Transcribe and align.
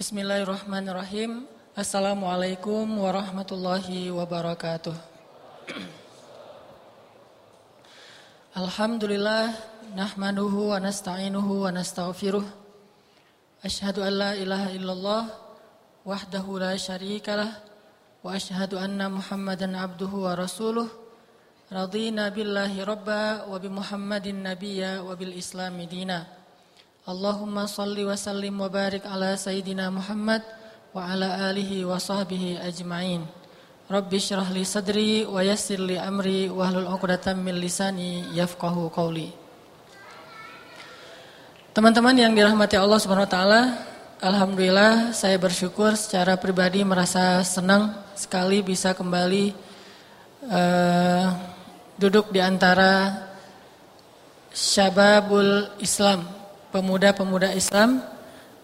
Bismillahirrahmanirrahim. 0.00 1.44
Assalamualaikum 1.76 2.88
warahmatullahi 2.88 4.08
wabarakatuh. 4.08 4.96
Alhamdulillah 8.56 9.52
nahmaduhu 9.92 10.72
wa 10.72 10.80
nasta'inuhu 10.80 11.68
wa 11.68 11.76
nastaghfiruh. 11.76 12.40
Ashhadu 13.60 14.00
an 14.00 14.12
la 14.16 14.32
ilaha 14.40 14.72
illallah 14.72 15.22
wahdahu 16.08 16.64
la 16.64 16.72
syarikalah 16.80 17.60
wa 18.24 18.32
ashhadu 18.32 18.80
anna 18.80 19.12
Muhammadan 19.12 19.76
abduhu 19.76 20.24
wa 20.24 20.32
rasuluh. 20.32 20.88
Radina 21.68 22.32
billahi 22.32 22.88
rabba 22.88 23.44
wa 23.44 23.52
bi 23.60 23.68
Muhammadin 23.68 24.48
nabiyya 24.48 25.04
wa 25.04 25.12
bil 25.12 25.36
islami 25.36 25.84
dina. 25.84 26.39
Allahumma 27.10 27.66
salli 27.66 28.06
wa 28.06 28.14
sallim 28.14 28.54
wa 28.54 28.70
barik 28.70 29.02
ala 29.02 29.34
sayyidina 29.34 29.90
Muhammad 29.90 30.46
wa 30.94 31.10
ala 31.10 31.50
alihi 31.50 31.82
wa 31.82 31.98
sahbihi 31.98 32.62
ajma'in. 32.62 33.26
Rabbi 33.90 34.14
syrah 34.22 34.46
li 34.54 34.62
sadri 34.62 35.26
wa 35.26 35.42
yassir 35.42 35.82
li 35.82 35.98
amri 35.98 36.46
wa 36.46 36.70
hlul 36.70 36.86
'uqdatam 36.86 37.42
min 37.42 37.58
lisani 37.58 38.30
yafqahu 38.30 38.94
qawli. 38.94 39.26
Teman-teman 41.74 42.14
yang 42.14 42.30
dirahmati 42.30 42.78
Allah 42.78 43.02
Subhanahu 43.02 43.26
wa 43.26 43.34
taala, 43.34 43.62
alhamdulillah 44.22 45.10
saya 45.10 45.34
bersyukur 45.34 45.98
secara 45.98 46.38
pribadi 46.38 46.86
merasa 46.86 47.42
senang 47.42 47.90
sekali 48.14 48.62
bisa 48.62 48.94
kembali 48.94 49.50
uh, 50.46 51.26
duduk 51.98 52.30
di 52.30 52.38
antara 52.38 53.26
syababul 54.54 55.74
Islam, 55.82 56.38
pemuda-pemuda 56.70 57.52
Islam 57.54 58.02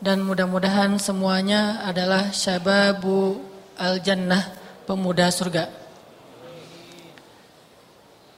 dan 0.01 0.23
mudah-mudahan 0.23 0.97
semuanya 0.98 1.83
adalah 1.87 2.30
syababu 2.30 3.41
al-jannah, 3.77 4.42
pemuda 4.84 5.28
surga. 5.28 5.69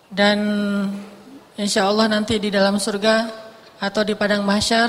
Dan 0.08 0.38
insya 1.60 1.84
Allah 1.84 2.08
nanti 2.08 2.40
di 2.40 2.48
dalam 2.48 2.80
surga 2.80 3.28
atau 3.78 4.02
di 4.02 4.16
padang 4.16 4.42
mahsyar 4.42 4.88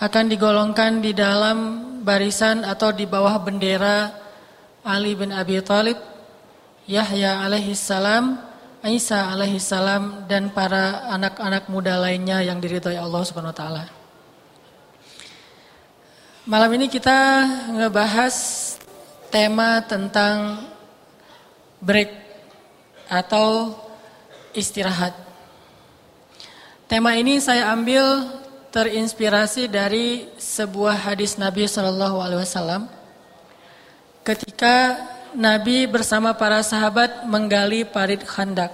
akan 0.00 0.24
digolongkan 0.26 1.04
di 1.04 1.12
dalam 1.12 1.58
barisan 2.02 2.64
atau 2.64 2.90
di 2.90 3.04
bawah 3.06 3.38
bendera 3.44 4.10
Ali 4.84 5.16
bin 5.16 5.32
Abi 5.32 5.60
Thalib, 5.64 5.96
Yahya 6.84 7.40
alaihi 7.40 7.72
salam, 7.72 8.36
Isa 8.84 9.32
alaihi 9.32 9.56
salam 9.56 10.28
dan 10.28 10.52
para 10.52 11.08
anak-anak 11.08 11.72
muda 11.72 11.96
lainnya 11.96 12.44
yang 12.44 12.60
diridhoi 12.60 13.00
Allah 13.00 13.24
Subhanahu 13.24 13.56
wa 13.56 13.56
taala. 13.56 13.84
Malam 16.44 16.76
ini 16.76 16.92
kita 16.92 17.40
ngebahas 17.72 18.36
tema 19.32 19.80
tentang 19.80 20.60
break 21.80 22.12
atau 23.08 23.72
istirahat. 24.52 25.16
Tema 26.84 27.16
ini 27.16 27.40
saya 27.40 27.72
ambil 27.72 28.28
terinspirasi 28.68 29.72
dari 29.72 30.28
sebuah 30.36 31.08
hadis 31.08 31.40
Nabi 31.40 31.64
Shallallahu 31.64 32.20
Alaihi 32.20 32.44
Wasallam 32.44 32.92
ketika 34.20 35.00
Nabi 35.32 35.88
bersama 35.88 36.36
para 36.36 36.60
sahabat 36.60 37.24
menggali 37.24 37.88
parit 37.88 38.20
khandak. 38.20 38.68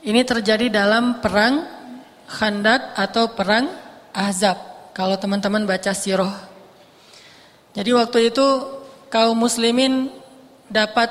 Ini 0.00 0.24
terjadi 0.24 0.72
dalam 0.72 1.20
perang 1.20 1.68
khandak 2.24 2.96
atau 2.96 3.28
perang 3.36 3.68
Ahzab. 4.16 4.77
Kalau 4.98 5.14
teman-teman 5.14 5.62
baca 5.62 5.94
siroh. 5.94 6.34
Jadi 7.70 7.94
waktu 7.94 8.34
itu 8.34 8.46
kaum 9.06 9.38
muslimin 9.38 10.10
dapat 10.66 11.06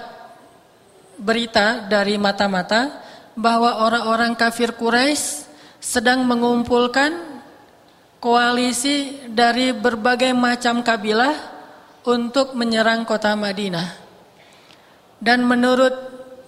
berita 1.16 1.88
dari 1.88 2.20
mata-mata 2.20 3.00
bahwa 3.32 3.88
orang-orang 3.88 4.36
kafir 4.36 4.76
Quraisy 4.76 5.48
sedang 5.80 6.28
mengumpulkan 6.28 7.16
koalisi 8.20 9.24
dari 9.32 9.72
berbagai 9.72 10.36
macam 10.36 10.84
kabilah 10.84 11.32
untuk 12.04 12.60
menyerang 12.60 13.08
kota 13.08 13.40
Madinah. 13.40 13.88
Dan 15.16 15.48
menurut 15.48 15.96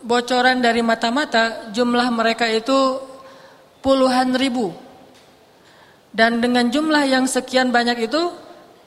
bocoran 0.03 0.59
dari 0.59 0.83
mata-mata, 0.83 1.71
jumlah 1.71 2.11
mereka 2.11 2.51
itu 2.51 2.99
puluhan 3.79 4.35
ribu. 4.35 4.88
Dan 6.09 6.41
dengan 6.41 6.73
jumlah 6.73 7.05
yang 7.05 7.29
sekian 7.29 7.69
banyak 7.69 8.09
itu, 8.09 8.33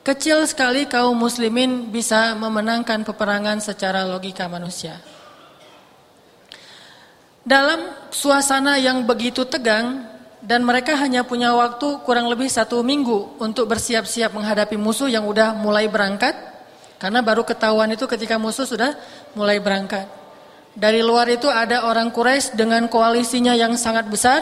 kecil 0.02 0.42
sekali 0.50 0.90
kaum 0.90 1.14
muslimin 1.14 1.94
bisa 1.94 2.34
memenangkan 2.34 3.06
peperangan 3.06 3.62
secara 3.62 4.02
logika 4.02 4.50
manusia. 4.50 4.98
Dalam 7.42 8.10
suasana 8.10 8.78
yang 8.78 9.06
begitu 9.06 9.46
tegang, 9.46 10.06
dan 10.42 10.66
mereka 10.66 10.98
hanya 10.98 11.22
punya 11.22 11.54
waktu 11.54 12.02
kurang 12.02 12.26
lebih 12.26 12.50
satu 12.50 12.82
minggu 12.82 13.38
untuk 13.38 13.70
bersiap-siap 13.70 14.34
menghadapi 14.34 14.74
musuh 14.74 15.06
yang 15.06 15.22
udah 15.26 15.54
mulai 15.54 15.86
berangkat, 15.86 16.34
karena 16.98 17.22
baru 17.22 17.46
ketahuan 17.46 17.90
itu 17.94 18.06
ketika 18.10 18.38
musuh 18.38 18.66
sudah 18.66 18.98
mulai 19.38 19.62
berangkat. 19.62 20.06
Dari 20.72 21.02
luar 21.02 21.30
itu 21.30 21.46
ada 21.46 21.86
orang 21.86 22.10
Quraisy 22.10 22.58
dengan 22.58 22.86
koalisinya 22.90 23.52
yang 23.54 23.76
sangat 23.78 24.08
besar. 24.08 24.40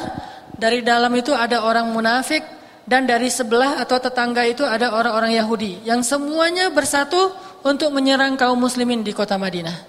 Dari 0.55 0.85
dalam 0.85 1.11
itu 1.17 1.33
ada 1.33 1.65
orang 1.65 1.89
munafik 1.91 2.60
dan 2.91 3.07
dari 3.07 3.31
sebelah 3.31 3.79
atau 3.79 4.03
tetangga 4.03 4.43
itu 4.43 4.67
ada 4.67 4.91
orang-orang 4.91 5.39
Yahudi 5.39 5.87
yang 5.87 6.03
semuanya 6.03 6.75
bersatu 6.75 7.31
untuk 7.63 7.95
menyerang 7.95 8.35
kaum 8.35 8.59
muslimin 8.59 9.07
di 9.07 9.15
kota 9.15 9.39
Madinah. 9.39 9.87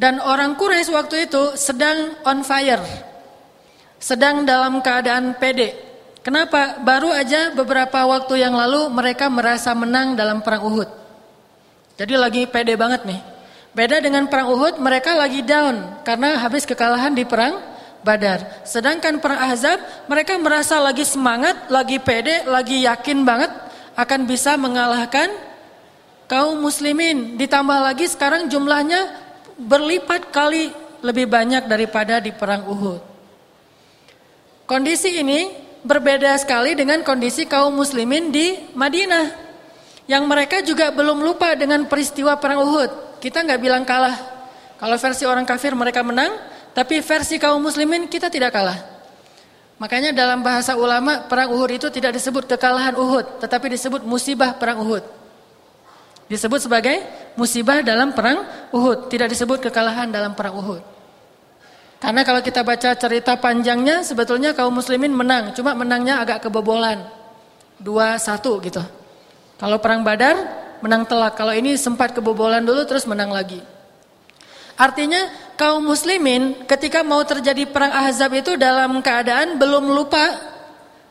Dan 0.00 0.16
orang 0.24 0.56
Quraisy 0.56 0.88
waktu 0.96 1.28
itu 1.28 1.60
sedang 1.60 2.16
on 2.24 2.40
fire. 2.40 2.80
Sedang 4.00 4.48
dalam 4.48 4.80
keadaan 4.80 5.36
pede 5.36 5.90
Kenapa? 6.20 6.76
Baru 6.84 7.08
aja 7.08 7.48
beberapa 7.56 8.04
waktu 8.04 8.44
yang 8.44 8.52
lalu 8.52 8.92
mereka 8.92 9.32
merasa 9.32 9.72
menang 9.72 10.12
dalam 10.12 10.44
perang 10.44 10.68
Uhud. 10.68 10.88
Jadi 11.96 12.14
lagi 12.16 12.42
pede 12.44 12.76
banget 12.76 13.08
nih. 13.08 13.20
Beda 13.72 14.04
dengan 14.04 14.28
perang 14.28 14.52
Uhud, 14.52 14.76
mereka 14.82 15.16
lagi 15.16 15.40
down 15.40 16.04
karena 16.04 16.36
habis 16.36 16.68
kekalahan 16.68 17.16
di 17.16 17.24
perang 17.24 17.69
Badar. 18.00 18.64
Sedangkan 18.64 19.20
perang 19.20 19.40
Ahzab, 19.44 19.78
mereka 20.08 20.36
merasa 20.40 20.80
lagi 20.80 21.04
semangat, 21.04 21.68
lagi 21.68 22.00
pede, 22.00 22.48
lagi 22.48 22.88
yakin 22.88 23.24
banget 23.28 23.52
akan 23.96 24.24
bisa 24.24 24.56
mengalahkan 24.56 25.28
kaum 26.24 26.56
muslimin. 26.60 27.36
Ditambah 27.36 27.78
lagi 27.84 28.08
sekarang 28.08 28.48
jumlahnya 28.48 29.12
berlipat 29.60 30.32
kali 30.32 30.72
lebih 31.04 31.28
banyak 31.28 31.68
daripada 31.68 32.20
di 32.20 32.32
perang 32.32 32.64
Uhud. 32.68 33.00
Kondisi 34.64 35.20
ini 35.20 35.50
berbeda 35.82 36.36
sekali 36.38 36.78
dengan 36.78 37.02
kondisi 37.02 37.44
kaum 37.44 37.74
muslimin 37.74 38.30
di 38.30 38.70
Madinah. 38.72 39.50
Yang 40.06 40.24
mereka 40.26 40.56
juga 40.62 40.90
belum 40.90 41.20
lupa 41.22 41.52
dengan 41.58 41.84
peristiwa 41.86 42.38
perang 42.40 42.64
Uhud. 42.64 43.20
Kita 43.20 43.44
nggak 43.44 43.60
bilang 43.60 43.84
kalah. 43.84 44.16
Kalau 44.80 44.96
versi 44.96 45.28
orang 45.28 45.44
kafir 45.44 45.76
mereka 45.76 46.00
menang, 46.00 46.32
tapi 46.76 47.02
versi 47.02 47.36
kaum 47.36 47.60
muslimin 47.60 48.06
kita 48.06 48.30
tidak 48.30 48.54
kalah. 48.54 48.78
Makanya 49.80 50.12
dalam 50.12 50.44
bahasa 50.44 50.76
ulama 50.76 51.24
perang 51.24 51.56
Uhud 51.56 51.72
itu 51.72 51.88
tidak 51.88 52.12
disebut 52.20 52.44
kekalahan 52.44 52.92
Uhud, 53.00 53.40
tetapi 53.40 53.72
disebut 53.72 54.04
musibah 54.04 54.52
perang 54.52 54.84
Uhud. 54.84 55.00
Disebut 56.28 56.60
sebagai 56.62 57.00
musibah 57.34 57.80
dalam 57.80 58.12
perang 58.12 58.44
Uhud, 58.70 59.08
tidak 59.08 59.32
disebut 59.32 59.58
kekalahan 59.66 60.12
dalam 60.12 60.36
perang 60.36 60.60
Uhud. 60.60 60.82
Karena 62.00 62.24
kalau 62.24 62.40
kita 62.44 62.60
baca 62.64 62.96
cerita 62.96 63.36
panjangnya 63.40 64.00
sebetulnya 64.04 64.56
kaum 64.56 64.72
muslimin 64.72 65.12
menang, 65.12 65.52
cuma 65.56 65.76
menangnya 65.76 66.20
agak 66.20 66.48
kebobolan. 66.48 67.02
dua 67.80 68.20
satu 68.20 68.60
gitu. 68.60 68.84
Kalau 69.56 69.80
perang 69.80 70.04
Badar 70.04 70.36
menang 70.84 71.08
telak, 71.08 71.36
kalau 71.36 71.56
ini 71.56 71.80
sempat 71.80 72.12
kebobolan 72.12 72.60
dulu 72.60 72.84
terus 72.84 73.08
menang 73.08 73.32
lagi. 73.32 73.60
Artinya 74.80 75.49
kaum 75.60 75.84
muslimin 75.84 76.64
ketika 76.64 77.04
mau 77.04 77.20
terjadi 77.20 77.68
perang 77.68 77.92
Ahzab 77.92 78.32
itu 78.32 78.56
dalam 78.56 79.04
keadaan 79.04 79.60
belum 79.60 79.92
lupa 79.92 80.50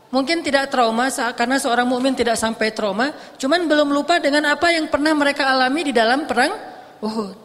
Mungkin 0.10 0.42
tidak 0.42 0.74
trauma 0.74 1.06
karena 1.38 1.62
seorang 1.62 1.86
mukmin 1.86 2.18
tidak 2.18 2.34
sampai 2.34 2.74
trauma, 2.74 3.14
cuman 3.38 3.70
belum 3.70 3.94
lupa 3.94 4.18
dengan 4.18 4.42
apa 4.50 4.74
yang 4.74 4.90
pernah 4.90 5.14
mereka 5.14 5.46
alami 5.46 5.86
di 5.86 5.94
dalam 5.94 6.26
perang 6.26 6.50
Uhud. 6.98 7.38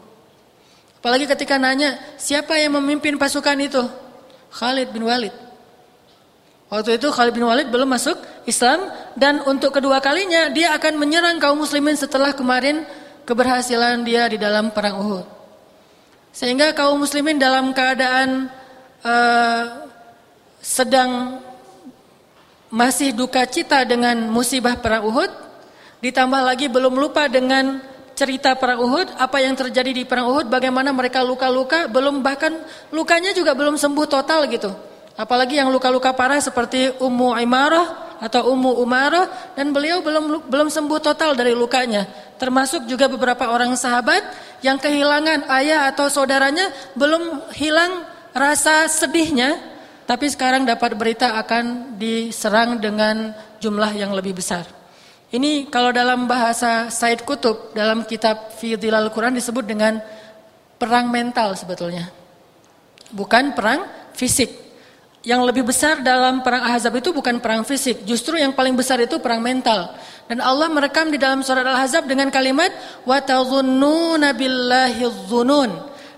Apalagi 0.97 1.29
ketika 1.29 1.61
nanya, 1.61 1.93
siapa 2.17 2.57
yang 2.57 2.81
memimpin 2.81 3.21
pasukan 3.21 3.53
itu? 3.61 3.85
Khalid 4.49 4.89
bin 4.89 5.05
Walid. 5.05 5.29
Waktu 6.65 6.97
itu 6.97 7.13
Khalid 7.13 7.37
bin 7.37 7.45
Walid 7.45 7.69
belum 7.69 7.85
masuk 7.85 8.17
Islam 8.49 8.89
dan 9.13 9.45
untuk 9.45 9.69
kedua 9.69 10.01
kalinya 10.01 10.49
dia 10.49 10.73
akan 10.73 10.97
menyerang 10.97 11.37
kaum 11.37 11.61
muslimin 11.61 11.93
setelah 11.93 12.33
kemarin 12.33 12.81
keberhasilan 13.29 14.01
dia 14.01 14.25
di 14.25 14.41
dalam 14.41 14.73
perang 14.73 14.97
Uhud. 15.05 15.34
Sehingga 16.35 16.75
kaum 16.75 16.99
muslimin 16.99 17.39
dalam 17.39 17.71
keadaan 17.71 18.51
uh, 19.07 19.87
sedang 20.59 21.39
masih 22.67 23.15
duka 23.15 23.47
cita 23.47 23.87
dengan 23.87 24.27
musibah 24.27 24.75
perang 24.75 25.07
Uhud, 25.07 25.31
ditambah 26.03 26.41
lagi 26.43 26.67
belum 26.67 26.99
lupa 26.99 27.31
dengan 27.31 27.79
cerita 28.19 28.51
perang 28.59 28.83
Uhud, 28.83 29.15
apa 29.15 29.37
yang 29.39 29.55
terjadi 29.55 29.95
di 29.95 30.03
perang 30.03 30.27
Uhud, 30.27 30.51
bagaimana 30.51 30.91
mereka 30.91 31.23
luka-luka, 31.23 31.87
belum 31.87 32.19
bahkan 32.19 32.51
lukanya 32.91 33.31
juga 33.31 33.55
belum 33.55 33.79
sembuh 33.79 34.07
total 34.11 34.51
gitu. 34.51 34.75
Apalagi 35.15 35.55
yang 35.55 35.71
luka-luka 35.71 36.11
parah 36.11 36.43
seperti 36.43 36.99
Ummu 36.99 37.39
Imarah 37.39 38.19
atau 38.19 38.51
Ummu 38.51 38.83
Umarah 38.83 39.55
dan 39.55 39.71
beliau 39.71 40.03
belum 40.03 40.51
belum 40.51 40.67
sembuh 40.67 40.99
total 40.99 41.31
dari 41.31 41.55
lukanya. 41.55 42.03
Termasuk 42.35 42.83
juga 42.91 43.07
beberapa 43.07 43.47
orang 43.47 43.79
sahabat 43.79 44.44
yang 44.63 44.79
kehilangan 44.79 45.47
ayah 45.59 45.91
atau 45.91 46.07
saudaranya 46.07 46.71
belum 46.95 47.51
hilang 47.55 48.03
rasa 48.35 48.87
sedihnya, 48.91 49.55
tapi 50.03 50.27
sekarang 50.27 50.67
dapat 50.67 50.93
berita 50.99 51.39
akan 51.39 51.95
diserang 51.95 52.77
dengan 52.79 53.31
jumlah 53.63 53.91
yang 53.95 54.11
lebih 54.11 54.35
besar. 54.37 54.67
Ini 55.31 55.67
kalau 55.67 55.91
dalam 55.91 56.29
bahasa 56.29 56.87
Said 56.87 57.25
Kutub 57.27 57.75
dalam 57.75 58.07
kitab 58.07 58.55
Fidilal 58.55 59.11
Quran 59.11 59.35
disebut 59.35 59.65
dengan 59.65 59.99
perang 60.79 61.09
mental 61.09 61.57
sebetulnya. 61.57 62.11
Bukan 63.11 63.53
perang 63.53 63.87
fisik 64.15 64.64
yang 65.25 65.41
lebih 65.41 65.65
besar 65.65 66.05
dalam 66.05 66.45
perang 66.45 66.61
Ahzab 66.69 67.01
itu 67.01 67.09
bukan 67.09 67.41
perang 67.41 67.65
fisik, 67.65 68.05
justru 68.05 68.37
yang 68.37 68.53
paling 68.53 68.77
besar 68.77 69.01
itu 69.01 69.17
perang 69.17 69.41
mental. 69.41 69.97
Dan 70.29 70.37
Allah 70.41 70.69
merekam 70.69 71.09
di 71.09 71.17
dalam 71.17 71.41
surat 71.41 71.65
Al-Ahzab 71.65 72.05
dengan 72.05 72.29
kalimat 72.29 72.69
wa 73.05 73.17
tadhunnuna 73.17 74.37
billahi 74.37 75.05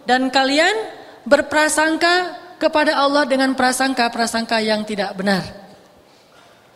dan 0.08 0.32
kalian 0.32 0.76
berprasangka 1.28 2.36
kepada 2.56 3.00
Allah 3.00 3.28
dengan 3.28 3.52
prasangka-prasangka 3.56 4.64
yang 4.64 4.88
tidak 4.88 5.12
benar. 5.16 5.67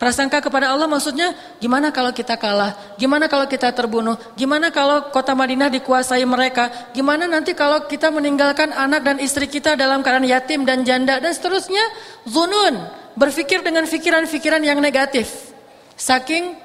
Prasangka 0.01 0.41
kepada 0.41 0.73
Allah 0.73 0.89
maksudnya 0.89 1.37
gimana 1.61 1.93
kalau 1.93 2.09
kita 2.09 2.33
kalah? 2.33 2.73
Gimana 2.97 3.29
kalau 3.29 3.45
kita 3.45 3.69
terbunuh? 3.69 4.17
Gimana 4.33 4.73
kalau 4.73 5.13
kota 5.13 5.37
Madinah 5.37 5.69
dikuasai 5.69 6.25
mereka? 6.25 6.89
Gimana 6.89 7.29
nanti 7.29 7.53
kalau 7.53 7.85
kita 7.85 8.09
meninggalkan 8.09 8.73
anak 8.73 9.05
dan 9.05 9.21
istri 9.21 9.45
kita 9.45 9.77
dalam 9.77 10.01
keadaan 10.01 10.25
yatim 10.25 10.65
dan 10.65 10.81
janda 10.81 11.21
dan 11.21 11.29
seterusnya? 11.29 11.85
Zunun, 12.25 12.81
berpikir 13.13 13.61
dengan 13.61 13.85
pikiran-pikiran 13.85 14.65
yang 14.65 14.81
negatif. 14.81 15.53
Saking 15.93 16.57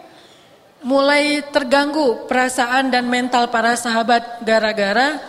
mulai 0.80 1.44
terganggu 1.52 2.24
perasaan 2.24 2.88
dan 2.88 3.04
mental 3.04 3.52
para 3.52 3.76
sahabat 3.76 4.40
gara-gara 4.48 5.20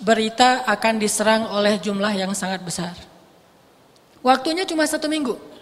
berita 0.00 0.64
akan 0.64 0.96
diserang 0.96 1.52
oleh 1.52 1.76
jumlah 1.76 2.16
yang 2.16 2.32
sangat 2.32 2.64
besar. 2.64 2.96
Waktunya 4.24 4.64
cuma 4.64 4.88
satu 4.88 5.12
minggu. 5.12 5.53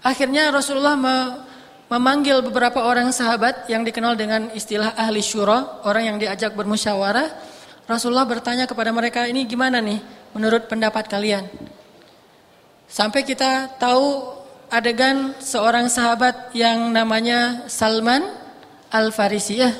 Akhirnya 0.00 0.48
Rasulullah 0.48 0.96
memanggil 1.90 2.40
beberapa 2.40 2.80
orang 2.88 3.12
sahabat 3.12 3.68
yang 3.68 3.84
dikenal 3.84 4.16
dengan 4.16 4.48
istilah 4.56 4.96
ahli 4.96 5.20
syura, 5.20 5.84
orang 5.84 6.14
yang 6.14 6.16
diajak 6.16 6.56
bermusyawarah. 6.56 7.28
Rasulullah 7.84 8.24
bertanya 8.24 8.64
kepada 8.64 8.94
mereka, 8.94 9.28
ini 9.28 9.44
gimana 9.44 9.82
nih 9.82 10.00
menurut 10.32 10.70
pendapat 10.70 11.04
kalian? 11.10 11.44
Sampai 12.88 13.26
kita 13.26 13.76
tahu 13.76 14.34
adegan 14.70 15.34
seorang 15.42 15.90
sahabat 15.90 16.54
yang 16.54 16.94
namanya 16.94 17.66
Salman 17.66 18.24
Al-Farisi 18.88 19.60
ya. 19.60 19.70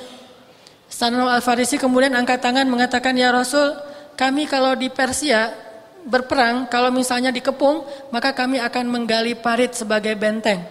Salman 0.91 1.31
Al-Farisi 1.31 1.79
kemudian 1.79 2.13
angkat 2.13 2.43
tangan 2.43 2.67
mengatakan, 2.67 3.15
ya 3.15 3.31
Rasul, 3.33 3.73
kami 4.19 4.45
kalau 4.51 4.75
di 4.77 4.93
Persia 4.93 5.70
berperang, 6.07 6.69
kalau 6.71 6.89
misalnya 6.89 7.29
dikepung, 7.35 7.85
maka 8.13 8.33
kami 8.33 8.61
akan 8.61 8.85
menggali 8.89 9.37
parit 9.37 9.77
sebagai 9.77 10.17
benteng. 10.17 10.65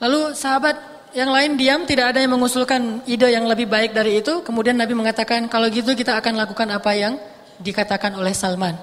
Lalu 0.00 0.32
sahabat 0.32 0.76
yang 1.12 1.28
lain 1.28 1.58
diam, 1.60 1.84
tidak 1.84 2.14
ada 2.14 2.22
yang 2.22 2.32
mengusulkan 2.32 3.04
ide 3.04 3.28
yang 3.28 3.44
lebih 3.44 3.68
baik 3.68 3.92
dari 3.92 4.22
itu. 4.22 4.40
Kemudian 4.40 4.78
Nabi 4.78 4.96
mengatakan, 4.96 5.44
kalau 5.50 5.68
gitu 5.68 5.92
kita 5.92 6.16
akan 6.16 6.38
lakukan 6.40 6.68
apa 6.70 6.90
yang 6.96 7.14
dikatakan 7.60 8.16
oleh 8.16 8.32
Salman. 8.32 8.78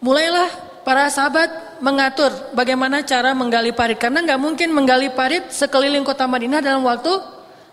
Mulailah 0.00 0.48
para 0.82 1.06
sahabat 1.12 1.78
mengatur 1.84 2.32
bagaimana 2.56 3.04
cara 3.04 3.36
menggali 3.36 3.70
parit. 3.70 4.00
Karena 4.00 4.24
nggak 4.24 4.40
mungkin 4.40 4.72
menggali 4.72 5.12
parit 5.12 5.52
sekeliling 5.52 6.02
kota 6.02 6.24
Madinah 6.24 6.64
dalam 6.64 6.82
waktu 6.82 7.12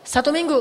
satu 0.03 0.29
minggu. 0.35 0.59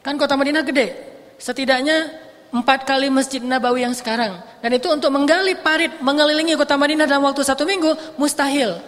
Kan 0.00 0.16
kota 0.16 0.38
Madinah 0.38 0.62
gede. 0.62 0.94
Setidaknya 1.36 2.29
empat 2.50 2.82
kali 2.86 3.08
masjid 3.08 3.42
Nabawi 3.42 3.86
yang 3.86 3.94
sekarang. 3.94 4.42
Dan 4.60 4.70
itu 4.74 4.90
untuk 4.90 5.10
menggali 5.14 5.54
parit 5.58 6.02
mengelilingi 6.02 6.58
kota 6.58 6.74
Madinah 6.74 7.06
dalam 7.06 7.24
waktu 7.26 7.42
satu 7.46 7.62
minggu 7.62 8.18
mustahil. 8.18 8.78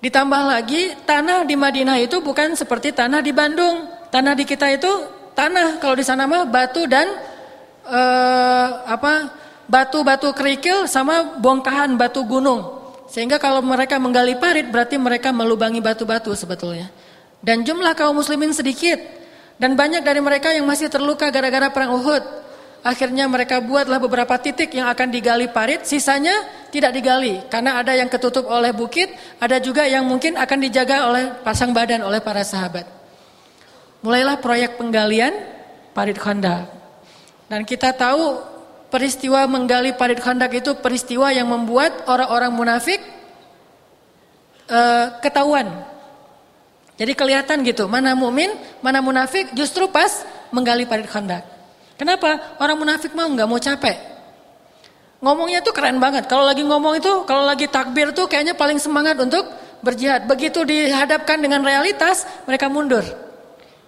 Ditambah 0.00 0.42
lagi 0.48 0.96
tanah 1.04 1.44
di 1.44 1.56
Madinah 1.60 2.00
itu 2.00 2.24
bukan 2.24 2.56
seperti 2.56 2.96
tanah 2.96 3.20
di 3.20 3.36
Bandung. 3.36 3.84
Tanah 4.08 4.32
di 4.32 4.48
kita 4.48 4.72
itu 4.72 4.88
tanah 5.36 5.76
kalau 5.76 5.92
di 5.92 6.04
sana 6.04 6.24
mah 6.24 6.48
batu 6.48 6.88
dan 6.88 7.04
uh, 7.84 8.68
apa 8.88 9.28
batu-batu 9.68 10.32
kerikil 10.32 10.88
sama 10.88 11.36
bongkahan 11.36 12.00
batu 12.00 12.24
gunung. 12.24 12.80
Sehingga 13.12 13.36
kalau 13.36 13.60
mereka 13.60 14.00
menggali 14.00 14.38
parit 14.40 14.70
berarti 14.70 14.96
mereka 14.96 15.34
melubangi 15.36 15.84
batu-batu 15.84 16.32
sebetulnya. 16.32 16.88
Dan 17.44 17.66
jumlah 17.66 17.92
kaum 17.92 18.16
muslimin 18.16 18.56
sedikit. 18.56 19.19
Dan 19.60 19.76
banyak 19.76 20.00
dari 20.00 20.24
mereka 20.24 20.56
yang 20.56 20.64
masih 20.64 20.88
terluka 20.88 21.28
gara-gara 21.28 21.68
perang 21.68 21.92
Uhud. 22.00 22.24
Akhirnya 22.80 23.28
mereka 23.28 23.60
buatlah 23.60 24.00
beberapa 24.00 24.40
titik 24.40 24.72
yang 24.72 24.88
akan 24.88 25.12
digali 25.12 25.52
parit, 25.52 25.84
sisanya 25.84 26.32
tidak 26.72 26.96
digali 26.96 27.44
karena 27.52 27.76
ada 27.76 27.92
yang 27.92 28.08
ketutup 28.08 28.48
oleh 28.48 28.72
bukit, 28.72 29.12
ada 29.36 29.60
juga 29.60 29.84
yang 29.84 30.08
mungkin 30.08 30.40
akan 30.40 30.58
dijaga 30.64 31.12
oleh 31.12 31.24
pasang 31.44 31.76
badan 31.76 32.00
oleh 32.00 32.24
para 32.24 32.40
sahabat. 32.40 32.88
Mulailah 34.00 34.40
proyek 34.40 34.80
penggalian 34.80 35.44
parit 35.92 36.16
Khandak. 36.16 36.72
Dan 37.52 37.68
kita 37.68 37.92
tahu 37.92 38.40
peristiwa 38.88 39.44
menggali 39.44 39.92
parit 39.92 40.16
Khandak 40.16 40.56
itu 40.56 40.72
peristiwa 40.80 41.28
yang 41.36 41.52
membuat 41.52 42.08
orang-orang 42.08 42.48
munafik 42.48 43.04
uh, 44.72 45.20
ketahuan 45.20 45.68
jadi 47.00 47.16
kelihatan 47.16 47.64
gitu, 47.64 47.88
mana 47.88 48.12
mukmin, 48.12 48.52
mana 48.84 49.00
munafik 49.00 49.56
justru 49.56 49.88
pas 49.88 50.20
menggali 50.52 50.84
parit 50.84 51.08
khandak. 51.08 51.48
Kenapa? 51.96 52.60
Orang 52.60 52.76
munafik 52.76 53.16
mau 53.16 53.24
nggak 53.24 53.48
mau 53.48 53.56
capek. 53.56 53.96
Ngomongnya 55.24 55.64
tuh 55.64 55.72
keren 55.72 55.96
banget. 55.96 56.28
Kalau 56.28 56.44
lagi 56.44 56.60
ngomong 56.60 57.00
itu, 57.00 57.24
kalau 57.24 57.48
lagi 57.48 57.72
takbir 57.72 58.12
tuh 58.12 58.28
kayaknya 58.28 58.52
paling 58.52 58.76
semangat 58.76 59.16
untuk 59.16 59.48
berjihad. 59.80 60.28
Begitu 60.28 60.60
dihadapkan 60.60 61.40
dengan 61.40 61.64
realitas, 61.64 62.28
mereka 62.44 62.68
mundur. 62.68 63.04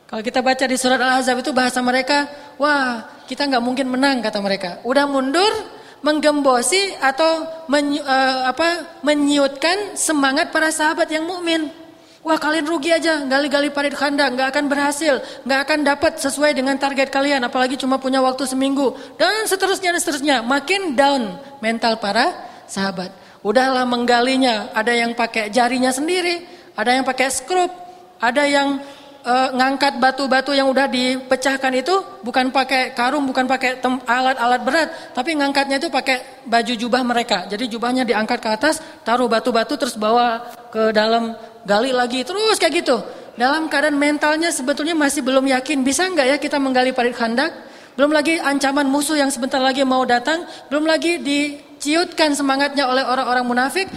Kalau 0.08 0.24
kita 0.24 0.40
baca 0.40 0.64
di 0.64 0.76
surat 0.80 0.96
Al-Ahzab 0.96 1.44
itu 1.44 1.52
bahasa 1.52 1.84
mereka, 1.84 2.32
wah 2.56 3.12
kita 3.28 3.44
nggak 3.44 3.64
mungkin 3.64 3.92
menang 3.92 4.24
kata 4.24 4.40
mereka. 4.40 4.80
Udah 4.88 5.04
mundur, 5.04 5.52
menggembosi 6.00 6.96
atau 6.96 7.44
menyi, 7.68 8.00
uh, 8.00 8.48
apa, 8.48 9.00
menyiutkan 9.04 10.00
semangat 10.00 10.48
para 10.48 10.72
sahabat 10.72 11.12
yang 11.12 11.28
mukmin. 11.28 11.81
Wah 12.22 12.38
kalian 12.38 12.70
rugi 12.70 12.94
aja, 12.94 13.26
gali-gali 13.26 13.74
parit 13.74 13.98
kandang, 13.98 14.38
nggak 14.38 14.54
akan 14.54 14.70
berhasil, 14.70 15.18
nggak 15.42 15.60
akan 15.66 15.78
dapat 15.82 16.12
sesuai 16.22 16.54
dengan 16.54 16.78
target 16.78 17.10
kalian, 17.10 17.42
apalagi 17.42 17.74
cuma 17.74 17.98
punya 17.98 18.22
waktu 18.22 18.46
seminggu. 18.46 18.94
Dan 19.18 19.50
seterusnya 19.50 19.90
dan 19.90 19.98
seterusnya. 19.98 20.36
Makin 20.46 20.94
down 20.94 21.34
mental 21.58 21.98
para 21.98 22.30
sahabat. 22.70 23.10
Udahlah 23.42 23.82
menggalinya, 23.90 24.70
ada 24.70 24.94
yang 24.94 25.18
pakai 25.18 25.50
jarinya 25.50 25.90
sendiri, 25.90 26.46
ada 26.78 26.94
yang 26.94 27.02
pakai 27.02 27.26
skrup, 27.26 27.74
ada 28.22 28.46
yang 28.46 28.78
uh, 29.26 29.48
ngangkat 29.58 29.98
batu-batu 29.98 30.54
yang 30.54 30.70
udah 30.70 30.86
dipecahkan 30.86 31.74
itu. 31.74 32.22
Bukan 32.22 32.54
pakai 32.54 32.94
karung, 32.94 33.26
bukan 33.26 33.50
pakai 33.50 33.82
alat-alat 34.06 34.62
berat, 34.62 34.88
tapi 35.10 35.34
ngangkatnya 35.34 35.82
itu 35.82 35.90
pakai 35.90 36.46
baju 36.46 36.74
jubah 36.78 37.02
mereka. 37.02 37.50
Jadi 37.50 37.66
jubahnya 37.66 38.06
diangkat 38.06 38.38
ke 38.38 38.46
atas, 38.46 38.78
taruh 39.02 39.26
batu-batu 39.26 39.74
terus 39.74 39.98
bawa 39.98 40.54
ke 40.70 40.94
dalam 40.94 41.34
gali 41.66 41.90
lagi 41.94 42.22
terus 42.26 42.58
kayak 42.58 42.84
gitu. 42.84 42.96
Dalam 43.32 43.72
keadaan 43.72 43.96
mentalnya 43.96 44.52
sebetulnya 44.52 44.92
masih 44.92 45.24
belum 45.24 45.48
yakin 45.48 45.80
bisa 45.80 46.04
nggak 46.04 46.26
ya 46.26 46.36
kita 46.36 46.60
menggali 46.60 46.92
parit 46.92 47.16
khandak? 47.16 47.48
Belum 47.96 48.12
lagi 48.12 48.40
ancaman 48.40 48.88
musuh 48.88 49.16
yang 49.16 49.28
sebentar 49.28 49.60
lagi 49.60 49.84
mau 49.84 50.04
datang, 50.04 50.48
belum 50.72 50.84
lagi 50.88 51.20
diciutkan 51.20 52.32
semangatnya 52.32 52.88
oleh 52.88 53.04
orang-orang 53.04 53.44
munafik. 53.44 53.88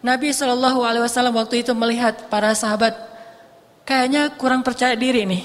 Nabi 0.00 0.32
Shallallahu 0.32 0.80
Alaihi 0.86 1.04
Wasallam 1.04 1.34
waktu 1.36 1.60
itu 1.60 1.76
melihat 1.76 2.30
para 2.30 2.54
sahabat 2.56 2.96
kayaknya 3.84 4.32
kurang 4.38 4.62
percaya 4.62 4.94
diri 4.94 5.26
nih, 5.26 5.44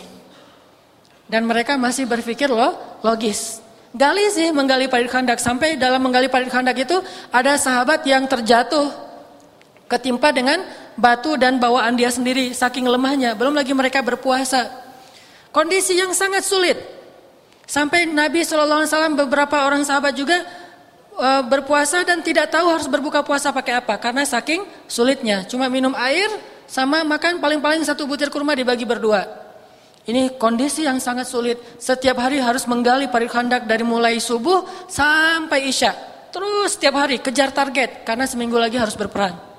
dan 1.28 1.44
mereka 1.50 1.76
masih 1.76 2.06
berpikir 2.06 2.48
loh 2.48 2.78
logis. 3.02 3.60
Gali 3.96 4.28
sih 4.32 4.54
menggali 4.54 4.86
parit 4.86 5.08
khandak 5.08 5.42
sampai 5.42 5.76
dalam 5.76 6.00
menggali 6.00 6.28
parit 6.30 6.48
khandak 6.48 6.78
itu 6.78 7.00
ada 7.34 7.58
sahabat 7.60 8.06
yang 8.06 8.28
terjatuh 8.30 8.92
ketimpa 9.92 10.30
dengan 10.30 10.62
batu 10.96 11.36
dan 11.36 11.60
bawaan 11.60 11.96
dia 11.96 12.12
sendiri 12.12 12.52
saking 12.52 12.88
lemahnya. 12.88 13.36
Belum 13.36 13.56
lagi 13.56 13.72
mereka 13.76 14.00
berpuasa. 14.04 14.68
Kondisi 15.52 15.96
yang 15.96 16.12
sangat 16.12 16.44
sulit. 16.44 16.76
Sampai 17.66 18.06
Nabi 18.06 18.46
SAW 18.46 18.86
beberapa 19.26 19.66
orang 19.66 19.82
sahabat 19.82 20.14
juga 20.14 20.38
e, 21.16 21.30
berpuasa 21.50 22.06
dan 22.06 22.22
tidak 22.22 22.54
tahu 22.54 22.70
harus 22.70 22.86
berbuka 22.86 23.26
puasa 23.26 23.50
pakai 23.50 23.80
apa 23.80 23.98
karena 23.98 24.22
saking 24.28 24.68
sulitnya. 24.86 25.48
Cuma 25.48 25.72
minum 25.72 25.96
air 25.98 26.30
sama 26.70 27.02
makan 27.02 27.42
paling-paling 27.42 27.82
satu 27.82 28.06
butir 28.06 28.30
kurma 28.30 28.54
dibagi 28.54 28.86
berdua. 28.86 29.26
Ini 30.06 30.38
kondisi 30.38 30.86
yang 30.86 31.02
sangat 31.02 31.26
sulit. 31.26 31.58
Setiap 31.82 32.22
hari 32.22 32.38
harus 32.38 32.70
menggali 32.70 33.10
parit 33.10 33.32
khandak 33.34 33.66
dari 33.66 33.82
mulai 33.82 34.22
subuh 34.22 34.86
sampai 34.86 35.66
isya. 35.66 35.98
Terus 36.30 36.78
setiap 36.78 37.02
hari 37.02 37.18
kejar 37.18 37.50
target 37.50 38.06
karena 38.06 38.30
seminggu 38.30 38.60
lagi 38.62 38.78
harus 38.78 38.94
berperang. 38.94 39.55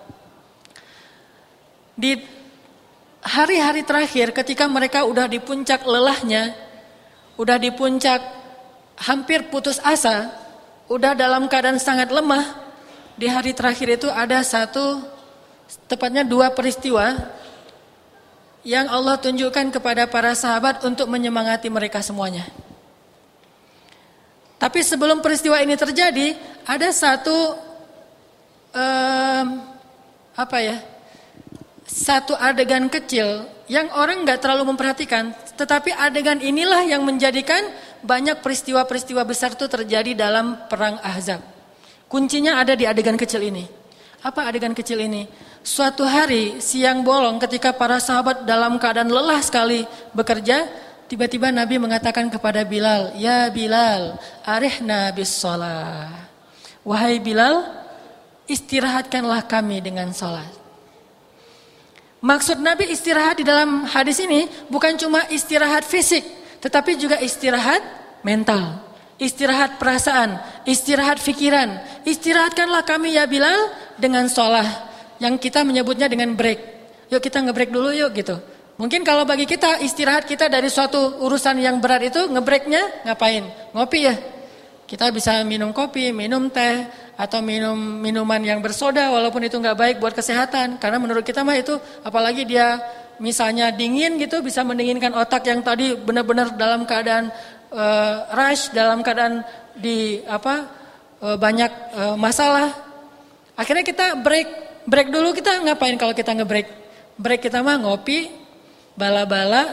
Di 1.96 2.20
hari-hari 3.24 3.82
terakhir 3.82 4.30
ketika 4.36 4.68
mereka 4.68 5.08
udah 5.08 5.26
di 5.26 5.40
puncak 5.40 5.82
lelahnya, 5.82 6.52
udah 7.40 7.56
di 7.56 7.72
puncak 7.72 8.20
hampir 9.00 9.48
putus 9.48 9.80
asa, 9.80 10.30
udah 10.86 11.16
dalam 11.16 11.48
keadaan 11.48 11.80
sangat 11.80 12.12
lemah, 12.12 12.44
di 13.16 13.26
hari 13.26 13.56
terakhir 13.56 13.96
itu 13.96 14.08
ada 14.12 14.44
satu, 14.44 15.00
tepatnya 15.88 16.22
dua 16.22 16.52
peristiwa 16.52 17.16
yang 18.66 18.86
Allah 18.92 19.16
tunjukkan 19.16 19.72
kepada 19.72 20.04
para 20.04 20.36
sahabat 20.36 20.84
untuk 20.84 21.08
menyemangati 21.08 21.72
mereka 21.72 22.04
semuanya. 22.04 22.44
Tapi 24.56 24.80
sebelum 24.80 25.20
peristiwa 25.20 25.60
ini 25.60 25.76
terjadi, 25.76 26.36
ada 26.64 26.88
satu 26.92 27.56
um, 28.72 29.46
apa 30.32 30.58
ya? 30.60 30.76
Satu 31.86 32.34
adegan 32.34 32.90
kecil 32.90 33.46
yang 33.70 33.90
orang 33.94 34.26
nggak 34.26 34.42
terlalu 34.42 34.74
memperhatikan, 34.74 35.30
tetapi 35.54 35.94
adegan 35.94 36.42
inilah 36.42 36.82
yang 36.82 37.06
menjadikan 37.06 37.62
banyak 38.02 38.42
peristiwa-peristiwa 38.42 39.22
besar 39.22 39.54
itu 39.54 39.66
terjadi 39.70 40.14
dalam 40.14 40.66
perang 40.66 40.98
Ahzab. 41.02 41.42
Kuncinya 42.06 42.58
ada 42.58 42.74
di 42.74 42.86
adegan 42.86 43.18
kecil 43.18 43.42
ini. 43.42 43.66
Apa 44.22 44.50
adegan 44.50 44.74
kecil 44.74 44.98
ini? 45.02 45.26
Suatu 45.66 46.06
hari 46.06 46.62
siang 46.62 47.02
bolong 47.02 47.38
ketika 47.42 47.74
para 47.74 47.98
sahabat 47.98 48.46
dalam 48.46 48.78
keadaan 48.78 49.10
lelah 49.10 49.38
sekali 49.42 49.86
bekerja, 50.14 50.66
tiba-tiba 51.10 51.50
Nabi 51.50 51.78
mengatakan 51.78 52.30
kepada 52.30 52.62
Bilal, 52.62 53.14
"Ya 53.18 53.46
Bilal, 53.50 54.18
arihna 54.46 55.10
bis 55.14 55.30
shalah." 55.30 56.10
Wahai 56.86 57.18
Bilal, 57.18 57.66
istirahatkanlah 58.46 59.46
kami 59.50 59.82
dengan 59.82 60.14
salat. 60.14 60.55
Maksud 62.24 62.64
Nabi 62.64 62.88
istirahat 62.88 63.38
di 63.40 63.44
dalam 63.44 63.84
hadis 63.84 64.16
ini 64.24 64.48
bukan 64.72 64.96
cuma 64.96 65.24
istirahat 65.28 65.84
fisik, 65.84 66.24
tetapi 66.64 66.96
juga 66.96 67.20
istirahat 67.20 67.84
mental, 68.24 68.80
istirahat 69.20 69.76
perasaan, 69.76 70.40
istirahat 70.64 71.20
pikiran. 71.20 71.76
Istirahatkanlah 72.08 72.88
kami 72.88 73.14
ya 73.14 73.28
Bilal 73.28 73.70
dengan 74.00 74.26
sholat 74.32 74.64
yang 75.20 75.36
kita 75.36 75.62
menyebutnya 75.62 76.08
dengan 76.08 76.32
break. 76.32 76.76
Yuk 77.12 77.20
kita 77.22 77.44
ngebreak 77.44 77.70
dulu 77.70 77.92
yuk 77.92 78.10
gitu. 78.16 78.36
Mungkin 78.76 79.08
kalau 79.08 79.24
bagi 79.24 79.48
kita 79.48 79.80
istirahat 79.80 80.28
kita 80.28 80.52
dari 80.52 80.68
suatu 80.68 81.24
urusan 81.24 81.56
yang 81.64 81.80
berat 81.80 82.12
itu 82.12 82.28
ngebreaknya 82.28 83.08
ngapain? 83.08 83.44
Ngopi 83.72 83.98
ya. 84.04 84.14
Kita 84.86 85.10
bisa 85.10 85.42
minum 85.42 85.74
kopi, 85.74 86.14
minum 86.14 86.46
teh, 86.46 86.86
atau 87.18 87.42
minum 87.42 87.74
minuman 87.74 88.38
yang 88.38 88.62
bersoda 88.62 89.10
walaupun 89.10 89.42
itu 89.42 89.58
nggak 89.58 89.74
baik 89.74 89.96
buat 89.98 90.14
kesehatan. 90.14 90.78
Karena 90.78 91.02
menurut 91.02 91.26
kita 91.26 91.42
mah 91.42 91.58
itu 91.58 91.74
apalagi 92.06 92.46
dia 92.46 92.78
misalnya 93.18 93.72
dingin 93.72 94.20
gitu 94.20 94.44
bisa 94.44 94.62
mendinginkan 94.62 95.10
otak 95.16 95.48
yang 95.48 95.64
tadi 95.64 95.96
benar-benar 95.96 96.54
dalam 96.54 96.84
keadaan 96.84 97.32
uh, 97.72 98.30
rush, 98.30 98.70
dalam 98.70 99.00
keadaan 99.00 99.42
di 99.74 100.22
apa 100.28 100.70
uh, 101.24 101.36
banyak 101.40 101.72
uh, 101.96 102.16
masalah. 102.20 102.70
Akhirnya 103.56 103.82
kita 103.82 104.20
break, 104.20 104.48
break 104.84 105.08
dulu 105.08 105.32
kita 105.32 105.64
ngapain 105.64 105.96
kalau 105.96 106.12
kita 106.12 106.36
ngebreak? 106.36 106.68
Break 107.16 107.48
kita 107.48 107.64
mah 107.64 107.80
ngopi, 107.80 108.28
bala-bala, 108.92 109.64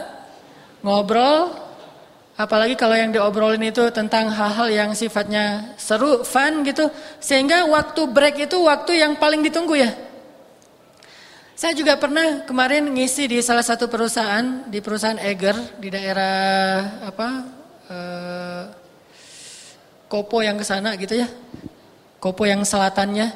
ngobrol, 0.80 1.63
apalagi 2.34 2.74
kalau 2.74 2.98
yang 2.98 3.14
diobrolin 3.14 3.62
itu 3.62 3.90
tentang 3.94 4.30
hal-hal 4.30 4.68
yang 4.70 4.90
sifatnya 4.94 5.74
seru, 5.78 6.26
fun 6.26 6.66
gitu, 6.66 6.90
sehingga 7.22 7.66
waktu 7.70 8.10
break 8.10 8.50
itu 8.50 8.58
waktu 8.62 8.98
yang 9.02 9.14
paling 9.18 9.42
ditunggu 9.42 9.78
ya. 9.78 9.90
Saya 11.54 11.70
juga 11.78 11.94
pernah 11.94 12.42
kemarin 12.42 12.90
ngisi 12.90 13.30
di 13.30 13.38
salah 13.38 13.62
satu 13.62 13.86
perusahaan 13.86 14.66
di 14.66 14.82
perusahaan 14.82 15.16
Eger 15.22 15.54
di 15.78 15.86
daerah 15.86 16.98
apa 17.06 17.28
eh, 17.86 18.62
Kopo 20.10 20.42
yang 20.42 20.58
ke 20.58 20.66
sana 20.66 20.98
gitu 20.98 21.14
ya. 21.14 21.30
Kopo 22.18 22.46
yang 22.46 22.62
selatannya. 22.66 23.34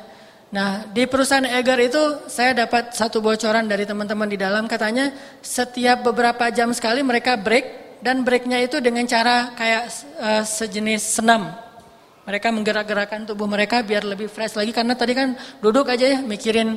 Nah, 0.50 0.86
di 0.90 1.06
perusahaan 1.06 1.46
Eger 1.46 1.78
itu 1.90 2.02
saya 2.26 2.54
dapat 2.54 2.94
satu 2.94 3.22
bocoran 3.22 3.66
dari 3.70 3.86
teman-teman 3.86 4.26
di 4.26 4.38
dalam 4.38 4.66
katanya 4.66 5.14
setiap 5.38 6.02
beberapa 6.02 6.50
jam 6.50 6.74
sekali 6.74 7.02
mereka 7.06 7.38
break 7.38 7.87
dan 8.04 8.22
breaknya 8.22 8.62
itu 8.62 8.78
dengan 8.78 9.04
cara 9.06 9.54
kayak 9.54 9.82
uh, 10.18 10.44
sejenis 10.44 11.02
senam. 11.20 11.50
Mereka 12.28 12.52
menggerak-gerakkan 12.52 13.24
tubuh 13.24 13.48
mereka 13.48 13.80
biar 13.80 14.04
lebih 14.04 14.28
fresh 14.28 14.52
lagi 14.52 14.70
karena 14.70 14.92
tadi 14.92 15.16
kan 15.16 15.32
duduk 15.64 15.88
aja 15.88 16.16
ya 16.16 16.18
mikirin 16.20 16.76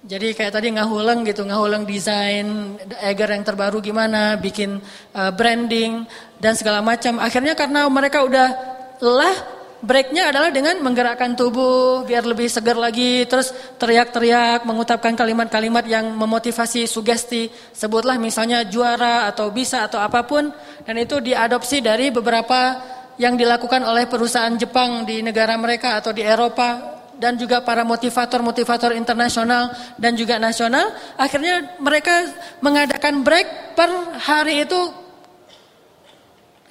jadi 0.00 0.32
kayak 0.32 0.56
tadi 0.56 0.72
ngahuleng 0.72 1.28
gitu, 1.28 1.44
ngahuleng 1.44 1.84
desain 1.84 2.80
Eger 3.04 3.36
yang 3.36 3.44
terbaru 3.44 3.84
gimana, 3.84 4.40
bikin 4.40 4.80
uh, 5.12 5.28
branding 5.28 6.08
dan 6.40 6.56
segala 6.56 6.80
macam. 6.80 7.20
Akhirnya 7.20 7.52
karena 7.52 7.84
mereka 7.92 8.24
udah 8.24 8.48
lelah, 8.96 9.36
breaknya 9.80 10.28
adalah 10.32 10.52
dengan 10.52 10.78
menggerakkan 10.84 11.36
tubuh 11.36 12.04
biar 12.04 12.24
lebih 12.24 12.48
segar 12.48 12.76
lagi, 12.76 13.24
terus 13.24 13.52
teriak-teriak, 13.80 14.64
mengutapkan 14.68 15.16
kalimat-kalimat 15.16 15.84
yang 15.88 16.12
memotivasi, 16.16 16.84
sugesti. 16.84 17.48
Sebutlah 17.72 18.20
misalnya 18.20 18.64
juara 18.68 19.28
atau 19.28 19.48
bisa 19.52 19.84
atau 19.88 20.00
apa 20.00 20.24
pun, 20.24 20.52
dan 20.84 20.96
itu 21.00 21.18
diadopsi 21.20 21.80
dari 21.80 22.12
beberapa 22.12 22.80
yang 23.20 23.36
dilakukan 23.36 23.84
oleh 23.84 24.08
perusahaan 24.08 24.52
Jepang 24.56 25.04
di 25.04 25.20
negara 25.20 25.52
mereka 25.60 26.00
atau 26.00 26.12
di 26.12 26.24
Eropa 26.24 26.96
dan 27.20 27.36
juga 27.36 27.60
para 27.60 27.84
motivator-motivator 27.84 28.96
internasional 28.96 29.76
dan 30.00 30.16
juga 30.16 30.40
nasional, 30.40 30.88
akhirnya 31.20 31.76
mereka 31.76 32.32
mengadakan 32.64 33.20
break 33.20 33.76
per 33.76 33.90
hari 34.24 34.64
itu 34.64 34.80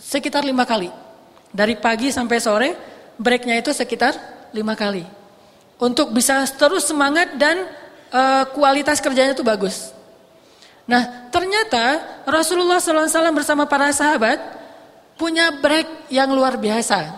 sekitar 0.01 0.41
lima 0.41 0.65
kali. 0.65 0.89
Dari 1.53 1.77
pagi 1.77 2.09
sampai 2.09 2.37
sore, 2.41 2.69
breaknya 3.19 3.59
itu 3.59 3.75
sekitar 3.75 4.15
lima 4.55 4.73
kali. 4.73 5.03
Untuk 5.79 6.15
bisa 6.15 6.43
terus 6.55 6.87
semangat 6.87 7.35
dan 7.35 7.67
uh, 8.11 8.47
kualitas 8.55 9.03
kerjanya 9.03 9.35
itu 9.35 9.43
bagus. 9.43 9.91
Nah, 10.89 11.29
ternyata 11.29 12.01
Rasulullah 12.25 12.81
SAW 12.81 13.05
bersama 13.35 13.69
para 13.69 13.93
sahabat 13.93 14.41
punya 15.19 15.53
break 15.53 16.09
yang 16.09 16.33
luar 16.33 16.57
biasa. 16.57 17.13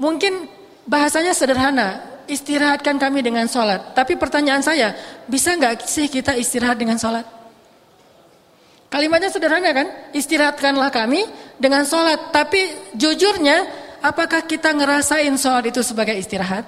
Mungkin 0.00 0.60
Bahasanya 0.90 1.30
sederhana, 1.30 2.02
istirahatkan 2.26 2.98
kami 2.98 3.22
dengan 3.22 3.46
sholat. 3.46 3.94
Tapi 3.94 4.18
pertanyaan 4.18 4.58
saya, 4.58 4.90
bisa 5.30 5.54
nggak 5.54 5.86
sih 5.86 6.10
kita 6.10 6.34
istirahat 6.34 6.82
dengan 6.82 6.98
sholat? 6.98 7.22
Kalimatnya 8.90 9.30
sederhana 9.30 9.70
kan? 9.70 9.86
Istirahatkanlah 10.10 10.90
kami 10.90 11.22
dengan 11.62 11.86
sholat. 11.86 12.34
Tapi 12.34 12.90
jujurnya, 12.98 13.70
apakah 14.00 14.44
kita 14.44 14.72
ngerasain 14.72 15.32
sholat 15.36 15.70
itu 15.70 15.80
sebagai 15.80 16.16
istirahat? 16.16 16.64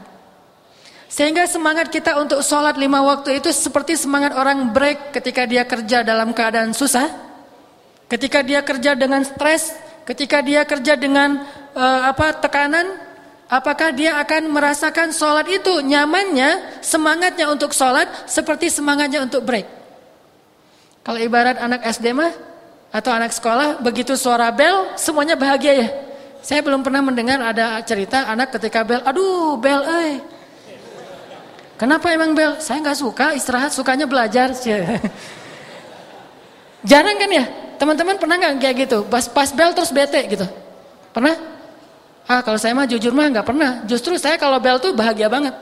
Sehingga 1.13 1.45
semangat 1.45 1.93
kita 1.93 2.17
untuk 2.17 2.41
sholat 2.41 2.81
lima 2.81 3.05
waktu 3.05 3.37
itu 3.41 3.53
seperti 3.53 4.01
semangat 4.01 4.33
orang 4.33 4.73
break 4.73 5.13
ketika 5.13 5.45
dia 5.45 5.65
kerja 5.69 6.01
dalam 6.01 6.33
keadaan 6.33 6.73
susah. 6.73 7.09
Ketika 8.09 8.41
dia 8.41 8.65
kerja 8.65 8.97
dengan 8.97 9.25
stres, 9.25 9.73
ketika 10.09 10.41
dia 10.41 10.65
kerja 10.65 10.97
dengan 10.97 11.45
uh, 11.77 12.09
apa 12.09 12.37
tekanan, 12.41 13.13
Apakah 13.53 13.93
dia 13.93 14.17
akan 14.17 14.49
merasakan 14.49 15.13
sholat 15.13 15.45
itu 15.45 15.85
nyamannya, 15.85 16.81
semangatnya 16.81 17.53
untuk 17.53 17.77
sholat 17.77 18.09
seperti 18.25 18.73
semangatnya 18.73 19.21
untuk 19.21 19.45
break? 19.45 19.69
Kalau 21.05 21.21
ibarat 21.21 21.61
anak 21.61 21.85
SD 21.85 22.17
mah 22.17 22.33
atau 22.89 23.13
anak 23.13 23.29
sekolah, 23.29 23.85
begitu 23.85 24.17
suara 24.17 24.49
bel 24.49 24.97
semuanya 24.97 25.37
bahagia 25.37 25.85
ya. 25.85 25.89
Saya 26.43 26.59
belum 26.59 26.83
pernah 26.83 27.07
mendengar 27.07 27.39
ada 27.39 27.79
cerita 27.87 28.27
anak 28.27 28.51
ketika 28.59 28.83
bel, 28.83 28.99
aduh 29.07 29.55
bel 29.63 29.79
eh. 29.87 30.19
Kenapa 31.79 32.11
emang 32.11 32.35
bel? 32.35 32.59
Saya 32.59 32.83
nggak 32.83 32.99
suka 32.99 33.27
istirahat, 33.39 33.71
sukanya 33.71 34.11
belajar. 34.11 34.51
Jarang 36.91 37.15
kan 37.15 37.31
ya? 37.31 37.47
Teman-teman 37.79 38.19
pernah 38.19 38.37
nggak 38.43 38.59
kayak 38.59 38.77
gitu? 38.87 38.99
Pas, 39.07 39.31
pas 39.31 39.55
bel 39.55 39.71
terus 39.71 39.95
bete 39.95 40.19
gitu? 40.27 40.47
Pernah? 41.15 41.39
Ah 42.27 42.43
kalau 42.43 42.59
saya 42.59 42.75
mah 42.75 42.91
jujur 42.91 43.15
mah 43.15 43.31
nggak 43.31 43.47
pernah. 43.47 43.87
Justru 43.87 44.19
saya 44.19 44.35
kalau 44.35 44.59
bel 44.59 44.83
tuh 44.83 44.91
bahagia 44.91 45.31
banget. 45.31 45.55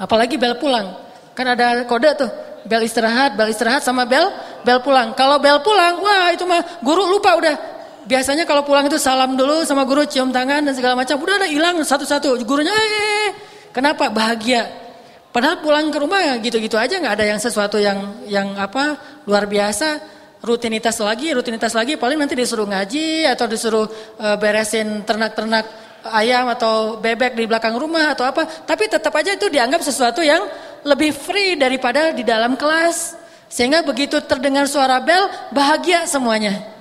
Apalagi 0.00 0.40
bel 0.40 0.56
pulang. 0.56 0.96
Kan 1.36 1.52
ada 1.52 1.84
kode 1.84 2.16
tuh. 2.16 2.30
Bel 2.64 2.84
istirahat, 2.84 3.36
bel 3.36 3.52
istirahat 3.52 3.84
sama 3.84 4.08
bel 4.08 4.32
bel 4.64 4.80
pulang. 4.80 5.12
Kalau 5.12 5.36
bel 5.36 5.60
pulang, 5.60 6.00
wah 6.00 6.32
itu 6.32 6.48
mah 6.48 6.80
guru 6.80 7.12
lupa 7.12 7.36
udah. 7.36 7.75
Biasanya 8.06 8.46
kalau 8.46 8.62
pulang 8.62 8.86
itu 8.86 8.96
salam 8.96 9.34
dulu 9.34 9.66
sama 9.66 9.82
guru, 9.82 10.06
cium 10.06 10.30
tangan 10.30 10.62
dan 10.62 10.72
segala 10.72 10.94
macam. 10.94 11.18
Udah 11.18 11.42
ada 11.42 11.48
hilang 11.50 11.76
satu-satu. 11.82 12.38
Gurunya, 12.46 12.72
eh, 12.72 12.80
eh, 12.80 13.04
eh, 13.04 13.30
kenapa? 13.74 14.08
Bahagia. 14.08 14.86
Padahal 15.34 15.60
pulang 15.60 15.92
ke 15.92 15.98
rumah 16.00 16.40
gitu-gitu 16.40 16.80
aja 16.80 16.96
nggak 16.96 17.20
ada 17.20 17.26
yang 17.28 17.36
sesuatu 17.36 17.76
yang 17.76 18.24
yang 18.24 18.56
apa 18.56 18.96
luar 19.28 19.44
biasa. 19.44 20.16
Rutinitas 20.40 20.96
lagi, 21.02 21.34
rutinitas 21.34 21.76
lagi. 21.76 21.98
Paling 22.00 22.16
nanti 22.16 22.32
disuruh 22.32 22.64
ngaji 22.64 23.26
atau 23.28 23.44
disuruh 23.50 23.84
uh, 24.16 24.36
beresin 24.40 25.02
ternak-ternak 25.02 25.66
ayam 26.08 26.46
atau 26.48 27.02
bebek 27.02 27.34
di 27.34 27.44
belakang 27.44 27.74
rumah 27.76 28.14
atau 28.14 28.24
apa. 28.24 28.46
Tapi 28.46 28.88
tetap 28.88 29.12
aja 29.12 29.34
itu 29.34 29.50
dianggap 29.50 29.82
sesuatu 29.82 30.22
yang 30.22 30.40
lebih 30.86 31.10
free 31.12 31.58
daripada 31.58 32.14
di 32.14 32.22
dalam 32.22 32.54
kelas. 32.54 33.18
Sehingga 33.50 33.82
begitu 33.82 34.22
terdengar 34.24 34.70
suara 34.70 35.02
bel, 35.02 35.28
bahagia 35.50 36.06
semuanya. 36.08 36.75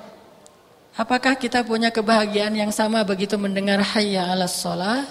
Apakah 0.95 1.35
kita 1.35 1.59
punya 1.67 1.91
kebahagiaan 1.91 2.55
yang 2.55 2.71
sama 2.71 3.03
begitu 3.03 3.35
mendengar 3.35 3.83
hayya 3.83 4.31
ala 4.31 4.47
sholah? 4.47 5.03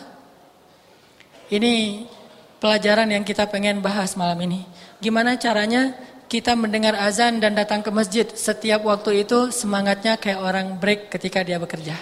Ini 1.52 2.08
pelajaran 2.56 3.12
yang 3.12 3.20
kita 3.20 3.44
pengen 3.44 3.84
bahas 3.84 4.16
malam 4.16 4.40
ini. 4.48 4.64
Gimana 4.96 5.36
caranya 5.36 5.92
kita 6.24 6.56
mendengar 6.56 6.96
azan 6.96 7.36
dan 7.36 7.52
datang 7.52 7.84
ke 7.84 7.92
masjid 7.92 8.24
setiap 8.32 8.80
waktu 8.88 9.28
itu 9.28 9.52
semangatnya 9.52 10.16
kayak 10.16 10.40
orang 10.40 10.80
break 10.80 11.12
ketika 11.12 11.44
dia 11.44 11.60
bekerja. 11.60 12.00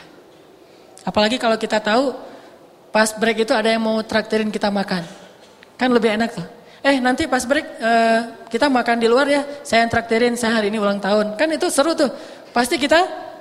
Apalagi 1.02 1.42
kalau 1.42 1.58
kita 1.58 1.82
tahu 1.82 2.14
pas 2.94 3.10
break 3.18 3.42
itu 3.42 3.50
ada 3.50 3.66
yang 3.66 3.82
mau 3.82 3.98
traktirin 4.06 4.54
kita 4.54 4.70
makan. 4.70 5.02
Kan 5.74 5.90
lebih 5.90 6.14
enak 6.14 6.30
tuh. 6.38 6.46
Eh 6.86 7.02
nanti 7.02 7.26
pas 7.26 7.42
break 7.42 7.66
uh, 7.82 8.46
kita 8.46 8.70
makan 8.70 9.02
di 9.02 9.10
luar 9.10 9.26
ya, 9.26 9.42
saya 9.66 9.82
yang 9.82 9.90
traktirin, 9.90 10.38
saya 10.38 10.62
hari 10.62 10.70
ini 10.70 10.78
ulang 10.78 11.02
tahun. 11.02 11.34
Kan 11.34 11.50
itu 11.50 11.66
seru 11.66 11.98
tuh. 11.98 12.14
Pasti 12.54 12.78
kita 12.78 13.31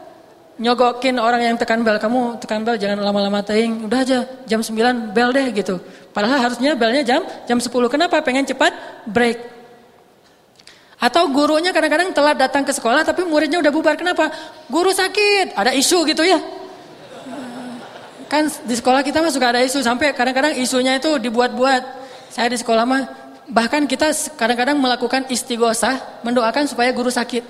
nyogokin 0.62 1.18
orang 1.18 1.41
yang 1.41 1.56
tekan 1.58 1.82
bel. 1.82 1.98
Kamu 1.98 2.38
tekan 2.38 2.62
bel 2.62 2.77
jangan 2.77 3.01
lama-lama 3.01 3.41
teing. 3.41 3.89
Udah 3.89 4.06
aja 4.06 4.24
jam 4.46 4.62
9 4.62 5.12
bel 5.12 5.30
deh 5.34 5.48
gitu. 5.58 5.82
Padahal 6.13 6.48
harusnya 6.48 6.77
belnya 6.77 7.01
jam 7.01 7.25
jam 7.50 7.58
10. 7.58 7.68
Kenapa? 7.89 8.22
Pengen 8.22 8.46
cepat 8.46 8.72
break. 9.10 9.41
Atau 11.01 11.34
gurunya 11.34 11.74
kadang-kadang 11.74 12.13
telat 12.13 12.38
datang 12.38 12.62
ke 12.62 12.70
sekolah 12.70 13.01
tapi 13.01 13.25
muridnya 13.25 13.58
udah 13.58 13.74
bubar. 13.74 13.98
Kenapa? 13.98 14.30
Guru 14.70 14.94
sakit. 14.94 15.58
Ada 15.58 15.74
isu 15.74 16.06
gitu 16.06 16.22
ya. 16.22 16.38
Kan 18.30 18.48
di 18.63 18.77
sekolah 18.77 19.01
kita 19.01 19.20
mah 19.20 19.34
suka 19.34 19.50
ada 19.50 19.65
isu. 19.65 19.82
Sampai 19.82 20.13
kadang-kadang 20.13 20.53
isunya 20.62 21.01
itu 21.01 21.18
dibuat-buat. 21.18 22.00
Saya 22.32 22.53
di 22.53 22.62
sekolah 22.62 22.86
mah 22.86 23.03
Bahkan 23.51 23.84
kita 23.84 24.15
kadang-kadang 24.39 24.80
melakukan 24.80 25.27
istighosah 25.27 26.24
mendoakan 26.24 26.72
supaya 26.72 26.88
guru 26.96 27.12
sakit. 27.12 27.44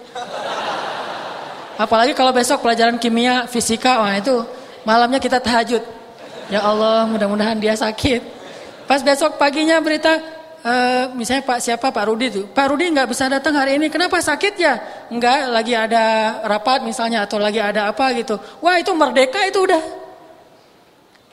Apalagi 1.81 2.13
kalau 2.13 2.29
besok 2.29 2.61
pelajaran 2.61 3.01
kimia, 3.01 3.49
fisika, 3.49 3.97
wah 3.97 4.13
itu 4.13 4.45
malamnya 4.85 5.17
kita 5.17 5.41
tahajud. 5.41 5.81
Ya 6.53 6.61
Allah, 6.61 7.09
mudah-mudahan 7.09 7.57
dia 7.57 7.73
sakit. 7.73 8.21
Pas 8.85 9.01
besok 9.01 9.41
paginya 9.41 9.81
berita, 9.81 10.21
uh, 10.61 11.09
misalnya 11.17 11.41
Pak 11.41 11.57
siapa 11.57 11.89
Pak 11.89 12.05
Rudi 12.05 12.29
tuh, 12.29 12.45
Pak 12.45 12.69
Rudi 12.69 12.85
nggak 12.93 13.09
bisa 13.09 13.25
datang 13.25 13.57
hari 13.57 13.81
ini. 13.81 13.89
Kenapa 13.89 14.21
sakit 14.21 14.53
ya? 14.61 14.77
Enggak, 15.09 15.49
lagi 15.49 15.73
ada 15.73 16.37
rapat 16.45 16.85
misalnya 16.85 17.25
atau 17.25 17.41
lagi 17.41 17.57
ada 17.57 17.89
apa 17.89 18.13
gitu. 18.13 18.37
Wah 18.61 18.77
itu 18.77 18.93
merdeka 18.93 19.41
itu 19.49 19.65
udah. 19.65 19.81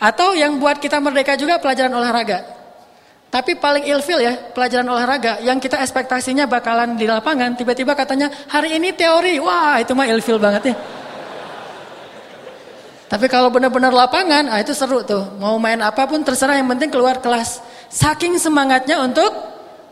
Atau 0.01 0.33
yang 0.33 0.57
buat 0.57 0.81
kita 0.81 0.97
merdeka 0.97 1.37
juga 1.37 1.61
pelajaran 1.61 1.93
olahraga. 1.93 2.58
Tapi 3.29 3.61
paling 3.61 3.85
ilfil 3.85 4.25
ya 4.25 4.33
pelajaran 4.57 4.89
olahraga 4.89 5.45
yang 5.45 5.61
kita 5.61 5.77
ekspektasinya 5.85 6.49
bakalan 6.49 6.97
di 6.97 7.05
lapangan 7.05 7.53
tiba-tiba 7.61 7.93
katanya 7.93 8.33
hari 8.49 8.81
ini 8.81 8.97
teori 8.97 9.37
wah 9.37 9.77
itu 9.77 9.93
mah 9.93 10.09
ilfil 10.09 10.41
banget 10.41 10.73
ya. 10.73 10.77
Tapi 13.09 13.29
kalau 13.29 13.53
benar-benar 13.53 13.93
lapangan 13.93 14.49
ah 14.49 14.61
itu 14.61 14.73
seru 14.73 15.05
tuh 15.05 15.37
mau 15.37 15.57
main 15.61 15.81
apa 15.81 16.09
pun 16.09 16.25
terserah 16.25 16.57
yang 16.57 16.69
penting 16.73 16.89
keluar 16.89 17.21
kelas. 17.21 17.61
Saking 17.93 18.41
semangatnya 18.41 19.01
untuk 19.05 19.29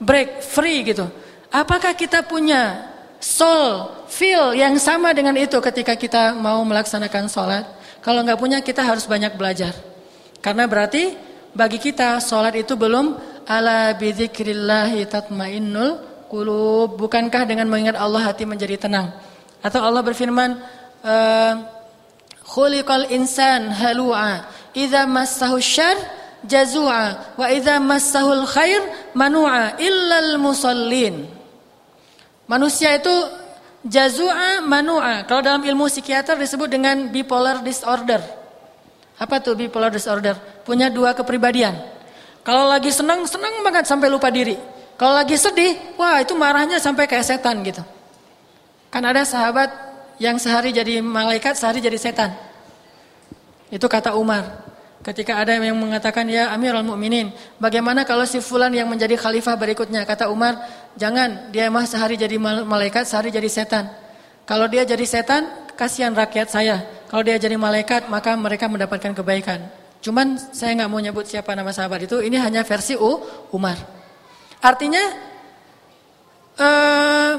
break 0.01 0.41
free 0.41 0.85
gitu. 0.85 1.05
Apakah 1.53 1.93
kita 1.93 2.25
punya 2.25 2.89
soul 3.21 3.89
feel 4.09 4.57
yang 4.57 4.77
sama 4.81 5.13
dengan 5.13 5.37
itu 5.37 5.61
ketika 5.61 5.93
kita 5.93 6.33
mau 6.37 6.61
melaksanakan 6.65 7.29
sholat? 7.29 7.65
Kalau 8.01 8.25
nggak 8.25 8.41
punya 8.41 8.65
kita 8.65 8.81
harus 8.81 9.05
banyak 9.05 9.37
belajar. 9.37 9.77
Karena 10.45 10.69
berarti 10.69 11.17
bagi 11.57 11.81
kita 11.81 12.21
sholat 12.21 12.53
itu 12.53 12.77
belum 12.77 13.17
ala 13.49 13.97
bidzikrillahi 13.97 15.09
tatmainnul 15.09 16.29
qulub. 16.29 17.01
Bukankah 17.01 17.49
dengan 17.49 17.67
mengingat 17.73 17.97
Allah 17.97 18.29
hati 18.29 18.45
menjadi 18.45 18.77
tenang? 18.77 19.17
Atau 19.65 19.81
Allah 19.81 20.05
berfirman, 20.05 20.61
eh, 21.01 21.53
khuliqal 22.45 23.09
insan 23.09 23.73
halu'a 23.73 24.45
idza 24.77 25.09
massahu 25.09 25.57
syarr 25.57 25.97
jazua 26.45 27.35
wa 27.35 27.47
idza 27.49 27.81
massahul 27.81 28.45
khair 28.45 28.85
manu'a 29.17 29.81
illal 29.81 30.37
musallin. 30.37 31.25
Manusia 32.47 32.95
itu 32.95 33.11
jazua 33.83 34.63
manu'a. 34.63 35.27
Kalau 35.27 35.43
dalam 35.43 35.65
ilmu 35.65 35.91
psikiater 35.91 36.39
disebut 36.39 36.71
dengan 36.71 37.11
bipolar 37.11 37.65
disorder. 37.65 38.23
Apa 39.17 39.41
tuh 39.41 39.59
bipolar 39.59 39.91
disorder? 39.91 40.56
Punya 40.67 40.91
dua 40.91 41.15
kepribadian. 41.15 41.79
Kalau 42.43 42.67
lagi 42.67 42.91
senang, 42.91 43.23
senang 43.25 43.63
banget 43.63 43.87
sampai 43.87 44.11
lupa 44.11 44.29
diri. 44.35 44.59
Kalau 44.99 45.15
lagi 45.15 45.39
sedih, 45.39 45.79
wah 45.95 46.19
itu 46.19 46.35
marahnya 46.35 46.83
sampai 46.83 47.07
kayak 47.07 47.23
setan 47.23 47.63
gitu. 47.63 47.85
Kan 48.91 49.07
ada 49.07 49.23
sahabat 49.23 49.71
yang 50.17 50.41
sehari 50.41 50.73
jadi 50.73 50.99
malaikat, 51.05 51.55
sehari 51.55 51.79
jadi 51.79 51.99
setan. 52.01 52.35
Itu 53.71 53.87
kata 53.87 54.17
Umar. 54.19 54.67
Ketika 55.05 55.39
ada 55.39 55.55
yang 55.55 55.79
mengatakan, 55.79 56.27
ya 56.27 56.51
Amirul 56.51 56.83
Mukminin, 56.83 57.31
bagaimana 57.63 58.03
kalau 58.03 58.27
si 58.27 58.43
fulan 58.43 58.75
yang 58.75 58.91
menjadi 58.91 59.15
khalifah 59.15 59.55
berikutnya? 59.55 60.03
Kata 60.03 60.27
Umar, 60.33 60.59
jangan, 60.99 61.55
dia 61.55 61.71
mah 61.71 61.87
sehari 61.87 62.19
jadi 62.19 62.43
malaikat, 62.43 63.07
sehari 63.07 63.31
jadi 63.31 63.47
setan. 63.47 63.87
Kalau 64.49 64.67
dia 64.67 64.83
jadi 64.83 65.07
setan, 65.07 65.47
kasihan 65.79 66.11
rakyat 66.11 66.51
saya. 66.51 66.83
Kalau 67.07 67.23
dia 67.23 67.39
jadi 67.39 67.55
malaikat, 67.55 68.11
maka 68.11 68.35
mereka 68.35 68.67
mendapatkan 68.67 69.15
kebaikan. 69.15 69.86
Cuman 70.01 70.39
saya 70.39 70.77
nggak 70.77 70.91
mau 70.91 71.01
nyebut 71.03 71.27
siapa 71.27 71.53
nama 71.53 71.73
sahabat 71.75 72.07
itu. 72.07 72.23
Ini 72.23 72.37
hanya 72.39 72.63
versi 72.63 72.95
U 72.95 73.21
Umar. 73.53 73.77
Artinya, 74.63 75.05
eh, 76.57 77.33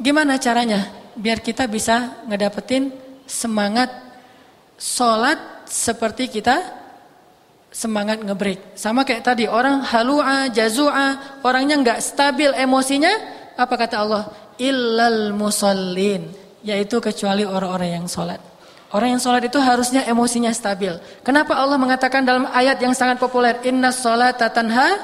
gimana 0.00 0.38
caranya 0.38 0.88
biar 1.16 1.44
kita 1.44 1.68
bisa 1.68 2.24
ngedapetin 2.24 2.92
semangat 3.28 3.92
sholat 4.80 5.64
seperti 5.68 6.28
kita 6.28 6.82
semangat 7.72 8.20
ngebreak. 8.20 8.76
Sama 8.76 9.02
kayak 9.02 9.24
tadi 9.24 9.48
orang 9.48 9.80
halua, 9.80 10.52
jazua, 10.52 11.40
orangnya 11.40 11.80
nggak 11.80 12.00
stabil 12.04 12.52
emosinya. 12.52 13.10
Apa 13.56 13.74
kata 13.80 13.96
Allah? 14.04 14.22
Illal 14.60 15.32
musallin, 15.32 16.28
yaitu 16.60 17.00
kecuali 17.00 17.48
orang-orang 17.48 18.00
yang 18.00 18.06
sholat. 18.06 18.51
Orang 18.92 19.16
yang 19.16 19.22
sholat 19.24 19.48
itu 19.48 19.56
harusnya 19.56 20.04
emosinya 20.04 20.52
stabil. 20.52 20.92
Kenapa 21.24 21.56
Allah 21.56 21.80
mengatakan 21.80 22.28
dalam 22.28 22.44
ayat 22.52 22.76
yang 22.76 22.92
sangat 22.92 23.16
populer, 23.16 23.56
Inna 23.64 23.88
sholat 23.88 24.36
tanha 24.36 25.00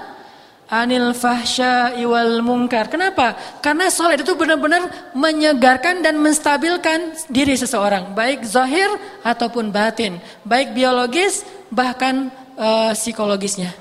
anil 0.68 1.16
fahsya 1.16 1.96
iwal 1.96 2.44
mungkar. 2.44 2.92
Kenapa? 2.92 3.33
Karena 3.64 3.88
sholat 3.88 4.20
itu 4.20 4.37
benar-benar 4.37 5.12
menyegarkan 5.16 6.05
dan 6.05 6.20
menstabilkan 6.20 7.16
diri 7.33 7.57
seseorang. 7.57 8.12
Baik 8.12 8.44
zahir 8.44 8.92
ataupun 9.24 9.72
batin. 9.72 10.20
Baik 10.44 10.77
biologis 10.77 11.48
bahkan 11.72 12.29
uh, 12.61 12.92
psikologisnya. 12.92 13.72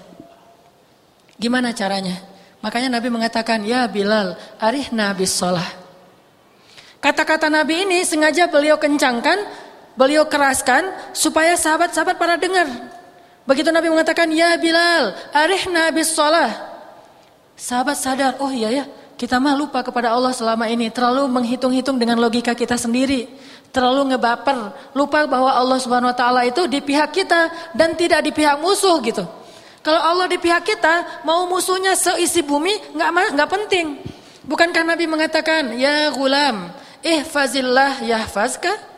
Gimana 1.35 1.75
caranya? 1.75 2.15
Makanya 2.63 2.97
Nabi 2.97 3.11
mengatakan, 3.11 3.61
Ya 3.67 3.85
Bilal, 3.85 4.39
arih 4.57 4.87
nabi 4.95 5.27
sholat. 5.27 5.67
Kata-kata 6.97 7.51
Nabi 7.51 7.85
ini 7.85 8.01
sengaja 8.01 8.49
beliau 8.49 8.81
kencangkan 8.81 9.66
beliau 9.97 10.23
keraskan 10.29 10.93
supaya 11.11 11.57
sahabat-sahabat 11.57 12.15
para 12.15 12.37
dengar. 12.37 12.69
Begitu 13.43 13.73
Nabi 13.73 13.89
mengatakan, 13.89 14.29
Ya 14.29 14.55
Bilal, 14.55 15.17
arihna 15.33 15.89
bis 15.91 16.13
sholah. 16.13 16.53
Sahabat 17.57 17.97
sadar, 17.97 18.37
oh 18.37 18.53
iya 18.53 18.69
ya, 18.69 18.85
kita 19.17 19.41
mah 19.41 19.57
lupa 19.57 19.81
kepada 19.81 20.13
Allah 20.13 20.29
selama 20.29 20.69
ini. 20.69 20.93
Terlalu 20.93 21.25
menghitung-hitung 21.25 21.97
dengan 21.97 22.21
logika 22.21 22.53
kita 22.53 22.77
sendiri. 22.77 23.25
Terlalu 23.73 24.13
ngebaper. 24.13 24.93
Lupa 24.93 25.25
bahwa 25.25 25.49
Allah 25.49 25.81
subhanahu 25.81 26.13
wa 26.13 26.17
ta'ala 26.17 26.45
itu 26.45 26.69
di 26.69 26.79
pihak 26.85 27.09
kita 27.09 27.73
dan 27.73 27.97
tidak 27.97 28.21
di 28.21 28.31
pihak 28.31 28.61
musuh 28.61 29.01
gitu. 29.01 29.25
Kalau 29.81 29.97
Allah 30.03 30.27
di 30.29 30.37
pihak 30.37 30.61
kita, 30.67 31.23
mau 31.25 31.47
musuhnya 31.49 31.95
seisi 31.97 32.43
bumi, 32.43 32.93
nggak 32.93 33.33
nggak 33.33 33.49
penting. 33.49 33.87
Bukankah 34.45 34.83
Nabi 34.83 35.07
mengatakan, 35.07 35.73
Ya 35.79 36.11
gulam, 36.11 36.69
ihfazillah 37.01 38.03
yahfazka? 38.03 38.96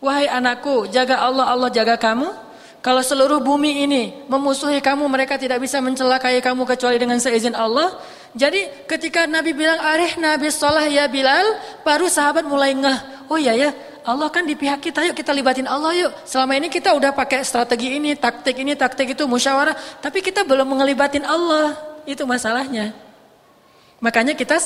Wahai 0.00 0.32
anakku, 0.32 0.88
jaga 0.88 1.20
Allah, 1.20 1.44
Allah 1.44 1.68
jaga 1.68 2.00
kamu. 2.00 2.32
Kalau 2.80 3.04
seluruh 3.04 3.44
bumi 3.44 3.84
ini 3.84 4.24
memusuhi 4.24 4.80
kamu, 4.80 5.04
mereka 5.04 5.36
tidak 5.36 5.60
bisa 5.60 5.84
mencelakai 5.84 6.40
kamu 6.40 6.64
kecuali 6.64 6.96
dengan 6.96 7.20
seizin 7.20 7.52
Allah. 7.52 8.00
Jadi 8.32 8.88
ketika 8.88 9.28
Nabi 9.28 9.52
bilang 9.52 9.76
arih 9.76 10.16
Nabi 10.16 10.48
sholah 10.48 10.88
ya 10.88 11.04
Bilal, 11.04 11.44
baru 11.84 12.08
sahabat 12.08 12.48
mulai 12.48 12.72
ngeh. 12.72 13.28
Oh 13.28 13.36
iya 13.36 13.52
ya, 13.52 13.70
Allah 14.00 14.32
kan 14.32 14.48
di 14.48 14.56
pihak 14.56 14.80
kita, 14.80 15.04
yuk 15.04 15.12
kita 15.12 15.36
libatin 15.36 15.68
Allah 15.68 15.92
yuk. 15.92 16.12
Selama 16.24 16.56
ini 16.56 16.72
kita 16.72 16.96
udah 16.96 17.12
pakai 17.12 17.44
strategi 17.44 18.00
ini, 18.00 18.16
taktik 18.16 18.56
ini, 18.56 18.72
taktik 18.72 19.12
itu, 19.12 19.28
musyawarah, 19.28 19.76
tapi 20.00 20.24
kita 20.24 20.40
belum 20.48 20.64
mengelibatin 20.64 21.28
Allah. 21.28 21.76
Itu 22.08 22.24
masalahnya. 22.24 22.96
Makanya 24.00 24.32
kita 24.32 24.56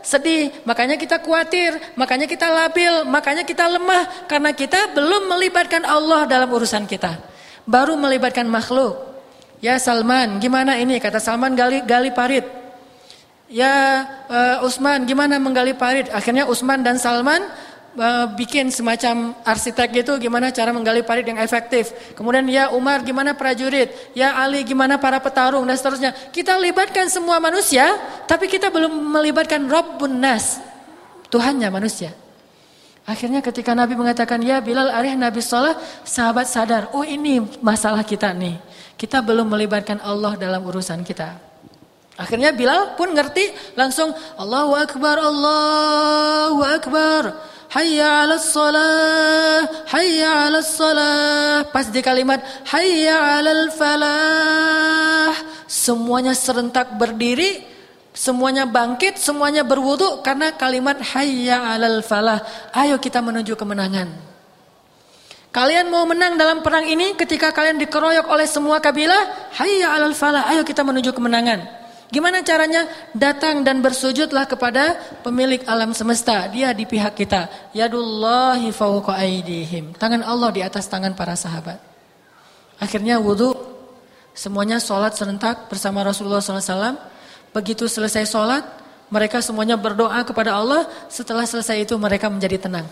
sedih, 0.00 0.48
makanya 0.64 0.96
kita 0.96 1.20
khawatir, 1.20 1.76
makanya 1.92 2.24
kita 2.24 2.48
labil, 2.48 3.04
makanya 3.04 3.44
kita 3.44 3.68
lemah 3.68 4.24
karena 4.24 4.50
kita 4.56 4.96
belum 4.96 5.28
melibatkan 5.28 5.84
Allah 5.84 6.24
dalam 6.24 6.48
urusan 6.48 6.88
kita. 6.88 7.20
Baru 7.68 8.00
melibatkan 8.00 8.48
makhluk. 8.48 8.96
Ya 9.60 9.76
Salman, 9.76 10.40
gimana 10.40 10.80
ini? 10.80 10.96
Kata 10.96 11.20
Salman 11.20 11.52
gali 11.52 11.84
gali 11.84 12.08
parit. 12.16 12.48
Ya 13.52 14.04
uh, 14.28 14.64
Usman, 14.64 15.04
gimana 15.04 15.36
menggali 15.36 15.76
parit? 15.76 16.08
Akhirnya 16.08 16.48
Usman 16.48 16.80
dan 16.80 16.96
Salman 16.96 17.44
bikin 18.38 18.70
semacam 18.70 19.34
arsitek 19.42 20.04
gitu 20.04 20.12
gimana 20.22 20.52
cara 20.54 20.70
menggali 20.70 21.02
parit 21.02 21.26
yang 21.26 21.40
efektif. 21.40 21.90
Kemudian 22.14 22.46
ya 22.46 22.70
Umar 22.70 23.02
gimana 23.02 23.34
prajurit, 23.34 23.90
ya 24.14 24.38
Ali 24.38 24.62
gimana 24.62 25.00
para 25.00 25.18
petarung 25.18 25.64
dan 25.66 25.74
seterusnya. 25.74 26.12
Kita 26.30 26.54
libatkan 26.60 27.10
semua 27.10 27.40
manusia, 27.42 27.96
tapi 28.28 28.46
kita 28.46 28.70
belum 28.70 28.92
melibatkan 28.92 29.66
Rabbun 29.66 30.14
Nas, 30.20 30.62
Tuhannya 31.32 31.68
manusia. 31.72 32.14
Akhirnya 33.08 33.40
ketika 33.40 33.72
Nabi 33.72 33.96
mengatakan, 33.96 34.36
ya 34.44 34.60
Bilal 34.60 34.92
arih 34.92 35.16
Nabi 35.16 35.40
Salah, 35.40 35.80
sahabat 36.04 36.44
sadar, 36.44 36.92
oh 36.92 37.00
ini 37.00 37.40
masalah 37.64 38.04
kita 38.04 38.36
nih. 38.36 38.60
Kita 39.00 39.24
belum 39.24 39.48
melibatkan 39.48 39.96
Allah 40.04 40.36
dalam 40.36 40.60
urusan 40.60 41.00
kita. 41.08 41.40
Akhirnya 42.20 42.52
Bilal 42.52 42.98
pun 43.00 43.14
ngerti 43.16 43.48
langsung 43.78 44.12
Allahu 44.36 44.76
Akbar, 44.76 45.16
Allahu 45.24 46.60
Akbar. 46.60 47.47
Hayya 47.68 48.24
'alas 48.24 48.48
salah, 48.48 49.60
hayya 49.92 50.48
'alas 50.48 50.72
salah. 50.72 51.68
Pas 51.68 51.84
di 51.92 52.00
kalimat 52.00 52.40
hayya 52.64 53.12
'alal 53.12 53.68
falah, 53.76 55.36
semuanya 55.68 56.32
serentak 56.32 56.96
berdiri, 56.96 57.60
semuanya 58.16 58.64
bangkit, 58.64 59.20
semuanya 59.20 59.68
berwudu 59.68 60.24
karena 60.24 60.48
kalimat 60.56 60.96
hayya 61.12 61.60
'alal 61.60 62.00
falah. 62.00 62.40
Ayo 62.72 62.96
kita 62.96 63.20
menuju 63.20 63.52
kemenangan. 63.52 64.16
Kalian 65.52 65.92
mau 65.92 66.08
menang 66.08 66.40
dalam 66.40 66.64
perang 66.64 66.88
ini 66.88 67.12
ketika 67.20 67.52
kalian 67.52 67.76
dikeroyok 67.84 68.32
oleh 68.32 68.48
semua 68.48 68.80
kabilah, 68.80 69.52
hayya 69.60 69.92
'alal 69.92 70.16
falah. 70.16 70.48
Ayo 70.48 70.64
kita 70.64 70.80
menuju 70.80 71.12
kemenangan. 71.12 71.77
Gimana 72.08 72.40
caranya? 72.40 72.88
Datang 73.12 73.60
dan 73.60 73.84
bersujudlah 73.84 74.48
kepada 74.48 74.96
pemilik 75.20 75.60
alam 75.68 75.92
semesta. 75.92 76.48
Dia 76.48 76.72
di 76.72 76.88
pihak 76.88 77.12
kita. 77.12 77.72
Yadullahi 77.76 78.72
fawqa 78.72 79.20
aidihim. 79.20 79.92
Tangan 79.92 80.24
Allah 80.24 80.48
di 80.48 80.64
atas 80.64 80.88
tangan 80.88 81.12
para 81.12 81.36
sahabat. 81.36 81.76
Akhirnya 82.80 83.20
wudhu. 83.20 83.52
Semuanya 84.32 84.78
sholat 84.80 85.18
serentak 85.18 85.68
bersama 85.68 86.00
Rasulullah 86.00 86.40
SAW. 86.40 86.96
Begitu 87.52 87.90
selesai 87.90 88.24
sholat, 88.24 88.62
mereka 89.10 89.42
semuanya 89.44 89.76
berdoa 89.76 90.22
kepada 90.24 90.56
Allah. 90.56 90.88
Setelah 91.12 91.44
selesai 91.44 91.84
itu 91.84 91.92
mereka 92.00 92.32
menjadi 92.32 92.56
tenang. 92.70 92.88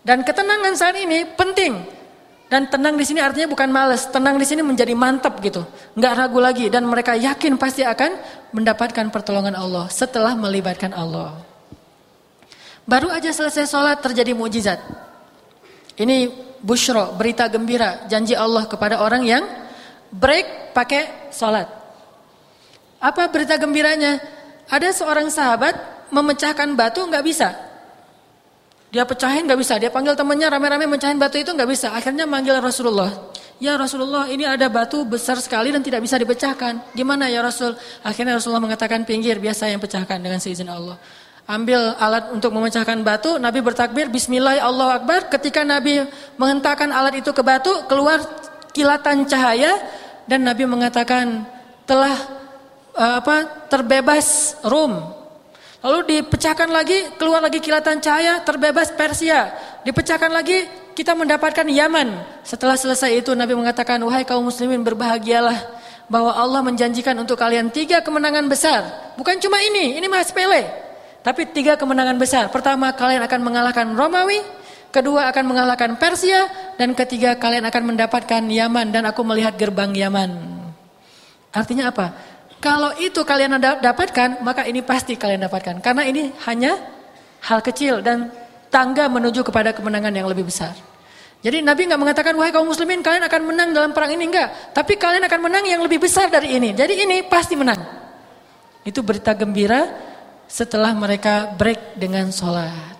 Dan 0.00 0.24
ketenangan 0.24 0.72
saat 0.78 0.96
ini 0.96 1.28
penting. 1.36 2.01
Dan 2.52 2.68
tenang 2.68 3.00
di 3.00 3.04
sini 3.08 3.24
artinya 3.24 3.48
bukan 3.48 3.72
males, 3.72 4.04
tenang 4.12 4.36
di 4.36 4.44
sini 4.44 4.60
menjadi 4.60 4.92
mantap 4.92 5.40
gitu, 5.40 5.64
nggak 5.96 6.12
ragu 6.20 6.36
lagi 6.36 6.68
dan 6.68 6.84
mereka 6.84 7.16
yakin 7.16 7.56
pasti 7.56 7.80
akan 7.80 8.12
mendapatkan 8.52 9.08
pertolongan 9.08 9.56
Allah 9.56 9.88
setelah 9.88 10.36
melibatkan 10.36 10.92
Allah. 10.92 11.32
Baru 12.84 13.08
aja 13.08 13.32
selesai 13.32 13.64
sholat 13.72 14.04
terjadi 14.04 14.36
mujizat. 14.36 14.84
Ini 15.96 16.28
bushro, 16.60 17.16
berita 17.16 17.48
gembira, 17.48 18.04
janji 18.04 18.36
Allah 18.36 18.68
kepada 18.68 19.00
orang 19.00 19.24
yang 19.24 19.48
break 20.12 20.76
pakai 20.76 21.32
sholat. 21.32 21.72
Apa 23.00 23.32
berita 23.32 23.56
gembiranya? 23.56 24.20
Ada 24.68 24.92
seorang 24.92 25.32
sahabat 25.32 25.72
memecahkan 26.12 26.68
batu 26.76 27.00
nggak 27.08 27.24
bisa. 27.24 27.71
Dia 28.92 29.08
pecahin 29.08 29.48
nggak 29.48 29.56
bisa, 29.56 29.80
dia 29.80 29.88
panggil 29.88 30.12
temannya 30.12 30.52
rame-rame 30.52 30.84
mencahin 30.84 31.16
batu 31.16 31.40
itu 31.40 31.48
nggak 31.48 31.64
bisa. 31.64 31.96
Akhirnya 31.96 32.28
manggil 32.28 32.60
Rasulullah. 32.60 33.08
Ya 33.56 33.72
Rasulullah 33.80 34.28
ini 34.28 34.44
ada 34.44 34.68
batu 34.68 35.00
besar 35.08 35.40
sekali 35.40 35.72
dan 35.72 35.80
tidak 35.80 36.04
bisa 36.04 36.20
dipecahkan. 36.20 36.92
Gimana 36.92 37.32
ya 37.32 37.40
Rasul? 37.40 37.72
Akhirnya 38.04 38.36
Rasulullah 38.36 38.60
mengatakan 38.60 39.08
pinggir 39.08 39.40
biasa 39.40 39.72
yang 39.72 39.80
pecahkan 39.80 40.20
dengan 40.20 40.36
seizin 40.44 40.68
Allah. 40.68 41.00
Ambil 41.48 41.80
alat 41.96 42.36
untuk 42.36 42.52
memecahkan 42.52 43.00
batu, 43.00 43.40
Nabi 43.40 43.64
bertakbir 43.64 44.12
Bismillah 44.12 44.60
Allah 44.60 45.00
Akbar. 45.00 45.32
Ketika 45.32 45.64
Nabi 45.64 46.04
menghentakkan 46.36 46.92
alat 46.92 47.16
itu 47.16 47.32
ke 47.32 47.40
batu, 47.40 47.72
keluar 47.88 48.20
kilatan 48.76 49.24
cahaya 49.24 49.72
dan 50.28 50.44
Nabi 50.44 50.68
mengatakan 50.68 51.48
telah 51.88 52.12
uh, 52.92 53.24
apa 53.24 53.66
terbebas 53.72 54.58
Rum 54.66 55.21
Lalu 55.82 55.98
dipecahkan 56.06 56.70
lagi, 56.70 57.10
keluar 57.18 57.42
lagi 57.42 57.58
kilatan 57.58 57.98
cahaya, 57.98 58.38
terbebas 58.46 58.94
Persia. 58.94 59.50
Dipecahkan 59.82 60.30
lagi, 60.30 60.62
kita 60.94 61.18
mendapatkan 61.18 61.66
Yaman. 61.66 62.22
Setelah 62.46 62.78
selesai 62.78 63.18
itu 63.18 63.34
Nabi 63.34 63.58
mengatakan, 63.58 63.98
wahai 64.06 64.22
kaum 64.22 64.46
muslimin 64.46 64.86
berbahagialah 64.86 65.58
bahwa 66.06 66.30
Allah 66.38 66.62
menjanjikan 66.62 67.18
untuk 67.18 67.34
kalian 67.34 67.74
tiga 67.74 67.98
kemenangan 67.98 68.46
besar. 68.46 68.86
Bukan 69.18 69.42
cuma 69.42 69.58
ini, 69.58 69.98
ini 69.98 70.06
masih 70.06 70.30
sepele. 70.30 70.70
Tapi 71.26 71.50
tiga 71.50 71.74
kemenangan 71.74 72.14
besar. 72.14 72.46
Pertama, 72.54 72.94
kalian 72.94 73.26
akan 73.26 73.40
mengalahkan 73.42 73.86
Romawi. 73.90 74.38
Kedua, 74.94 75.34
akan 75.34 75.44
mengalahkan 75.50 75.98
Persia. 75.98 76.46
Dan 76.78 76.94
ketiga, 76.94 77.34
kalian 77.34 77.66
akan 77.66 77.94
mendapatkan 77.94 78.42
Yaman. 78.46 78.94
Dan 78.94 79.02
aku 79.10 79.26
melihat 79.26 79.58
gerbang 79.58 79.90
Yaman. 79.94 80.30
Artinya 81.52 81.90
apa? 81.90 82.31
Kalau 82.62 82.94
itu 82.94 83.26
kalian 83.26 83.58
dapatkan, 83.58 84.38
maka 84.46 84.62
ini 84.70 84.86
pasti 84.86 85.18
kalian 85.18 85.50
dapatkan. 85.50 85.82
Karena 85.82 86.06
ini 86.06 86.30
hanya 86.46 86.78
hal 87.42 87.58
kecil 87.58 87.98
dan 88.06 88.30
tangga 88.70 89.10
menuju 89.10 89.42
kepada 89.42 89.74
kemenangan 89.74 90.14
yang 90.14 90.30
lebih 90.30 90.46
besar. 90.46 90.70
Jadi 91.42 91.58
Nabi 91.58 91.90
nggak 91.90 91.98
mengatakan, 91.98 92.38
wahai 92.38 92.54
kaum 92.54 92.70
muslimin 92.70 93.02
kalian 93.02 93.26
akan 93.26 93.42
menang 93.50 93.74
dalam 93.74 93.90
perang 93.90 94.14
ini 94.14 94.30
enggak. 94.30 94.70
Tapi 94.70 94.94
kalian 94.94 95.26
akan 95.26 95.40
menang 95.42 95.66
yang 95.66 95.82
lebih 95.82 95.98
besar 95.98 96.30
dari 96.30 96.54
ini. 96.54 96.70
Jadi 96.70 97.02
ini 97.02 97.26
pasti 97.26 97.58
menang. 97.58 97.82
Itu 98.86 99.02
berita 99.02 99.34
gembira 99.34 99.90
setelah 100.46 100.94
mereka 100.94 101.50
break 101.58 101.98
dengan 101.98 102.30
sholat. 102.30 102.94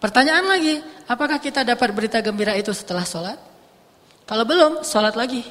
Pertanyaan 0.00 0.48
lagi, 0.48 0.80
apakah 1.04 1.36
kita 1.36 1.60
dapat 1.60 1.92
berita 1.92 2.24
gembira 2.24 2.56
itu 2.56 2.72
setelah 2.72 3.04
sholat? 3.04 3.36
Kalau 4.24 4.48
belum, 4.48 4.80
sholat 4.80 5.12
lagi. 5.12 5.44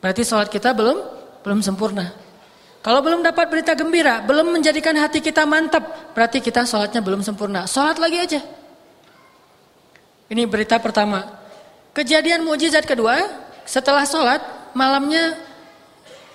Berarti 0.00 0.24
sholat 0.24 0.48
kita 0.48 0.72
belum 0.72 1.23
belum 1.44 1.60
sempurna. 1.60 2.16
Kalau 2.84 3.00
belum 3.00 3.24
dapat 3.24 3.48
berita 3.48 3.72
gembira, 3.72 4.20
belum 4.24 4.52
menjadikan 4.60 4.92
hati 4.96 5.24
kita 5.24 5.48
mantap, 5.48 6.12
berarti 6.12 6.40
kita 6.40 6.68
sholatnya 6.68 7.00
belum 7.00 7.24
sempurna. 7.24 7.64
Sholat 7.64 7.96
lagi 7.96 8.18
aja. 8.20 8.40
Ini 10.28 10.44
berita 10.48 10.80
pertama. 10.80 11.24
Kejadian 11.96 12.44
mujizat 12.44 12.84
kedua, 12.84 13.16
setelah 13.64 14.04
sholat, 14.04 14.40
malamnya 14.76 15.36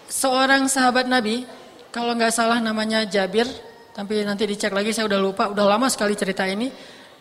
seorang 0.09 0.65
sahabat 0.65 1.05
Nabi, 1.05 1.45
kalau 1.93 2.17
nggak 2.17 2.33
salah 2.33 2.57
namanya 2.61 3.05
Jabir, 3.05 3.45
tapi 3.93 4.25
nanti 4.25 4.45
dicek 4.45 4.73
lagi 4.73 4.93
saya 4.93 5.05
udah 5.09 5.19
lupa, 5.21 5.43
udah 5.53 5.65
lama 5.65 5.85
sekali 5.89 6.13
cerita 6.17 6.45
ini. 6.49 6.69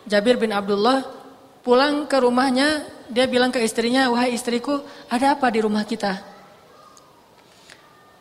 Jabir 0.09 0.41
bin 0.41 0.53
Abdullah 0.53 1.05
pulang 1.61 2.09
ke 2.09 2.17
rumahnya, 2.17 2.85
dia 3.09 3.29
bilang 3.29 3.53
ke 3.53 3.61
istrinya, 3.61 4.09
wahai 4.09 4.33
istriku, 4.33 4.81
ada 5.05 5.37
apa 5.37 5.49
di 5.53 5.61
rumah 5.61 5.85
kita? 5.85 6.28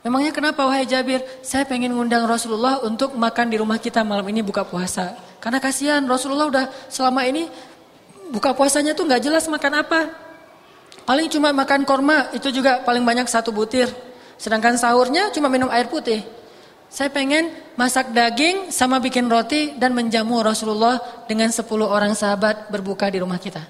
Memangnya 0.08 0.32
kenapa 0.32 0.64
wahai 0.64 0.88
Jabir? 0.88 1.20
Saya 1.44 1.68
pengen 1.68 1.92
ngundang 1.92 2.24
Rasulullah 2.24 2.80
untuk 2.80 3.12
makan 3.12 3.52
di 3.52 3.60
rumah 3.60 3.76
kita 3.76 4.00
malam 4.00 4.24
ini 4.32 4.40
buka 4.40 4.64
puasa. 4.64 5.12
Karena 5.36 5.60
kasihan 5.60 6.00
Rasulullah 6.08 6.48
udah 6.48 6.64
selama 6.88 7.28
ini 7.28 7.44
buka 8.32 8.56
puasanya 8.56 8.96
tuh 8.96 9.04
nggak 9.04 9.28
jelas 9.28 9.44
makan 9.52 9.84
apa. 9.84 10.08
Paling 11.04 11.28
cuma 11.28 11.52
makan 11.52 11.84
korma, 11.84 12.32
itu 12.32 12.48
juga 12.48 12.80
paling 12.88 13.04
banyak 13.04 13.28
satu 13.28 13.52
butir. 13.52 13.92
Sedangkan 14.40 14.80
sahurnya 14.80 15.28
cuma 15.28 15.52
minum 15.52 15.68
air 15.68 15.92
putih. 15.92 16.24
Saya 16.88 17.12
pengen 17.12 17.52
masak 17.76 18.08
daging 18.08 18.72
sama 18.72 19.04
bikin 19.04 19.28
roti 19.28 19.76
dan 19.76 19.92
menjamu 19.92 20.40
Rasulullah 20.40 21.04
dengan 21.28 21.52
10 21.52 21.68
orang 21.84 22.16
sahabat 22.16 22.72
berbuka 22.72 23.12
di 23.12 23.20
rumah 23.20 23.36
kita. 23.36 23.60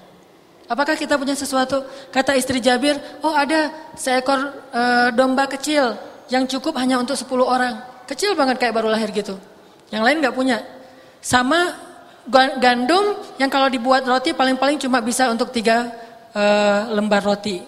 Apakah 0.71 0.95
kita 0.95 1.19
punya 1.19 1.35
sesuatu? 1.35 1.83
Kata 2.15 2.31
istri 2.39 2.63
Jabir, 2.63 2.95
oh 3.27 3.35
ada 3.35 3.91
seekor 3.99 4.55
e, 4.71 4.81
domba 5.19 5.43
kecil 5.51 5.99
yang 6.29 6.45
cukup 6.45 6.77
hanya 6.77 7.01
untuk 7.01 7.17
10 7.17 7.29
orang. 7.45 8.05
Kecil 8.05 8.33
banget 8.33 8.57
kayak 8.57 8.73
baru 8.73 8.89
lahir 8.89 9.09
gitu. 9.13 9.37
Yang 9.89 10.03
lain 10.05 10.17
nggak 10.21 10.35
punya. 10.37 10.57
Sama 11.21 11.89
gandum 12.61 13.17
yang 13.41 13.49
kalau 13.49 13.67
dibuat 13.67 14.05
roti 14.05 14.37
paling-paling 14.37 14.77
cuma 14.77 15.01
bisa 15.01 15.29
untuk 15.33 15.49
tiga 15.49 15.89
uh, 16.33 16.93
lembar 16.93 17.25
roti. 17.25 17.61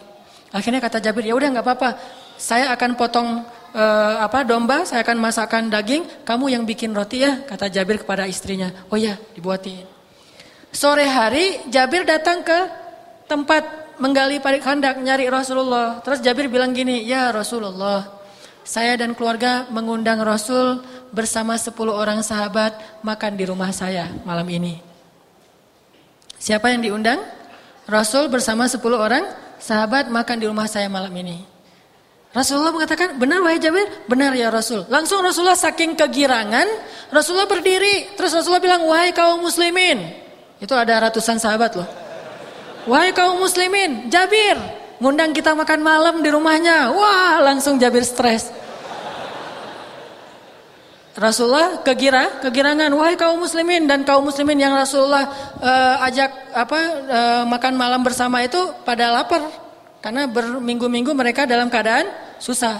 Akhirnya 0.53 0.83
kata 0.83 1.01
Jabir, 1.01 1.25
ya 1.25 1.33
udah 1.33 1.49
nggak 1.57 1.65
apa-apa. 1.65 1.89
Saya 2.35 2.73
akan 2.73 2.97
potong 2.99 3.45
uh, 3.73 4.15
apa 4.21 4.43
domba, 4.43 4.83
saya 4.83 5.01
akan 5.01 5.17
masakkan 5.17 5.63
daging, 5.71 6.25
kamu 6.27 6.51
yang 6.51 6.63
bikin 6.67 6.91
roti 6.91 7.23
ya, 7.23 7.41
kata 7.47 7.71
Jabir 7.71 8.03
kepada 8.03 8.27
istrinya. 8.27 8.69
Oh 8.91 8.99
ya, 8.99 9.15
dibuatin. 9.33 9.87
Sore 10.71 11.03
hari 11.07 11.67
Jabir 11.67 12.07
datang 12.07 12.43
ke 12.43 12.59
tempat 13.27 13.95
menggali 13.99 14.39
parit 14.43 14.63
handak 14.63 14.99
nyari 14.99 15.27
Rasulullah. 15.31 16.03
Terus 16.03 16.19
Jabir 16.19 16.51
bilang 16.51 16.75
gini, 16.75 17.03
"Ya 17.07 17.31
Rasulullah, 17.31 18.20
saya 18.61 18.97
dan 18.97 19.17
keluarga 19.17 19.67
mengundang 19.69 20.21
Rasul 20.21 20.81
bersama 21.11 21.57
10 21.57 21.73
orang 21.91 22.21
sahabat 22.21 23.03
makan 23.05 23.33
di 23.35 23.43
rumah 23.45 23.69
saya 23.73 24.09
malam 24.23 24.47
ini." 24.49 24.81
Siapa 26.41 26.73
yang 26.73 26.81
diundang? 26.81 27.21
Rasul 27.85 28.25
bersama 28.33 28.65
10 28.65 28.81
orang 28.97 29.21
sahabat 29.61 30.09
makan 30.09 30.41
di 30.41 30.45
rumah 30.49 30.65
saya 30.65 30.89
malam 30.89 31.13
ini. 31.13 31.45
Rasulullah 32.31 32.71
mengatakan, 32.71 33.19
benar 33.19 33.43
wahai 33.43 33.59
Jabir? 33.59 33.85
Benar 34.07 34.31
ya 34.33 34.47
Rasul. 34.47 34.87
Langsung 34.87 35.19
Rasulullah 35.19 35.59
saking 35.59 35.99
kegirangan, 35.99 36.65
Rasulullah 37.11 37.45
berdiri. 37.45 38.15
Terus 38.15 38.31
Rasulullah 38.31 38.63
bilang, 38.63 38.87
wahai 38.87 39.11
kaum 39.11 39.43
muslimin. 39.43 39.99
Itu 40.57 40.71
ada 40.71 41.11
ratusan 41.11 41.37
sahabat 41.37 41.75
loh. 41.75 41.89
Wahai 42.87 43.11
kaum 43.11 43.37
muslimin, 43.37 44.07
Jabir. 44.07 44.57
Ngundang 45.01 45.33
kita 45.33 45.57
makan 45.57 45.81
malam 45.81 46.15
di 46.21 46.29
rumahnya. 46.29 46.93
Wah 46.93 47.41
langsung 47.41 47.81
Jabir 47.81 48.05
stres. 48.05 48.53
Rasulullah 51.17 51.81
kegira, 51.83 52.39
kegirangan, 52.39 52.87
wahai 52.95 53.19
kaum 53.19 53.41
muslimin 53.41 53.83
dan 53.83 54.07
kaum 54.07 54.23
muslimin 54.23 54.55
yang 54.61 54.71
Rasulullah 54.71 55.27
uh, 55.59 56.07
ajak 56.07 56.31
apa 56.55 56.79
uh, 57.03 57.43
makan 57.49 57.73
malam 57.75 57.99
bersama 57.99 58.39
itu 58.45 58.57
pada 58.87 59.11
lapar 59.11 59.43
karena 59.99 60.23
berminggu-minggu 60.29 61.11
mereka 61.11 61.43
dalam 61.43 61.67
keadaan 61.67 62.07
susah. 62.39 62.79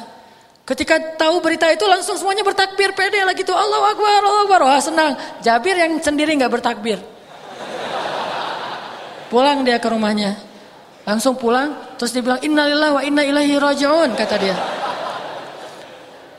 Ketika 0.64 1.20
tahu 1.20 1.42
berita 1.42 1.68
itu 1.74 1.84
langsung 1.90 2.16
semuanya 2.16 2.46
bertakbir 2.46 2.96
pede 2.96 3.20
lagi 3.26 3.44
tuh 3.44 3.58
Allah 3.58 3.98
Akbar, 3.98 4.22
Allah 4.24 4.42
Akbar, 4.46 4.62
wah 4.64 4.80
senang. 4.80 5.12
Jabir 5.44 5.76
yang 5.76 5.98
sendiri 6.00 6.32
nggak 6.38 6.54
bertakbir. 6.54 7.02
Pulang 9.28 9.66
dia 9.68 9.82
ke 9.82 9.90
rumahnya. 9.90 10.51
Langsung 11.02 11.34
pulang, 11.34 11.98
terus 11.98 12.14
dia 12.14 12.22
bilang 12.22 12.42
innalillahi 12.42 12.94
wa 12.94 13.02
inna 13.02 13.24
ilaihi 13.26 13.56
rajiun 13.58 14.14
kata 14.14 14.36
dia. 14.38 14.56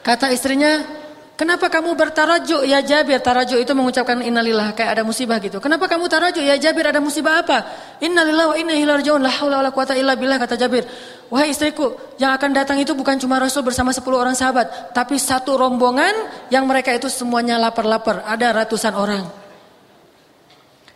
Kata 0.03 0.31
istrinya, 0.31 1.03
Kenapa 1.33 1.67
kamu 1.67 1.99
bertarajuk 1.99 2.63
ya 2.69 2.85
Jabir? 2.87 3.19
Tarajuk 3.19 3.59
itu 3.59 3.73
mengucapkan 3.75 4.21
innalillah 4.23 4.79
kayak 4.79 4.95
ada 4.95 5.03
musibah 5.03 5.43
gitu. 5.43 5.59
Kenapa 5.59 5.91
kamu 5.91 6.07
tarajuk 6.07 6.39
ya 6.39 6.55
Jabir? 6.55 6.87
Ada 6.87 7.03
musibah 7.03 7.43
apa? 7.43 7.67
Innalillah 7.99 8.53
wa 8.53 8.57
inna 8.61 8.77
ilaihi 8.79 8.87
rajiun. 8.87 9.19
La 9.19 9.33
haula 9.43 9.59
wala 9.59 9.75
quwata 9.75 9.99
illa 9.99 10.15
billah 10.15 10.39
kata 10.39 10.55
Jabir. 10.55 10.87
Wahai 11.35 11.51
istriku, 11.51 11.99
yang 12.21 12.31
akan 12.39 12.55
datang 12.55 12.79
itu 12.79 12.95
bukan 12.95 13.19
cuma 13.19 13.43
Rasul 13.43 13.67
bersama 13.67 13.91
10 13.91 14.07
orang 14.13 14.37
sahabat, 14.39 14.95
tapi 14.95 15.19
satu 15.19 15.59
rombongan 15.59 16.13
yang 16.53 16.63
mereka 16.63 16.95
itu 16.95 17.11
semuanya 17.11 17.59
lapar-lapar. 17.59 18.23
Ada 18.23 18.63
ratusan 18.63 18.95
orang. 18.95 19.25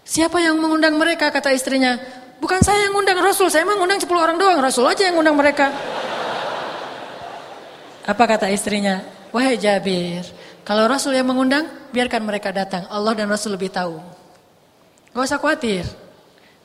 Siapa 0.07 0.39
yang 0.39 0.63
mengundang 0.63 0.95
mereka? 0.95 1.33
Kata 1.35 1.51
istrinya. 1.51 1.99
Bukan 2.37 2.61
saya 2.61 2.87
yang 2.89 2.93
mengundang 2.93 3.19
Rasul, 3.25 3.49
saya 3.49 3.65
memang 3.65 3.85
mengundang 3.85 4.01
10 4.05 4.13
orang 4.13 4.37
doang. 4.37 4.59
Rasul 4.61 4.85
aja 4.85 5.09
yang 5.09 5.17
mengundang 5.17 5.39
mereka. 5.41 5.73
Apa 8.07 8.23
kata 8.29 8.47
istrinya? 8.53 9.03
Wahai 9.35 9.59
Jabir, 9.59 10.23
kalau 10.67 10.91
Rasul 10.91 11.15
yang 11.15 11.31
mengundang, 11.31 11.67
biarkan 11.95 12.27
mereka 12.27 12.51
datang. 12.51 12.91
Allah 12.91 13.15
dan 13.15 13.31
Rasul 13.31 13.55
lebih 13.55 13.71
tahu. 13.71 14.03
Gak 15.15 15.25
usah 15.27 15.39
khawatir. 15.39 15.87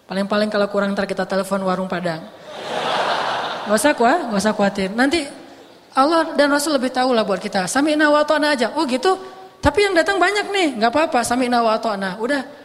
Paling-paling 0.09 0.49
kalau 0.49 0.67
kurang 0.73 0.97
ntar 0.97 1.05
kita 1.05 1.23
telepon 1.23 1.61
warung 1.61 1.85
Padang. 1.85 2.25
Gak 3.69 3.77
usah 3.77 3.93
kuah, 3.93 4.27
gak 4.33 4.41
usah 4.41 4.53
khawatir. 4.57 4.89
Nanti 4.91 5.23
Allah 5.93 6.33
dan 6.33 6.49
Rasul 6.49 6.75
lebih 6.75 6.89
tahu 6.89 7.13
lah 7.13 7.21
buat 7.21 7.37
kita. 7.37 7.69
Sami'na 7.69 8.09
wa 8.09 8.25
aja. 8.25 8.73
Oh 8.73 8.89
gitu. 8.89 9.15
Tapi 9.61 9.85
yang 9.85 9.93
datang 9.93 10.17
banyak 10.17 10.49
nih. 10.49 10.67
Gak 10.81 10.91
apa-apa. 10.91 11.21
Sami'na 11.21 11.61
wa 11.61 11.77
Udah. 12.17 12.60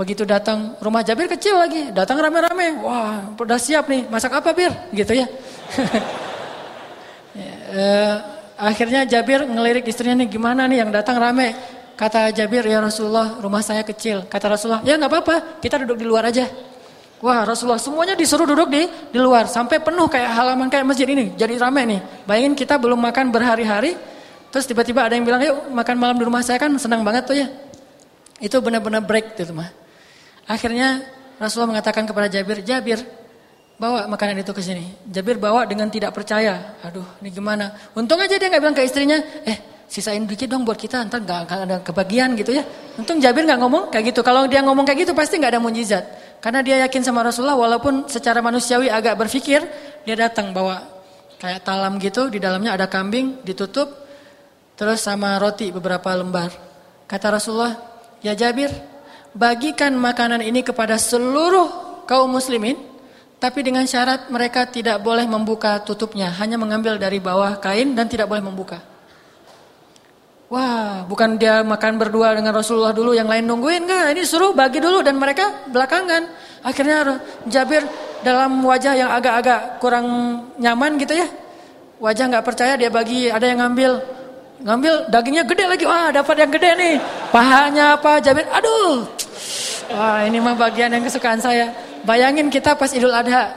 Begitu 0.00 0.24
datang 0.24 0.80
rumah 0.80 1.04
Jabir 1.04 1.28
kecil 1.28 1.60
lagi. 1.60 1.92
Datang 1.92 2.16
rame-rame. 2.16 2.80
Wah 2.80 3.36
udah 3.36 3.60
siap 3.60 3.84
nih. 3.84 4.08
Masak 4.08 4.32
apa 4.32 4.56
Bir? 4.56 4.72
Gitu 4.96 5.12
ya. 5.12 5.28
ya 7.36 7.52
uh, 7.76 8.16
Akhirnya 8.60 9.04
Jabir 9.04 9.44
ngelirik 9.44 9.84
istrinya 9.88 10.24
nih 10.24 10.28
gimana 10.32 10.64
nih 10.68 10.84
yang 10.84 10.90
datang 10.92 11.20
rame. 11.20 11.52
Kata 12.00 12.32
Jabir 12.32 12.64
ya 12.64 12.80
Rasulullah 12.80 13.40
rumah 13.44 13.60
saya 13.60 13.80
kecil. 13.80 14.24
Kata 14.24 14.52
Rasulullah 14.52 14.84
ya 14.84 15.00
nggak 15.00 15.12
apa-apa 15.12 15.36
kita 15.64 15.80
duduk 15.84 16.00
di 16.00 16.06
luar 16.08 16.28
aja. 16.28 16.48
Wah 17.24 17.44
Rasulullah 17.44 17.80
semuanya 17.80 18.16
disuruh 18.16 18.48
duduk 18.48 18.72
di 18.72 18.88
di 18.88 19.18
luar 19.20 19.48
sampai 19.48 19.84
penuh 19.84 20.08
kayak 20.08 20.32
halaman 20.32 20.72
kayak 20.72 20.88
masjid 20.88 21.08
ini 21.08 21.32
jadi 21.40 21.56
rame 21.56 21.88
nih. 21.88 22.00
Bayangin 22.28 22.52
kita 22.52 22.76
belum 22.76 23.00
makan 23.00 23.32
berhari-hari 23.32 23.96
terus 24.48 24.68
tiba-tiba 24.68 25.08
ada 25.08 25.16
yang 25.16 25.24
bilang 25.24 25.40
yuk 25.40 25.72
makan 25.72 25.96
malam 25.96 26.16
di 26.20 26.24
rumah 26.24 26.44
saya 26.44 26.60
kan 26.60 26.68
senang 26.76 27.00
banget 27.00 27.24
tuh 27.24 27.36
ya. 27.36 27.48
Itu 28.40 28.60
benar-benar 28.60 29.04
break 29.04 29.40
gitu 29.40 29.56
mah. 29.56 29.79
Akhirnya 30.50 31.06
Rasulullah 31.38 31.78
mengatakan 31.78 32.02
kepada 32.10 32.26
Jabir, 32.26 32.66
Jabir 32.66 32.98
bawa 33.78 34.10
makanan 34.10 34.42
itu 34.42 34.50
ke 34.50 34.58
sini. 34.58 34.90
Jabir 35.06 35.38
bawa 35.38 35.62
dengan 35.62 35.86
tidak 35.86 36.10
percaya. 36.10 36.74
Aduh, 36.82 37.06
ini 37.22 37.30
gimana? 37.30 37.70
Untung 37.94 38.18
aja 38.18 38.34
dia 38.34 38.50
nggak 38.50 38.58
bilang 38.58 38.74
ke 38.74 38.82
istrinya, 38.82 39.22
eh 39.46 39.86
sisain 39.86 40.26
dikit 40.26 40.50
dong 40.50 40.66
buat 40.66 40.74
kita, 40.74 41.06
ntar 41.06 41.22
nggak 41.22 41.60
ada 41.70 41.76
kebagian 41.86 42.34
gitu 42.34 42.50
ya. 42.50 42.66
Untung 42.98 43.22
Jabir 43.22 43.46
nggak 43.46 43.62
ngomong 43.62 43.94
kayak 43.94 44.10
gitu. 44.10 44.26
Kalau 44.26 44.50
dia 44.50 44.58
ngomong 44.66 44.82
kayak 44.82 45.06
gitu 45.06 45.12
pasti 45.14 45.38
nggak 45.38 45.54
ada 45.54 45.62
mujizat. 45.62 46.04
Karena 46.42 46.66
dia 46.66 46.82
yakin 46.88 47.04
sama 47.04 47.22
Rasulullah, 47.22 47.54
walaupun 47.54 48.10
secara 48.10 48.42
manusiawi 48.42 48.90
agak 48.90 49.14
berpikir, 49.14 49.62
dia 50.02 50.16
datang 50.18 50.50
bawa 50.50 50.82
kayak 51.38 51.62
talam 51.62 51.96
gitu, 52.02 52.26
di 52.26 52.42
dalamnya 52.42 52.74
ada 52.74 52.88
kambing, 52.88 53.44
ditutup, 53.44 53.92
terus 54.74 55.04
sama 55.04 55.36
roti 55.36 55.68
beberapa 55.68 56.08
lembar. 56.16 56.48
Kata 57.04 57.36
Rasulullah, 57.36 57.76
ya 58.24 58.32
Jabir, 58.32 58.72
bagikan 59.34 59.94
makanan 59.94 60.42
ini 60.42 60.64
kepada 60.64 60.98
seluruh 60.98 62.02
kaum 62.06 62.30
muslimin, 62.30 62.76
tapi 63.40 63.64
dengan 63.64 63.88
syarat 63.88 64.28
mereka 64.28 64.68
tidak 64.68 65.00
boleh 65.00 65.24
membuka 65.24 65.80
tutupnya, 65.80 66.28
hanya 66.36 66.60
mengambil 66.60 67.00
dari 67.00 67.22
bawah 67.22 67.56
kain 67.56 67.96
dan 67.96 68.04
tidak 68.04 68.28
boleh 68.28 68.44
membuka. 68.44 68.82
Wah, 70.50 71.06
bukan 71.06 71.38
dia 71.38 71.62
makan 71.62 71.94
berdua 71.94 72.34
dengan 72.34 72.50
Rasulullah 72.50 72.90
dulu, 72.90 73.14
yang 73.14 73.30
lain 73.30 73.46
nungguin 73.46 73.86
enggak? 73.86 74.18
Ini 74.18 74.22
suruh 74.26 74.50
bagi 74.50 74.82
dulu 74.82 74.98
dan 74.98 75.14
mereka 75.14 75.62
belakangan. 75.70 76.26
Akhirnya 76.66 77.22
Jabir 77.46 77.86
dalam 78.26 78.58
wajah 78.66 78.98
yang 78.98 79.14
agak-agak 79.14 79.78
kurang 79.78 80.06
nyaman 80.58 80.98
gitu 80.98 81.14
ya. 81.14 81.30
Wajah 82.02 82.34
nggak 82.34 82.42
percaya 82.42 82.74
dia 82.74 82.90
bagi, 82.90 83.30
ada 83.30 83.46
yang 83.46 83.62
ngambil. 83.62 84.02
Ngambil 84.60 84.94
dagingnya 85.06 85.44
gede 85.46 85.64
lagi. 85.70 85.84
Wah, 85.86 86.10
dapat 86.10 86.36
yang 86.42 86.50
gede 86.50 86.70
nih. 86.76 86.94
Pahanya 87.30 87.94
apa? 87.94 88.18
Jabir, 88.18 88.44
aduh. 88.50 89.06
Wah, 89.90 90.22
ini 90.22 90.38
mah 90.38 90.54
bagian 90.54 90.94
yang 90.94 91.02
kesukaan 91.02 91.42
saya. 91.42 91.74
Bayangin 92.06 92.46
kita 92.46 92.78
pas 92.78 92.94
Idul 92.94 93.10
Adha. 93.10 93.50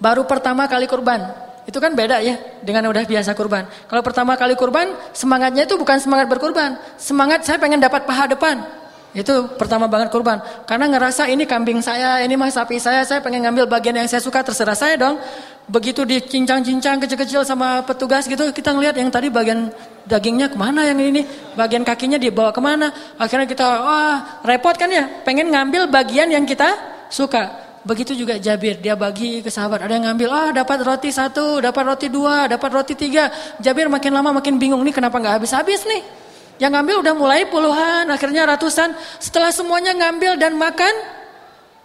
Baru 0.00 0.24
pertama 0.24 0.64
kali 0.64 0.88
kurban. 0.88 1.20
Itu 1.68 1.76
kan 1.76 1.92
beda 1.92 2.24
ya 2.24 2.40
dengan 2.64 2.88
udah 2.88 3.04
biasa 3.04 3.36
kurban. 3.36 3.68
Kalau 3.86 4.00
pertama 4.00 4.32
kali 4.40 4.56
kurban, 4.56 4.90
semangatnya 5.12 5.68
itu 5.68 5.76
bukan 5.76 6.00
semangat 6.00 6.26
berkurban. 6.32 6.80
Semangat 6.96 7.44
saya 7.44 7.60
pengen 7.60 7.78
dapat 7.78 8.08
paha 8.08 8.32
depan. 8.32 8.64
Itu 9.10 9.50
pertama 9.58 9.90
banget 9.90 10.14
kurban. 10.14 10.38
Karena 10.70 10.86
ngerasa 10.86 11.26
ini 11.26 11.42
kambing 11.42 11.82
saya, 11.82 12.22
ini 12.22 12.38
mah 12.38 12.46
sapi 12.46 12.78
saya, 12.78 13.02
saya 13.02 13.18
pengen 13.18 13.42
ngambil 13.42 13.66
bagian 13.66 13.98
yang 13.98 14.06
saya 14.06 14.22
suka, 14.22 14.46
terserah 14.46 14.78
saya 14.78 14.94
dong. 14.94 15.18
Begitu 15.66 16.06
dicincang-cincang 16.06 17.02
kecil-kecil 17.02 17.42
sama 17.42 17.82
petugas 17.82 18.30
gitu, 18.30 18.42
kita 18.54 18.70
ngelihat 18.70 18.94
yang 18.98 19.10
tadi 19.10 19.26
bagian 19.30 19.70
dagingnya 20.06 20.50
ke 20.50 20.58
mana 20.58 20.86
yang 20.86 20.98
ini, 20.98 21.26
bagian 21.58 21.82
kakinya 21.82 22.18
dibawa 22.22 22.54
ke 22.54 22.62
mana. 22.62 22.90
Akhirnya 23.18 23.50
kita, 23.50 23.66
wah 23.66 24.16
repot 24.46 24.74
kan 24.78 24.90
ya, 24.90 25.06
pengen 25.26 25.50
ngambil 25.50 25.90
bagian 25.90 26.30
yang 26.30 26.46
kita 26.46 26.70
suka. 27.10 27.70
Begitu 27.82 28.12
juga 28.12 28.36
Jabir, 28.36 28.78
dia 28.78 28.94
bagi 28.94 29.40
ke 29.42 29.50
sahabat. 29.50 29.82
Ada 29.82 29.98
yang 29.98 30.12
ngambil, 30.12 30.28
ah 30.30 30.48
dapat 30.52 30.84
roti 30.86 31.10
satu, 31.10 31.58
dapat 31.58 31.82
roti 31.82 32.06
dua, 32.12 32.46
dapat 32.46 32.70
roti 32.70 32.94
tiga. 32.94 33.32
Jabir 33.58 33.90
makin 33.90 34.14
lama 34.14 34.38
makin 34.38 34.60
bingung 34.60 34.84
nih 34.86 34.94
kenapa 34.94 35.18
nggak 35.18 35.40
habis-habis 35.40 35.82
nih. 35.88 36.19
Yang 36.60 36.70
ngambil 36.76 36.96
udah 37.00 37.14
mulai 37.16 37.42
puluhan, 37.48 38.04
akhirnya 38.12 38.44
ratusan. 38.44 38.92
Setelah 39.16 39.48
semuanya 39.48 39.96
ngambil 39.96 40.36
dan 40.36 40.60
makan, 40.60 40.92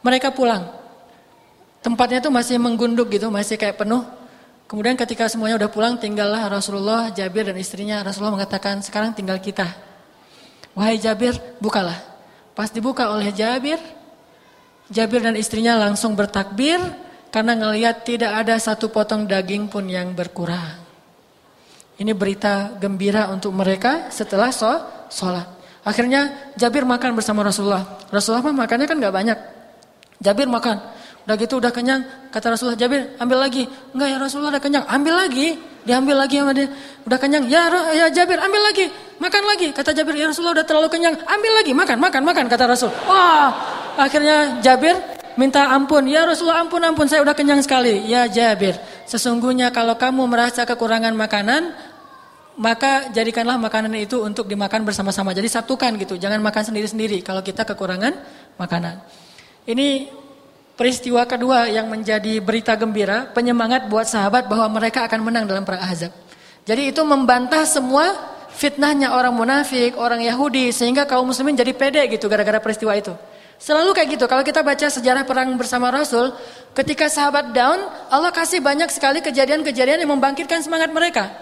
mereka 0.04 0.36
pulang. 0.36 0.68
Tempatnya 1.80 2.20
tuh 2.20 2.34
masih 2.36 2.60
menggunduk 2.60 3.08
gitu, 3.16 3.32
masih 3.32 3.56
kayak 3.56 3.80
penuh. 3.80 4.04
Kemudian 4.68 5.00
ketika 5.00 5.32
semuanya 5.32 5.56
udah 5.64 5.72
pulang, 5.72 5.96
tinggallah 5.96 6.52
Rasulullah, 6.52 7.08
Jabir 7.16 7.48
dan 7.48 7.56
istrinya. 7.56 8.04
Rasulullah 8.04 8.36
mengatakan, 8.36 8.84
sekarang 8.84 9.16
tinggal 9.16 9.40
kita. 9.40 9.66
Wahai 10.76 11.00
Jabir, 11.00 11.40
bukalah. 11.64 11.96
Pas 12.52 12.68
dibuka 12.68 13.08
oleh 13.16 13.32
Jabir, 13.32 13.80
Jabir 14.92 15.24
dan 15.24 15.40
istrinya 15.40 15.80
langsung 15.80 16.14
bertakbir 16.14 16.78
karena 17.34 17.58
ngelihat 17.58 18.06
tidak 18.06 18.32
ada 18.44 18.60
satu 18.62 18.92
potong 18.92 19.26
daging 19.26 19.72
pun 19.72 19.88
yang 19.88 20.14
berkurang. 20.14 20.85
Ini 21.96 22.12
berita 22.12 22.76
gembira 22.76 23.32
untuk 23.32 23.56
mereka 23.56 24.12
setelah 24.12 24.52
sholat. 25.08 25.48
Akhirnya 25.86 26.52
Jabir 26.60 26.84
makan 26.84 27.16
bersama 27.16 27.46
Rasulullah. 27.46 28.02
Rasulullah 28.12 28.52
mah 28.52 28.66
makannya 28.66 28.88
kan 28.90 28.98
nggak 29.00 29.16
banyak. 29.16 29.38
Jabir 30.20 30.50
makan. 30.50 30.82
Udah 31.26 31.36
gitu 31.40 31.58
udah 31.58 31.72
kenyang. 31.72 32.04
Kata 32.30 32.54
Rasulullah 32.54 32.78
Jabir 32.78 33.16
ambil 33.22 33.38
lagi. 33.42 33.64
Enggak 33.96 34.08
ya 34.12 34.18
Rasulullah 34.20 34.52
udah 34.58 34.64
kenyang. 34.64 34.86
Ambil 34.92 35.14
lagi. 35.14 35.48
Diambil 35.86 36.16
lagi 36.18 36.36
sama 36.42 36.52
dia. 36.58 36.68
Udah 37.06 37.20
kenyang. 37.22 37.46
Ya, 37.46 37.70
ya 37.94 38.06
Jabir 38.10 38.42
ambil 38.42 38.62
lagi. 38.66 38.86
Makan 39.22 39.44
lagi. 39.46 39.68
Kata 39.72 39.94
Jabir 39.94 40.18
ya 40.18 40.26
Rasulullah 40.28 40.62
udah 40.62 40.66
terlalu 40.66 40.90
kenyang. 40.90 41.16
Ambil 41.30 41.52
lagi. 41.62 41.72
Makan, 41.78 41.98
makan, 42.02 42.22
makan. 42.26 42.46
Kata 42.50 42.64
Rasul. 42.66 42.92
Wah 43.06 43.54
Akhirnya 43.96 44.60
Jabir 44.60 44.98
minta 45.40 45.72
ampun. 45.72 46.04
Ya 46.10 46.28
Rasulullah 46.28 46.64
ampun 46.64 46.84
ampun 46.84 47.08
saya 47.08 47.24
udah 47.24 47.36
kenyang 47.38 47.64
sekali. 47.64 48.04
Ya 48.10 48.28
Jabir, 48.28 48.76
sesungguhnya 49.06 49.72
kalau 49.72 49.98
kamu 49.98 50.26
merasa 50.26 50.66
kekurangan 50.66 51.14
makanan, 51.14 51.74
maka 52.56 53.12
jadikanlah 53.12 53.60
makanan 53.60 53.92
itu 54.00 54.24
untuk 54.24 54.48
dimakan 54.48 54.88
bersama-sama. 54.88 55.36
Jadi 55.36 55.48
satukan 55.52 55.96
gitu, 56.00 56.16
jangan 56.16 56.40
makan 56.40 56.64
sendiri-sendiri 56.72 57.20
kalau 57.22 57.44
kita 57.44 57.68
kekurangan 57.68 58.16
makanan. 58.56 59.04
Ini 59.66 60.12
peristiwa 60.76 61.24
kedua 61.28 61.68
yang 61.72 61.88
menjadi 61.88 62.40
berita 62.40 62.76
gembira, 62.76 63.32
penyemangat 63.32 63.88
buat 63.88 64.08
sahabat 64.08 64.48
bahwa 64.48 64.80
mereka 64.80 65.08
akan 65.08 65.20
menang 65.24 65.46
dalam 65.48 65.64
perang 65.64 65.84
Ahzab. 65.84 66.12
Jadi 66.66 66.92
itu 66.92 67.02
membantah 67.06 67.64
semua 67.68 68.12
fitnahnya 68.56 69.12
orang 69.12 69.36
munafik, 69.36 70.00
orang 70.00 70.24
Yahudi 70.24 70.72
sehingga 70.72 71.04
kaum 71.04 71.28
muslimin 71.28 71.60
jadi 71.60 71.76
pede 71.76 72.02
gitu 72.08 72.32
gara-gara 72.32 72.58
peristiwa 72.64 72.96
itu. 72.96 73.12
Selalu 73.66 73.98
kayak 73.98 74.10
gitu. 74.14 74.26
Kalau 74.30 74.46
kita 74.46 74.62
baca 74.62 74.86
sejarah 74.94 75.26
perang 75.26 75.50
bersama 75.58 75.90
Rasul, 75.90 76.30
ketika 76.78 77.10
sahabat 77.10 77.50
down, 77.50 77.82
Allah 78.14 78.30
kasih 78.30 78.62
banyak 78.62 78.94
sekali 78.94 79.26
kejadian-kejadian 79.26 80.06
yang 80.06 80.12
membangkitkan 80.14 80.62
semangat 80.62 80.94
mereka. 80.94 81.34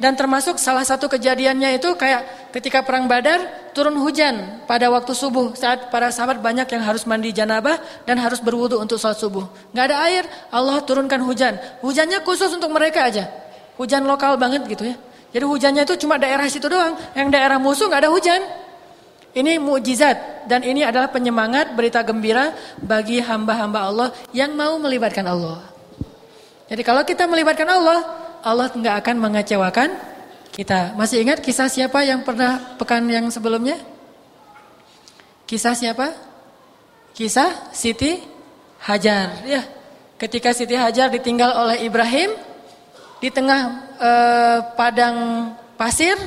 Dan 0.00 0.16
termasuk 0.16 0.56
salah 0.56 0.80
satu 0.80 1.12
kejadiannya 1.12 1.76
itu 1.76 1.92
kayak 1.92 2.48
ketika 2.56 2.80
perang 2.80 3.04
Badar 3.04 3.44
turun 3.76 3.92
hujan 4.00 4.64
pada 4.64 4.88
waktu 4.88 5.12
subuh 5.12 5.52
saat 5.52 5.92
para 5.92 6.08
sahabat 6.08 6.40
banyak 6.40 6.64
yang 6.64 6.80
harus 6.80 7.04
mandi 7.04 7.28
janabah 7.28 7.76
dan 8.08 8.16
harus 8.16 8.40
berwudu 8.40 8.80
untuk 8.80 8.96
sholat 8.96 9.20
subuh. 9.20 9.44
Nggak 9.76 9.84
ada 9.92 9.96
air, 10.08 10.24
Allah 10.48 10.80
turunkan 10.80 11.20
hujan. 11.28 11.60
Hujannya 11.84 12.24
khusus 12.24 12.48
untuk 12.56 12.72
mereka 12.72 13.04
aja. 13.04 13.28
Hujan 13.76 14.08
lokal 14.08 14.40
banget 14.40 14.64
gitu 14.64 14.88
ya. 14.88 14.96
Jadi 15.36 15.44
hujannya 15.44 15.84
itu 15.84 16.08
cuma 16.08 16.16
daerah 16.16 16.48
situ 16.48 16.72
doang. 16.72 16.96
Yang 17.12 17.36
daerah 17.36 17.60
musuh 17.60 17.84
nggak 17.84 18.08
ada 18.08 18.10
hujan. 18.16 18.40
Ini 19.30 19.62
mukjizat 19.62 20.50
dan 20.50 20.66
ini 20.66 20.82
adalah 20.82 21.06
penyemangat 21.06 21.78
berita 21.78 22.02
gembira 22.02 22.50
bagi 22.82 23.22
hamba-hamba 23.22 23.78
Allah 23.78 24.08
yang 24.34 24.50
mau 24.58 24.74
melibatkan 24.82 25.22
Allah. 25.22 25.62
Jadi 26.66 26.82
kalau 26.82 27.06
kita 27.06 27.30
melibatkan 27.30 27.70
Allah, 27.70 28.02
Allah 28.42 28.66
nggak 28.74 28.96
akan 29.06 29.16
mengecewakan 29.22 29.94
kita. 30.50 30.98
Masih 30.98 31.22
ingat 31.22 31.38
kisah 31.38 31.70
siapa 31.70 32.02
yang 32.02 32.26
pernah 32.26 32.74
pekan 32.74 33.06
yang 33.06 33.30
sebelumnya? 33.30 33.78
Kisah 35.46 35.78
siapa? 35.78 36.10
Kisah 37.14 37.70
Siti 37.70 38.18
Hajar. 38.82 39.46
Ya, 39.46 39.62
ketika 40.18 40.50
Siti 40.50 40.74
Hajar 40.74 41.06
ditinggal 41.06 41.54
oleh 41.54 41.86
Ibrahim 41.86 42.34
di 43.22 43.30
tengah 43.30 43.60
eh, 43.94 44.58
padang 44.74 45.50
pasir, 45.78 46.18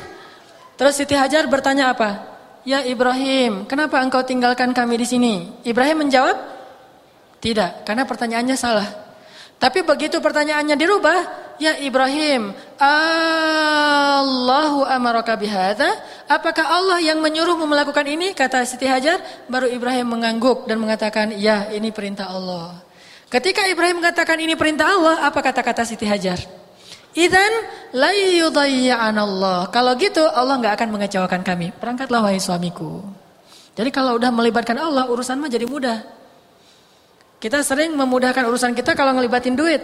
terus 0.79 0.95
Siti 0.95 1.19
Hajar 1.19 1.51
bertanya 1.51 1.91
apa? 1.91 2.32
Ya 2.63 2.79
Ibrahim, 2.87 3.67
kenapa 3.67 3.99
engkau 3.99 4.23
tinggalkan 4.23 4.71
kami 4.71 4.95
di 4.95 5.03
sini? 5.03 5.51
Ibrahim 5.67 6.07
menjawab, 6.07 6.39
tidak, 7.43 7.83
karena 7.83 8.07
pertanyaannya 8.07 8.55
salah. 8.55 8.87
Tapi 9.59 9.83
begitu 9.83 10.23
pertanyaannya 10.23 10.79
dirubah, 10.79 11.19
ya 11.59 11.75
Ibrahim, 11.83 12.55
Allahu 12.79 14.39
amaraka 14.87 15.35
bihadza? 15.35 15.91
Apakah 16.31 16.71
Allah 16.71 17.03
yang 17.03 17.19
menyuruhmu 17.19 17.67
melakukan 17.67 18.07
ini? 18.07 18.31
Kata 18.31 18.63
Siti 18.63 18.87
Hajar, 18.87 19.19
baru 19.51 19.67
Ibrahim 19.67 20.15
mengangguk 20.15 20.63
dan 20.63 20.79
mengatakan, 20.79 21.35
ya 21.35 21.67
ini 21.67 21.91
perintah 21.91 22.31
Allah. 22.31 22.79
Ketika 23.27 23.67
Ibrahim 23.67 23.99
mengatakan 23.99 24.39
ini 24.39 24.55
perintah 24.55 24.87
Allah, 24.87 25.27
apa 25.27 25.43
kata-kata 25.43 25.83
Siti 25.83 26.07
Hajar? 26.07 26.62
Idan 27.13 27.53
la 27.93 28.09
Allah. 28.09 29.69
Kalau 29.69 29.93
gitu 30.01 30.25
Allah 30.25 30.57
nggak 30.57 30.73
akan 30.81 30.89
mengecewakan 30.97 31.41
kami. 31.45 31.69
Perangkatlah 31.77 32.25
wahai 32.25 32.41
suamiku. 32.41 33.05
Jadi 33.73 33.89
kalau 33.93 34.17
udah 34.17 34.33
melibatkan 34.33 34.77
Allah 34.77 35.05
urusan 35.09 35.37
mah 35.37 35.49
jadi 35.49 35.65
mudah. 35.69 36.01
Kita 37.37 37.61
sering 37.61 37.93
memudahkan 37.93 38.45
urusan 38.49 38.73
kita 38.73 38.97
kalau 38.97 39.13
ngelibatin 39.13 39.53
duit. 39.53 39.81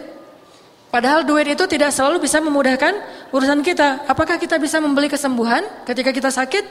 Padahal 0.89 1.21
duit 1.21 1.45
itu 1.45 1.69
tidak 1.69 1.93
selalu 1.93 2.25
bisa 2.25 2.41
memudahkan 2.41 2.97
urusan 3.29 3.61
kita. 3.61 4.09
Apakah 4.09 4.41
kita 4.41 4.57
bisa 4.57 4.81
membeli 4.81 5.05
kesembuhan 5.05 5.61
ketika 5.85 6.09
kita 6.09 6.33
sakit? 6.33 6.65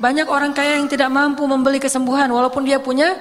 Banyak 0.00 0.32
orang 0.32 0.56
kaya 0.56 0.80
yang 0.80 0.88
tidak 0.88 1.12
mampu 1.12 1.44
membeli 1.44 1.76
kesembuhan 1.76 2.32
walaupun 2.32 2.64
dia 2.64 2.80
punya 2.80 3.20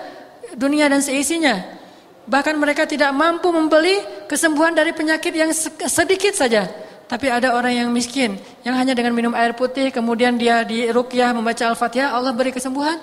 dunia 0.55 0.87
dan 0.87 1.03
seisinya. 1.03 1.78
Bahkan 2.25 2.55
mereka 2.59 2.83
tidak 2.89 3.13
mampu 3.15 3.53
membeli 3.53 3.99
kesembuhan 4.27 4.75
dari 4.75 4.91
penyakit 4.91 5.33
yang 5.33 5.53
sedikit 5.87 6.33
saja. 6.35 6.67
Tapi 7.09 7.25
ada 7.25 7.57
orang 7.57 7.73
yang 7.73 7.89
miskin 7.89 8.37
yang 8.61 8.77
hanya 8.77 8.93
dengan 8.93 9.17
minum 9.17 9.33
air 9.33 9.57
putih 9.57 9.89
kemudian 9.89 10.37
dia 10.37 10.61
di 10.61 10.85
rukyah 10.93 11.33
membaca 11.33 11.65
Al-Fatihah 11.65 12.13
Allah 12.13 12.29
beri 12.37 12.53
kesembuhan. 12.53 13.01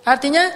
Artinya 0.00 0.48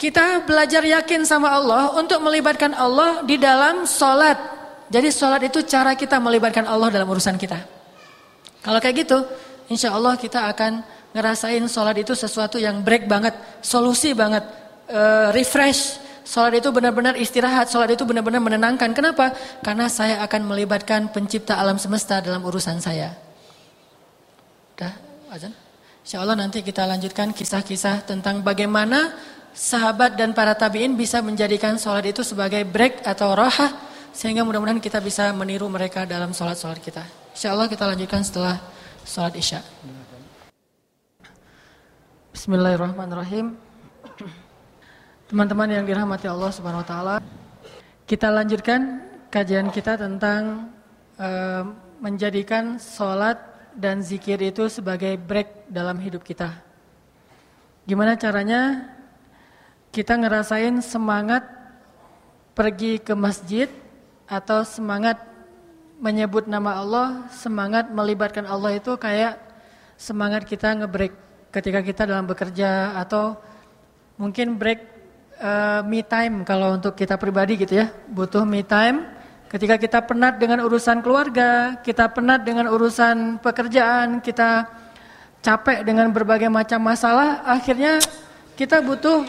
kita 0.00 0.46
belajar 0.48 0.80
yakin 0.80 1.28
sama 1.28 1.52
Allah 1.52 1.92
untuk 2.00 2.24
melibatkan 2.24 2.72
Allah 2.72 3.20
di 3.28 3.36
dalam 3.36 3.84
sholat. 3.84 4.40
Jadi 4.88 5.12
sholat 5.12 5.42
itu 5.44 5.60
cara 5.68 5.92
kita 5.92 6.16
melibatkan 6.16 6.64
Allah 6.64 6.88
dalam 6.88 7.04
urusan 7.12 7.36
kita. 7.36 7.60
Kalau 8.64 8.80
kayak 8.80 9.04
gitu, 9.04 9.18
insya 9.68 9.92
Allah 9.92 10.16
kita 10.16 10.48
akan 10.48 10.80
ngerasain 11.12 11.60
sholat 11.68 11.98
itu 12.00 12.16
sesuatu 12.16 12.56
yang 12.56 12.80
break 12.80 13.04
banget, 13.04 13.36
solusi 13.60 14.16
banget, 14.16 14.48
uh, 14.88 15.28
refresh 15.36 16.00
Sholat 16.28 16.60
itu 16.60 16.68
benar-benar 16.68 17.16
istirahat, 17.16 17.72
sholat 17.72 17.88
itu 17.96 18.04
benar-benar 18.04 18.44
menenangkan. 18.44 18.92
Kenapa? 18.92 19.32
Karena 19.64 19.88
saya 19.88 20.20
akan 20.28 20.44
melibatkan 20.44 21.08
pencipta 21.08 21.56
alam 21.56 21.80
semesta 21.80 22.20
dalam 22.20 22.44
urusan 22.44 22.76
saya. 22.84 23.16
Dah, 24.76 24.92
azan? 25.32 25.56
Insya 26.04 26.20
Allah 26.20 26.36
nanti 26.36 26.60
kita 26.60 26.84
lanjutkan 26.84 27.32
kisah-kisah 27.32 28.04
tentang 28.04 28.44
bagaimana 28.44 29.16
sahabat 29.56 30.20
dan 30.20 30.36
para 30.36 30.52
tabiin 30.52 31.00
bisa 31.00 31.24
menjadikan 31.24 31.80
sholat 31.80 32.04
itu 32.04 32.20
sebagai 32.20 32.60
break 32.68 33.08
atau 33.08 33.32
rohah. 33.32 33.88
Sehingga 34.12 34.44
mudah-mudahan 34.44 34.84
kita 34.84 35.00
bisa 35.00 35.32
meniru 35.32 35.64
mereka 35.72 36.04
dalam 36.04 36.36
sholat-sholat 36.36 36.76
kita. 36.84 37.08
Insya 37.32 37.56
Allah 37.56 37.72
kita 37.72 37.88
lanjutkan 37.88 38.20
setelah 38.20 38.60
sholat 39.08 39.32
isya. 39.32 39.64
Bismillahirrahmanirrahim. 42.36 43.67
Teman-teman 45.28 45.68
yang 45.68 45.84
dirahmati 45.84 46.24
Allah 46.24 46.48
Subhanahu 46.48 46.80
wa 46.80 46.88
taala, 46.88 47.16
kita 48.08 48.32
lanjutkan 48.32 49.04
kajian 49.28 49.68
kita 49.68 50.00
tentang 50.00 50.72
uh, 51.20 51.68
menjadikan 52.00 52.80
sholat 52.80 53.36
dan 53.76 54.00
zikir 54.00 54.40
itu 54.40 54.72
sebagai 54.72 55.20
break 55.20 55.68
dalam 55.68 56.00
hidup 56.00 56.24
kita. 56.24 56.48
Gimana 57.84 58.16
caranya 58.16 58.88
kita 59.92 60.16
ngerasain 60.16 60.80
semangat 60.80 61.44
pergi 62.56 62.96
ke 62.96 63.12
masjid 63.12 63.68
atau 64.24 64.64
semangat 64.64 65.20
menyebut 66.00 66.48
nama 66.48 66.80
Allah, 66.80 67.28
semangat 67.36 67.92
melibatkan 67.92 68.48
Allah 68.48 68.80
itu 68.80 68.96
kayak 68.96 69.36
semangat 70.00 70.48
kita 70.48 70.72
ngebreak 70.72 71.12
ketika 71.52 71.84
kita 71.84 72.08
dalam 72.08 72.24
bekerja 72.24 72.96
atau 72.96 73.36
mungkin 74.16 74.56
break 74.56 74.97
uh, 75.38 75.80
me 75.86 76.02
time 76.02 76.42
kalau 76.42 76.76
untuk 76.76 76.94
kita 76.98 77.14
pribadi 77.14 77.58
gitu 77.58 77.80
ya, 77.82 77.90
butuh 78.10 78.42
me 78.44 78.62
time. 78.66 79.16
Ketika 79.48 79.80
kita 79.80 80.04
penat 80.04 80.36
dengan 80.36 80.60
urusan 80.60 81.00
keluarga, 81.00 81.80
kita 81.80 82.12
penat 82.12 82.44
dengan 82.44 82.68
urusan 82.68 83.40
pekerjaan, 83.40 84.20
kita 84.20 84.68
capek 85.40 85.88
dengan 85.88 86.12
berbagai 86.12 86.52
macam 86.52 86.84
masalah, 86.84 87.40
akhirnya 87.48 87.96
kita 88.60 88.84
butuh 88.84 89.24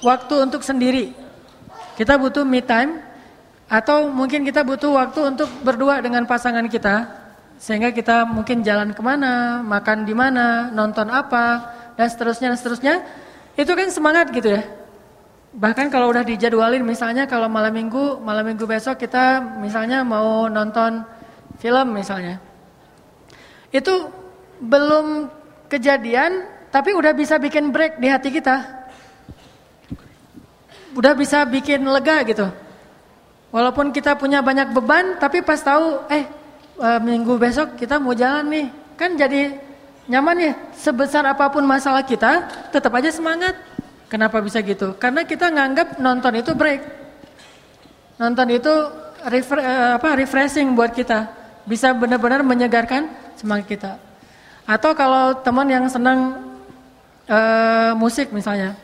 waktu 0.00 0.34
untuk 0.48 0.64
sendiri. 0.64 1.12
Kita 2.00 2.16
butuh 2.16 2.40
me 2.48 2.64
time 2.64 3.04
atau 3.68 4.08
mungkin 4.08 4.48
kita 4.48 4.64
butuh 4.64 4.96
waktu 4.96 5.28
untuk 5.28 5.52
berdua 5.60 6.00
dengan 6.00 6.24
pasangan 6.24 6.64
kita 6.64 7.20
sehingga 7.60 7.92
kita 7.92 8.24
mungkin 8.24 8.64
jalan 8.64 8.96
ke 8.96 9.02
mana, 9.04 9.60
makan 9.60 10.08
di 10.08 10.16
mana, 10.16 10.72
nonton 10.72 11.12
apa 11.12 11.68
dan 12.00 12.08
seterusnya 12.08 12.56
dan 12.56 12.56
seterusnya. 12.56 12.94
Itu 13.60 13.76
kan 13.76 13.92
semangat 13.92 14.32
gitu 14.32 14.56
ya. 14.56 14.79
Bahkan 15.50 15.90
kalau 15.90 16.14
udah 16.14 16.22
dijadwalin 16.22 16.86
misalnya 16.86 17.26
kalau 17.26 17.50
malam 17.50 17.74
minggu, 17.74 18.22
malam 18.22 18.46
minggu 18.46 18.70
besok 18.70 19.02
kita 19.02 19.42
misalnya 19.58 20.06
mau 20.06 20.46
nonton 20.46 21.02
film 21.58 21.90
misalnya. 21.90 22.38
Itu 23.74 24.14
belum 24.62 25.26
kejadian 25.66 26.46
tapi 26.70 26.94
udah 26.94 27.10
bisa 27.10 27.34
bikin 27.42 27.74
break 27.74 27.98
di 27.98 28.06
hati 28.06 28.30
kita. 28.30 28.86
Udah 30.94 31.18
bisa 31.18 31.42
bikin 31.42 31.82
lega 31.82 32.22
gitu. 32.22 32.46
Walaupun 33.50 33.90
kita 33.90 34.14
punya 34.14 34.38
banyak 34.46 34.70
beban 34.70 35.18
tapi 35.18 35.42
pas 35.42 35.58
tahu 35.58 36.06
eh, 36.06 36.30
eh 36.78 37.00
minggu 37.02 37.34
besok 37.42 37.74
kita 37.74 37.98
mau 37.98 38.14
jalan 38.14 38.46
nih. 38.46 38.66
Kan 38.94 39.18
jadi 39.18 39.58
nyaman 40.06 40.36
ya. 40.38 40.52
Sebesar 40.78 41.26
apa 41.26 41.50
pun 41.50 41.66
masalah 41.66 42.06
kita 42.06 42.46
tetap 42.70 42.94
aja 42.94 43.10
semangat. 43.10 43.58
Kenapa 44.10 44.42
bisa 44.42 44.58
gitu? 44.58 44.98
Karena 44.98 45.22
kita 45.22 45.46
nganggap 45.54 46.02
nonton 46.02 46.42
itu 46.42 46.50
break. 46.58 46.82
Nonton 48.18 48.50
itu 48.50 48.74
refre 49.22 49.62
eh, 49.62 49.90
apa 49.94 50.18
refreshing 50.18 50.74
buat 50.74 50.90
kita. 50.90 51.30
Bisa 51.62 51.94
benar-benar 51.94 52.42
menyegarkan 52.42 53.06
semangat 53.38 53.70
kita. 53.70 53.92
Atau 54.66 54.98
kalau 54.98 55.38
teman 55.46 55.70
yang 55.70 55.86
senang 55.86 56.42
uh, 57.30 57.92
musik 57.94 58.34
misalnya. 58.34 58.74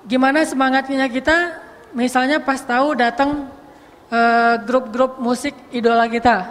gimana 0.00 0.42
semangatnya 0.48 1.06
kita 1.12 1.60
misalnya 1.92 2.40
pas 2.40 2.56
tahu 2.64 2.96
datang 2.96 3.52
uh, 4.10 4.54
grup-grup 4.64 5.20
musik 5.20 5.52
idola 5.70 6.08
kita. 6.08 6.46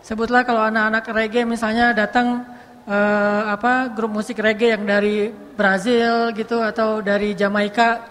Sebutlah 0.00 0.46
kalau 0.48 0.64
anak-anak 0.64 1.04
reggae 1.12 1.44
misalnya 1.44 1.92
datang 1.92 2.46
uh, 2.86 3.42
apa 3.52 3.92
grup 3.92 4.12
musik 4.14 4.38
reggae 4.40 4.72
yang 4.72 4.84
dari 4.86 5.28
Brazil 5.32 6.32
gitu 6.32 6.60
atau 6.62 7.04
dari 7.04 7.36
Jamaika 7.36 8.06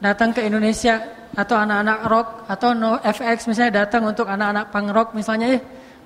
datang 0.00 0.32
ke 0.32 0.44
Indonesia 0.44 1.00
atau 1.34 1.58
anak-anak 1.58 1.98
rock 2.06 2.28
atau 2.46 2.70
no 2.72 3.02
FX 3.02 3.50
misalnya 3.50 3.84
datang 3.84 4.06
untuk 4.06 4.30
anak-anak 4.30 4.70
punk 4.70 4.88
rock 4.94 5.08
misalnya 5.18 5.58
ya 5.58 5.60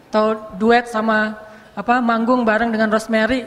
atau 0.09 0.57
duet 0.57 0.89
sama 0.89 1.37
apa 1.77 2.01
manggung 2.01 2.43
bareng 2.43 2.73
dengan 2.73 2.89
Rosemary. 2.89 3.45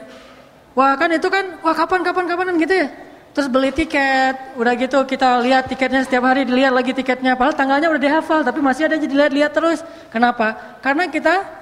Wah 0.78 0.94
kan 0.96 1.10
itu 1.12 1.28
kan 1.28 1.60
wah 1.66 1.74
kapan 1.74 2.06
kapan 2.06 2.26
kapanan 2.30 2.56
gitu 2.62 2.86
ya. 2.86 2.88
Terus 3.32 3.48
beli 3.48 3.72
tiket, 3.72 4.60
udah 4.60 4.76
gitu 4.76 5.08
kita 5.08 5.40
lihat 5.40 5.72
tiketnya 5.72 6.04
setiap 6.04 6.28
hari 6.28 6.44
dilihat 6.44 6.76
lagi 6.76 6.92
tiketnya. 6.92 7.40
Padahal 7.40 7.56
tanggalnya 7.56 7.88
udah 7.88 8.02
dihafal 8.04 8.40
tapi 8.44 8.60
masih 8.60 8.92
ada 8.92 9.00
jadi 9.00 9.26
lihat-lihat 9.26 9.52
terus. 9.56 9.80
Kenapa? 10.12 10.80
Karena 10.84 11.08
kita 11.08 11.61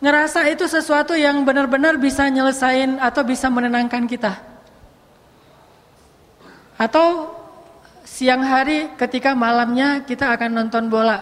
ngerasa 0.00 0.48
itu 0.48 0.64
sesuatu 0.64 1.12
yang 1.12 1.44
benar-benar 1.44 2.00
bisa 2.00 2.24
nyelesain 2.26 2.96
atau 2.98 3.22
bisa 3.24 3.52
menenangkan 3.52 4.08
kita. 4.08 4.40
Atau 6.80 7.36
siang 8.08 8.40
hari 8.40 8.88
ketika 8.96 9.36
malamnya 9.36 10.02
kita 10.08 10.32
akan 10.32 10.50
nonton 10.56 10.88
bola 10.88 11.20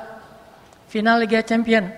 final 0.86 1.18
Liga 1.18 1.42
Champion 1.42 1.90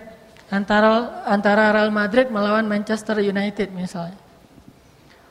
antara 0.49 1.23
antara 1.29 1.71
Real 1.71 1.93
Madrid 1.93 2.33
melawan 2.33 2.65
Manchester 2.65 3.21
United 3.21 3.71
misalnya. 3.77 4.17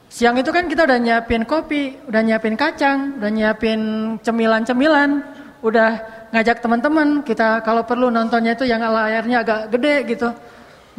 Siang 0.09 0.41
itu 0.41 0.49
kan 0.49 0.65
kita 0.65 0.89
udah 0.89 0.97
nyiapin 0.97 1.45
kopi, 1.45 1.93
udah 2.09 2.21
nyiapin 2.25 2.57
kacang, 2.57 3.21
udah 3.21 3.29
nyiapin 3.29 3.81
cemilan-cemilan, 4.25 5.21
udah 5.61 5.89
ngajak 6.33 6.65
teman-teman 6.65 7.21
kita 7.21 7.61
kalau 7.61 7.85
perlu 7.85 8.09
nontonnya 8.09 8.57
itu 8.57 8.65
yang 8.65 8.81
layarnya 8.81 9.45
agak 9.45 9.61
gede 9.69 9.95
gitu. 10.09 10.29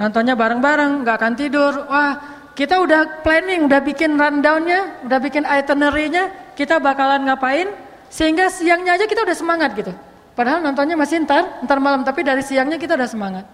Nontonnya 0.01 0.33
bareng-bareng, 0.33 1.05
nggak 1.05 1.17
akan 1.21 1.33
tidur. 1.37 1.85
Wah, 1.85 2.17
kita 2.57 2.81
udah 2.81 3.21
planning, 3.21 3.69
udah 3.69 3.81
bikin 3.85 4.17
rundownnya, 4.17 5.05
udah 5.05 5.19
bikin 5.21 5.45
itinerary-nya, 5.45 6.57
kita 6.57 6.81
bakalan 6.81 7.29
ngapain, 7.29 7.69
sehingga 8.09 8.49
siangnya 8.49 8.97
aja 8.97 9.05
kita 9.05 9.29
udah 9.29 9.37
semangat 9.37 9.77
gitu. 9.77 9.93
Padahal 10.33 10.65
nontonnya 10.65 10.97
masih 10.97 11.21
ntar, 11.29 11.61
ntar 11.61 11.77
malam, 11.85 12.01
tapi 12.01 12.25
dari 12.25 12.41
siangnya 12.41 12.81
kita 12.81 12.97
udah 12.97 13.11
semangat. 13.13 13.45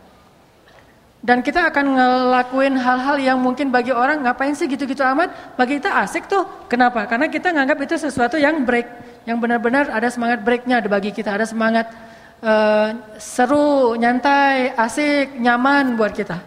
Dan 1.18 1.42
kita 1.42 1.66
akan 1.66 1.98
ngelakuin 1.98 2.78
hal-hal 2.78 3.18
yang 3.18 3.42
mungkin 3.42 3.74
bagi 3.74 3.90
orang 3.90 4.22
ngapain 4.22 4.54
sih 4.54 4.70
gitu-gitu 4.70 5.02
amat, 5.02 5.58
bagi 5.58 5.82
kita 5.82 5.90
asik 6.06 6.30
tuh. 6.30 6.46
Kenapa? 6.70 7.10
Karena 7.10 7.26
kita 7.26 7.50
nganggap 7.50 7.82
itu 7.82 7.98
sesuatu 7.98 8.38
yang 8.38 8.62
break, 8.62 8.86
yang 9.26 9.42
benar-benar 9.42 9.90
ada 9.90 10.06
semangat 10.06 10.46
breaknya 10.46 10.78
bagi 10.86 11.10
kita, 11.10 11.34
ada 11.34 11.42
semangat 11.42 11.90
uh, 12.42 12.88
seru, 13.16 13.96
nyantai, 13.96 14.74
asik, 14.76 15.38
nyaman 15.40 15.96
buat 15.96 16.12
kita. 16.12 16.40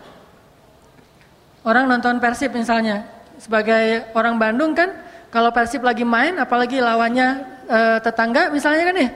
Orang 1.65 1.89
nonton 1.89 2.17
Persib 2.17 2.53
misalnya, 2.55 3.05
sebagai 3.37 4.09
orang 4.13 4.35
Bandung 4.39 4.73
kan, 4.73 4.89
kalau 5.29 5.53
Persib 5.53 5.85
lagi 5.85 6.01
main, 6.01 6.37
apalagi 6.41 6.81
lawannya 6.81 7.45
uh, 7.69 7.97
tetangga 8.01 8.49
misalnya 8.49 8.83
kan 8.89 8.95
nih, 8.95 9.09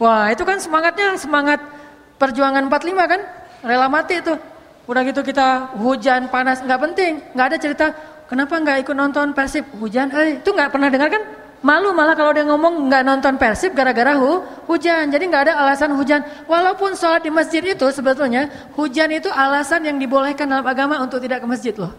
wah 0.00 0.26
itu 0.32 0.42
kan 0.46 0.56
semangatnya 0.56 1.18
semangat 1.20 1.60
perjuangan 2.16 2.68
45 2.68 3.12
kan, 3.12 3.20
rela 3.64 3.88
mati 3.88 4.20
itu. 4.20 4.34
Udah 4.88 5.06
gitu 5.06 5.22
kita 5.22 5.76
hujan, 5.78 6.26
panas, 6.32 6.64
nggak 6.66 6.80
penting. 6.90 7.12
Nggak 7.36 7.46
ada 7.46 7.58
cerita, 7.60 7.86
kenapa 8.26 8.58
nggak 8.58 8.78
ikut 8.86 8.96
nonton 8.96 9.30
Persib? 9.36 9.62
Hujan, 9.78 10.10
eh 10.10 10.42
itu 10.42 10.50
nggak 10.50 10.70
pernah 10.72 10.88
dengar 10.90 11.10
kan? 11.12 11.22
Malu 11.60 11.92
malah 11.92 12.16
kalau 12.16 12.32
dia 12.32 12.40
ngomong 12.48 12.88
nggak 12.88 13.04
nonton 13.04 13.36
Persib 13.36 13.76
gara-gara 13.76 14.16
hu, 14.16 14.40
hujan. 14.64 15.12
Jadi 15.12 15.28
nggak 15.28 15.42
ada 15.48 15.54
alasan 15.60 15.92
hujan. 15.92 16.24
Walaupun 16.48 16.96
sholat 16.96 17.20
di 17.20 17.28
masjid 17.28 17.60
itu 17.60 17.84
sebetulnya 17.92 18.48
hujan 18.80 19.12
itu 19.12 19.28
alasan 19.28 19.84
yang 19.84 20.00
dibolehkan 20.00 20.48
dalam 20.48 20.64
agama 20.64 20.96
untuk 21.04 21.20
tidak 21.20 21.44
ke 21.44 21.46
masjid 21.46 21.76
loh. 21.76 21.92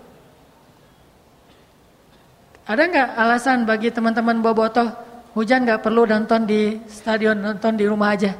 Ada 2.65 2.89
nggak 2.89 3.09
alasan 3.21 3.57
bagi 3.69 3.93
teman-teman 3.93 4.41
bobotoh 4.41 4.89
hujan 5.37 5.61
nggak 5.61 5.85
perlu 5.85 6.09
nonton 6.09 6.49
di 6.49 6.81
stadion, 6.89 7.37
nonton 7.37 7.77
di 7.77 7.85
rumah 7.85 8.17
aja? 8.17 8.33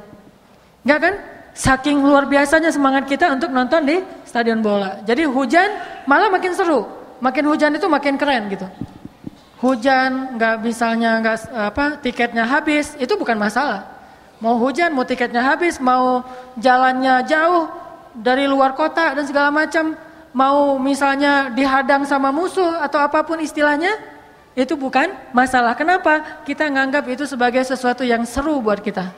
Nggak 0.82 0.98
kan? 0.98 1.14
Saking 1.52 2.02
luar 2.02 2.26
biasanya 2.26 2.72
semangat 2.72 3.06
kita 3.06 3.30
untuk 3.30 3.54
nonton 3.54 3.86
di 3.86 4.02
stadion 4.26 4.58
bola. 4.58 4.98
Jadi 5.06 5.22
hujan 5.28 5.68
malah 6.10 6.32
makin 6.32 6.50
seru. 6.50 6.82
Makin 7.22 7.44
hujan 7.46 7.78
itu 7.78 7.86
makin 7.86 8.18
keren 8.18 8.50
gitu. 8.50 8.66
Hujan 9.62 10.34
nggak 10.34 10.58
misalnya 10.58 11.22
nggak 11.22 11.36
apa 11.54 11.84
tiketnya 12.02 12.42
habis 12.42 12.98
itu 12.98 13.14
bukan 13.14 13.38
masalah. 13.38 13.86
Mau 14.42 14.58
hujan, 14.58 14.90
mau 14.90 15.06
tiketnya 15.06 15.38
habis, 15.38 15.78
mau 15.78 16.26
jalannya 16.58 17.22
jauh 17.30 17.70
dari 18.10 18.50
luar 18.50 18.74
kota 18.74 19.14
dan 19.14 19.22
segala 19.22 19.54
macam, 19.54 19.94
mau 20.34 20.74
misalnya 20.82 21.46
dihadang 21.54 22.02
sama 22.02 22.34
musuh 22.34 22.82
atau 22.82 22.98
apa 22.98 23.22
pun 23.22 23.38
istilahnya, 23.38 23.94
itu 24.58 24.74
bukan 24.74 25.14
masalah. 25.30 25.78
Kenapa? 25.78 26.42
Kita 26.42 26.66
nganggap 26.66 27.06
itu 27.06 27.22
sebagai 27.22 27.62
sesuatu 27.62 28.02
yang 28.02 28.26
seru 28.26 28.58
buat 28.58 28.82
kita. 28.82 29.14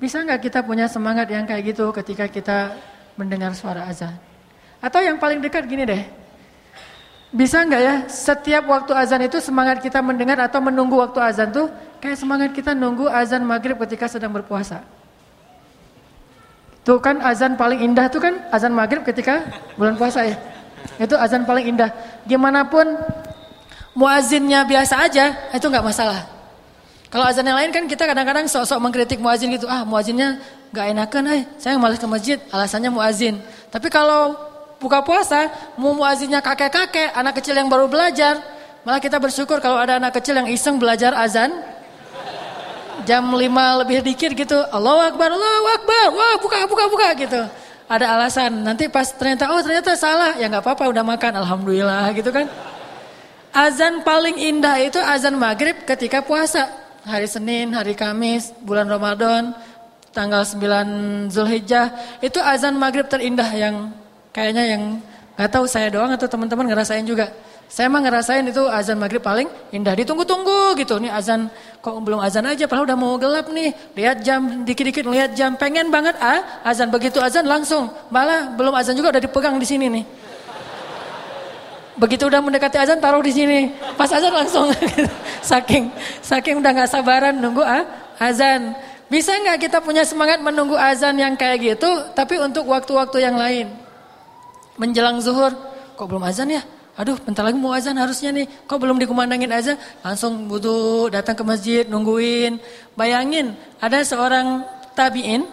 Bisa 0.00 0.24
nggak 0.24 0.40
kita 0.40 0.64
punya 0.64 0.88
semangat 0.88 1.28
yang 1.28 1.44
kayak 1.44 1.76
gitu 1.76 1.92
ketika 1.92 2.32
kita 2.32 2.72
mendengar 3.20 3.52
suara 3.52 3.84
azan? 3.92 4.16
Atau 4.80 5.04
yang 5.04 5.20
paling 5.20 5.44
dekat 5.44 5.68
gini 5.68 5.84
deh, 5.84 6.02
bisa 7.32 7.64
nggak 7.64 7.82
ya 7.82 7.94
setiap 8.12 8.68
waktu 8.68 8.92
azan 8.92 9.24
itu 9.24 9.40
semangat 9.40 9.80
kita 9.80 10.04
mendengar 10.04 10.36
atau 10.36 10.60
menunggu 10.60 11.00
waktu 11.00 11.16
azan 11.16 11.48
tuh 11.48 11.72
kayak 11.96 12.20
semangat 12.20 12.52
kita 12.52 12.76
nunggu 12.76 13.08
azan 13.08 13.40
maghrib 13.40 13.80
ketika 13.80 14.04
sedang 14.04 14.36
berpuasa. 14.36 14.84
Tuh 16.84 17.00
kan 17.00 17.24
azan 17.24 17.56
paling 17.56 17.80
indah 17.80 18.12
tuh 18.12 18.20
kan 18.20 18.36
azan 18.52 18.76
maghrib 18.76 19.00
ketika 19.00 19.48
bulan 19.80 19.96
puasa 19.96 20.28
ya. 20.28 20.36
Itu 21.00 21.16
azan 21.16 21.48
paling 21.48 21.72
indah. 21.72 21.88
Gimana 22.28 22.68
pun 22.68 22.84
muazinnya 23.96 24.68
biasa 24.68 25.08
aja 25.08 25.32
itu 25.56 25.64
nggak 25.64 25.88
masalah. 25.88 26.28
Kalau 27.08 27.24
azan 27.24 27.48
yang 27.48 27.56
lain 27.56 27.72
kan 27.72 27.88
kita 27.88 28.04
kadang-kadang 28.04 28.44
sok-sok 28.44 28.76
mengkritik 28.76 29.20
muazin 29.24 29.48
gitu. 29.52 29.64
Ah 29.68 29.88
muazinnya 29.88 30.36
gak 30.72 30.96
enakan 30.96 31.24
eh. 31.32 31.42
Saya 31.56 31.80
malas 31.80 31.96
ke 31.96 32.08
masjid 32.08 32.36
alasannya 32.52 32.88
muazin. 32.92 33.40
Tapi 33.68 33.88
kalau 33.88 34.36
buka 34.82 34.98
puasa 35.06 35.46
mau 35.78 35.94
muazinnya 35.94 36.42
kakek-kakek, 36.42 37.14
anak 37.14 37.38
kecil 37.38 37.54
yang 37.54 37.70
baru 37.70 37.86
belajar. 37.86 38.42
Malah 38.82 38.98
kita 38.98 39.22
bersyukur 39.22 39.62
kalau 39.62 39.78
ada 39.78 40.02
anak 40.02 40.10
kecil 40.18 40.34
yang 40.34 40.50
iseng 40.50 40.82
belajar 40.82 41.14
azan. 41.14 41.54
Jam 43.06 43.24
5 43.30 43.80
lebih 43.86 44.02
dikit 44.02 44.34
gitu. 44.34 44.58
Allah 44.74 45.14
Akbar, 45.14 45.30
Allah 45.30 45.78
Akbar. 45.78 46.06
Wah 46.12 46.34
buka, 46.42 46.58
buka, 46.66 46.84
buka 46.90 47.08
gitu. 47.14 47.40
Ada 47.86 48.18
alasan. 48.18 48.62
Nanti 48.62 48.90
pas 48.90 49.06
ternyata, 49.14 49.54
oh 49.54 49.62
ternyata 49.62 49.94
salah. 49.94 50.34
Ya 50.34 50.50
gak 50.50 50.66
apa-apa 50.66 50.90
udah 50.90 51.06
makan. 51.06 51.32
Alhamdulillah 51.46 52.10
gitu 52.14 52.30
kan. 52.34 52.50
Azan 53.54 54.02
paling 54.02 54.38
indah 54.38 54.80
itu 54.82 54.98
azan 54.98 55.36
maghrib 55.36 55.76
ketika 55.86 56.24
puasa 56.24 56.72
hari 57.04 57.28
Senin, 57.28 57.74
hari 57.74 57.92
Kamis, 57.92 58.54
bulan 58.64 58.88
Ramadan, 58.88 59.52
tanggal 60.14 60.40
9 60.46 61.28
Zulhijjah, 61.28 62.18
itu 62.24 62.38
azan 62.40 62.80
maghrib 62.80 63.08
terindah 63.12 63.50
yang 63.52 63.92
kayaknya 64.32 64.64
yang 64.76 64.82
nggak 65.36 65.50
tahu 65.52 65.64
saya 65.68 65.92
doang 65.92 66.10
atau 66.12 66.26
teman-teman 66.26 66.66
ngerasain 66.68 67.04
juga. 67.04 67.30
Saya 67.72 67.88
emang 67.88 68.04
ngerasain 68.04 68.44
itu 68.44 68.60
azan 68.68 69.00
maghrib 69.00 69.24
paling 69.24 69.48
indah. 69.72 69.96
Ditunggu-tunggu 69.96 70.76
gitu. 70.76 71.00
Nih 71.00 71.08
azan 71.08 71.48
kok 71.80 71.96
belum 72.04 72.20
azan 72.20 72.44
aja 72.44 72.68
padahal 72.68 72.84
udah 72.84 72.98
mau 73.00 73.16
gelap 73.16 73.48
nih. 73.48 73.72
Lihat 73.96 74.20
jam 74.20 74.60
dikit-dikit 74.68 75.08
lihat 75.08 75.32
jam. 75.32 75.56
Pengen 75.56 75.88
banget 75.88 76.12
ah 76.20 76.60
azan 76.68 76.92
begitu 76.92 77.16
azan 77.16 77.48
langsung. 77.48 77.88
Malah 78.12 78.52
belum 78.60 78.76
azan 78.76 78.92
juga 78.92 79.16
udah 79.16 79.22
dipegang 79.24 79.56
di 79.56 79.64
sini 79.64 79.88
nih. 79.88 80.04
Begitu 81.96 82.28
udah 82.28 82.44
mendekati 82.44 82.76
azan 82.76 83.00
taruh 83.00 83.24
di 83.24 83.32
sini. 83.32 83.72
Pas 83.96 84.12
azan 84.12 84.36
langsung 84.36 84.68
saking 85.52 85.88
saking 86.20 86.60
udah 86.60 86.76
nggak 86.76 86.92
sabaran 86.92 87.32
nunggu 87.40 87.64
ah, 87.64 87.88
azan. 88.20 88.76
Bisa 89.08 89.32
nggak 89.32 89.68
kita 89.68 89.80
punya 89.80 90.04
semangat 90.04 90.44
menunggu 90.44 90.76
azan 90.76 91.16
yang 91.16 91.36
kayak 91.36 91.76
gitu, 91.76 91.88
tapi 92.16 92.40
untuk 92.40 92.64
waktu-waktu 92.64 93.20
yang 93.20 93.36
lain? 93.36 93.81
Menjelang 94.80 95.20
zuhur, 95.20 95.52
kok 95.96 96.06
belum 96.08 96.24
azan 96.24 96.52
ya? 96.52 96.62
Aduh, 96.92 97.16
bentar 97.16 97.40
lagi 97.40 97.56
mau 97.56 97.72
azan 97.72 97.96
harusnya 97.96 98.32
nih. 98.32 98.44
Kok 98.68 98.76
belum 98.76 99.00
dikumandangin 99.00 99.48
azan? 99.48 99.76
Langsung 100.04 100.48
butuh 100.48 101.08
datang 101.08 101.32
ke 101.32 101.44
masjid, 101.44 101.84
nungguin. 101.88 102.60
Bayangin, 102.92 103.56
ada 103.80 104.04
seorang 104.04 104.64
tabi'in, 104.92 105.48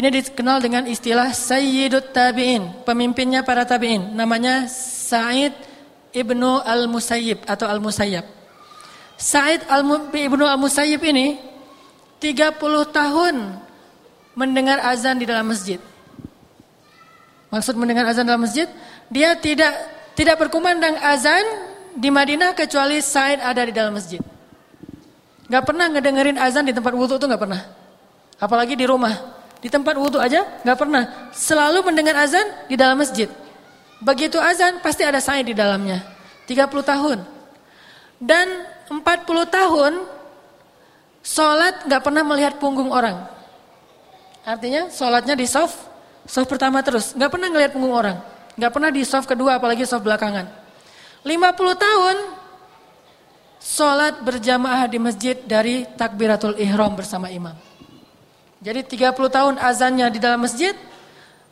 ini 0.00 0.08
dikenal 0.08 0.64
dengan 0.64 0.88
istilah 0.88 1.28
Sayyidut 1.36 2.16
Tabi'in, 2.16 2.88
pemimpinnya 2.88 3.44
para 3.44 3.68
tabi'in. 3.68 4.16
Namanya 4.16 4.64
Sa'id 4.72 5.52
Ibnu 6.16 6.64
Al-Musayyib 6.64 7.44
atau 7.44 7.68
Al-Musayyab. 7.68 8.24
Sa'id 9.20 9.60
Al 9.68 9.84
Ibnu 10.08 10.48
Al-Musayyib 10.48 11.04
ini 11.04 11.36
30 12.16 12.56
tahun 12.88 13.60
mendengar 14.32 14.80
azan 14.88 15.20
di 15.20 15.28
dalam 15.28 15.44
masjid. 15.52 15.76
Maksud 17.50 17.74
mendengar 17.74 18.06
azan 18.06 18.26
dalam 18.26 18.46
masjid, 18.46 18.70
dia 19.10 19.34
tidak 19.34 19.74
tidak 20.14 20.38
berkumandang 20.38 20.94
azan 21.02 21.42
di 21.98 22.08
Madinah 22.08 22.54
kecuali 22.54 23.02
Sa'id 23.02 23.42
ada 23.42 23.62
di 23.66 23.74
dalam 23.74 23.98
masjid. 23.98 24.22
Gak 25.50 25.66
pernah 25.66 25.90
ngedengerin 25.90 26.38
azan 26.38 26.62
di 26.62 26.70
tempat 26.70 26.94
wudhu 26.94 27.18
tuh 27.18 27.26
gak 27.26 27.42
pernah. 27.42 27.66
Apalagi 28.38 28.78
di 28.78 28.86
rumah. 28.86 29.42
Di 29.58 29.66
tempat 29.66 29.98
wudhu 29.98 30.22
aja 30.22 30.46
gak 30.62 30.78
pernah. 30.78 31.34
Selalu 31.34 31.90
mendengar 31.90 32.14
azan 32.22 32.46
di 32.70 32.78
dalam 32.78 32.94
masjid. 32.94 33.26
Begitu 33.98 34.38
azan 34.38 34.78
pasti 34.78 35.02
ada 35.02 35.18
saya 35.18 35.42
di 35.42 35.50
dalamnya. 35.50 36.06
30 36.46 36.70
tahun. 36.86 37.18
Dan 38.22 38.46
40 38.86 39.02
tahun 39.50 39.92
sholat 41.26 41.90
gak 41.90 42.02
pernah 42.06 42.22
melihat 42.22 42.62
punggung 42.62 42.94
orang. 42.94 43.26
Artinya 44.46 44.86
sholatnya 44.86 45.34
di 45.34 45.50
soft, 45.50 45.89
soft 46.30 46.46
pertama 46.46 46.78
terus. 46.86 47.10
Gak 47.18 47.26
pernah 47.26 47.50
ngelihat 47.50 47.74
punggung 47.74 47.90
orang. 47.90 48.22
Gak 48.54 48.70
pernah 48.70 48.94
di 48.94 49.02
soft 49.02 49.26
kedua 49.26 49.58
apalagi 49.58 49.82
soft 49.82 50.06
belakangan. 50.06 50.46
50 51.26 51.34
tahun 51.74 52.16
sholat 53.58 54.22
berjamaah 54.22 54.86
di 54.86 54.98
masjid 55.02 55.36
dari 55.42 55.84
takbiratul 55.98 56.54
ihram 56.62 56.94
bersama 56.94 57.28
imam. 57.28 57.58
Jadi 58.62 58.86
30 58.86 59.16
tahun 59.16 59.54
azannya 59.58 60.06
di 60.12 60.20
dalam 60.22 60.40
masjid, 60.44 60.72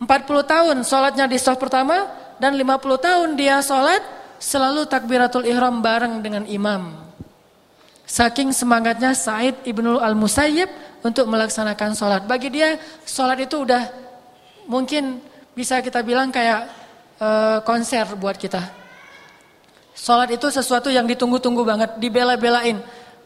40 0.01 0.07
tahun 0.47 0.77
sholatnya 0.87 1.27
di 1.27 1.37
soft 1.41 1.59
pertama, 1.59 2.09
dan 2.39 2.55
50 2.55 2.79
tahun 3.03 3.29
dia 3.35 3.59
sholat 3.61 4.01
selalu 4.39 4.87
takbiratul 4.87 5.45
ihram 5.45 5.83
bareng 5.83 6.23
dengan 6.23 6.47
imam. 6.47 7.09
Saking 8.09 8.57
semangatnya 8.57 9.13
Said 9.13 9.69
ibnu 9.69 10.01
al-Musayyib 10.01 10.73
untuk 11.05 11.29
melaksanakan 11.29 11.93
sholat. 11.93 12.23
Bagi 12.25 12.49
dia 12.49 12.81
sholat 13.05 13.37
itu 13.45 13.69
udah 13.69 14.08
mungkin 14.69 15.19
bisa 15.57 15.81
kita 15.81 16.05
bilang 16.05 16.31
kayak 16.31 16.69
uh, 17.19 17.59
konser 17.65 18.07
buat 18.15 18.39
kita. 18.39 18.63
Sholat 19.99 20.31
itu 20.31 20.47
sesuatu 20.47 20.87
yang 20.93 21.11
ditunggu-tunggu 21.11 21.67
banget, 21.67 21.91
dibela-belain. 21.99 22.79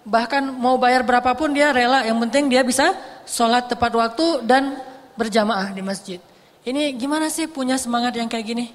Bahkan 0.08 0.56
mau 0.56 0.80
bayar 0.80 1.04
berapapun 1.04 1.52
dia 1.52 1.68
rela, 1.68 2.00
yang 2.08 2.16
penting 2.24 2.48
dia 2.48 2.64
bisa 2.64 2.96
sholat 3.28 3.68
tepat 3.68 3.92
waktu 3.92 4.40
dan 4.48 4.80
berjamaah 5.12 5.68
di 5.76 5.84
masjid. 5.84 6.18
Ini 6.64 6.96
gimana 6.96 7.28
sih 7.28 7.50
punya 7.50 7.76
semangat 7.76 8.16
yang 8.16 8.30
kayak 8.30 8.46
gini? 8.46 8.66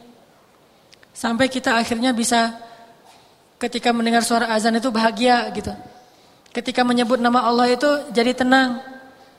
Sampai 1.15 1.49
kita 1.49 1.73
akhirnya 1.73 2.13
bisa 2.13 2.53
ketika 3.57 3.89
mendengar 3.89 4.21
suara 4.21 4.53
azan 4.53 4.77
itu 4.77 4.93
bahagia 4.93 5.49
gitu. 5.57 5.73
Ketika 6.53 6.85
menyebut 6.85 7.17
nama 7.17 7.41
Allah 7.41 7.73
itu 7.73 7.89
jadi 8.13 8.37
tenang. 8.37 8.77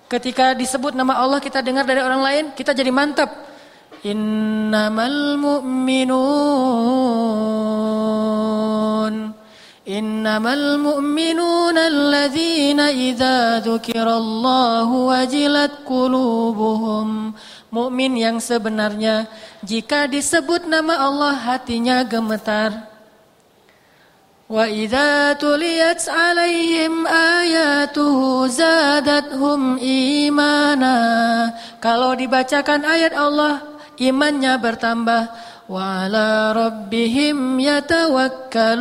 Ketika 0.08 0.56
disebut 0.56 0.96
nama 0.96 1.20
Allah 1.20 1.36
kita 1.36 1.60
dengar 1.60 1.84
dari 1.84 2.00
orang 2.00 2.24
lain, 2.24 2.56
kita 2.56 2.72
jadi 2.72 2.88
mantap. 2.88 3.28
Innamal 4.00 5.36
mu'minun. 5.36 6.08
Innamal 9.84 10.80
mu'minun 10.80 11.76
alladhina 11.76 12.88
idza 12.88 13.60
dzukirallahu 13.60 15.12
wajilat 15.12 15.84
qulubuhum. 15.84 17.36
Mukmin 17.68 18.16
yang 18.16 18.40
sebenarnya 18.40 19.28
jika 19.60 20.08
disebut 20.08 20.64
nama 20.64 21.04
Allah 21.04 21.36
hatinya 21.36 22.00
gemetar 22.00 22.87
Idza 24.48 25.36
tuliyat 25.36 26.08
'alaihim 26.08 27.04
ayatuhu 27.04 28.48
zadathum 28.48 29.76
imana. 29.84 30.96
Kalau 31.84 32.16
dibacakan 32.16 32.80
ayat 32.80 33.12
Allah 33.12 33.60
imannya 34.00 34.56
bertambah. 34.56 35.28
Wa 35.68 36.08
rabbihim 36.56 37.60
yatawakkalun. 37.60 38.80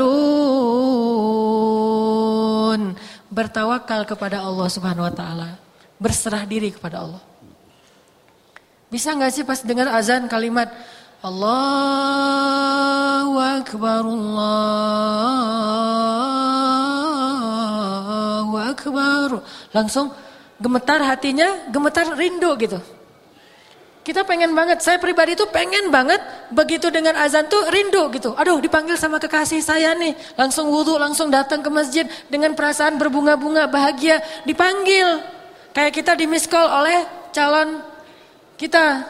Bertawakal 3.27 4.07
kepada 4.07 4.47
Allah 4.47 4.71
Subhanahu 4.71 5.03
wa 5.03 5.11
taala. 5.11 5.59
Berserah 5.99 6.47
diri 6.47 6.71
kepada 6.71 7.03
Allah. 7.03 7.19
Bisa 8.87 9.11
nggak 9.11 9.35
sih 9.35 9.43
pas 9.43 9.59
dengar 9.67 9.91
azan 9.91 10.31
kalimat 10.31 10.71
Allahu 11.25 11.41
akbar 13.41 14.05
Allahu 14.05 14.53
akbar 18.61 19.41
langsung 19.73 20.13
gemetar 20.61 21.01
hatinya 21.01 21.65
gemetar 21.73 22.13
rindu 22.13 22.53
gitu 22.61 22.77
kita 24.07 24.23
pengen 24.23 24.55
banget, 24.55 24.79
saya 24.79 25.03
pribadi 25.03 25.35
itu 25.35 25.43
pengen 25.51 25.91
banget 25.91 26.23
begitu 26.55 26.87
dengan 26.87 27.19
azan 27.19 27.43
tuh 27.51 27.59
rindu 27.67 28.07
gitu. 28.15 28.31
Aduh 28.39 28.55
dipanggil 28.63 28.95
sama 28.95 29.19
kekasih 29.19 29.59
saya 29.59 29.91
nih, 29.99 30.15
langsung 30.39 30.71
wudhu, 30.71 30.95
langsung 30.95 31.27
datang 31.27 31.59
ke 31.59 31.67
masjid 31.67 32.07
dengan 32.31 32.55
perasaan 32.55 32.95
berbunga-bunga 32.95 33.67
bahagia 33.67 34.23
dipanggil. 34.47 35.19
Kayak 35.75 35.91
kita 35.91 36.15
di 36.15 36.23
miss 36.23 36.47
call 36.47 36.71
oleh 36.71 37.03
calon 37.35 37.83
kita. 38.55 39.03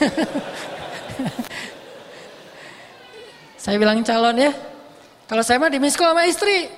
saya 3.68 3.76
bilang 3.76 4.00
calon 4.00 4.32
ya. 4.40 4.48
Kalau 5.28 5.44
saya 5.44 5.60
mah 5.60 5.68
di 5.68 5.76
miss 5.76 5.92
call 5.92 6.16
sama 6.16 6.24
istri. 6.24 6.72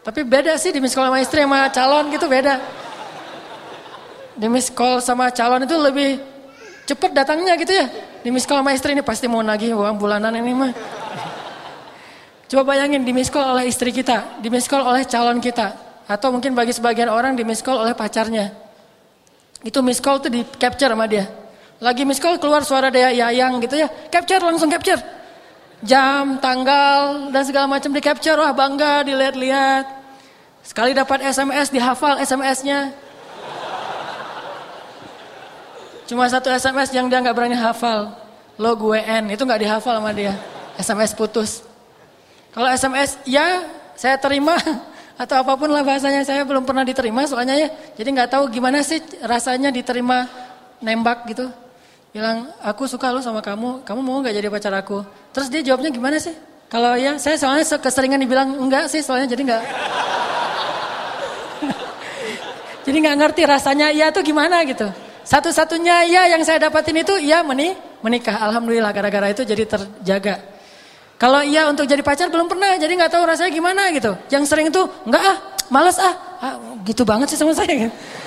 Tapi 0.00 0.24
beda 0.24 0.56
sih 0.56 0.72
di 0.72 0.80
miss 0.80 0.96
call 0.96 1.12
sama 1.12 1.20
istri 1.20 1.44
sama 1.44 1.68
calon 1.68 2.08
gitu 2.08 2.24
beda. 2.24 2.56
Di 4.32 4.48
miss 4.48 4.72
call 4.72 5.04
sama 5.04 5.28
calon 5.28 5.68
itu 5.68 5.76
lebih 5.76 6.16
cepet 6.88 7.10
datangnya 7.12 7.52
gitu 7.60 7.76
ya. 7.76 7.84
Di 8.24 8.32
miskol 8.32 8.64
sama 8.64 8.72
istri 8.72 8.96
ini 8.96 9.04
pasti 9.04 9.28
mau 9.28 9.44
nagih 9.44 9.76
uang 9.76 10.00
bulanan 10.00 10.32
ini 10.32 10.56
mah. 10.56 10.72
Coba 12.48 12.72
bayangin 12.72 13.04
di 13.04 13.12
miskol 13.12 13.44
oleh 13.44 13.68
istri 13.68 13.92
kita, 13.92 14.40
di 14.40 14.48
miskol 14.48 14.80
oleh 14.80 15.04
calon 15.04 15.36
kita. 15.36 15.76
Atau 16.08 16.32
mungkin 16.32 16.56
bagi 16.56 16.72
sebagian 16.72 17.12
orang 17.12 17.36
di 17.36 17.44
miskol 17.44 17.76
oleh 17.76 17.92
pacarnya. 17.92 18.52
Itu 19.60 19.84
miskol 19.84 20.20
tuh 20.24 20.32
di 20.32 20.40
capture 20.56 20.92
sama 20.92 21.04
dia. 21.04 21.28
Lagi 21.80 22.08
miskol 22.08 22.40
keluar 22.40 22.64
suara 22.64 22.88
dia 22.88 23.12
yayang 23.12 23.60
gitu 23.60 23.76
ya. 23.76 23.88
Capture 24.08 24.40
langsung 24.40 24.72
capture. 24.72 25.23
Jam, 25.82 26.38
tanggal, 26.38 27.28
dan 27.34 27.42
segala 27.42 27.66
macam 27.66 27.90
di 27.90 28.00
capture. 28.04 28.38
Wah 28.38 28.54
bangga 28.54 29.02
dilihat-lihat. 29.02 29.84
Sekali 30.64 30.96
dapat 30.96 31.20
SMS 31.26 31.68
dihafal 31.68 32.22
SMS-nya. 32.24 32.94
Cuma 36.04 36.28
satu 36.28 36.52
SMS 36.52 36.92
yang 36.92 37.08
dia 37.08 37.20
nggak 37.20 37.36
berani 37.36 37.56
hafal. 37.56 38.12
Lo 38.60 38.76
gue 38.76 39.00
N, 39.00 39.32
itu 39.32 39.42
nggak 39.44 39.60
dihafal 39.60 40.00
sama 40.00 40.12
dia. 40.12 40.36
SMS 40.76 41.16
putus. 41.16 41.64
Kalau 42.52 42.70
SMS 42.70 43.18
ya 43.26 43.66
saya 43.98 44.14
terima 44.20 44.54
atau 45.22 45.42
apa 45.42 45.52
pun 45.58 45.70
lah 45.70 45.82
bahasanya 45.82 46.22
saya 46.22 46.46
belum 46.46 46.62
pernah 46.62 46.84
diterima 46.86 47.26
soalnya 47.26 47.56
ya. 47.56 47.68
Jadi 47.98 48.08
nggak 48.14 48.30
tahu 48.30 48.44
gimana 48.52 48.84
sih 48.84 49.02
rasanya 49.24 49.72
diterima 49.74 50.28
nembak 50.78 51.28
gitu. 51.28 51.50
Bilang 52.14 52.46
aku 52.62 52.86
suka 52.86 53.10
lo 53.10 53.18
sama 53.18 53.42
kamu, 53.42 53.82
kamu 53.82 53.98
mau 53.98 54.22
nggak 54.22 54.38
jadi 54.38 54.46
pacar 54.46 54.70
aku? 54.78 55.02
Terus 55.34 55.50
dia 55.50 55.66
jawabnya 55.66 55.90
gimana 55.90 56.14
sih? 56.22 56.30
Kalau 56.70 56.94
ya 56.94 57.18
saya 57.18 57.34
soalnya 57.34 57.66
keseringan 57.66 58.22
dibilang 58.22 58.54
enggak 58.54 58.86
sih 58.86 59.02
soalnya 59.02 59.34
jadi 59.34 59.42
nggak. 59.42 59.62
jadi 62.86 62.96
nggak 63.02 63.16
ngerti 63.18 63.42
rasanya 63.50 63.90
iya 63.90 64.14
tuh 64.14 64.22
gimana 64.22 64.62
gitu. 64.62 64.86
Satu-satunya 65.26 66.06
ya 66.06 66.30
yang 66.30 66.46
saya 66.46 66.62
dapatin 66.62 67.02
itu 67.02 67.18
ya 67.18 67.42
meni 67.42 67.74
menikah. 67.98 68.46
Alhamdulillah 68.46 68.94
gara-gara 68.94 69.34
itu 69.34 69.42
jadi 69.42 69.66
terjaga. 69.66 70.38
Kalau 71.18 71.42
iya 71.42 71.66
untuk 71.66 71.82
jadi 71.82 72.06
pacar 72.06 72.30
belum 72.30 72.46
pernah, 72.46 72.78
jadi 72.78 72.94
nggak 72.94 73.10
tahu 73.10 73.26
rasanya 73.26 73.50
gimana 73.50 73.90
gitu. 73.90 74.14
Yang 74.30 74.54
sering 74.54 74.70
itu 74.70 74.86
nggak 75.02 75.18
ah, 75.18 75.36
males 75.66 75.98
ah, 75.98 76.14
ah 76.38 76.54
gitu 76.86 77.02
banget 77.02 77.34
sih 77.34 77.38
sama 77.42 77.58
saya. 77.58 77.90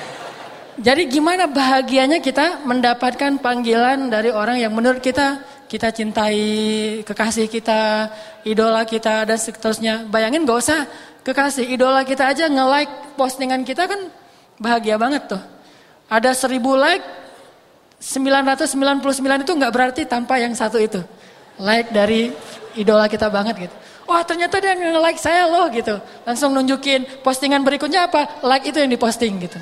Jadi 0.77 1.09
gimana 1.09 1.49
bahagianya 1.49 2.21
kita 2.21 2.61
mendapatkan 2.61 3.41
panggilan 3.41 4.13
dari 4.13 4.29
orang 4.29 4.61
yang 4.61 4.69
menurut 4.69 5.01
kita 5.01 5.41
kita 5.65 5.89
cintai, 5.89 7.01
kekasih 7.01 7.49
kita, 7.49 8.13
idola 8.45 8.85
kita 8.85 9.25
dan 9.25 9.41
seterusnya. 9.41 10.05
Bayangin 10.05 10.45
gak 10.45 10.59
usah 10.61 10.85
kekasih, 11.25 11.65
idola 11.65 12.05
kita 12.05 12.29
aja 12.29 12.45
nge-like 12.45 13.17
postingan 13.19 13.65
kita 13.65 13.89
kan 13.89 14.07
bahagia 14.61 14.95
banget 15.01 15.27
tuh. 15.27 15.41
Ada 16.07 16.31
seribu 16.37 16.77
like, 16.77 17.03
999 17.97 19.43
itu 19.43 19.51
nggak 19.57 19.73
berarti 19.73 20.01
tanpa 20.05 20.37
yang 20.37 20.53
satu 20.53 20.77
itu. 20.77 21.01
Like 21.57 21.89
dari 21.89 22.29
idola 22.77 23.09
kita 23.09 23.27
banget 23.33 23.65
gitu. 23.65 23.75
Wah 24.07 24.23
ternyata 24.23 24.61
dia 24.61 24.77
nge-like 24.77 25.19
saya 25.19 25.49
loh 25.49 25.67
gitu. 25.73 25.97
Langsung 26.23 26.53
nunjukin 26.53 27.25
postingan 27.25 27.65
berikutnya 27.65 28.07
apa? 28.07 28.39
Like 28.45 28.69
itu 28.69 28.77
yang 28.79 28.93
diposting 28.93 29.41
gitu. 29.41 29.57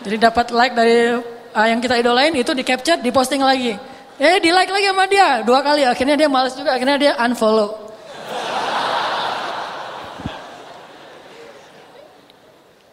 Jadi 0.00 0.16
dapat 0.16 0.46
like 0.48 0.72
dari 0.72 1.20
uh, 1.52 1.66
yang 1.68 1.80
kita 1.82 2.00
idolain 2.00 2.32
itu 2.32 2.52
di 2.56 2.64
capture, 2.64 2.96
di 2.96 3.12
posting 3.12 3.44
lagi. 3.44 3.76
Eh 4.20 4.36
di 4.40 4.52
like 4.52 4.72
lagi 4.72 4.86
sama 4.88 5.04
dia 5.08 5.44
dua 5.44 5.60
kali. 5.60 5.84
Akhirnya 5.84 6.16
dia 6.16 6.28
males 6.28 6.56
juga, 6.56 6.76
akhirnya 6.76 6.96
dia 6.96 7.12
unfollow. 7.20 7.92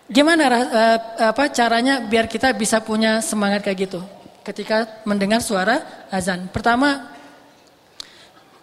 Gimana 0.08 0.44
uh, 0.48 0.98
apa 1.30 1.52
caranya 1.52 2.00
biar 2.00 2.32
kita 2.32 2.56
bisa 2.56 2.80
punya 2.80 3.20
semangat 3.20 3.60
kayak 3.62 3.92
gitu 3.92 4.00
ketika 4.44 5.04
mendengar 5.04 5.44
suara 5.44 6.08
azan? 6.08 6.48
Pertama, 6.48 7.12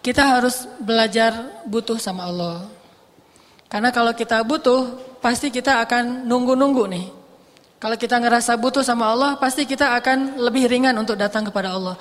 kita 0.01 0.25
harus 0.25 0.69
belajar 0.81 1.61
butuh 1.65 1.97
sama 2.01 2.29
Allah. 2.29 2.65
Karena 3.69 3.89
kalau 3.89 4.13
kita 4.13 4.41
butuh, 4.45 4.97
pasti 5.17 5.49
kita 5.49 5.81
akan 5.85 6.29
nunggu-nunggu 6.29 6.85
nih. 6.89 7.05
Kalau 7.85 8.01
kita 8.01 8.17
ngerasa 8.17 8.57
butuh 8.57 8.81
sama 8.81 9.13
Allah, 9.13 9.37
pasti 9.37 9.61
kita 9.61 9.93
akan 10.01 10.41
lebih 10.41 10.65
ringan 10.65 10.97
untuk 10.97 11.13
datang 11.13 11.45
kepada 11.45 11.77
Allah. 11.77 11.93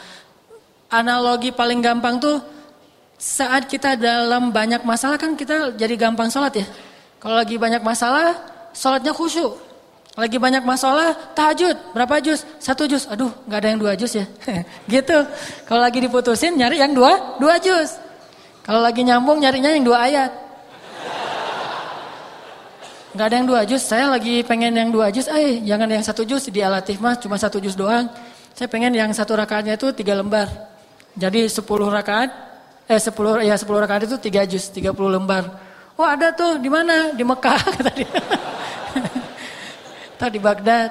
Analogi 0.89 1.53
paling 1.53 1.85
gampang 1.85 2.17
tuh 2.17 2.41
saat 3.21 3.69
kita 3.69 3.93
dalam 3.93 4.49
banyak 4.49 4.81
masalah 4.81 5.21
kan 5.21 5.37
kita 5.37 5.77
jadi 5.77 5.93
gampang 6.01 6.33
sholat 6.33 6.57
ya. 6.57 6.65
Kalau 7.21 7.37
lagi 7.37 7.61
banyak 7.61 7.85
masalah, 7.85 8.33
sholatnya 8.73 9.13
khusyuk. 9.13 9.61
Lagi 10.17 10.41
banyak 10.41 10.65
masalah, 10.65 11.13
tahajud, 11.37 11.77
berapa 11.93 12.17
juz? 12.25 12.49
Satu 12.57 12.89
juz, 12.89 13.05
aduh 13.05 13.29
nggak 13.45 13.59
ada 13.61 13.69
yang 13.69 13.81
dua 13.85 13.93
juz 13.93 14.17
ya. 14.17 14.25
gitu. 14.89 15.21
Kalau 15.69 15.85
lagi 15.85 16.01
diputusin 16.01 16.57
nyari 16.57 16.81
yang 16.81 16.97
dua, 16.97 17.37
dua 17.37 17.61
juz. 17.61 18.01
Kalau 18.65 18.81
lagi 18.81 19.05
nyambung 19.05 19.37
nyarinya 19.37 19.69
yang 19.69 19.85
dua 19.85 20.01
ayat. 20.01 20.33
Gak 23.15 23.31
ada 23.31 23.37
yang 23.39 23.47
dua 23.47 23.63
juz, 23.63 23.79
saya 23.87 24.11
lagi 24.11 24.43
pengen 24.43 24.75
yang 24.75 24.91
dua 24.91 25.07
juz, 25.15 25.31
eh 25.31 25.63
jangan 25.63 25.87
yang 25.87 26.03
satu 26.03 26.27
juz, 26.27 26.51
di 26.51 26.59
alatif 26.59 26.99
mah 26.99 27.15
cuma 27.15 27.39
satu 27.39 27.63
juz 27.63 27.79
doang. 27.79 28.11
Saya 28.59 28.67
pengen 28.67 28.91
yang 28.91 29.07
satu 29.15 29.39
rakaatnya 29.39 29.79
itu 29.79 29.95
tiga 29.95 30.19
lembar. 30.19 30.51
Jadi 31.15 31.47
sepuluh 31.47 31.87
rakaat, 31.95 32.35
eh 32.91 32.99
sepuluh 32.99 33.39
ya 33.39 33.55
sepuluh 33.55 33.79
rakaat 33.87 34.11
itu 34.11 34.19
tiga 34.19 34.43
juz, 34.43 34.67
tiga 34.67 34.91
puluh 34.91 35.15
lembar. 35.15 35.47
Oh 35.95 36.03
ada 36.03 36.35
tuh, 36.35 36.59
di 36.59 36.67
mana? 36.67 37.15
Di 37.15 37.23
Mekah 37.23 37.59
kata 37.79 37.91
dia. 37.95 38.19
Atau 40.19 40.29
di 40.35 40.43
Baghdad. 40.43 40.91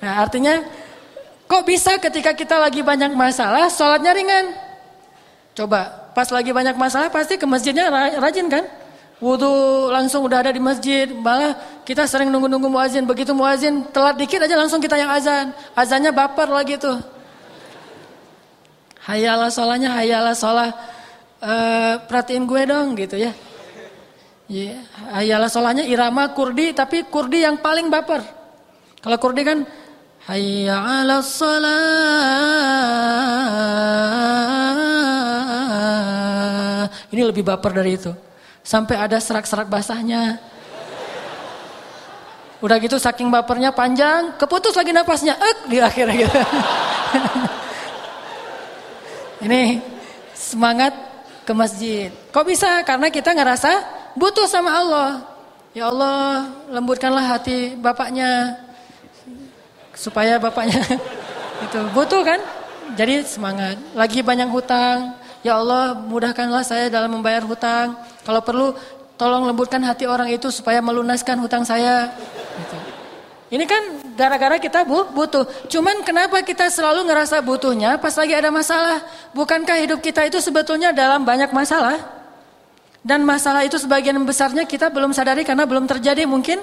Nah 0.00 0.24
artinya, 0.24 0.56
kok 1.44 1.68
bisa 1.68 2.00
ketika 2.00 2.32
kita 2.32 2.56
lagi 2.56 2.80
banyak 2.80 3.12
masalah, 3.12 3.68
sholatnya 3.68 4.16
ringan? 4.16 4.56
Coba, 5.52 6.08
pas 6.16 6.32
lagi 6.32 6.48
banyak 6.48 6.80
masalah 6.80 7.12
pasti 7.12 7.36
ke 7.36 7.44
masjidnya 7.44 7.92
rajin 8.16 8.48
kan? 8.48 8.79
Wudhu 9.20 9.92
langsung 9.92 10.24
udah 10.24 10.40
ada 10.40 10.50
di 10.50 10.58
masjid. 10.58 11.04
Malah 11.12 11.84
kita 11.84 12.08
sering 12.08 12.32
nunggu-nunggu 12.32 12.72
muazin. 12.72 13.04
Begitu 13.04 13.36
muazin 13.36 13.84
telat 13.92 14.16
dikit 14.16 14.40
aja 14.40 14.56
langsung 14.56 14.80
kita 14.80 14.96
yang 14.96 15.12
azan. 15.12 15.52
Azannya 15.76 16.08
baper 16.08 16.48
lagi 16.48 16.80
tuh. 16.80 16.96
Hayalah 19.04 19.52
sholahnya, 19.52 19.92
hayalah 19.92 20.32
sholah. 20.32 20.72
Uh, 21.40 22.00
perhatiin 22.08 22.48
gue 22.48 22.62
dong 22.64 22.96
gitu 22.96 23.20
ya. 23.20 23.32
Ya, 24.48 24.82
hayalah 25.12 25.52
sholahnya 25.52 25.84
irama 25.84 26.32
kurdi 26.32 26.72
tapi 26.72 27.04
kurdi 27.04 27.44
yang 27.44 27.60
paling 27.60 27.92
baper. 27.92 28.24
Kalau 29.04 29.16
kurdi 29.20 29.44
kan 29.44 29.68
hayya 30.28 30.80
ala 30.80 31.20
Ini 37.12 37.20
lebih 37.20 37.44
baper 37.44 37.72
dari 37.76 38.00
itu. 38.00 38.29
Sampai 38.70 38.94
ada 38.94 39.18
serak-serak 39.18 39.66
basahnya. 39.66 40.38
Udah 42.62 42.78
gitu 42.78 43.02
saking 43.02 43.26
bapernya 43.26 43.74
panjang, 43.74 44.38
keputus 44.38 44.78
lagi 44.78 44.94
napasnya, 44.94 45.34
ek 45.34 45.58
di 45.66 45.82
akhirnya 45.82 46.14
gitu. 46.22 46.38
Ini 49.50 49.82
semangat 50.38 50.94
ke 51.42 51.50
masjid. 51.50 52.14
Kok 52.30 52.46
bisa? 52.46 52.86
Karena 52.86 53.10
kita 53.10 53.34
ngerasa 53.34 53.74
butuh 54.14 54.46
sama 54.46 54.70
Allah. 54.70 55.26
Ya 55.74 55.90
Allah, 55.90 56.54
lembutkanlah 56.70 57.26
hati 57.26 57.74
bapaknya 57.74 58.54
supaya 59.98 60.38
bapaknya 60.38 60.78
itu 61.66 61.80
butuh 61.90 62.22
kan? 62.22 62.38
Jadi 62.94 63.26
semangat. 63.26 63.82
Lagi 63.98 64.22
banyak 64.22 64.46
hutang, 64.46 65.18
Ya 65.40 65.56
Allah 65.56 65.96
mudahkanlah 65.96 66.60
saya 66.60 66.92
dalam 66.92 67.16
membayar 67.16 67.40
hutang. 67.40 67.96
Kalau 68.30 68.46
perlu 68.46 68.66
tolong 69.18 69.42
lembutkan 69.42 69.82
hati 69.82 70.06
orang 70.06 70.30
itu 70.30 70.54
supaya 70.54 70.78
melunaskan 70.78 71.42
hutang 71.42 71.66
saya. 71.66 72.14
Gitu. 72.62 72.78
Ini 73.50 73.66
kan 73.66 73.82
gara-gara 74.14 74.62
kita 74.62 74.86
bu, 74.86 75.10
butuh. 75.10 75.42
Cuman 75.66 76.06
kenapa 76.06 76.38
kita 76.46 76.70
selalu 76.70 77.10
ngerasa 77.10 77.42
butuhnya 77.42 77.98
pas 77.98 78.14
lagi 78.14 78.38
ada 78.38 78.54
masalah? 78.54 79.02
Bukankah 79.34 79.82
hidup 79.82 79.98
kita 79.98 80.22
itu 80.30 80.38
sebetulnya 80.38 80.94
dalam 80.94 81.26
banyak 81.26 81.50
masalah? 81.50 81.98
Dan 83.02 83.26
masalah 83.26 83.66
itu 83.66 83.74
sebagian 83.82 84.14
besarnya 84.22 84.62
kita 84.62 84.86
belum 84.94 85.10
sadari 85.10 85.42
karena 85.42 85.66
belum 85.66 85.90
terjadi 85.90 86.22
mungkin 86.30 86.62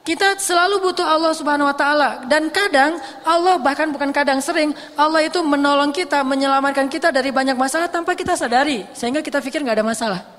kita 0.00 0.40
selalu 0.40 0.80
butuh 0.80 1.04
Allah 1.04 1.36
Subhanahu 1.36 1.68
wa 1.68 1.76
taala 1.76 2.24
dan 2.24 2.48
kadang 2.48 2.96
Allah 3.20 3.60
bahkan 3.60 3.92
bukan 3.92 4.08
kadang 4.08 4.40
sering 4.40 4.72
Allah 4.96 5.28
itu 5.28 5.44
menolong 5.44 5.92
kita, 5.92 6.24
menyelamatkan 6.24 6.88
kita 6.88 7.12
dari 7.12 7.28
banyak 7.28 7.60
masalah 7.60 7.92
tanpa 7.92 8.16
kita 8.16 8.32
sadari 8.32 8.88
sehingga 8.96 9.20
kita 9.20 9.44
pikir 9.44 9.60
nggak 9.60 9.84
ada 9.84 9.84
masalah. 9.84 10.33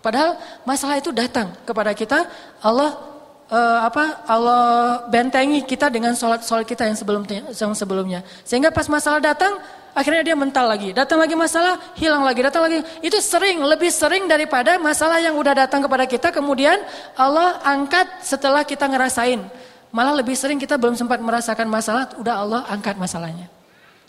Padahal 0.00 0.40
masalah 0.64 0.96
itu 0.96 1.12
datang 1.12 1.52
kepada 1.68 1.92
kita 1.92 2.24
Allah 2.64 2.96
uh, 3.52 3.78
apa 3.84 4.24
Allah 4.24 4.64
bentengi 5.12 5.60
kita 5.64 5.92
dengan 5.92 6.16
sholat-sholat 6.16 6.64
kita 6.64 6.88
yang 6.88 6.96
sebelum 6.96 7.22
yang 7.28 7.72
sebelumnya. 7.76 8.20
Sehingga 8.48 8.72
pas 8.72 8.88
masalah 8.88 9.20
datang 9.20 9.60
Akhirnya 9.90 10.22
dia 10.22 10.36
mental 10.38 10.70
lagi, 10.70 10.94
datang 10.94 11.18
lagi 11.18 11.34
masalah, 11.34 11.74
hilang 11.98 12.22
lagi, 12.22 12.40
datang 12.46 12.62
lagi. 12.62 12.78
Itu 13.02 13.18
sering, 13.18 13.58
lebih 13.58 13.90
sering 13.90 14.30
daripada 14.30 14.78
masalah 14.78 15.18
yang 15.18 15.34
udah 15.34 15.66
datang 15.66 15.82
kepada 15.82 16.06
kita, 16.06 16.30
kemudian 16.30 16.78
Allah 17.18 17.58
angkat 17.66 18.06
setelah 18.22 18.62
kita 18.62 18.86
ngerasain. 18.86 19.42
Malah 19.90 20.14
lebih 20.22 20.38
sering 20.38 20.62
kita 20.62 20.78
belum 20.78 20.94
sempat 20.94 21.18
merasakan 21.18 21.66
masalah, 21.66 22.06
udah 22.14 22.34
Allah 22.38 22.60
angkat 22.70 22.94
masalahnya. 22.94 23.50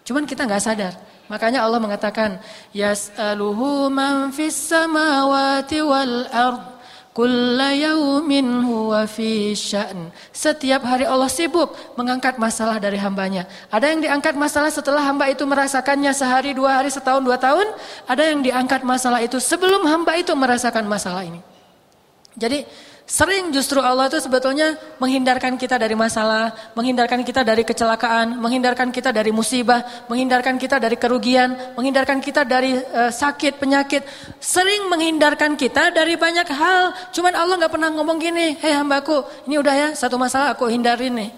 Cuman 0.02 0.26
kita 0.26 0.50
nggak 0.50 0.64
sadar. 0.64 0.94
Makanya 1.32 1.64
Allah 1.64 1.80
mengatakan, 1.80 2.44
Yas'aluhu 2.76 3.88
man 3.88 4.36
fis 4.36 4.58
samawati 4.58 5.80
wal 5.80 6.28
ard 6.28 6.72
huwa 7.12 9.04
fi. 9.04 9.52
Setiap 10.32 10.82
hari 10.88 11.04
Allah 11.04 11.28
sibuk 11.28 11.76
mengangkat 12.00 12.40
masalah 12.40 12.80
dari 12.80 12.96
hambanya. 12.96 13.48
Ada 13.68 13.92
yang 13.92 14.00
diangkat 14.00 14.36
masalah 14.40 14.72
setelah 14.72 15.04
hamba 15.04 15.28
itu 15.28 15.44
merasakannya 15.44 16.12
sehari, 16.16 16.56
dua 16.56 16.80
hari, 16.80 16.88
setahun, 16.88 17.20
dua 17.20 17.36
tahun. 17.36 17.68
Ada 18.08 18.32
yang 18.32 18.40
diangkat 18.44 18.88
masalah 18.88 19.20
itu 19.20 19.40
sebelum 19.44 19.84
hamba 19.88 20.16
itu 20.16 20.32
merasakan 20.32 20.88
masalah 20.88 21.28
ini. 21.28 21.44
Jadi 22.32 22.64
Sering 23.12 23.52
justru 23.52 23.84
Allah 23.84 24.08
itu 24.08 24.24
sebetulnya 24.24 24.80
menghindarkan 24.96 25.60
kita 25.60 25.76
dari 25.76 26.00
masalah, 26.00 26.56
menghindarkan 26.80 27.28
kita 27.28 27.44
dari 27.44 27.68
kecelakaan, 27.68 28.40
menghindarkan 28.40 28.88
kita 28.88 29.12
dari 29.12 29.36
musibah, 29.36 29.84
menghindarkan 30.08 30.56
kita 30.56 30.80
dari 30.80 30.96
kerugian, 30.96 31.76
menghindarkan 31.76 32.24
kita 32.24 32.48
dari 32.48 32.80
uh, 32.80 33.12
sakit, 33.12 33.60
penyakit. 33.60 34.08
Sering 34.40 34.88
menghindarkan 34.88 35.60
kita 35.60 35.92
dari 35.92 36.16
banyak 36.16 36.48
hal. 36.56 37.12
Cuman 37.12 37.36
Allah 37.36 37.60
nggak 37.60 37.74
pernah 37.74 37.92
ngomong 37.92 38.16
gini, 38.16 38.56
hei 38.64 38.72
hambaku, 38.80 39.28
ini 39.44 39.60
udah 39.60 39.76
ya 39.76 39.90
satu 39.92 40.16
masalah 40.16 40.56
aku 40.56 40.72
hindarin 40.72 41.12
nih. 41.12 41.30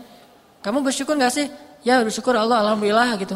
Kamu 0.62 0.86
bersyukur 0.86 1.18
nggak 1.18 1.34
sih? 1.34 1.50
Ya 1.82 2.06
bersyukur 2.06 2.38
Allah, 2.38 2.62
alhamdulillah 2.62 3.18
gitu. 3.18 3.36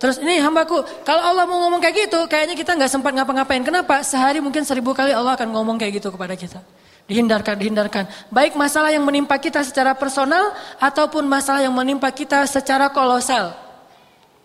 Terus 0.00 0.18
ini 0.24 0.40
hambaku, 0.40 0.82
kalau 1.04 1.20
Allah 1.20 1.44
mau 1.44 1.60
ngomong 1.68 1.84
kayak 1.84 2.08
gitu, 2.08 2.24
kayaknya 2.32 2.56
kita 2.56 2.72
nggak 2.80 2.90
sempat 2.90 3.12
ngapa-ngapain. 3.12 3.60
Kenapa? 3.60 4.00
Sehari 4.00 4.40
mungkin 4.40 4.64
seribu 4.64 4.96
kali 4.96 5.12
Allah 5.12 5.36
akan 5.36 5.52
ngomong 5.52 5.76
kayak 5.76 6.00
gitu 6.00 6.08
kepada 6.08 6.32
kita. 6.32 6.64
Dihindarkan, 7.04 7.60
dihindarkan. 7.60 8.04
Baik 8.32 8.56
masalah 8.56 8.88
yang 8.88 9.04
menimpa 9.04 9.36
kita 9.36 9.60
secara 9.60 9.92
personal 9.92 10.56
ataupun 10.80 11.28
masalah 11.28 11.60
yang 11.60 11.76
menimpa 11.76 12.08
kita 12.08 12.48
secara 12.48 12.88
kolosal. 12.88 13.52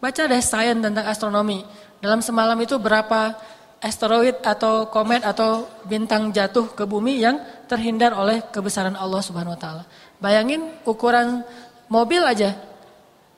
Baca 0.04 0.22
deh 0.28 0.44
sains 0.44 0.80
tentang 0.84 1.08
astronomi. 1.08 1.64
Dalam 2.04 2.20
semalam 2.20 2.60
itu 2.60 2.76
berapa 2.76 3.36
asteroid 3.80 4.44
atau 4.44 4.92
komet 4.92 5.24
atau 5.24 5.68
bintang 5.88 6.36
jatuh 6.36 6.72
ke 6.76 6.84
bumi 6.84 7.24
yang 7.24 7.40
terhindar 7.72 8.12
oleh 8.12 8.44
kebesaran 8.52 8.96
Allah 9.00 9.24
Subhanahu 9.24 9.56
wa 9.56 9.60
taala. 9.60 9.84
Bayangin 10.20 10.68
ukuran 10.84 11.48
mobil 11.88 12.20
aja. 12.28 12.60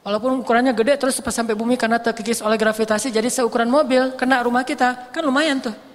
Walaupun 0.02 0.42
ukurannya 0.42 0.74
gede 0.74 0.98
terus 0.98 1.22
sampai 1.22 1.54
bumi 1.54 1.78
karena 1.78 2.02
terkikis 2.02 2.42
oleh 2.42 2.58
gravitasi 2.58 3.14
jadi 3.14 3.30
seukuran 3.30 3.70
mobil 3.70 4.18
kena 4.18 4.42
rumah 4.42 4.66
kita, 4.66 5.14
kan 5.14 5.22
lumayan 5.22 5.62
tuh. 5.62 5.91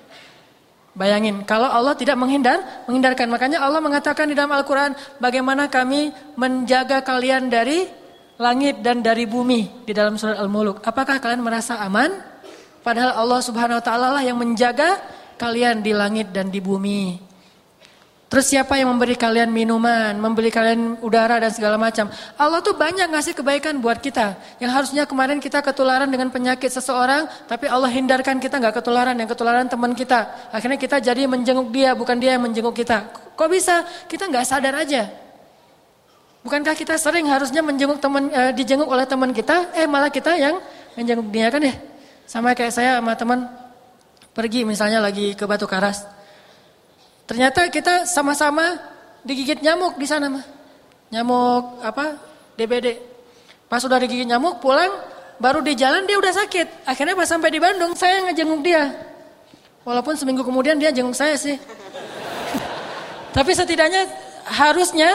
Bayangin, 0.97 1.45
kalau 1.45 1.69
Allah 1.69 1.93
tidak 1.93 2.17
menghindar, 2.17 2.89
menghindarkan. 2.89 3.29
Makanya 3.29 3.61
Allah 3.61 3.85
mengatakan 3.85 4.25
di 4.25 4.33
dalam 4.33 4.49
Al-Quran, 4.57 4.97
bagaimana 5.21 5.69
kami 5.69 6.09
menjaga 6.41 7.05
kalian 7.05 7.53
dari 7.53 7.85
langit 8.41 8.81
dan 8.81 9.05
dari 9.05 9.29
bumi 9.29 9.85
di 9.85 9.93
dalam 9.93 10.17
surat 10.17 10.41
Al-Muluk. 10.41 10.81
Apakah 10.81 11.21
kalian 11.21 11.45
merasa 11.45 11.77
aman? 11.85 12.17
Padahal 12.81 13.13
Allah 13.13 13.41
subhanahu 13.45 13.77
wa 13.77 13.85
ta'ala 13.85 14.09
lah 14.17 14.23
yang 14.25 14.41
menjaga 14.41 14.97
kalian 15.37 15.85
di 15.85 15.93
langit 15.93 16.33
dan 16.33 16.49
di 16.49 16.65
bumi. 16.65 17.26
Terus 18.27 18.51
siapa 18.51 18.75
yang 18.75 18.91
memberi 18.91 19.15
kalian 19.15 19.55
minuman, 19.55 20.11
memberi 20.19 20.51
kalian 20.51 20.99
udara 20.99 21.39
dan 21.39 21.55
segala 21.55 21.79
macam. 21.79 22.11
Allah 22.35 22.59
tuh 22.59 22.75
banyak 22.75 23.07
ngasih 23.07 23.39
kebaikan 23.39 23.79
buat 23.79 24.03
kita. 24.03 24.35
Yang 24.59 24.71
harusnya 24.75 25.07
kemarin 25.07 25.39
kita 25.39 25.63
ketularan 25.63 26.11
dengan 26.11 26.35
penyakit 26.35 26.67
seseorang, 26.67 27.31
tapi 27.47 27.71
Allah 27.71 27.87
hindarkan 27.87 28.43
kita 28.43 28.59
nggak 28.59 28.83
ketularan, 28.83 29.15
yang 29.15 29.31
ketularan 29.31 29.71
teman 29.71 29.95
kita. 29.95 30.51
Akhirnya 30.51 30.75
kita 30.75 30.99
jadi 30.99 31.23
menjenguk 31.31 31.71
dia, 31.71 31.95
bukan 31.95 32.19
dia 32.19 32.35
yang 32.35 32.43
menjenguk 32.43 32.75
kita. 32.75 33.07
Kok 33.39 33.47
bisa? 33.47 33.87
Kita 34.11 34.27
nggak 34.27 34.43
sadar 34.43 34.75
aja. 34.75 35.07
Bukankah 36.43 36.75
kita 36.75 36.99
sering 36.99 37.31
harusnya 37.31 37.63
menjenguk 37.63 38.03
teman, 38.03 38.27
e, 38.27 38.43
dijenguk 38.59 38.91
oleh 38.91 39.07
teman 39.07 39.31
kita, 39.31 39.71
eh 39.71 39.87
malah 39.87 40.11
kita 40.11 40.35
yang 40.35 40.59
menjenguk 40.99 41.31
dia 41.31 41.47
kan 41.47 41.63
ya? 41.63 41.79
Sama 42.27 42.59
kayak 42.59 42.75
saya 42.75 42.99
sama 42.99 43.15
teman 43.15 43.47
pergi 44.35 44.67
misalnya 44.67 44.99
lagi 44.99 45.39
ke 45.39 45.47
Batu 45.47 45.71
Karas 45.71 46.16
Ternyata 47.27 47.67
kita 47.69 48.07
sama-sama 48.07 48.79
digigit 49.27 49.59
nyamuk 49.59 49.99
di 49.99 50.07
sana 50.07 50.31
mah. 50.31 50.47
Nyamuk 51.11 51.83
apa? 51.83 52.23
DBD. 52.55 53.03
Pas 53.67 53.83
sudah 53.83 53.99
digigit 53.99 54.27
nyamuk 54.27 54.63
pulang 54.63 54.91
baru 55.43 55.59
di 55.61 55.75
jalan 55.75 56.07
dia 56.07 56.17
udah 56.23 56.33
sakit. 56.33 56.87
Akhirnya 56.87 57.19
pas 57.19 57.27
sampai 57.27 57.51
di 57.51 57.59
Bandung 57.59 57.99
saya 57.99 58.23
ngejenguk 58.31 58.63
dia. 58.63 58.95
Walaupun 59.83 60.15
seminggu 60.15 60.47
kemudian 60.47 60.79
dia 60.79 60.95
jenguk 60.95 61.19
saya 61.19 61.35
sih. 61.35 61.59
Tapi 63.37 63.51
setidaknya 63.55 64.07
harusnya 64.47 65.11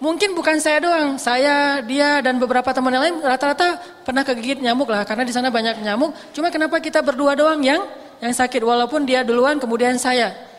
mungkin 0.00 0.32
bukan 0.32 0.56
saya 0.58 0.82
doang, 0.82 1.20
saya, 1.20 1.84
dia 1.84 2.24
dan 2.24 2.40
beberapa 2.40 2.72
teman 2.72 2.96
yang 2.96 3.04
lain 3.04 3.16
rata-rata 3.22 3.78
pernah 4.02 4.24
kegigit 4.24 4.58
nyamuk 4.58 4.88
lah 4.88 5.04
karena 5.04 5.28
di 5.28 5.32
sana 5.36 5.52
banyak 5.52 5.84
nyamuk. 5.84 6.16
Cuma 6.32 6.48
kenapa 6.48 6.80
kita 6.80 7.04
berdua 7.04 7.36
doang 7.36 7.60
yang 7.60 7.84
yang 8.24 8.32
sakit 8.32 8.64
walaupun 8.64 9.04
dia 9.04 9.20
duluan 9.20 9.60
kemudian 9.60 10.00
saya. 10.00 10.51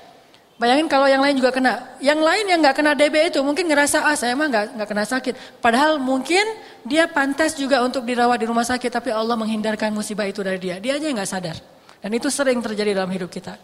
Bayangin 0.53 0.85
kalau 0.85 1.09
yang 1.09 1.19
lain 1.19 1.33
juga 1.41 1.49
kena. 1.49 1.97
Yang 1.97 2.19
lain 2.21 2.45
yang 2.45 2.59
nggak 2.61 2.75
kena 2.77 2.91
DB 2.93 3.33
itu 3.33 3.41
mungkin 3.41 3.65
ngerasa 3.65 4.05
ah 4.05 4.13
saya 4.13 4.37
mah 4.37 4.47
nggak 4.47 4.65
nggak 4.77 4.87
kena 4.87 5.03
sakit. 5.03 5.33
Padahal 5.57 5.97
mungkin 5.97 6.45
dia 6.85 7.09
pantas 7.09 7.57
juga 7.57 7.81
untuk 7.81 8.05
dirawat 8.05 8.37
di 8.37 8.45
rumah 8.45 8.63
sakit 8.63 8.93
tapi 8.93 9.09
Allah 9.09 9.33
menghindarkan 9.33 9.89
musibah 9.89 10.29
itu 10.29 10.45
dari 10.45 10.61
dia. 10.61 10.77
Dia 10.77 11.01
aja 11.01 11.09
nggak 11.09 11.29
sadar. 11.29 11.57
Dan 11.99 12.11
itu 12.13 12.29
sering 12.29 12.61
terjadi 12.61 12.93
dalam 12.93 13.09
hidup 13.09 13.33
kita. 13.33 13.57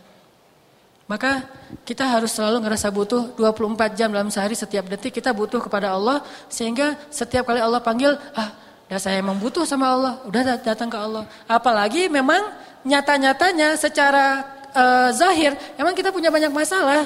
Maka 1.09 1.45
kita 1.85 2.05
harus 2.05 2.33
selalu 2.33 2.65
ngerasa 2.65 2.93
butuh 2.93 3.33
24 3.37 3.97
jam 3.97 4.13
dalam 4.13 4.29
sehari 4.29 4.53
setiap 4.53 4.85
detik 4.85 5.13
kita 5.13 5.33
butuh 5.33 5.57
kepada 5.57 5.93
Allah 5.93 6.21
sehingga 6.53 6.93
setiap 7.09 7.49
kali 7.49 7.57
Allah 7.57 7.81
panggil 7.81 8.13
ah 8.37 8.53
dah 8.85 9.01
saya 9.01 9.17
emang 9.17 9.37
butuh 9.41 9.65
sama 9.65 9.89
Allah 9.89 10.13
udah 10.25 10.57
datang 10.61 10.89
ke 10.89 10.97
Allah. 10.97 11.25
Apalagi 11.45 12.09
memang 12.09 12.49
nyata-nyatanya 12.81 13.77
secara 13.77 14.57
uh, 14.75 15.09
zahir 15.13 15.53
emang 15.75 15.93
kita 15.93 16.09
punya 16.13 16.29
banyak 16.33 16.51
masalah. 16.53 17.05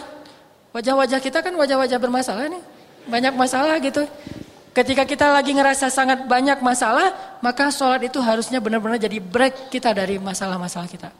Wajah-wajah 0.73 1.21
kita 1.21 1.45
kan 1.45 1.53
wajah-wajah 1.53 1.97
bermasalah 2.01 2.49
nih. 2.49 2.63
Banyak 3.05 3.33
masalah 3.37 3.77
gitu. 3.77 4.03
Ketika 4.73 5.05
kita 5.05 5.29
lagi 5.29 5.53
ngerasa 5.53 5.93
sangat 5.93 6.25
banyak 6.25 6.57
masalah, 6.65 7.13
maka 7.45 7.69
sholat 7.69 8.01
itu 8.09 8.17
harusnya 8.17 8.57
benar-benar 8.57 8.97
jadi 8.97 9.21
break 9.21 9.69
kita 9.69 9.93
dari 9.93 10.17
masalah-masalah 10.17 10.89
kita 10.89 11.13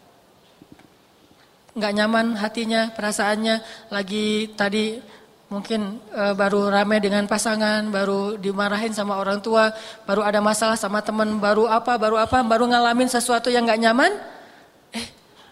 nggak 1.74 1.94
nyaman 1.94 2.38
hatinya, 2.38 2.94
perasaannya, 2.94 3.90
lagi 3.90 4.54
tadi 4.54 5.02
mungkin 5.50 5.98
e, 6.10 6.24
baru 6.38 6.70
rame 6.70 7.02
dengan 7.02 7.26
pasangan, 7.26 7.90
baru 7.90 8.38
dimarahin 8.38 8.94
sama 8.94 9.18
orang 9.18 9.42
tua, 9.42 9.74
baru 10.06 10.22
ada 10.22 10.38
masalah 10.38 10.78
sama 10.78 11.02
teman, 11.02 11.42
baru 11.42 11.66
apa, 11.66 11.98
baru 11.98 12.22
apa, 12.22 12.46
baru 12.46 12.70
ngalamin 12.70 13.10
sesuatu 13.10 13.50
yang 13.50 13.66
nggak 13.66 13.82
nyaman, 13.90 14.12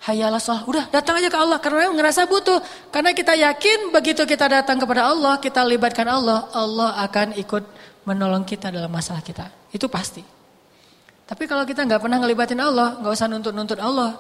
hayalah 0.01 0.41
sholat, 0.41 0.65
udah 0.65 0.85
datang 0.89 1.21
aja 1.21 1.29
ke 1.29 1.37
Allah 1.37 1.61
karena 1.61 1.93
ngerasa 1.93 2.25
butuh, 2.25 2.57
karena 2.89 3.13
kita 3.13 3.37
yakin 3.37 3.93
begitu 3.93 4.25
kita 4.25 4.49
datang 4.49 4.81
kepada 4.81 5.13
Allah, 5.13 5.37
kita 5.37 5.61
libatkan 5.61 6.09
Allah, 6.09 6.49
Allah 6.57 6.97
akan 7.05 7.37
ikut 7.37 7.63
menolong 8.09 8.41
kita 8.41 8.73
dalam 8.73 8.89
masalah 8.89 9.21
kita, 9.21 9.45
itu 9.69 9.85
pasti. 9.85 10.25
Tapi 11.29 11.45
kalau 11.45 11.63
kita 11.63 11.85
nggak 11.85 12.01
pernah 12.01 12.17
ngelibatin 12.17 12.57
Allah, 12.59 12.97
nggak 12.97 13.13
usah 13.13 13.29
nuntut-nuntut 13.29 13.77
Allah, 13.77 14.17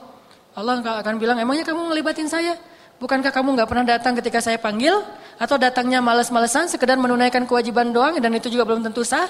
Allah 0.53 0.79
akan 0.79 1.17
bilang, 1.17 1.41
emangnya 1.41 1.65
kamu 1.65 1.89
ngelibatin 1.89 2.29
saya? 2.29 2.55
Bukankah 3.01 3.33
kamu 3.33 3.57
nggak 3.57 3.69
pernah 3.71 3.85
datang 3.97 4.13
ketika 4.13 4.37
saya 4.37 4.61
panggil? 4.61 4.93
Atau 5.41 5.57
datangnya 5.57 6.05
males-malesan, 6.05 6.69
sekedar 6.69 7.01
menunaikan 7.01 7.49
kewajiban 7.49 7.89
doang 7.89 8.13
dan 8.21 8.29
itu 8.37 8.45
juga 8.45 8.61
belum 8.69 8.85
tentu 8.85 9.01
sah? 9.01 9.25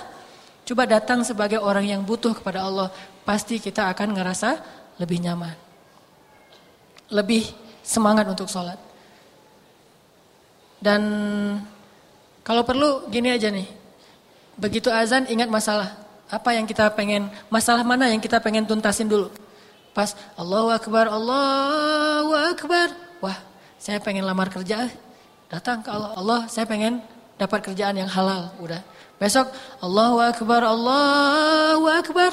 Coba 0.67 0.83
datang 0.83 1.23
sebagai 1.23 1.63
orang 1.63 1.87
yang 1.87 2.03
butuh 2.03 2.35
kepada 2.35 2.67
Allah. 2.67 2.91
Pasti 3.23 3.63
kita 3.63 3.87
akan 3.95 4.11
ngerasa 4.11 4.49
lebih 4.99 5.23
nyaman. 5.23 5.70
Lebih 7.11 7.51
semangat 7.83 8.25
untuk 8.25 8.47
sholat. 8.47 8.79
Dan 10.81 11.01
kalau 12.41 12.65
perlu 12.65 13.05
gini 13.13 13.29
aja 13.29 13.53
nih. 13.53 13.69
Begitu 14.57 14.89
azan 14.89 15.29
ingat 15.29 15.47
masalah. 15.47 15.93
Apa 16.31 16.55
yang 16.55 16.65
kita 16.65 16.89
pengen, 16.95 17.27
masalah 17.51 17.83
mana 17.83 18.09
yang 18.09 18.23
kita 18.23 18.41
pengen 18.41 18.65
tuntasin 18.65 19.05
dulu. 19.05 19.29
Pas 19.91 20.15
Allahu 20.39 20.71
Akbar, 20.71 21.11
Allahu 21.11 22.31
Akbar. 22.33 22.87
Wah, 23.19 23.37
saya 23.75 23.99
pengen 23.99 24.23
lamar 24.23 24.47
kerja. 24.47 24.87
Datang 25.51 25.83
ke 25.83 25.91
Allah, 25.91 26.15
Allah 26.15 26.39
saya 26.47 26.63
pengen 26.63 27.03
dapat 27.35 27.59
kerjaan 27.61 27.99
yang 27.99 28.07
halal. 28.07 28.55
Udah. 28.63 28.79
Besok 29.19 29.51
Allahu 29.83 30.17
Akbar, 30.23 30.63
Allahu 30.63 31.85
Akbar. 31.91 32.31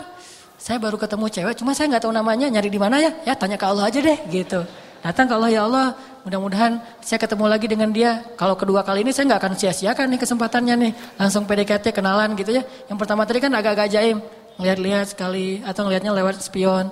Saya 0.59 0.83
baru 0.83 0.99
ketemu 0.99 1.31
cewek, 1.31 1.55
cuma 1.55 1.71
saya 1.71 1.87
nggak 1.87 2.03
tahu 2.03 2.11
namanya, 2.11 2.51
nyari 2.51 2.67
di 2.67 2.83
mana 2.83 2.99
ya? 2.99 3.15
Ya 3.23 3.39
tanya 3.39 3.55
ke 3.55 3.63
Allah 3.63 3.87
aja 3.87 4.03
deh, 4.03 4.19
gitu. 4.27 4.67
Datang 4.99 5.31
ke 5.31 5.35
Allah 5.39 5.51
ya 5.55 5.63
Allah, 5.71 5.95
mudah-mudahan 6.27 6.83
saya 6.99 7.23
ketemu 7.23 7.47
lagi 7.47 7.71
dengan 7.71 7.95
dia. 7.95 8.27
Kalau 8.35 8.59
kedua 8.59 8.83
kali 8.83 9.07
ini 9.07 9.15
saya 9.15 9.31
nggak 9.31 9.41
akan 9.47 9.53
sia-siakan 9.55 10.11
nih 10.11 10.19
kesempatannya 10.19 10.75
nih, 10.75 10.93
langsung 11.15 11.47
PDKT 11.47 11.95
kenalan 11.95 12.35
gitu 12.35 12.59
ya. 12.59 12.67
Yang 12.91 12.99
pertama 12.99 13.23
tadi 13.23 13.39
kan 13.39 13.55
agak-agak 13.55 13.87
jaim, 13.95 14.19
ngeliat-liat 14.59 15.15
sekali 15.15 15.63
atau 15.63 15.87
ngeliatnya 15.87 16.11
lewat 16.11 16.43
spion. 16.43 16.91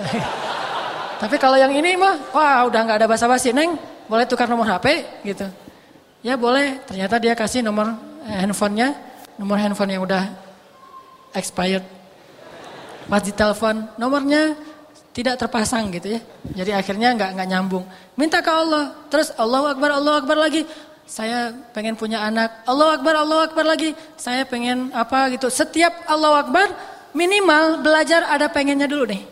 Tapi 1.22 1.36
kalau 1.36 1.60
yang 1.60 1.76
ini 1.76 1.92
mah, 2.00 2.32
wah 2.32 2.64
udah 2.64 2.80
nggak 2.88 3.04
ada 3.04 3.06
basa-basi, 3.06 3.52
neng 3.52 3.76
boleh 4.08 4.24
tukar 4.24 4.48
nomor 4.48 4.64
HP 4.64 5.04
gitu. 5.28 5.44
Ya 6.24 6.40
boleh, 6.40 6.80
ternyata 6.88 7.20
dia 7.20 7.36
kasih 7.36 7.60
nomor 7.60 7.92
handphonenya, 8.24 8.96
nomor 9.36 9.60
handphone 9.60 9.92
yang 9.92 10.00
udah 10.08 10.24
expired. 11.36 11.97
Pas 13.08 13.24
ditelepon, 13.24 13.88
nomornya 13.96 14.52
tidak 15.16 15.40
terpasang 15.40 15.88
gitu 15.90 16.14
ya. 16.14 16.20
Jadi 16.62 16.70
akhirnya 16.76 17.16
nggak 17.16 17.30
nggak 17.34 17.48
nyambung. 17.48 17.84
Minta 18.14 18.38
ke 18.44 18.52
Allah, 18.52 18.94
terus 19.08 19.32
Allah 19.34 19.72
Akbar, 19.74 19.90
Allah 19.96 20.20
Akbar 20.20 20.36
lagi. 20.36 20.62
Saya 21.08 21.56
pengen 21.72 21.96
punya 21.96 22.20
anak, 22.20 22.62
Allah 22.68 23.00
Akbar, 23.00 23.16
Allah 23.16 23.48
Akbar 23.48 23.64
lagi. 23.64 23.96
Saya 24.20 24.44
pengen 24.44 24.92
apa 24.92 25.32
gitu. 25.32 25.48
Setiap 25.48 26.04
Allah 26.04 26.44
Akbar 26.44 26.68
minimal 27.16 27.80
belajar 27.80 28.28
ada 28.28 28.46
pengennya 28.52 28.84
dulu 28.84 29.08
nih. 29.08 29.24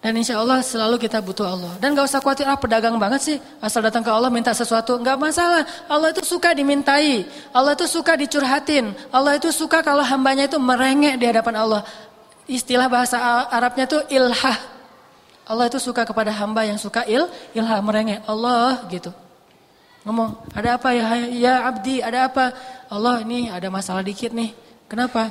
Dan 0.00 0.16
insya 0.16 0.40
Allah 0.40 0.64
selalu 0.64 0.96
kita 0.96 1.20
butuh 1.20 1.44
Allah. 1.44 1.76
Dan 1.76 1.92
gak 1.92 2.08
usah 2.08 2.24
khawatir, 2.24 2.48
ah 2.48 2.56
pedagang 2.56 2.96
banget 2.96 3.20
sih. 3.20 3.36
Asal 3.60 3.84
datang 3.84 4.00
ke 4.00 4.08
Allah 4.08 4.32
minta 4.32 4.48
sesuatu. 4.56 4.96
Gak 4.96 5.20
masalah. 5.20 5.68
Allah 5.84 6.08
itu 6.08 6.24
suka 6.24 6.56
dimintai. 6.56 7.28
Allah 7.52 7.76
itu 7.76 7.84
suka 7.84 8.16
dicurhatin. 8.16 8.96
Allah 9.12 9.36
itu 9.36 9.52
suka 9.52 9.84
kalau 9.84 10.00
hambanya 10.00 10.48
itu 10.48 10.56
merengek 10.56 11.20
di 11.20 11.28
hadapan 11.28 11.60
Allah. 11.60 11.84
Istilah 12.50 12.90
bahasa 12.90 13.46
Arabnya 13.46 13.86
itu 13.86 13.98
ilhah. 14.10 14.58
Allah 15.46 15.70
itu 15.70 15.78
suka 15.78 16.02
kepada 16.02 16.34
hamba 16.34 16.66
yang 16.66 16.78
suka 16.78 17.06
il, 17.06 17.30
ilhah 17.54 17.78
merengek. 17.78 18.26
Allah 18.26 18.82
gitu. 18.90 19.14
Ngomong, 20.02 20.34
ada 20.50 20.74
apa 20.74 20.90
ya, 20.90 21.06
ya 21.30 21.54
abdi, 21.70 22.02
ada 22.02 22.26
apa? 22.26 22.50
Allah 22.90 23.22
ini 23.22 23.46
ada 23.46 23.70
masalah 23.70 24.02
dikit 24.02 24.34
nih. 24.34 24.50
Kenapa? 24.90 25.30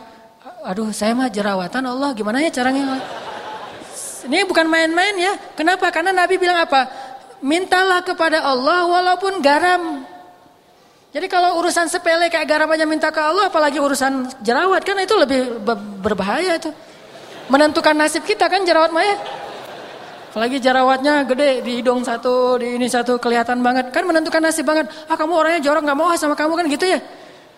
Aduh 0.63 0.95
saya 0.95 1.11
mah 1.11 1.27
jerawatan 1.27 1.83
Allah, 1.83 2.15
gimana 2.15 2.39
ya 2.39 2.47
caranya? 2.47 3.03
Ini 4.23 4.47
bukan 4.47 4.67
main-main 4.71 5.15
ya. 5.19 5.33
Kenapa? 5.59 5.91
Karena 5.91 6.15
Nabi 6.15 6.39
bilang 6.39 6.63
apa? 6.63 6.87
Mintalah 7.43 7.99
kepada 8.03 8.43
Allah 8.43 8.87
walaupun 8.87 9.43
garam. 9.43 10.07
Jadi 11.09 11.25
kalau 11.25 11.57
urusan 11.59 11.89
sepele 11.89 12.29
kayak 12.29 12.45
garam 12.45 12.69
aja 12.69 12.85
minta 12.85 13.09
ke 13.09 13.17
Allah, 13.17 13.49
apalagi 13.49 13.81
urusan 13.81 14.29
jerawat 14.45 14.85
kan 14.85 14.95
itu 15.01 15.15
lebih 15.17 15.57
berbahaya 15.99 16.55
itu. 16.55 16.69
Menentukan 17.49 17.97
nasib 17.97 18.23
kita 18.23 18.45
kan 18.45 18.61
jerawat 18.61 18.93
maya. 18.93 19.17
Apalagi 20.29 20.61
jerawatnya 20.61 21.25
gede 21.25 21.65
di 21.65 21.81
hidung 21.81 22.05
satu, 22.05 22.61
di 22.61 22.77
ini 22.77 22.85
satu 22.85 23.17
kelihatan 23.17 23.65
banget. 23.65 23.89
Kan 23.89 24.05
menentukan 24.05 24.37
nasib 24.37 24.69
banget. 24.69 24.85
Ah 25.09 25.17
kamu 25.17 25.33
orangnya 25.33 25.61
jorok 25.65 25.81
nggak 25.89 25.97
mau 25.97 26.13
ah 26.13 26.17
sama 26.21 26.37
kamu 26.37 26.53
kan 26.53 26.65
gitu 26.69 26.85
ya. 26.85 27.01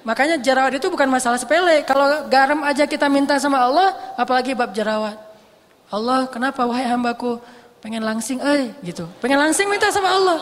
Makanya 0.07 0.39
jerawat 0.39 0.79
itu 0.79 0.87
bukan 0.87 1.11
masalah 1.11 1.35
sepele. 1.35 1.83
Kalau 1.83 2.25
garam 2.31 2.63
aja 2.63 2.87
kita 2.87 3.11
minta 3.11 3.35
sama 3.37 3.59
Allah, 3.61 3.91
apalagi 4.15 4.55
bab 4.55 4.71
jerawat. 4.71 5.19
Allah 5.91 6.25
kenapa 6.31 6.63
wahai 6.63 6.87
hambaku 6.87 7.37
pengen 7.83 8.07
langsing 8.07 8.39
eh 8.39 8.71
gitu. 8.87 9.03
Pengen 9.19 9.43
langsing 9.43 9.67
minta 9.67 9.91
sama 9.91 10.07
Allah. 10.07 10.39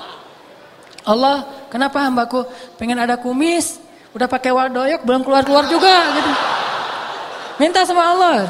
Allah 1.10 1.38
kenapa 1.74 1.98
hambaku 2.06 2.46
pengen 2.78 3.02
ada 3.02 3.18
kumis 3.18 3.82
udah 4.14 4.30
pakai 4.30 4.54
wardoyok 4.54 5.02
belum 5.02 5.26
keluar-keluar 5.26 5.66
juga 5.66 6.14
gitu. 6.14 6.32
Minta 7.58 7.82
sama 7.84 8.14
Allah. 8.14 8.46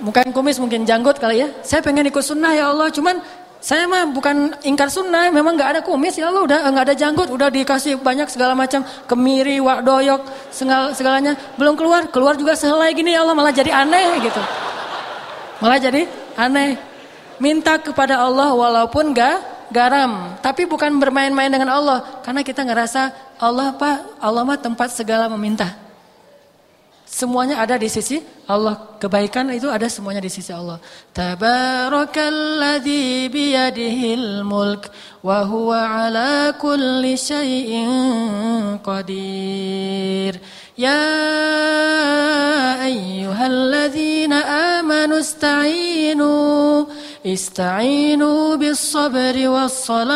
Bukan 0.00 0.32
kumis 0.32 0.56
mungkin 0.56 0.88
janggut 0.88 1.20
kali 1.20 1.44
ya. 1.44 1.48
Saya 1.60 1.84
pengen 1.84 2.08
ikut 2.08 2.24
sunnah 2.24 2.52
ya 2.56 2.72
Allah 2.72 2.88
cuman 2.88 3.20
saya 3.60 3.84
mah 3.84 4.08
bukan 4.08 4.56
ingkar 4.64 4.88
sunnah, 4.88 5.28
memang 5.28 5.52
nggak 5.52 5.70
ada 5.76 5.80
kumis 5.84 6.16
ya 6.16 6.32
Allah, 6.32 6.48
udah 6.48 6.58
nggak 6.72 6.84
ada 6.88 6.96
janggut, 6.96 7.28
udah 7.28 7.52
dikasih 7.52 8.00
banyak 8.00 8.24
segala 8.32 8.56
macam 8.56 8.80
kemiri, 9.04 9.60
wardoyok, 9.60 10.24
segala 10.48 10.96
segalanya, 10.96 11.36
belum 11.60 11.76
keluar, 11.76 12.08
keluar 12.08 12.40
juga 12.40 12.56
sehelai 12.56 12.96
gini 12.96 13.12
ya 13.12 13.20
Allah 13.20 13.36
malah 13.36 13.52
jadi 13.52 13.68
aneh 13.68 14.24
gitu. 14.24 14.40
Malah 15.60 15.76
jadi 15.76 16.08
aneh. 16.40 16.80
Minta 17.36 17.76
kepada 17.76 18.20
Allah 18.20 18.52
walaupun 18.52 19.12
gak 19.12 19.68
garam. 19.68 20.36
Tapi 20.40 20.64
bukan 20.64 20.96
bermain-main 20.96 21.48
dengan 21.48 21.72
Allah. 21.72 22.20
Karena 22.24 22.40
kita 22.44 22.64
ngerasa 22.64 23.12
Allah 23.40 23.72
apa? 23.76 24.04
Allah 24.20 24.44
mah 24.44 24.60
tempat 24.60 24.92
segala 24.92 25.28
meminta. 25.28 25.72
Semuanya 27.10 27.66
ada 27.66 27.74
di 27.74 27.90
sisi 27.90 28.22
Allah. 28.46 28.94
Kebaikan 29.02 29.50
itu 29.50 29.66
ada 29.66 29.90
semuanya 29.90 30.22
di 30.22 30.30
sisi 30.30 30.54
Allah. 30.54 30.78
Tabarakalladzi 31.10 33.26
biyadihil 33.26 34.46
mulk 34.46 34.94
wa 35.18 35.42
huwa 35.42 36.06
ala 36.06 36.54
kulli 36.54 37.18
syai'in 37.18 38.78
qadir. 38.78 40.38
Ya 40.78 41.02
ayyuhalladzina 42.78 44.78
amanu 44.78 45.18
ista'inu 45.18 46.86
ista'inu 47.26 48.54
bis 48.54 48.78
sabri 48.78 49.50
was 49.50 49.82
salah. 49.82 50.14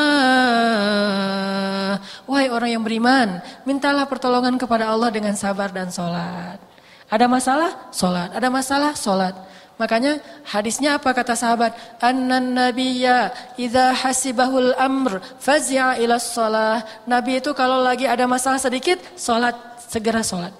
Wahai 2.31 2.55
orang 2.55 2.79
yang 2.79 2.87
beriman, 2.87 3.43
mintalah 3.67 4.07
pertolongan 4.07 4.55
kepada 4.63 4.95
Allah 4.95 5.11
dengan 5.11 5.35
sabar 5.35 5.75
dan 5.75 5.91
salat. 5.91 6.74
Ada 7.15 7.31
masalah? 7.31 7.71
Sholat. 7.95 8.35
Ada 8.35 8.49
masalah? 8.51 8.93
Sholat. 8.99 9.35
Makanya 9.79 10.19
hadisnya 10.47 10.99
apa 10.99 11.15
kata 11.15 11.39
sahabat? 11.39 11.75
Annan 12.03 12.59
nabiyya 12.59 13.31
idza 13.55 13.95
hasibahul 13.95 14.75
amr 14.75 15.23
fazi'a 15.39 15.99
ila 16.03 16.19
shalah. 16.19 16.83
Nabi 17.07 17.39
itu 17.39 17.55
kalau 17.55 17.83
lagi 17.87 18.11
ada 18.11 18.27
masalah 18.27 18.59
sedikit, 18.59 18.99
sholat, 19.15 19.55
segera 19.87 20.27
sholat. 20.27 20.51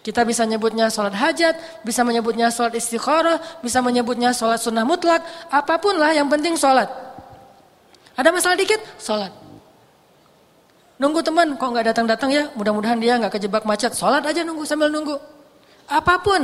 Kita 0.00 0.24
bisa 0.24 0.48
menyebutnya 0.48 0.88
sholat 0.88 1.12
hajat, 1.12 1.84
bisa 1.84 2.04
menyebutnya 2.08 2.48
sholat 2.48 2.72
istikharah, 2.76 3.40
bisa 3.60 3.84
menyebutnya 3.84 4.32
sholat 4.32 4.60
sunnah 4.64 4.88
mutlak, 4.88 5.20
apa 5.52 5.76
pun 5.76 5.96
lah 5.96 6.12
yang 6.16 6.28
penting 6.32 6.56
sholat. 6.56 6.88
Ada 8.16 8.32
masalah 8.32 8.56
dikit, 8.56 8.80
sholat. 8.96 9.32
Nunggu 11.00 11.24
teman, 11.24 11.56
kok 11.56 11.68
nggak 11.72 11.86
datang-datang 11.94 12.30
ya? 12.32 12.44
Mudah-mudahan 12.52 13.00
dia 13.00 13.16
nggak 13.16 13.40
kejebak 13.40 13.64
macet. 13.64 13.96
Sholat 13.96 14.24
aja 14.28 14.44
nunggu 14.44 14.68
sambil 14.68 14.92
nunggu. 14.92 15.31
Apa 15.92 16.16
pun, 16.24 16.40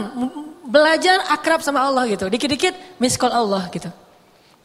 belajar 0.68 1.24
akrab 1.32 1.64
sama 1.64 1.80
Allah 1.80 2.04
gitu. 2.04 2.28
Dikit-dikit 2.28 3.00
miss 3.00 3.16
call 3.16 3.32
Allah 3.32 3.64
gitu. 3.72 3.88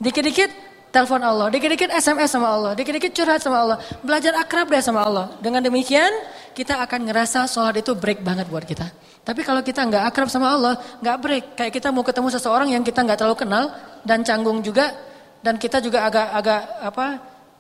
Dikit-dikit 0.04 0.52
telepon 0.94 1.24
Allah, 1.24 1.50
dikit-dikit 1.50 1.90
SMS 1.90 2.30
sama 2.36 2.54
Allah, 2.54 2.72
dikit-dikit 2.78 3.16
curhat 3.16 3.42
sama 3.42 3.58
Allah. 3.64 3.78
Belajar 4.06 4.38
akrab 4.38 4.70
deh 4.70 4.84
sama 4.84 5.02
Allah. 5.02 5.34
Dengan 5.42 5.64
demikian, 5.66 6.12
kita 6.54 6.78
akan 6.86 7.10
ngerasa 7.10 7.50
sholat 7.50 7.82
itu 7.82 7.98
break 7.98 8.22
banget 8.22 8.46
buat 8.46 8.62
kita. 8.62 8.92
Tapi 9.24 9.42
kalau 9.42 9.66
kita 9.66 9.82
nggak 9.88 10.04
akrab 10.14 10.30
sama 10.30 10.54
Allah, 10.54 10.78
nggak 11.02 11.18
break. 11.18 11.46
Kayak 11.58 11.74
kita 11.80 11.90
mau 11.90 12.06
ketemu 12.06 12.30
seseorang 12.36 12.70
yang 12.76 12.84
kita 12.86 13.02
nggak 13.02 13.18
terlalu 13.18 13.38
kenal 13.40 13.72
dan 14.06 14.22
canggung 14.22 14.62
juga, 14.62 14.94
dan 15.42 15.58
kita 15.58 15.82
juga 15.82 16.06
agak-agak 16.06 16.62
apa, 16.84 17.08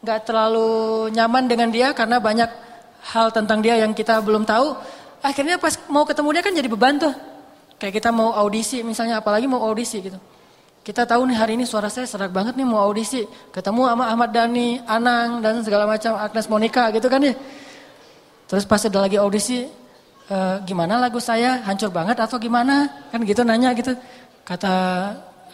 nggak 0.03 0.19
terlalu 0.27 0.69
nyaman 1.15 1.43
dengan 1.47 1.71
dia 1.71 1.95
karena 1.95 2.19
banyak 2.19 2.51
hal 3.15 3.31
tentang 3.31 3.63
dia 3.63 3.79
yang 3.81 3.95
kita 3.95 4.19
belum 4.21 4.45
tahu. 4.45 4.75
Akhirnya 5.23 5.55
pas 5.55 5.79
mau 5.87 6.03
ketemu 6.03 6.29
dia 6.35 6.43
kan 6.43 6.51
jadi 6.51 6.67
beban 6.67 6.99
tuh. 6.99 7.15
Kayak 7.79 8.03
kita 8.03 8.09
mau 8.11 8.35
audisi 8.35 8.83
misalnya, 8.83 9.23
apalagi 9.23 9.47
mau 9.47 9.63
audisi 9.63 10.03
gitu. 10.03 10.19
Kita 10.83 11.07
tahu 11.07 11.23
nih 11.31 11.37
hari 11.39 11.55
ini 11.55 11.63
suara 11.63 11.87
saya 11.87 12.03
serak 12.03 12.35
banget 12.35 12.59
nih 12.59 12.67
mau 12.67 12.83
audisi. 12.83 13.23
Ketemu 13.55 13.87
sama 13.87 14.11
Ahmad 14.11 14.35
Dhani, 14.35 14.83
Anang, 14.83 15.39
dan 15.39 15.63
segala 15.63 15.87
macam, 15.87 16.19
Agnes 16.19 16.43
Monica 16.51 16.91
gitu 16.91 17.07
kan 17.07 17.23
ya. 17.23 17.31
Terus 18.51 18.67
pas 18.67 18.83
ada 18.83 18.99
lagi 18.99 19.15
audisi, 19.15 19.63
e, 20.27 20.37
gimana 20.67 20.99
lagu 20.99 21.23
saya, 21.23 21.63
hancur 21.63 21.87
banget 21.87 22.19
atau 22.19 22.35
gimana? 22.35 22.91
Kan 23.15 23.23
gitu 23.23 23.47
nanya 23.47 23.71
gitu. 23.79 23.95
Kata 24.43 24.75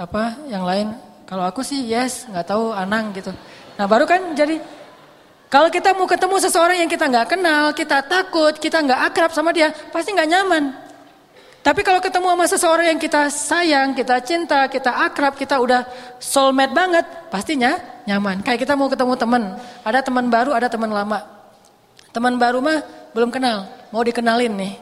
apa 0.01 0.49
yang 0.49 0.65
lain, 0.65 0.97
kalau 1.29 1.45
aku 1.45 1.61
sih 1.61 1.85
yes, 1.85 2.25
nggak 2.25 2.49
tahu 2.49 2.73
Anang 2.73 3.13
gitu. 3.13 3.29
Nah 3.77 3.85
baru 3.85 4.09
kan 4.09 4.33
jadi 4.33 4.57
kalau 5.49 5.73
kita 5.73 5.97
mau 5.97 6.05
ketemu 6.05 6.37
seseorang 6.45 6.77
yang 6.77 6.89
kita 6.89 7.09
nggak 7.09 7.33
kenal, 7.33 7.73
kita 7.73 8.05
takut, 8.05 8.53
kita 8.61 8.85
nggak 8.85 9.01
akrab 9.09 9.31
sama 9.33 9.49
dia, 9.49 9.73
pasti 9.89 10.13
nggak 10.13 10.29
nyaman. 10.29 10.63
Tapi 11.59 11.81
kalau 11.81 11.99
ketemu 11.99 12.27
sama 12.31 12.45
seseorang 12.45 12.85
yang 12.93 12.99
kita 13.01 13.27
sayang, 13.33 13.91
kita 13.97 14.21
cinta, 14.21 14.69
kita 14.69 14.93
akrab, 15.09 15.33
kita 15.35 15.57
udah 15.57 15.89
soulmate 16.21 16.71
banget, 16.71 17.05
pastinya 17.33 17.81
nyaman. 18.05 18.45
Kayak 18.45 18.61
kita 18.61 18.73
mau 18.77 18.87
ketemu 18.93 19.13
teman, 19.17 19.43
ada 19.81 19.99
teman 20.05 20.25
baru, 20.29 20.53
ada 20.53 20.69
teman 20.69 20.93
lama. 20.93 21.19
Teman 22.13 22.37
baru 22.37 22.61
mah 22.61 22.85
belum 23.17 23.33
kenal, 23.33 23.65
mau 23.89 24.05
dikenalin 24.05 24.53
nih. 24.53 24.73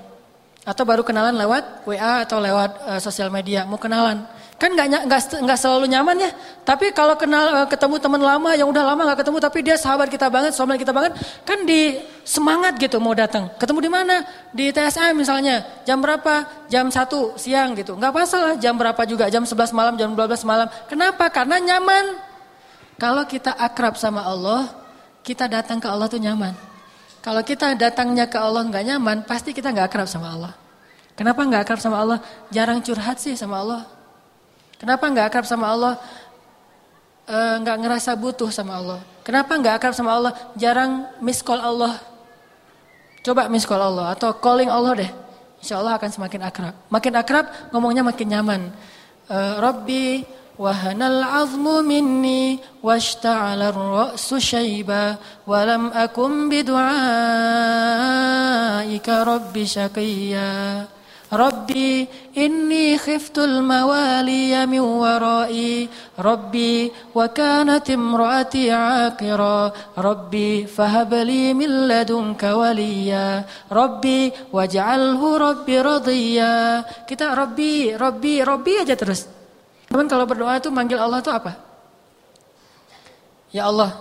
Atau 0.67 0.83
baru 0.83 0.99
kenalan 0.99 1.39
lewat 1.39 1.87
WA 1.87 2.27
atau 2.27 2.43
lewat 2.43 2.71
uh, 2.83 2.99
sosial 2.99 3.31
media, 3.31 3.63
mau 3.63 3.79
kenalan. 3.79 4.27
Kan 4.57 4.73
nggak 4.73 5.05
nggak 5.45 5.59
selalu 5.61 5.85
nyaman 5.85 6.17
ya. 6.17 6.33
Tapi 6.65 6.89
kalau 6.89 7.13
kenal 7.13 7.61
eh, 7.61 7.67
ketemu 7.69 8.01
teman 8.01 8.17
lama 8.17 8.57
yang 8.57 8.65
udah 8.65 8.81
lama 8.89 9.05
nggak 9.05 9.21
ketemu 9.21 9.37
tapi 9.37 9.59
dia 9.61 9.77
sahabat 9.77 10.09
kita 10.09 10.33
banget, 10.33 10.57
sahabat 10.57 10.81
kita 10.81 10.89
banget, 10.89 11.13
kan 11.45 11.61
di 11.61 12.01
semangat 12.25 12.73
gitu 12.81 12.97
mau 12.97 13.13
datang. 13.13 13.53
Ketemu 13.61 13.79
di 13.85 13.91
mana? 13.93 14.15
Di 14.49 14.73
TSM 14.73 15.13
misalnya. 15.13 15.61
Jam 15.85 16.01
berapa? 16.01 16.65
Jam 16.73 16.89
1 16.89 17.37
siang 17.37 17.77
gitu. 17.77 17.93
Nggak 18.01 18.13
masalah. 18.17 18.53
Jam 18.57 18.73
berapa 18.73 18.97
juga? 19.05 19.29
Jam 19.29 19.45
11 19.45 19.77
malam, 19.77 19.93
jam 19.93 20.09
12 20.17 20.41
malam. 20.41 20.67
Kenapa? 20.89 21.29
Karena 21.29 21.61
nyaman. 21.61 22.17
Kalau 22.97 23.29
kita 23.29 23.53
akrab 23.53 23.93
sama 23.93 24.25
Allah, 24.25 24.73
kita 25.21 25.45
datang 25.45 25.77
ke 25.77 25.85
Allah 25.85 26.09
tuh 26.09 26.17
nyaman. 26.17 26.57
Kalau 27.21 27.45
kita 27.45 27.77
datangnya 27.77 28.25
ke 28.25 28.41
Allah 28.41 28.65
nggak 28.65 28.83
nyaman, 28.89 29.17
pasti 29.21 29.53
kita 29.53 29.69
nggak 29.69 29.93
akrab 29.93 30.09
sama 30.09 30.33
Allah. 30.33 30.53
Kenapa 31.13 31.45
nggak 31.45 31.61
akrab 31.61 31.77
sama 31.77 32.01
Allah? 32.01 32.19
Jarang 32.49 32.81
curhat 32.81 33.21
sih 33.21 33.37
sama 33.37 33.61
Allah. 33.61 33.96
Kenapa 34.77 35.09
nggak 35.09 35.25
akrab 35.33 35.45
sama 35.49 35.73
Allah? 35.73 35.93
E, 37.25 37.37
nggak 37.65 37.77
ngerasa 37.81 38.13
butuh 38.13 38.53
sama 38.53 38.77
Allah. 38.77 38.99
Kenapa 39.25 39.57
nggak 39.57 39.73
akrab 39.81 39.93
sama 39.97 40.13
Allah? 40.13 40.33
Jarang 40.53 41.09
miss 41.19 41.41
call 41.41 41.59
Allah. 41.59 41.97
Coba 43.25 43.49
miss 43.49 43.65
call 43.65 43.81
Allah 43.81 44.13
atau 44.13 44.31
calling 44.37 44.69
Allah 44.69 44.93
deh. 45.01 45.11
Insya 45.57 45.81
Allah 45.81 45.97
akan 45.97 46.09
semakin 46.13 46.41
akrab. 46.45 46.77
Makin 46.93 47.13
akrab 47.17 47.45
ngomongnya 47.73 48.05
makin 48.05 48.27
nyaman. 48.29 48.61
E, 49.25 49.37
Rabbi 49.57 50.37
wahanal 50.57 51.21
azmu 51.45 51.85
minni 51.85 52.57
washta'ala 52.81 53.69
ar-ra'su 53.69 54.41
syaiba 54.41 55.21
wa 55.45 55.59
lam 55.61 55.93
akum 55.93 56.49
bidu'aika 56.49 56.81
rabbi 59.21 59.63
syaqiyya. 59.69 60.89
ربي 61.32 62.08
إني 62.36 62.98
خفت 62.98 63.38
الموالي 63.38 64.66
من 64.68 64.80
ورائي 64.80 65.88
ربي 66.18 66.92
وكانت 67.14 67.90
امرأتي 67.90 68.72
عاقرا 68.72 69.72
ربي 69.98 70.66
فهب 70.66 71.14
لي 71.14 71.54
من 71.56 71.88
لدنك 71.88 72.42
وليا 72.42 73.44
ربي 73.72 74.32
واجعله 74.52 75.22
ربي 75.36 75.80
رضيا 75.80 76.84
kita 77.08 77.32
Rabbi, 77.32 77.96
Rabbi, 77.96 78.44
Rabbi 78.44 78.72
aja 78.84 78.92
terus 78.92 79.24
teman 79.88 80.04
kalau 80.12 80.28
berdoa 80.28 80.60
itu 80.60 80.68
manggil 80.68 81.00
Allah 81.00 81.24
itu 81.24 81.32
apa? 81.32 81.56
Ya 83.56 83.72
Allah 83.72 83.96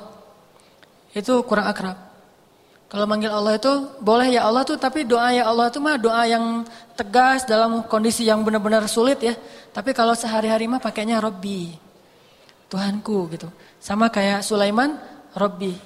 itu 1.16 1.32
kurang 1.48 1.72
akrab 1.72 2.05
kalau 2.97 3.05
manggil 3.13 3.29
Allah 3.29 3.61
itu 3.61 3.93
boleh 4.01 4.33
ya 4.33 4.49
Allah 4.49 4.65
tuh 4.65 4.81
tapi 4.81 5.05
doa 5.05 5.29
ya 5.29 5.45
Allah 5.45 5.69
itu 5.69 5.77
mah 5.85 6.01
doa 6.01 6.25
yang 6.25 6.65
tegas 6.97 7.45
dalam 7.45 7.85
kondisi 7.85 8.25
yang 8.25 8.41
benar-benar 8.41 8.89
sulit 8.89 9.21
ya. 9.21 9.37
Tapi 9.69 9.93
kalau 9.93 10.17
sehari-hari 10.17 10.65
mah 10.65 10.81
pakainya 10.81 11.21
Robbi. 11.21 11.77
Tuhanku 12.73 13.29
gitu. 13.37 13.53
Sama 13.85 14.09
kayak 14.09 14.41
Sulaiman, 14.41 14.97
Robbi. 15.37 15.77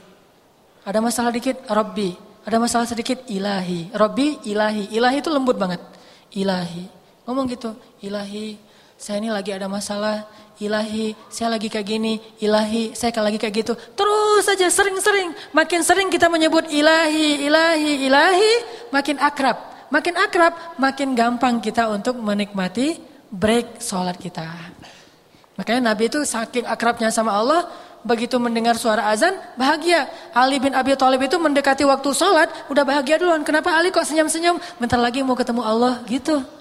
Ada 0.87 1.03
masalah 1.03 1.35
dikit, 1.35 1.59
Robbi. 1.67 2.15
Ada 2.47 2.63
masalah 2.63 2.87
sedikit, 2.87 3.27
Ilahi. 3.27 3.91
Robbi, 3.91 4.47
Ilahi. 4.47 4.95
Ilahi 4.95 5.19
itu 5.19 5.35
lembut 5.35 5.59
banget. 5.59 5.83
Ilahi. 6.31 6.87
Ngomong 7.27 7.51
gitu, 7.51 7.75
Ilahi. 8.07 8.55
Saya 9.01 9.17
ini 9.17 9.33
lagi 9.33 9.49
ada 9.49 9.65
masalah, 9.65 10.29
ilahi, 10.61 11.17
saya 11.33 11.57
lagi 11.57 11.73
kayak 11.73 11.89
gini, 11.89 12.21
ilahi, 12.37 12.93
saya 12.93 13.17
lagi 13.25 13.41
kayak 13.41 13.65
gitu. 13.65 13.73
Terus 13.97 14.45
saja 14.45 14.69
sering-sering, 14.69 15.33
makin 15.57 15.81
sering 15.81 16.13
kita 16.13 16.29
menyebut 16.29 16.69
ilahi, 16.69 17.49
ilahi, 17.49 18.05
ilahi, 18.05 18.53
makin 18.93 19.17
akrab. 19.17 19.57
Makin 19.89 20.21
akrab, 20.21 20.53
makin 20.77 21.17
gampang 21.17 21.65
kita 21.65 21.89
untuk 21.89 22.21
menikmati 22.21 23.01
break 23.33 23.81
sholat 23.81 24.21
kita. 24.21 24.45
Makanya 25.57 25.97
Nabi 25.97 26.13
itu 26.13 26.21
saking 26.21 26.69
akrabnya 26.69 27.09
sama 27.09 27.33
Allah, 27.33 27.73
begitu 28.05 28.37
mendengar 28.37 28.77
suara 28.77 29.09
azan, 29.09 29.33
bahagia. 29.57 30.13
Ali 30.37 30.61
bin 30.61 30.77
Abi 30.77 30.93
Thalib 30.93 31.25
itu 31.25 31.41
mendekati 31.41 31.89
waktu 31.89 32.13
sholat, 32.13 32.53
udah 32.69 32.85
bahagia 32.85 33.17
duluan. 33.17 33.49
Kenapa 33.49 33.73
Ali 33.73 33.89
kok 33.89 34.05
senyum-senyum? 34.05 34.61
Bentar 34.77 35.01
lagi 35.01 35.25
mau 35.25 35.33
ketemu 35.33 35.65
Allah, 35.65 36.05
gitu. 36.05 36.60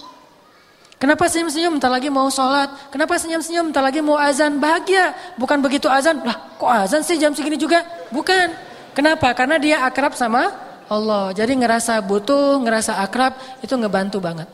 Kenapa 1.00 1.32
senyum-senyum? 1.32 1.80
Bentar 1.80 1.88
lagi 1.88 2.12
mau 2.12 2.28
sholat. 2.28 2.92
Kenapa 2.92 3.16
senyum-senyum? 3.16 3.72
Bentar 3.72 3.80
lagi 3.80 4.04
mau 4.04 4.20
azan. 4.20 4.60
Bahagia. 4.60 5.16
Bukan 5.40 5.64
begitu 5.64 5.88
azan. 5.88 6.20
Lah 6.28 6.36
kok 6.60 6.68
azan 6.68 7.00
sih 7.08 7.16
jam 7.16 7.32
segini 7.32 7.56
juga? 7.56 7.88
Bukan. 8.12 8.52
Kenapa? 8.92 9.32
Karena 9.32 9.56
dia 9.56 9.80
akrab 9.88 10.12
sama 10.20 10.52
Allah. 10.92 11.32
Jadi 11.32 11.56
ngerasa 11.56 12.04
butuh, 12.04 12.60
ngerasa 12.60 13.00
akrab. 13.00 13.32
Itu 13.64 13.80
ngebantu 13.80 14.20
banget. 14.20 14.52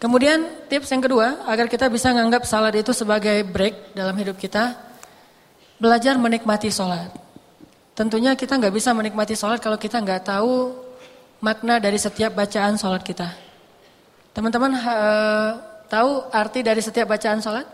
Kemudian 0.00 0.40
tips 0.72 0.88
yang 0.88 1.04
kedua. 1.04 1.44
Agar 1.44 1.68
kita 1.68 1.92
bisa 1.92 2.08
nganggap 2.08 2.48
salat 2.48 2.72
itu 2.72 2.96
sebagai 2.96 3.44
break 3.44 3.92
dalam 3.92 4.16
hidup 4.16 4.40
kita. 4.40 4.72
Belajar 5.76 6.16
menikmati 6.16 6.72
sholat. 6.72 7.12
Tentunya 7.92 8.32
kita 8.32 8.56
nggak 8.56 8.72
bisa 8.72 8.96
menikmati 8.96 9.36
sholat 9.36 9.60
kalau 9.60 9.76
kita 9.76 10.00
nggak 10.00 10.32
tahu 10.32 10.72
makna 11.44 11.76
dari 11.76 12.00
setiap 12.00 12.32
bacaan 12.32 12.80
sholat 12.80 13.04
kita. 13.04 13.41
Teman-teman 14.32 14.72
uh, 14.80 15.50
tahu 15.92 16.24
arti 16.32 16.64
dari 16.64 16.80
setiap 16.80 17.12
bacaan 17.12 17.44
sholat? 17.44 17.68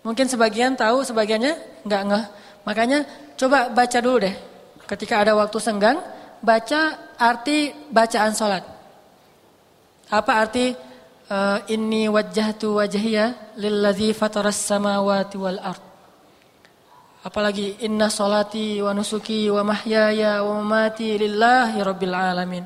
Mungkin 0.00 0.24
sebagian 0.24 0.72
tahu, 0.72 1.04
sebagiannya 1.04 1.84
nggak 1.84 2.02
ngeh. 2.08 2.24
Makanya 2.64 2.98
coba 3.36 3.68
baca 3.68 3.98
dulu 4.00 4.24
deh. 4.24 4.34
Ketika 4.88 5.20
ada 5.20 5.36
waktu 5.36 5.60
senggang, 5.60 6.00
baca 6.40 7.12
arti 7.20 7.76
bacaan 7.92 8.32
sholat. 8.32 8.64
Apa 10.08 10.32
arti 10.40 10.72
uh, 11.28 11.60
inni 11.68 12.08
wajjahtu 12.08 12.80
wajhiya 12.80 13.56
lillazi 13.60 14.16
fataras 14.16 14.56
samawati 14.56 15.36
wal 15.36 15.60
ard. 15.60 15.84
Apalagi 17.20 17.84
inna 17.84 18.08
salati 18.08 18.80
wa 18.80 18.96
nusuki 18.96 19.52
wa 19.52 19.60
mahyaya 19.60 20.40
wa 20.40 20.64
mamati 20.64 21.20
lillahi 21.20 21.84
rabbil 21.84 22.16
alamin. 22.16 22.64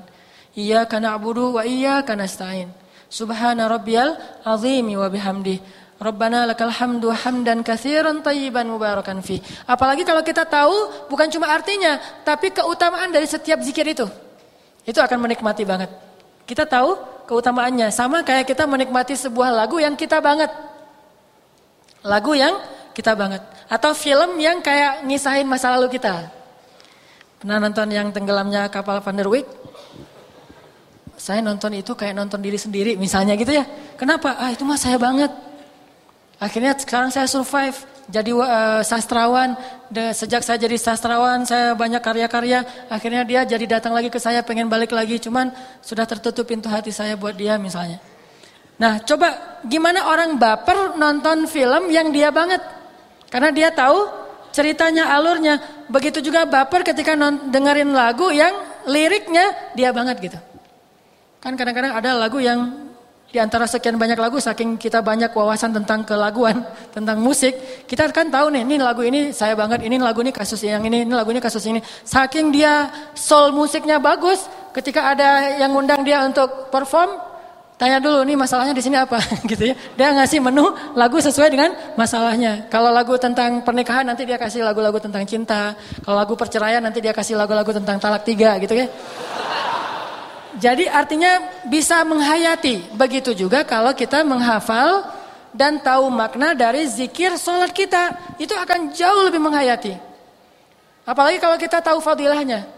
Iyyaka 0.52 1.00
na'budu 1.00 1.56
wa 1.56 1.62
iyyaka 1.64 2.12
nasta'in. 2.12 2.68
Subhana 3.08 3.68
rabbiyal 3.68 4.16
azimi 4.44 4.96
wa 4.96 5.08
bihamdi. 5.08 5.60
Rabbana 6.02 6.50
lakal 6.50 6.72
hamdu 6.72 7.14
hamdan 7.14 7.62
katsiran 7.62 8.26
tayyiban 8.26 8.66
mubarakan 8.66 9.22
fi. 9.22 9.38
Apalagi 9.70 10.02
kalau 10.02 10.20
kita 10.26 10.42
tahu 10.42 11.06
bukan 11.06 11.30
cuma 11.30 11.46
artinya, 11.52 12.00
tapi 12.26 12.50
keutamaan 12.50 13.14
dari 13.14 13.24
setiap 13.24 13.62
zikir 13.62 13.86
itu. 13.86 14.10
Itu 14.82 14.98
akan 14.98 15.18
menikmati 15.22 15.62
banget. 15.62 15.88
Kita 16.42 16.66
tahu 16.66 16.98
keutamaannya 17.30 17.94
sama 17.94 18.26
kayak 18.26 18.50
kita 18.50 18.66
menikmati 18.66 19.14
sebuah 19.14 19.54
lagu 19.54 19.78
yang 19.78 19.94
kita 19.94 20.18
banget. 20.18 20.50
Lagu 22.02 22.34
yang 22.34 22.58
kita 22.92 23.14
banget 23.14 23.40
atau 23.70 23.94
film 23.94 24.36
yang 24.42 24.58
kayak 24.60 25.06
ngisahin 25.06 25.46
masa 25.46 25.72
lalu 25.78 25.96
kita. 25.96 26.28
Pernah 27.38 27.62
nonton 27.62 27.88
yang 27.94 28.10
tenggelamnya 28.10 28.66
kapal 28.68 28.98
Van 28.98 29.14
der 29.14 29.30
Wijk? 29.30 29.46
Saya 31.22 31.38
nonton 31.38 31.70
itu 31.78 31.94
kayak 31.94 32.18
nonton 32.18 32.42
diri 32.42 32.58
sendiri 32.58 32.98
misalnya 32.98 33.38
gitu 33.38 33.54
ya. 33.54 33.62
Kenapa? 33.94 34.34
Ah 34.42 34.50
itu 34.50 34.66
mah 34.66 34.74
saya 34.74 34.98
banget. 34.98 35.30
Akhirnya 36.42 36.74
sekarang 36.74 37.14
saya 37.14 37.30
survive 37.30 37.78
jadi 38.10 38.34
uh, 38.34 38.82
sastrawan. 38.82 39.54
De, 39.86 40.10
sejak 40.18 40.42
saya 40.42 40.58
jadi 40.58 40.74
sastrawan 40.74 41.46
saya 41.46 41.78
banyak 41.78 42.02
karya-karya. 42.02 42.66
Akhirnya 42.90 43.22
dia 43.22 43.46
jadi 43.46 43.78
datang 43.78 43.94
lagi 43.94 44.10
ke 44.10 44.18
saya 44.18 44.42
pengen 44.42 44.66
balik 44.66 44.90
lagi. 44.90 45.22
Cuman 45.22 45.54
sudah 45.78 46.10
tertutup 46.10 46.42
pintu 46.42 46.66
hati 46.66 46.90
saya 46.90 47.14
buat 47.14 47.38
dia 47.38 47.54
misalnya. 47.54 48.02
Nah 48.82 48.98
coba 49.06 49.62
gimana 49.62 50.10
orang 50.10 50.34
baper 50.42 50.98
nonton 50.98 51.46
film 51.46 51.86
yang 51.94 52.10
dia 52.10 52.34
banget. 52.34 52.58
Karena 53.30 53.54
dia 53.54 53.70
tahu 53.70 54.10
ceritanya 54.50 55.14
alurnya. 55.14 55.86
Begitu 55.86 56.18
juga 56.18 56.50
baper 56.50 56.82
ketika 56.82 57.14
dengerin 57.46 57.94
lagu 57.94 58.26
yang 58.34 58.50
liriknya 58.90 59.70
dia 59.78 59.94
banget 59.94 60.18
gitu. 60.18 60.40
Kan 61.42 61.58
kadang-kadang 61.58 61.90
ada 61.90 62.14
lagu 62.14 62.38
yang 62.38 62.70
di 63.32 63.40
antara 63.42 63.66
sekian 63.66 63.98
banyak 63.98 64.14
lagu, 64.14 64.38
saking 64.38 64.78
kita 64.78 65.02
banyak 65.02 65.34
wawasan 65.34 65.74
tentang 65.74 66.06
kelaguan, 66.06 66.62
tentang 66.96 67.18
musik, 67.18 67.50
kita 67.90 68.06
kan 68.14 68.30
tahu 68.30 68.54
nih, 68.54 68.62
ini 68.62 68.76
lagu 68.78 69.02
ini 69.02 69.34
saya 69.34 69.58
banget, 69.58 69.82
ini 69.82 69.98
lagu 69.98 70.22
ini 70.22 70.30
kasus 70.30 70.62
yang 70.62 70.86
ini, 70.86 71.02
ini 71.02 71.10
lagu 71.10 71.34
ini 71.34 71.42
kasus 71.42 71.66
ini. 71.66 71.82
Saking 72.06 72.54
dia 72.54 72.86
soul 73.16 73.50
musiknya 73.50 73.98
bagus, 73.98 74.46
ketika 74.70 75.10
ada 75.16 75.58
yang 75.58 75.74
ngundang 75.74 76.06
dia 76.06 76.22
untuk 76.22 76.70
perform, 76.70 77.08
tanya 77.74 77.98
dulu 77.98 78.22
nih 78.22 78.38
masalahnya 78.38 78.76
di 78.76 78.84
sini 78.84 79.00
apa 79.00 79.18
gitu 79.50 79.72
ya. 79.72 79.74
Dia 79.98 80.14
ngasih 80.14 80.38
menu 80.38 80.70
lagu 80.94 81.18
sesuai 81.18 81.50
dengan 81.50 81.74
masalahnya. 81.98 82.70
Kalau 82.70 82.94
lagu 82.94 83.18
tentang 83.18 83.66
pernikahan 83.66 84.06
nanti 84.06 84.22
dia 84.22 84.38
kasih 84.38 84.62
lagu-lagu 84.62 85.02
tentang 85.02 85.26
cinta. 85.26 85.74
Kalau 86.06 86.14
lagu 86.20 86.38
perceraian 86.38 86.84
nanti 86.84 87.02
dia 87.02 87.10
kasih 87.10 87.34
lagu-lagu 87.34 87.74
tentang 87.74 87.98
talak 87.98 88.22
tiga 88.22 88.60
gitu 88.62 88.78
ya. 88.78 88.86
Jadi 90.60 90.84
artinya 90.88 91.64
bisa 91.68 92.04
menghayati. 92.04 92.92
Begitu 92.92 93.32
juga 93.32 93.64
kalau 93.64 93.96
kita 93.96 94.20
menghafal 94.20 95.08
dan 95.52 95.80
tahu 95.80 96.08
makna 96.12 96.52
dari 96.52 96.84
zikir 96.88 97.36
sholat 97.40 97.72
kita. 97.72 98.36
Itu 98.36 98.52
akan 98.56 98.92
jauh 98.92 99.22
lebih 99.28 99.40
menghayati. 99.40 99.96
Apalagi 101.08 101.38
kalau 101.40 101.56
kita 101.56 101.80
tahu 101.80 102.00
fadilahnya. 102.00 102.68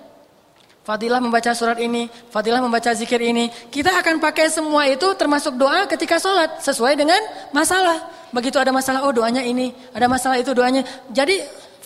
Fadilah 0.84 1.16
membaca 1.16 1.48
surat 1.56 1.80
ini, 1.80 2.12
fadilah 2.28 2.60
membaca 2.60 2.92
zikir 2.92 3.16
ini. 3.16 3.48
Kita 3.72 3.88
akan 4.04 4.20
pakai 4.20 4.52
semua 4.52 4.84
itu 4.84 5.08
termasuk 5.16 5.56
doa 5.56 5.88
ketika 5.88 6.20
sholat. 6.20 6.60
Sesuai 6.60 6.92
dengan 6.92 7.16
masalah. 7.56 8.04
Begitu 8.28 8.60
ada 8.60 8.68
masalah, 8.68 9.00
oh 9.08 9.12
doanya 9.14 9.40
ini. 9.40 9.72
Ada 9.96 10.06
masalah 10.12 10.36
itu 10.36 10.52
doanya. 10.52 10.84
Jadi 11.08 11.40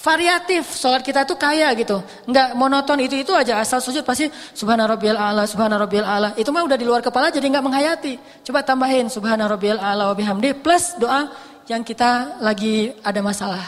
variatif 0.08 0.64
sholat 0.72 1.04
kita 1.04 1.28
tuh 1.28 1.36
kaya 1.36 1.68
gitu. 1.76 2.00
Nggak 2.24 2.56
monoton 2.56 2.96
itu 3.04 3.20
itu 3.20 3.32
aja 3.36 3.60
asal 3.60 3.84
sujud 3.84 4.00
pasti 4.08 4.32
subhana 4.56 4.88
rabbiyal 4.88 5.20
a'la 5.20 5.44
subhana 5.44 5.76
rabbiyal 5.76 6.08
a'la. 6.08 6.28
Itu 6.40 6.48
mah 6.48 6.64
udah 6.64 6.78
di 6.80 6.86
luar 6.88 7.04
kepala 7.04 7.28
jadi 7.28 7.44
nggak 7.52 7.64
menghayati. 7.68 8.14
Coba 8.48 8.64
tambahin 8.64 9.12
subhana 9.12 9.44
rabbiyal 9.44 9.76
a'la 9.76 10.08
wa 10.08 10.14
bihamdi 10.16 10.56
plus 10.64 10.96
doa 10.96 11.28
yang 11.68 11.84
kita 11.84 12.40
lagi 12.40 12.96
ada 13.04 13.20
masalah. 13.20 13.60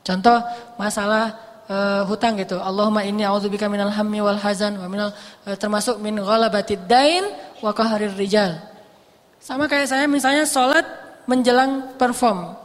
Contoh 0.00 0.40
masalah 0.80 1.36
uh, 1.68 2.02
hutang 2.08 2.40
gitu. 2.40 2.56
Allahumma 2.56 3.04
inni 3.04 3.28
a'udzubika 3.28 3.68
minal 3.68 3.92
hammi 3.92 4.24
wal 4.24 4.40
hazan 4.40 4.80
wa 4.80 4.88
minal 4.88 5.10
uh, 5.44 5.56
termasuk 5.60 6.00
min 6.00 6.16
ghalabatid 6.16 6.88
dain 6.88 7.28
wa 7.60 7.70
qaharir 7.76 8.16
rijal. 8.16 8.56
Sama 9.38 9.68
kayak 9.68 9.92
saya 9.92 10.08
misalnya 10.08 10.48
sholat 10.48 10.86
menjelang 11.28 12.00
perform. 12.00 12.56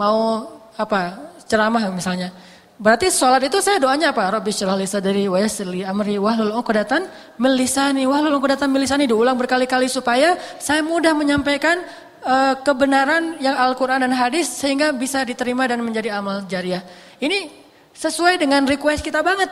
Mau 0.00 0.48
apa? 0.80 1.30
Ceramah 1.44 1.84
misalnya 1.92 2.32
Berarti 2.82 3.14
sholat 3.14 3.46
itu 3.46 3.62
saya 3.62 3.78
doanya 3.78 4.10
apa? 4.10 4.26
Rabbi 4.26 4.50
syrah 4.50 4.74
li 4.74 4.90
sadri 4.90 5.30
wa 5.30 5.38
yassir 5.38 5.70
li 5.70 5.86
amri 5.86 6.18
wahlul 6.18 6.50
'uqdatan 6.50 7.06
min 7.38 7.54
lisani 7.54 8.10
wahlul 8.10 8.42
'uqdatan 8.42 8.66
min 8.66 8.82
lisani 8.82 9.06
diulang 9.06 9.38
berkali-kali 9.38 9.86
supaya 9.86 10.34
saya 10.58 10.82
mudah 10.82 11.14
menyampaikan 11.14 11.78
uh, 12.26 12.58
kebenaran 12.58 13.38
yang 13.38 13.54
Al-Qur'an 13.54 14.02
dan 14.02 14.10
hadis 14.10 14.50
sehingga 14.50 14.90
bisa 14.90 15.22
diterima 15.22 15.62
dan 15.70 15.78
menjadi 15.78 16.18
amal 16.18 16.42
jariah. 16.50 16.82
Ini 17.22 17.54
sesuai 17.94 18.42
dengan 18.42 18.66
request 18.66 19.06
kita 19.06 19.22
banget. 19.22 19.46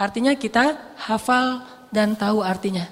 Artinya 0.00 0.32
kita 0.32 0.96
hafal 1.04 1.60
dan 1.92 2.16
tahu 2.16 2.40
artinya. 2.40 2.88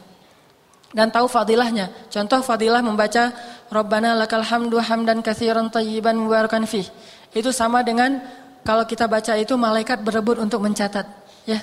Dan 0.92 1.08
tahu 1.08 1.24
fadilahnya. 1.24 1.88
Contoh 2.12 2.44
fadilah 2.44 2.84
membaca 2.84 3.32
Rabbana 3.72 4.12
lakal 4.20 4.44
hamdu 4.44 4.76
hamdan 4.84 5.24
katsiran 5.24 5.72
tayyiban 5.72 6.20
mubarakan 6.20 6.68
fih. 6.68 6.84
Itu 7.32 7.48
sama 7.48 7.80
dengan 7.80 8.20
kalau 8.62 8.86
kita 8.86 9.10
baca 9.10 9.34
itu 9.38 9.54
malaikat 9.58 10.00
berebut 10.02 10.38
untuk 10.38 10.62
mencatat, 10.62 11.06
ya. 11.46 11.60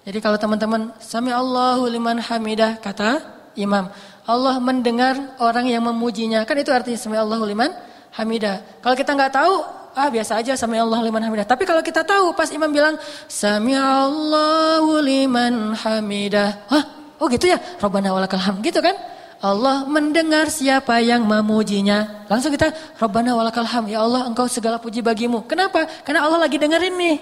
Jadi 0.00 0.18
kalau 0.24 0.40
teman-teman 0.40 0.96
sami 0.96 1.28
Allahu 1.28 1.84
liman 1.84 2.16
hamidah 2.24 2.80
kata 2.80 3.20
imam, 3.52 3.92
Allah 4.24 4.56
mendengar 4.56 5.36
orang 5.36 5.68
yang 5.68 5.84
memujinya. 5.84 6.48
Kan 6.48 6.56
itu 6.56 6.72
artinya 6.72 6.96
sami 6.96 7.20
Allahu 7.20 7.44
liman 7.44 7.68
hamidah. 8.16 8.80
Kalau 8.80 8.96
kita 8.96 9.12
nggak 9.12 9.32
tahu, 9.36 9.54
ah 9.92 10.08
biasa 10.08 10.40
aja 10.40 10.56
sami 10.56 10.80
Allahu 10.80 11.04
liman 11.04 11.20
hamidah. 11.20 11.44
Tapi 11.44 11.68
kalau 11.68 11.84
kita 11.84 12.00
tahu 12.00 12.32
pas 12.32 12.48
imam 12.48 12.72
bilang 12.72 12.96
sami 13.28 13.76
Allahu 13.76 15.04
liman 15.04 15.76
hamidah. 15.76 16.64
Hah? 16.72 16.84
Oh 17.20 17.28
gitu 17.28 17.52
ya? 17.52 17.60
Rabbana 17.76 18.16
walakal 18.16 18.40
hamd. 18.40 18.64
Gitu 18.64 18.80
kan? 18.80 18.96
Allah 19.40 19.88
mendengar 19.88 20.52
siapa 20.52 21.00
yang 21.00 21.24
memujinya. 21.24 22.28
Langsung 22.28 22.52
kita, 22.52 22.76
Rabbana 23.00 23.32
walakal 23.32 23.64
ham. 23.64 23.88
Ya 23.88 24.04
Allah 24.04 24.28
engkau 24.28 24.44
segala 24.44 24.76
puji 24.76 25.00
bagimu. 25.00 25.48
Kenapa? 25.48 25.88
Karena 26.04 26.28
Allah 26.28 26.44
lagi 26.44 26.60
dengerin 26.60 26.92
nih. 26.92 27.16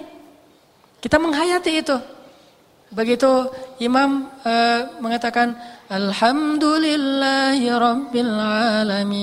Kita 0.99 1.15
menghayati 1.15 1.71
itu. 1.79 1.95
Begitu 2.91 3.47
imam 3.79 4.27
uh, 4.43 4.79
mengatakan, 4.99 5.55
Alhamdulillahi 5.89 7.65
Rabbil 7.65 8.29
Alamin. 8.85 9.17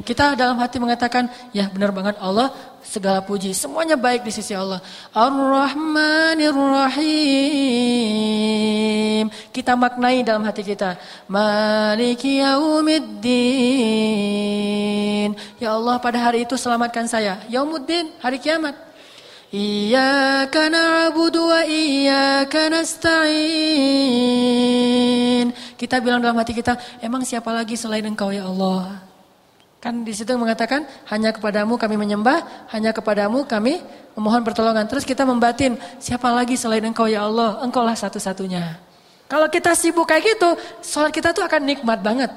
Kita 0.00 0.32
dalam 0.32 0.56
hati 0.56 0.80
mengatakan, 0.80 1.28
ya 1.52 1.68
benar 1.68 1.92
banget 1.92 2.16
Allah 2.16 2.48
segala 2.80 3.20
puji. 3.20 3.52
Semuanya 3.52 4.00
baik 4.00 4.24
di 4.24 4.32
sisi 4.32 4.56
Allah. 4.56 4.80
Ar-Rahmanir 5.12 6.56
Rahim. 6.56 7.12
Kita 9.52 9.76
maknai 9.76 10.24
dalam 10.24 10.48
hati 10.48 10.64
kita. 10.64 10.96
Maliki 11.28 12.40
Yaumiddin. 12.40 13.36
Ya 15.60 15.76
Allah 15.76 16.00
pada 16.00 16.16
hari 16.24 16.48
itu 16.48 16.56
selamatkan 16.56 17.04
saya. 17.04 17.36
Yaumuddin, 17.52 18.16
hari 18.16 18.40
kiamat. 18.40 18.91
Na'budu 19.52 21.44
wa 21.44 21.60
iyyaka 21.60 22.72
nasta'in. 22.72 23.36
Kita 25.76 26.00
bilang 26.00 26.24
dalam 26.24 26.40
hati 26.40 26.56
kita, 26.56 26.80
emang 27.04 27.20
siapa 27.20 27.52
lagi 27.52 27.76
selain 27.76 28.00
Engkau 28.08 28.32
ya 28.32 28.48
Allah? 28.48 29.04
Kan 29.76 30.08
di 30.08 30.16
situ 30.16 30.32
mengatakan 30.40 30.88
hanya 31.12 31.36
kepadamu 31.36 31.76
kami 31.76 32.00
menyembah, 32.00 32.70
hanya 32.72 32.96
kepadamu 32.96 33.44
kami 33.44 33.84
memohon 34.16 34.40
pertolongan. 34.40 34.88
Terus 34.88 35.04
kita 35.04 35.28
membatin, 35.28 35.76
siapa 36.00 36.32
lagi 36.32 36.56
selain 36.56 36.88
Engkau 36.88 37.04
ya 37.04 37.28
Allah? 37.28 37.60
Engkaulah 37.60 37.92
satu-satunya. 37.92 38.80
Kalau 39.28 39.52
kita 39.52 39.76
sibuk 39.76 40.08
kayak 40.08 40.32
gitu, 40.32 40.56
sholat 40.80 41.12
kita 41.12 41.36
tuh 41.36 41.44
akan 41.44 41.60
nikmat 41.60 42.00
banget. 42.00 42.32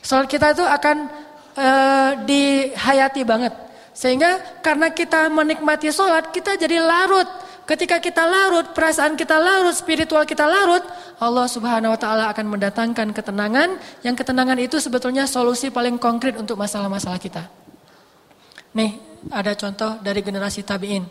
Sholat 0.00 0.24
kita 0.24 0.56
tuh 0.56 0.64
akan 0.64 1.12
uh, 1.60 2.24
dihayati 2.24 3.20
banget. 3.20 3.67
Sehingga 3.98 4.62
karena 4.62 4.94
kita 4.94 5.26
menikmati 5.26 5.90
sholat, 5.90 6.30
kita 6.30 6.54
jadi 6.54 6.78
larut 6.78 7.26
Ketika 7.68 8.00
kita 8.00 8.24
larut, 8.24 8.72
perasaan 8.72 9.12
kita 9.12 9.36
larut, 9.36 9.76
spiritual 9.76 10.24
kita 10.24 10.48
larut, 10.48 10.80
Allah 11.20 11.44
Subhanahu 11.44 11.92
wa 11.92 12.00
taala 12.00 12.32
akan 12.32 12.56
mendatangkan 12.56 13.12
ketenangan 13.12 13.76
yang 14.00 14.16
ketenangan 14.16 14.56
itu 14.56 14.80
sebetulnya 14.80 15.28
solusi 15.28 15.68
paling 15.68 16.00
konkret 16.00 16.40
untuk 16.40 16.56
masalah-masalah 16.56 17.20
kita. 17.20 17.44
Nih, 18.72 18.96
ada 19.28 19.52
contoh 19.52 20.00
dari 20.00 20.24
generasi 20.24 20.64
tabi'in. 20.64 21.04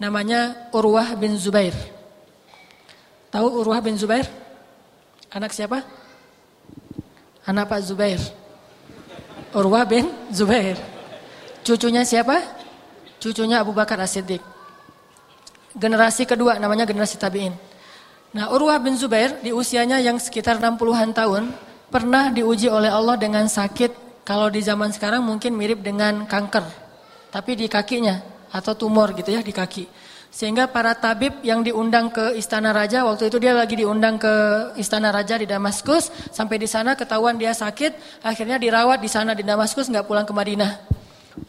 Namanya 0.00 0.72
Urwah 0.72 1.12
bin 1.12 1.36
Zubair. 1.36 1.76
Tahu 3.28 3.60
Urwah 3.60 3.84
bin 3.84 4.00
Zubair? 4.00 4.24
Anak 5.28 5.52
siapa? 5.52 5.84
Anak 7.44 7.68
Pak 7.68 7.84
Zubair. 7.84 8.20
Urwah 9.52 9.84
bin 9.84 10.08
Zubair. 10.32 10.95
Cucunya 11.66 12.06
siapa? 12.06 12.38
Cucunya 13.18 13.58
Abu 13.58 13.74
Bakar 13.74 13.98
As-Siddiq 13.98 14.56
generasi 15.76 16.24
kedua 16.24 16.56
namanya 16.56 16.88
generasi 16.88 17.20
tabi'in. 17.20 17.52
Nah 18.32 18.48
Urwah 18.52 18.80
bin 18.80 18.96
Zubair 18.96 19.38
di 19.44 19.52
usianya 19.52 20.00
yang 20.00 20.16
sekitar 20.16 20.56
60-an 20.56 21.12
tahun 21.12 21.52
pernah 21.92 22.32
diuji 22.32 22.72
oleh 22.72 22.88
Allah 22.88 23.14
dengan 23.20 23.44
sakit 23.46 24.24
kalau 24.26 24.50
di 24.50 24.64
zaman 24.64 24.90
sekarang 24.90 25.22
mungkin 25.22 25.54
mirip 25.54 25.84
dengan 25.84 26.24
kanker. 26.24 26.64
Tapi 27.30 27.52
di 27.54 27.68
kakinya 27.68 28.48
atau 28.50 28.72
tumor 28.72 29.12
gitu 29.12 29.36
ya 29.36 29.44
di 29.44 29.52
kaki. 29.52 29.84
Sehingga 30.32 30.68
para 30.68 30.92
tabib 30.92 31.40
yang 31.40 31.64
diundang 31.64 32.12
ke 32.12 32.36
istana 32.36 32.74
raja 32.74 33.08
waktu 33.08 33.32
itu 33.32 33.40
dia 33.40 33.56
lagi 33.56 33.72
diundang 33.78 34.20
ke 34.20 34.34
istana 34.76 35.08
raja 35.08 35.40
di 35.40 35.48
Damaskus 35.48 36.12
sampai 36.28 36.60
di 36.60 36.68
sana 36.68 36.92
ketahuan 36.92 37.40
dia 37.40 37.56
sakit 37.56 38.20
akhirnya 38.20 38.60
dirawat 38.60 39.00
di 39.00 39.08
sana 39.08 39.32
di 39.32 39.40
Damaskus 39.46 39.88
nggak 39.88 40.04
pulang 40.04 40.28
ke 40.28 40.34
Madinah. 40.36 40.96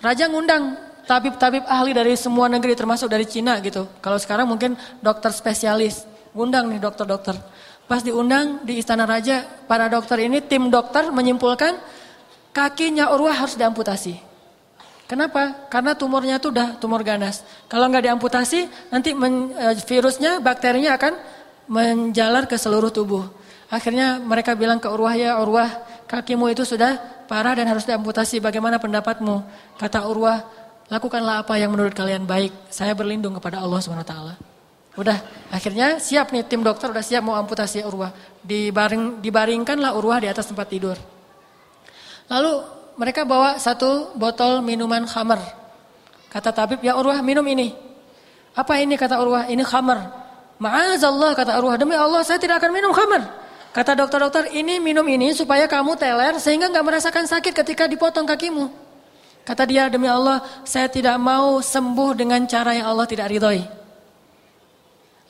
Raja 0.03 0.27
ngundang 0.27 0.75
tabib-tabib 1.07 1.63
ahli 1.65 1.95
dari 1.95 2.13
semua 2.19 2.51
negeri 2.51 2.75
termasuk 2.75 3.07
dari 3.07 3.23
Cina 3.23 3.57
gitu. 3.63 3.87
Kalau 4.03 4.19
sekarang 4.19 4.45
mungkin 4.45 4.75
dokter 4.99 5.31
spesialis, 5.31 6.03
undang 6.35 6.67
nih 6.67 6.83
dokter-dokter. 6.83 7.39
Pas 7.87 8.03
diundang 8.03 8.67
di 8.67 8.83
Istana 8.83 9.07
Raja, 9.07 9.47
para 9.65 9.87
dokter 9.87 10.27
ini 10.27 10.43
tim 10.43 10.67
dokter 10.67 11.07
menyimpulkan 11.07 11.79
kakinya 12.51 13.15
Urwah 13.15 13.47
harus 13.47 13.55
diamputasi. 13.55 14.19
Kenapa? 15.07 15.71
Karena 15.71 15.95
tumornya 15.95 16.35
itu 16.35 16.51
udah 16.51 16.75
tumor 16.83 16.99
ganas. 16.99 17.47
Kalau 17.71 17.87
nggak 17.87 18.11
diamputasi, 18.11 18.91
nanti 18.91 19.15
men, 19.15 19.55
e, 19.55 19.79
virusnya, 19.87 20.43
bakterinya 20.43 20.99
akan 20.99 21.15
menjalar 21.71 22.43
ke 22.43 22.59
seluruh 22.59 22.91
tubuh. 22.91 23.23
Akhirnya 23.71 24.19
mereka 24.19 24.51
bilang 24.51 24.83
ke 24.83 24.91
Urwah, 24.91 25.15
ya 25.15 25.39
Urwah, 25.39 25.71
kakimu 26.07 26.47
itu 26.55 26.63
sudah 26.63 26.95
parah 27.27 27.53
dan 27.53 27.67
harus 27.67 27.83
diamputasi. 27.83 28.39
Bagaimana 28.39 28.79
pendapatmu? 28.79 29.43
Kata 29.75 30.07
Urwah, 30.07 30.41
lakukanlah 30.87 31.43
apa 31.43 31.59
yang 31.59 31.75
menurut 31.75 31.91
kalian 31.91 32.23
baik. 32.23 32.71
Saya 32.71 32.95
berlindung 32.95 33.35
kepada 33.35 33.59
Allah 33.59 33.83
Subhanahu 33.83 34.07
wa 34.07 34.11
taala. 34.11 34.33
Udah, 34.97 35.21
akhirnya 35.53 36.01
siap 36.01 36.33
nih 36.33 36.41
tim 36.47 36.65
dokter 36.65 36.89
udah 36.89 37.05
siap 37.05 37.21
mau 37.21 37.37
amputasi 37.37 37.85
Urwah. 37.85 38.09
Dibaring 38.41 39.21
dibaringkanlah 39.21 39.93
Urwah 39.93 40.17
di 40.23 40.31
atas 40.31 40.49
tempat 40.49 40.65
tidur. 40.71 40.97
Lalu 42.31 42.53
mereka 42.97 43.21
bawa 43.27 43.61
satu 43.61 44.17
botol 44.17 44.65
minuman 44.65 45.05
khamar. 45.05 45.37
Kata 46.33 46.49
tabib, 46.49 46.81
"Ya 46.81 46.97
Urwah, 46.97 47.21
minum 47.21 47.45
ini." 47.45 47.75
Apa 48.57 48.81
ini 48.81 48.97
kata 48.97 49.21
Urwah? 49.21 49.45
Ini 49.45 49.61
khamar. 49.61 50.01
Ma'azallah 50.57 51.37
kata 51.37 51.61
Urwah, 51.61 51.77
"Demi 51.77 51.93
Allah 51.93 52.25
saya 52.25 52.41
tidak 52.41 52.57
akan 52.57 52.73
minum 52.73 52.89
khamar." 52.89 53.46
Kata 53.77 53.93
dokter-dokter, 53.93 54.49
"Ini 54.57 54.81
minum 54.81 55.05
ini 55.05 55.37
supaya 55.37 55.69
kamu 55.69 56.01
teler 56.01 56.41
sehingga 56.41 56.65
nggak 56.65 56.81
merasakan 56.81 57.29
sakit 57.29 57.53
ketika 57.53 57.85
dipotong 57.85 58.25
kakimu." 58.25 58.73
Kata 59.45 59.69
dia, 59.69 59.85
demi 59.85 60.09
Allah, 60.09 60.41
saya 60.65 60.89
tidak 60.89 61.13
mau 61.21 61.61
sembuh 61.61 62.17
dengan 62.17 62.41
cara 62.49 62.73
yang 62.73 62.89
Allah 62.89 63.05
tidak 63.05 63.29
ridhoi. 63.29 63.61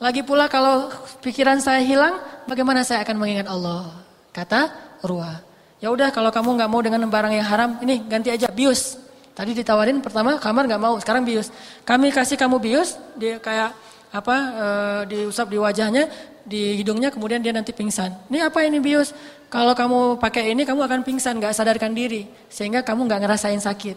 Lagi 0.00 0.24
pula 0.24 0.48
kalau 0.48 0.88
pikiran 1.20 1.60
saya 1.60 1.84
hilang, 1.84 2.16
bagaimana 2.48 2.88
saya 2.88 3.04
akan 3.04 3.20
mengingat 3.20 3.52
Allah? 3.52 4.00
Kata 4.32 4.72
Urwah. 5.04 5.44
Ya 5.84 5.92
udah 5.92 6.08
kalau 6.08 6.32
kamu 6.32 6.56
nggak 6.56 6.70
mau 6.72 6.80
dengan 6.80 7.04
barang 7.04 7.34
yang 7.36 7.46
haram, 7.46 7.70
ini 7.84 8.00
ganti 8.08 8.32
aja 8.32 8.48
bius. 8.48 8.96
Tadi 9.36 9.54
ditawarin 9.54 10.00
pertama 10.00 10.40
kamar 10.40 10.64
nggak 10.66 10.82
mau, 10.82 10.96
sekarang 10.96 11.22
bius. 11.22 11.52
Kami 11.84 12.10
kasih 12.10 12.40
kamu 12.40 12.56
bius, 12.64 12.96
dia 13.14 13.36
kayak 13.36 13.76
apa 14.08 14.36
e, 14.36 14.66
diusap 15.12 15.52
di 15.52 15.58
wajahnya, 15.60 16.08
di 16.44 16.80
hidungnya, 16.80 17.12
kemudian 17.12 17.44
dia 17.44 17.52
nanti 17.52 17.76
pingsan. 17.76 18.14
Ini 18.32 18.48
apa 18.48 18.64
ini 18.64 18.80
bius? 18.80 19.12
Kalau 19.48 19.72
kamu 19.72 20.20
pakai 20.20 20.52
ini, 20.52 20.64
kamu 20.64 20.80
akan 20.84 21.00
pingsan, 21.04 21.40
nggak 21.40 21.52
sadarkan 21.56 21.92
diri, 21.92 22.28
sehingga 22.48 22.84
kamu 22.84 23.08
nggak 23.08 23.20
ngerasain 23.24 23.60
sakit 23.60 23.96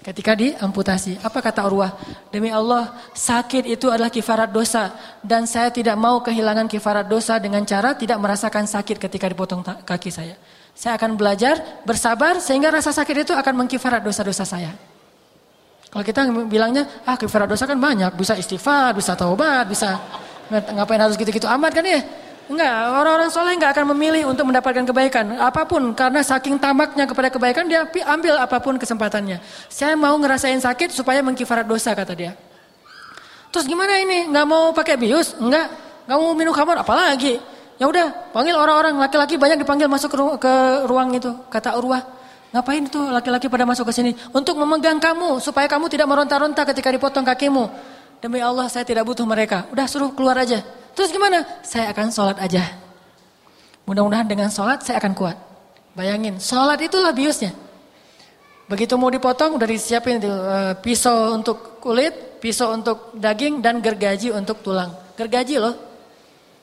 ketika 0.00 0.32
diamputasi. 0.32 1.20
Apa 1.20 1.44
kata 1.44 1.64
Urwah? 1.68 1.92
Demi 2.32 2.48
Allah, 2.48 2.96
sakit 3.12 3.68
itu 3.68 3.92
adalah 3.92 4.08
kifarat 4.08 4.48
dosa 4.48 4.92
dan 5.20 5.44
saya 5.44 5.68
tidak 5.68 5.96
mau 5.96 6.24
kehilangan 6.24 6.66
kifarat 6.68 7.06
dosa 7.06 7.36
dengan 7.36 7.64
cara 7.68 7.92
tidak 7.92 8.16
merasakan 8.16 8.64
sakit 8.64 8.96
ketika 8.96 9.28
dipotong 9.28 9.60
kaki 9.84 10.08
saya. 10.08 10.36
Saya 10.72 10.96
akan 10.96 11.20
belajar 11.20 11.60
bersabar 11.84 12.40
sehingga 12.40 12.72
rasa 12.72 12.94
sakit 12.94 13.28
itu 13.28 13.32
akan 13.36 13.64
mengkifarat 13.64 14.00
dosa-dosa 14.00 14.48
saya. 14.48 14.72
Kalau 15.90 16.04
kita 16.06 16.20
bilangnya, 16.46 16.86
ah 17.02 17.18
kifarat 17.18 17.50
dosa 17.50 17.66
kan 17.66 17.74
banyak, 17.74 18.14
bisa 18.14 18.38
istighfar, 18.38 18.94
bisa 18.94 19.18
taubat, 19.18 19.66
bisa 19.66 19.98
ngapain 20.50 21.02
harus 21.02 21.18
gitu-gitu 21.18 21.50
amat 21.50 21.74
kan 21.74 21.82
ya? 21.82 21.98
Enggak, 22.50 22.74
orang-orang 22.94 23.30
soleh 23.30 23.54
enggak 23.54 23.74
akan 23.78 23.94
memilih 23.94 24.26
untuk 24.26 24.46
mendapatkan 24.46 24.82
kebaikan. 24.86 25.38
Apa 25.38 25.66
pun, 25.66 25.94
karena 25.94 26.22
saking 26.22 26.58
tamaknya 26.58 27.06
kepada 27.06 27.30
kebaikan, 27.30 27.66
dia 27.66 27.86
ambil 28.06 28.38
apa 28.38 28.58
pun 28.62 28.74
kesempatannya. 28.78 29.42
Saya 29.66 29.94
mau 29.94 30.14
ngerasain 30.18 30.58
sakit 30.58 30.94
supaya 30.94 31.22
mengkifarat 31.22 31.66
dosa, 31.66 31.94
kata 31.94 32.14
dia. 32.14 32.34
Terus 33.50 33.66
gimana 33.66 33.98
ini? 33.98 34.30
Enggak 34.30 34.46
mau 34.46 34.70
pakai 34.70 34.94
bius? 34.94 35.34
Enggak. 35.38 35.70
Enggak 36.06 36.18
mau 36.22 36.30
minum 36.34 36.54
khamar? 36.54 36.82
Apalagi? 36.82 37.38
Ya 37.78 37.86
udah, 37.86 38.30
panggil 38.34 38.54
orang-orang 38.54 38.98
laki-laki 38.98 39.38
banyak 39.38 39.62
dipanggil 39.62 39.86
masuk 39.90 40.10
ke, 40.10 40.18
ke 40.42 40.52
ruang 40.86 41.14
itu, 41.14 41.30
kata 41.50 41.74
Urwah. 41.78 42.02
Ngapain 42.50 42.82
itu 42.82 42.98
laki-laki 42.98 43.46
pada 43.46 43.62
masuk 43.62 43.86
ke 43.86 43.94
sini? 43.94 44.12
Untuk 44.34 44.58
memegang 44.58 44.98
kamu 44.98 45.38
supaya 45.38 45.70
kamu 45.70 45.86
tidak 45.86 46.10
meronta-ronta 46.10 46.66
ketika 46.66 46.90
dipotong 46.90 47.22
kakimu. 47.22 47.70
Demi 48.18 48.42
Allah 48.42 48.66
saya 48.66 48.82
tidak 48.82 49.06
butuh 49.06 49.22
mereka. 49.22 49.70
Udah 49.70 49.86
suruh 49.86 50.10
keluar 50.10 50.34
aja. 50.34 50.58
Terus 50.98 51.14
gimana? 51.14 51.46
Saya 51.62 51.94
akan 51.94 52.10
sholat 52.10 52.36
aja. 52.42 52.66
Mudah-mudahan 53.86 54.26
dengan 54.26 54.50
sholat 54.50 54.82
saya 54.82 54.98
akan 54.98 55.14
kuat. 55.14 55.38
Bayangin, 55.94 56.42
sholat 56.42 56.78
itulah 56.82 57.14
biusnya. 57.14 57.54
Begitu 58.70 58.94
mau 58.94 59.10
dipotong 59.10 59.58
udah 59.58 59.66
disiapin 59.66 60.22
uh, 60.22 60.78
pisau 60.78 61.34
untuk 61.34 61.82
kulit, 61.82 62.38
pisau 62.38 62.70
untuk 62.70 63.14
daging 63.18 63.58
dan 63.58 63.82
gergaji 63.82 64.30
untuk 64.30 64.62
tulang. 64.62 64.94
Gergaji 65.18 65.58
loh. 65.58 65.74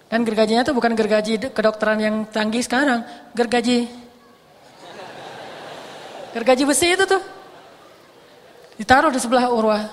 Dan 0.08 0.24
gergajinya 0.24 0.64
tuh 0.64 0.72
bukan 0.72 0.96
gergaji 0.96 1.52
kedokteran 1.52 2.00
yang 2.00 2.16
canggih 2.32 2.64
sekarang, 2.64 3.04
gergaji 3.36 4.07
gergaji 6.38 6.64
besi 6.64 6.94
itu 6.94 7.04
tuh. 7.10 7.22
Ditaruh 8.78 9.10
di 9.10 9.18
sebelah 9.18 9.50
urwah. 9.50 9.90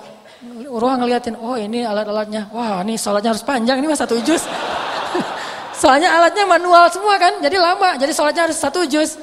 Urwah 0.69 1.01
ngeliatin, 1.01 1.41
oh 1.41 1.57
ini 1.57 1.89
alat-alatnya. 1.89 2.53
Wah 2.53 2.85
ini 2.85 3.01
sholatnya 3.01 3.33
harus 3.33 3.41
panjang, 3.41 3.81
ini 3.81 3.89
mah 3.89 3.97
satu 3.97 4.21
juz. 4.21 4.45
Soalnya 5.81 6.13
alatnya 6.13 6.45
manual 6.45 6.93
semua 6.93 7.17
kan, 7.17 7.41
jadi 7.41 7.57
lama. 7.57 7.97
Jadi 7.97 8.13
sholatnya 8.13 8.53
harus 8.53 8.61
satu 8.61 8.85
juz. 8.85 9.17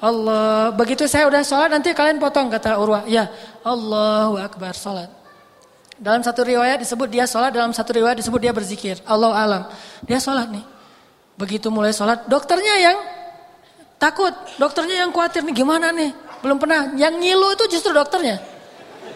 Allah, 0.00 0.72
begitu 0.72 1.04
saya 1.04 1.28
udah 1.28 1.44
sholat 1.44 1.68
nanti 1.68 1.92
kalian 1.92 2.16
potong 2.16 2.48
kata 2.48 2.80
Urwah. 2.80 3.04
Ya, 3.04 3.28
Allahu 3.60 4.40
Akbar 4.40 4.72
sholat. 4.72 5.12
Dalam 6.00 6.24
satu 6.24 6.40
riwayat 6.40 6.80
disebut 6.80 7.12
dia 7.12 7.28
sholat, 7.28 7.52
dalam 7.52 7.76
satu 7.76 7.92
riwayat 7.92 8.16
disebut 8.16 8.40
dia 8.40 8.56
berzikir. 8.56 8.96
Allah 9.04 9.36
alam. 9.36 9.62
Dia 10.00 10.16
sholat 10.16 10.48
nih. 10.48 10.64
Begitu 11.36 11.68
mulai 11.68 11.92
sholat, 11.92 12.24
dokternya 12.24 12.74
yang 12.80 12.96
takut, 14.00 14.32
dokternya 14.56 15.04
yang 15.04 15.12
khawatir 15.12 15.44
nih 15.44 15.52
gimana 15.52 15.92
nih. 15.92 16.16
Belum 16.40 16.56
pernah, 16.56 16.92
yang 16.96 17.16
ngilu 17.20 17.54
itu 17.54 17.76
justru 17.76 17.92
dokternya 17.92 18.60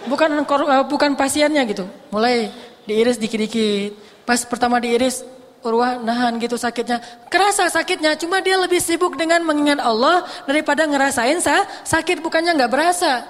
bukan 0.09 0.45
uh, 0.45 0.85
bukan 0.87 1.17
pasiennya 1.17 1.65
gitu. 1.69 1.85
Mulai 2.13 2.53
diiris 2.85 3.17
dikit-dikit. 3.17 3.97
Pas 4.25 4.41
pertama 4.45 4.81
diiris 4.81 5.25
Urwah 5.65 5.97
nahan 5.97 6.37
gitu 6.45 6.61
sakitnya. 6.61 7.01
Kerasa 7.33 7.73
sakitnya, 7.73 8.21
cuma 8.21 8.45
dia 8.45 8.61
lebih 8.61 8.85
sibuk 8.85 9.17
dengan 9.17 9.41
mengingat 9.49 9.81
Allah 9.81 10.29
daripada 10.45 10.85
ngerasain 10.85 11.41
sa 11.41 11.65
sakit 11.89 12.21
bukannya 12.21 12.53
nggak 12.53 12.73
berasa. 12.73 13.25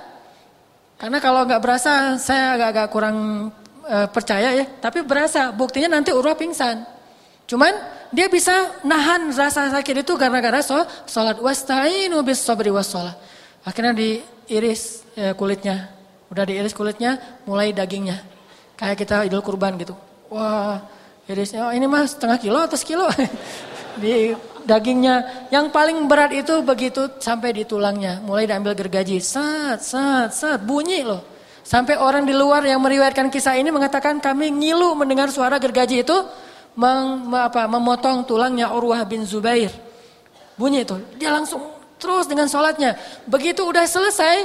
Karena 0.99 1.23
kalau 1.23 1.47
nggak 1.47 1.63
berasa 1.63 2.19
saya 2.19 2.59
agak-agak 2.59 2.87
kurang 2.91 3.17
uh, 3.87 4.07
percaya 4.11 4.51
ya. 4.51 4.67
Tapi 4.67 5.07
berasa, 5.07 5.55
buktinya 5.55 5.95
nanti 5.95 6.11
Urwah 6.11 6.35
pingsan. 6.35 6.83
Cuman 7.47 7.71
dia 8.11 8.27
bisa 8.27 8.83
nahan 8.83 9.31
rasa 9.31 9.71
sakit 9.71 10.03
itu 10.03 10.19
gara-gara 10.19 10.59
so, 10.59 10.83
sholat 11.07 11.39
wasta'inu 11.39 12.19
bis 12.27 12.43
sabri 12.43 12.75
was 12.75 12.91
Akhirnya 13.65 13.97
diiris 13.97 15.09
ya, 15.17 15.33
kulitnya 15.33 15.95
Udah 16.35 16.45
diiris 16.51 16.75
kulitnya, 16.75 17.15
mulai 17.47 17.71
dagingnya. 17.71 18.19
Kayak 18.75 19.07
kita 19.07 19.23
idul 19.23 19.39
kurban 19.39 19.79
gitu. 19.79 19.95
Wah, 20.35 20.83
irisnya 21.31 21.71
oh, 21.71 21.73
ini 21.73 21.87
mah 21.87 22.03
setengah 22.11 22.43
kilo 22.43 22.59
atau 22.59 22.75
sekilo. 22.75 23.07
di 24.03 24.35
dagingnya. 24.67 25.47
Yang 25.55 25.71
paling 25.71 26.11
berat 26.11 26.35
itu 26.35 26.59
begitu 26.67 27.07
sampai 27.23 27.55
di 27.55 27.63
tulangnya. 27.63 28.19
Mulai 28.27 28.51
diambil 28.51 28.75
gergaji. 28.75 29.23
Sat, 29.23 29.79
sat, 29.79 30.35
sat. 30.35 30.59
Bunyi 30.67 31.07
loh. 31.07 31.23
Sampai 31.63 31.97
orang 32.03 32.27
di 32.27 32.35
luar 32.35 32.67
yang 32.67 32.83
meriwayatkan 32.83 33.31
kisah 33.31 33.55
ini 33.55 33.71
mengatakan 33.71 34.19
kami 34.19 34.51
ngilu 34.51 34.93
mendengar 34.99 35.31
suara 35.31 35.57
gergaji 35.63 36.03
itu 36.03 36.19
meng, 36.75 37.31
apa, 37.31 37.65
memotong 37.71 38.27
tulangnya 38.27 38.75
Urwah 38.75 39.07
bin 39.07 39.23
Zubair. 39.23 39.71
Bunyi 40.59 40.83
itu. 40.83 40.99
Dia 41.15 41.31
langsung 41.31 41.74
terus 42.05 42.29
dengan 42.29 42.45
sholatnya. 42.45 43.01
Begitu 43.25 43.65
udah 43.65 43.89
selesai, 43.89 44.45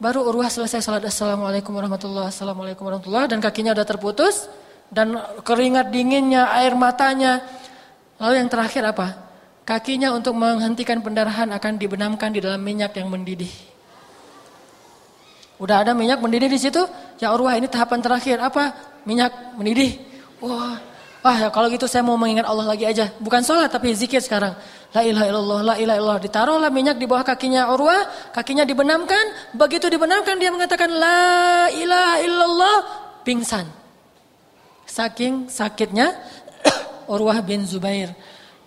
baru 0.00 0.24
Urwah 0.24 0.48
selesai 0.48 0.80
sholat. 0.80 1.04
Assalamualaikum 1.04 1.76
warahmatullahi 1.76 2.32
Assalamualaikum 2.32 2.88
warahmatullahi 2.88 3.28
Dan 3.28 3.44
kakinya 3.44 3.76
udah 3.76 3.84
terputus. 3.84 4.48
Dan 4.88 5.12
keringat 5.44 5.92
dinginnya, 5.92 6.48
air 6.56 6.72
matanya. 6.72 7.44
Lalu 8.16 8.40
yang 8.40 8.48
terakhir 8.48 8.82
apa? 8.88 9.20
Kakinya 9.64 10.12
untuk 10.16 10.36
menghentikan 10.36 11.04
pendarahan 11.04 11.52
akan 11.52 11.76
dibenamkan 11.76 12.32
di 12.32 12.40
dalam 12.40 12.60
minyak 12.60 12.96
yang 12.96 13.12
mendidih. 13.12 13.50
Udah 15.60 15.84
ada 15.84 15.92
minyak 15.92 16.20
mendidih 16.20 16.48
di 16.48 16.60
situ. 16.60 16.80
Ya 17.20 17.32
Urwah 17.32 17.56
ini 17.56 17.68
tahapan 17.68 18.00
terakhir 18.00 18.40
apa? 18.40 18.72
Minyak 19.04 19.56
mendidih. 19.56 20.00
Wah, 20.44 20.76
wah 21.24 21.48
kalau 21.48 21.72
gitu 21.72 21.88
saya 21.88 22.04
mau 22.04 22.20
mengingat 22.20 22.44
Allah 22.44 22.68
lagi 22.68 22.84
aja. 22.84 23.08
Bukan 23.16 23.40
sholat 23.40 23.72
tapi 23.72 23.96
zikir 23.96 24.20
sekarang. 24.20 24.52
La 24.92 25.02
ilaha 25.02 25.26
illallah, 25.32 25.60
la 25.64 25.74
ilaha 25.80 25.96
illallah. 25.96 26.20
Ditaruhlah 26.20 26.70
minyak 26.70 27.00
di 27.00 27.08
bawah 27.08 27.24
kakinya 27.24 27.72
Urwah. 27.72 28.30
Kakinya 28.36 28.68
dibenamkan. 28.68 29.56
Begitu 29.56 29.88
dibenamkan 29.88 30.36
dia 30.36 30.52
mengatakan 30.52 30.92
la 30.92 31.72
ilaha 31.72 32.16
illallah. 32.20 32.76
Pingsan. 33.24 33.64
Saking 34.84 35.48
sakitnya 35.48 36.12
Urwah 37.12 37.40
bin 37.40 37.64
Zubair. 37.64 38.12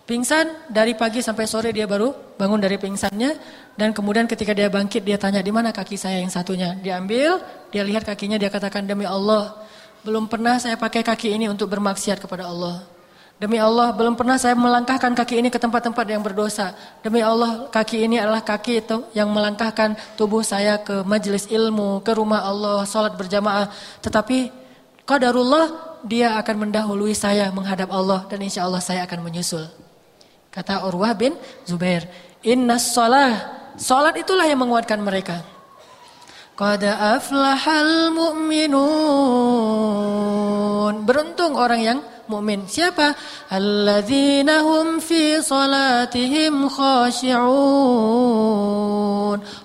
Pingsan 0.08 0.72
dari 0.72 0.98
pagi 0.98 1.22
sampai 1.22 1.46
sore 1.46 1.70
dia 1.76 1.84
baru 1.84 2.16
bangun 2.40 2.64
dari 2.64 2.80
pingsannya 2.80 3.36
dan 3.76 3.92
kemudian 3.92 4.24
ketika 4.24 4.56
dia 4.56 4.72
bangkit 4.72 5.04
dia 5.04 5.20
tanya 5.20 5.44
di 5.44 5.52
mana 5.52 5.76
kaki 5.76 6.00
saya 6.00 6.24
yang 6.24 6.32
satunya. 6.32 6.80
Dia 6.80 6.98
ambil, 6.98 7.44
dia 7.70 7.84
lihat 7.84 8.08
kakinya 8.08 8.40
dia 8.40 8.48
katakan 8.48 8.88
demi 8.88 9.04
Allah 9.04 9.67
belum 10.08 10.32
pernah 10.32 10.56
saya 10.56 10.80
pakai 10.80 11.04
kaki 11.04 11.36
ini 11.36 11.52
untuk 11.52 11.68
bermaksiat 11.68 12.24
kepada 12.24 12.48
Allah. 12.48 12.88
Demi 13.38 13.60
Allah 13.60 13.92
belum 13.92 14.16
pernah 14.16 14.40
saya 14.40 14.56
melangkahkan 14.56 15.12
kaki 15.14 15.44
ini 15.44 15.52
ke 15.52 15.60
tempat-tempat 15.60 16.08
yang 16.08 16.24
berdosa. 16.24 16.72
Demi 17.04 17.20
Allah 17.20 17.68
kaki 17.68 18.08
ini 18.08 18.16
adalah 18.18 18.40
kaki 18.40 18.88
itu 18.88 19.04
yang 19.12 19.30
melangkahkan 19.30 20.00
tubuh 20.16 20.42
saya 20.42 20.80
ke 20.80 21.04
majelis 21.04 21.46
ilmu, 21.52 22.02
ke 22.02 22.16
rumah 22.16 22.42
Allah, 22.42 22.88
salat 22.88 23.14
berjamaah. 23.20 23.68
Tetapi 24.00 24.50
qadarullah 25.04 26.00
dia 26.08 26.40
akan 26.40 26.66
mendahului 26.66 27.14
saya 27.14 27.52
menghadap 27.52 27.92
Allah 27.92 28.26
dan 28.32 28.40
insya 28.42 28.64
Allah 28.64 28.80
saya 28.80 29.04
akan 29.04 29.22
menyusul. 29.22 29.68
Kata 30.50 30.88
Urwah 30.88 31.14
bin 31.14 31.36
Zubair, 31.68 32.10
"Inna 32.42 32.80
salah, 32.82 33.38
salat 33.78 34.18
itulah 34.18 34.48
yang 34.48 34.64
menguatkan 34.64 34.98
mereka." 35.04 35.57
Qad 36.58 36.82
aflahal 36.90 38.10
mu'minun. 38.18 38.66
Beruntung 41.06 41.54
orang 41.54 41.82
yang 41.86 42.02
mukmin. 42.26 42.66
Siapa? 42.66 43.14
Alladzina 43.54 44.66
hum 44.66 44.98
fi 44.98 45.38
salatihim 45.38 46.66
khashi'un. 46.66 47.38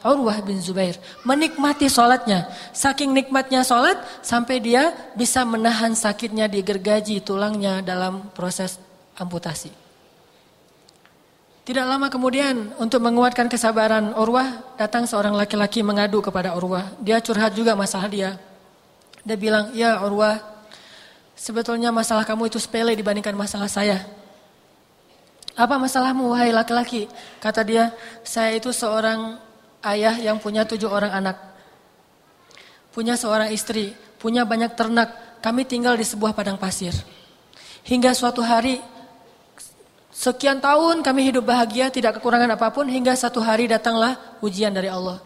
Urwah 0.05 0.39
bin 0.45 0.61
Zubair 0.61 1.01
menikmati 1.25 1.89
salatnya. 1.89 2.53
Saking 2.77 3.17
nikmatnya 3.17 3.65
salat 3.65 3.97
sampai 4.21 4.61
dia 4.61 4.93
bisa 5.17 5.49
menahan 5.49 5.97
sakitnya 5.97 6.45
di 6.45 6.61
gergaji 6.61 7.25
tulangnya 7.25 7.81
dalam 7.81 8.29
proses 8.37 8.77
amputasi. 9.17 9.82
Tidak 11.63 11.87
lama 11.87 12.11
kemudian 12.11 12.75
untuk 12.83 12.99
menguatkan 13.07 13.47
kesabaran 13.47 14.19
Urwah 14.19 14.75
datang 14.75 15.07
seorang 15.07 15.31
laki-laki 15.39 15.79
mengadu 15.87 16.19
kepada 16.19 16.59
Urwah. 16.59 16.91
Dia 16.99 17.23
curhat 17.23 17.55
juga 17.55 17.79
masalah 17.79 18.11
dia. 18.11 18.35
Dia 19.23 19.39
bilang, 19.39 19.71
ya 19.71 20.03
Urwah, 20.03 20.43
sebetulnya 21.39 21.95
masalah 21.95 22.27
kamu 22.27 22.51
itu 22.51 22.59
sepele 22.59 22.99
dibandingkan 22.99 23.39
masalah 23.39 23.71
saya. 23.71 24.03
Apa 25.55 25.79
masalahmu 25.79 26.35
wahai 26.35 26.51
laki-laki? 26.51 27.07
Kata 27.39 27.63
dia, 27.63 27.95
saya 28.27 28.59
itu 28.59 28.75
seorang 28.75 29.39
ayah 29.87 30.19
yang 30.19 30.43
punya 30.43 30.67
tujuh 30.67 30.91
orang 30.91 31.15
anak. 31.15 31.39
Punya 32.91 33.15
seorang 33.15 33.55
istri, 33.55 33.95
punya 34.19 34.43
banyak 34.43 34.75
ternak. 34.75 35.39
Kami 35.39 35.63
tinggal 35.63 35.95
di 35.95 36.03
sebuah 36.03 36.35
padang 36.35 36.59
pasir. 36.59 36.91
Hingga 37.87 38.19
suatu 38.19 38.43
hari 38.43 38.83
Sekian 40.13 40.61
tahun 40.61 41.01
kami 41.01 41.33
hidup 41.33 41.49
bahagia, 41.49 41.89
tidak 41.89 42.21
kekurangan 42.21 42.53
apa 42.53 42.69
pun, 42.69 42.85
hingga 42.85 43.17
satu 43.17 43.41
hari 43.41 43.65
datanglah 43.65 44.21
ujian 44.45 44.69
dari 44.69 44.93
Allah. 44.93 45.25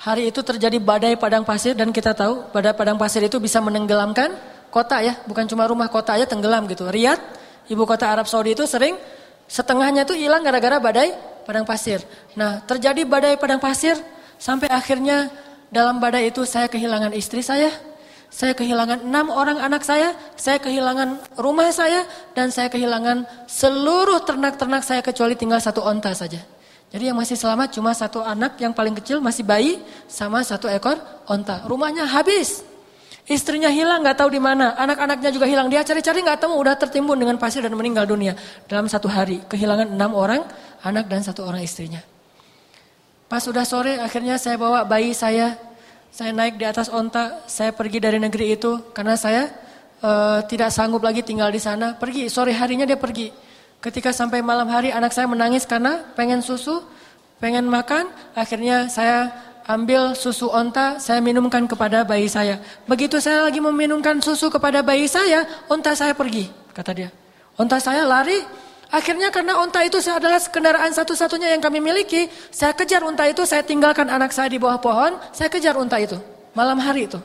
Hari 0.00 0.32
itu 0.32 0.40
terjadi 0.40 0.80
badai 0.80 1.20
padang 1.20 1.44
pasir 1.44 1.76
dan 1.76 1.92
kita 1.92 2.16
tahu 2.16 2.48
badai 2.48 2.72
padang 2.72 2.96
pasir 2.96 3.22
itu 3.22 3.36
bisa 3.36 3.60
menenggelamkan 3.60 4.34
kota 4.72 5.04
ya, 5.04 5.20
bukan 5.28 5.44
cuma 5.44 5.68
rumah 5.68 5.86
kota 5.92 6.16
aja 6.16 6.24
tenggelam 6.24 6.64
gitu. 6.64 6.88
Riyadh, 6.88 7.20
ibu 7.68 7.84
kota 7.84 8.08
Arab 8.08 8.24
Saudi 8.24 8.56
itu 8.56 8.64
sering 8.64 8.96
setengahnya 9.46 10.08
itu 10.08 10.16
hilang 10.16 10.40
gara-gara 10.40 10.80
badai 10.80 11.12
padang 11.44 11.68
pasir. 11.68 12.00
Nah, 12.32 12.64
terjadi 12.64 13.04
badai 13.04 13.36
padang 13.36 13.60
pasir 13.60 14.00
sampai 14.40 14.72
akhirnya 14.72 15.28
dalam 15.68 16.00
badai 16.00 16.32
itu 16.32 16.42
saya 16.48 16.72
kehilangan 16.72 17.12
istri 17.12 17.44
saya, 17.44 17.68
saya 18.32 18.56
kehilangan 18.56 19.04
enam 19.04 19.28
orang 19.28 19.60
anak 19.60 19.84
saya, 19.84 20.16
saya 20.40 20.56
kehilangan 20.56 21.36
rumah 21.36 21.68
saya, 21.68 22.08
dan 22.32 22.48
saya 22.48 22.72
kehilangan 22.72 23.28
seluruh 23.44 24.24
ternak-ternak 24.24 24.80
saya 24.80 25.04
kecuali 25.04 25.36
tinggal 25.36 25.60
satu 25.60 25.84
onta 25.84 26.16
saja. 26.16 26.40
Jadi 26.88 27.12
yang 27.12 27.16
masih 27.20 27.36
selamat 27.36 27.76
cuma 27.76 27.92
satu 27.92 28.24
anak 28.24 28.56
yang 28.56 28.72
paling 28.72 28.96
kecil 28.96 29.20
masih 29.20 29.44
bayi 29.44 29.84
sama 30.08 30.40
satu 30.40 30.64
ekor 30.72 30.96
onta. 31.28 31.60
Rumahnya 31.68 32.08
habis. 32.08 32.64
Istrinya 33.28 33.68
hilang 33.68 34.00
nggak 34.00 34.18
tahu 34.18 34.32
di 34.32 34.40
mana, 34.40 34.74
anak-anaknya 34.80 35.30
juga 35.30 35.44
hilang. 35.44 35.68
Dia 35.68 35.84
cari-cari 35.84 36.24
nggak 36.24 36.40
tahu 36.40 36.56
udah 36.56 36.74
tertimbun 36.80 37.20
dengan 37.20 37.36
pasir 37.36 37.60
dan 37.60 37.76
meninggal 37.76 38.08
dunia 38.08 38.32
dalam 38.64 38.88
satu 38.88 39.12
hari. 39.12 39.44
Kehilangan 39.44 39.92
enam 39.92 40.16
orang 40.16 40.40
anak 40.80 41.04
dan 41.04 41.20
satu 41.20 41.44
orang 41.44 41.60
istrinya. 41.60 42.00
Pas 43.28 43.44
sudah 43.44 43.64
sore 43.64 44.00
akhirnya 44.00 44.36
saya 44.40 44.56
bawa 44.56 44.84
bayi 44.84 45.16
saya 45.16 45.56
saya 46.12 46.28
naik 46.36 46.60
di 46.60 46.68
atas 46.68 46.92
onta, 46.92 47.40
saya 47.48 47.72
pergi 47.72 47.96
dari 47.96 48.20
negeri 48.20 48.52
itu 48.52 48.92
karena 48.92 49.16
saya 49.16 49.48
uh, 50.04 50.44
tidak 50.44 50.68
sanggup 50.68 51.00
lagi 51.00 51.24
tinggal 51.24 51.48
di 51.48 51.56
sana. 51.56 51.96
Pergi, 51.96 52.28
sore 52.28 52.52
harinya 52.52 52.84
dia 52.84 53.00
pergi. 53.00 53.32
Ketika 53.80 54.12
sampai 54.12 54.44
malam 54.44 54.68
hari 54.68 54.92
anak 54.92 55.16
saya 55.16 55.24
menangis 55.24 55.64
karena 55.64 56.04
pengen 56.12 56.44
susu, 56.44 56.84
pengen 57.40 57.64
makan. 57.64 58.12
Akhirnya 58.36 58.92
saya 58.92 59.32
ambil 59.64 60.12
susu 60.12 60.52
onta, 60.52 61.00
saya 61.00 61.24
minumkan 61.24 61.64
kepada 61.64 62.04
bayi 62.04 62.28
saya. 62.28 62.60
Begitu 62.84 63.16
saya 63.16 63.48
lagi 63.48 63.64
meminumkan 63.64 64.20
susu 64.20 64.52
kepada 64.52 64.84
bayi 64.84 65.08
saya, 65.08 65.48
onta 65.72 65.96
saya 65.96 66.12
pergi, 66.12 66.52
kata 66.76 66.92
dia. 66.92 67.08
Onta 67.56 67.80
saya 67.80 68.04
lari, 68.04 68.36
Akhirnya 68.92 69.32
karena 69.32 69.56
unta 69.56 69.80
itu 69.80 69.96
adalah 70.04 70.36
kendaraan 70.36 70.92
satu-satunya 70.92 71.56
yang 71.56 71.64
kami 71.64 71.80
miliki, 71.80 72.28
saya 72.52 72.76
kejar 72.76 73.00
unta 73.00 73.24
itu, 73.24 73.40
saya 73.48 73.64
tinggalkan 73.64 74.04
anak 74.04 74.36
saya 74.36 74.52
di 74.52 74.60
bawah 74.60 74.76
pohon, 74.76 75.16
saya 75.32 75.48
kejar 75.48 75.80
unta 75.80 75.96
itu. 75.96 76.20
Malam 76.52 76.76
hari 76.76 77.08
itu. 77.08 77.16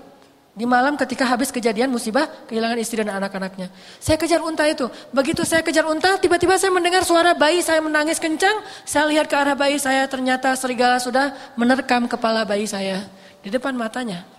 Di 0.56 0.64
malam 0.64 0.96
ketika 0.96 1.28
habis 1.28 1.52
kejadian 1.52 1.92
musibah, 1.92 2.26
kehilangan 2.48 2.80
istri 2.80 3.04
dan 3.04 3.20
anak-anaknya. 3.20 3.68
Saya 4.00 4.16
kejar 4.16 4.40
unta 4.40 4.64
itu. 4.64 4.88
Begitu 5.12 5.44
saya 5.44 5.60
kejar 5.60 5.84
unta, 5.86 6.16
tiba-tiba 6.18 6.56
saya 6.56 6.72
mendengar 6.72 7.04
suara 7.04 7.36
bayi 7.36 7.60
saya 7.60 7.84
menangis 7.84 8.18
kencang. 8.18 8.64
Saya 8.88 9.06
lihat 9.12 9.28
ke 9.28 9.36
arah 9.36 9.54
bayi 9.54 9.76
saya, 9.76 10.08
ternyata 10.08 10.56
serigala 10.56 11.04
sudah 11.04 11.36
menerkam 11.60 12.08
kepala 12.08 12.48
bayi 12.48 12.64
saya. 12.64 13.06
Di 13.44 13.52
depan 13.52 13.76
matanya. 13.76 14.37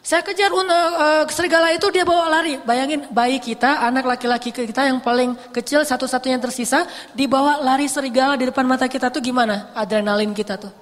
Saya 0.00 0.24
kejar 0.24 0.48
uh, 0.48 1.28
serigala 1.28 1.76
itu 1.76 1.84
dia 1.92 2.08
bawa 2.08 2.40
lari. 2.40 2.56
Bayangin 2.64 3.04
bayi 3.12 3.36
kita, 3.36 3.84
anak 3.84 4.08
laki-laki 4.08 4.48
kita 4.48 4.88
yang 4.88 4.96
paling 5.04 5.36
kecil 5.52 5.84
satu-satunya 5.84 6.40
tersisa 6.40 6.88
dibawa 7.12 7.60
lari 7.60 7.84
serigala 7.84 8.32
di 8.40 8.48
depan 8.48 8.64
mata 8.64 8.88
kita 8.88 9.12
tuh 9.12 9.20
gimana? 9.20 9.68
Adrenalin 9.76 10.32
kita 10.32 10.56
tuh. 10.56 10.72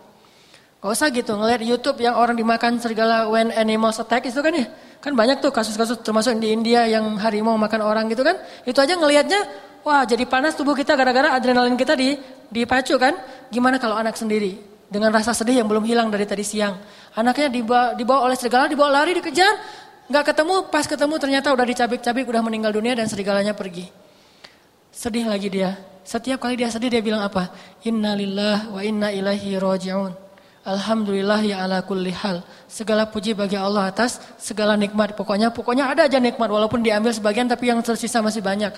Gak 0.79 0.95
usah 0.95 1.11
gitu 1.11 1.35
ngeliat 1.35 1.59
YouTube 1.59 1.99
yang 1.99 2.15
orang 2.15 2.39
dimakan 2.39 2.79
serigala 2.79 3.27
when 3.27 3.51
animals 3.51 3.99
attack 3.99 4.23
itu 4.31 4.39
kan 4.39 4.55
ya. 4.55 4.71
Kan 5.03 5.19
banyak 5.19 5.43
tuh 5.43 5.51
kasus-kasus 5.51 5.99
termasuk 6.07 6.39
di 6.39 6.55
India 6.55 6.87
yang 6.87 7.19
harimau 7.19 7.59
makan 7.59 7.83
orang 7.83 8.07
gitu 8.07 8.23
kan. 8.23 8.39
Itu 8.63 8.79
aja 8.79 8.95
ngelihatnya 8.95 9.41
wah 9.83 10.07
jadi 10.07 10.23
panas 10.31 10.55
tubuh 10.55 10.79
kita 10.79 10.95
gara-gara 10.95 11.35
adrenalin 11.35 11.75
kita 11.75 11.99
di 11.99 12.15
dipacu 12.55 12.95
kan. 12.95 13.19
Gimana 13.51 13.83
kalau 13.83 13.99
anak 13.99 14.15
sendiri 14.15 14.78
dengan 14.89 15.13
rasa 15.13 15.37
sedih 15.37 15.61
yang 15.61 15.69
belum 15.69 15.85
hilang 15.85 16.09
dari 16.09 16.25
tadi 16.25 16.43
siang. 16.43 16.81
Anaknya 17.13 17.53
dibawa, 17.53 17.93
dibawa 17.93 18.21
oleh 18.29 18.37
serigala, 18.37 18.67
dibawa 18.67 19.05
lari, 19.05 19.17
dikejar. 19.21 19.55
Nggak 20.09 20.33
ketemu, 20.33 20.55
pas 20.73 20.89
ketemu 20.89 21.15
ternyata 21.21 21.53
udah 21.53 21.67
dicabik-cabik, 21.69 22.25
udah 22.25 22.41
meninggal 22.41 22.73
dunia 22.73 22.97
dan 22.97 23.05
serigalanya 23.05 23.53
pergi. 23.53 23.93
Sedih 24.89 25.29
lagi 25.29 25.53
dia. 25.53 25.77
Setiap 26.09 26.41
kali 26.41 26.57
dia 26.57 26.73
sedih 26.73 26.89
dia 26.89 27.05
bilang 27.05 27.21
apa? 27.21 27.53
Innalillah 27.85 28.73
wa 28.73 28.81
inna 28.81 29.13
ilahi 29.13 29.61
roji'un. 29.61 30.29
Alhamdulillah 30.65 31.41
ya 31.45 31.65
ala 31.65 31.85
kulli 31.85 32.13
hal. 32.13 32.41
Segala 32.69 33.09
puji 33.09 33.33
bagi 33.37 33.57
Allah 33.57 33.89
atas 33.89 34.21
segala 34.41 34.77
nikmat. 34.77 35.17
Pokoknya 35.17 35.53
pokoknya 35.53 35.89
ada 35.89 36.09
aja 36.09 36.17
nikmat 36.21 36.49
walaupun 36.49 36.81
diambil 36.81 37.13
sebagian 37.13 37.49
tapi 37.49 37.69
yang 37.69 37.81
tersisa 37.85 38.25
masih 38.25 38.41
banyak. 38.41 38.73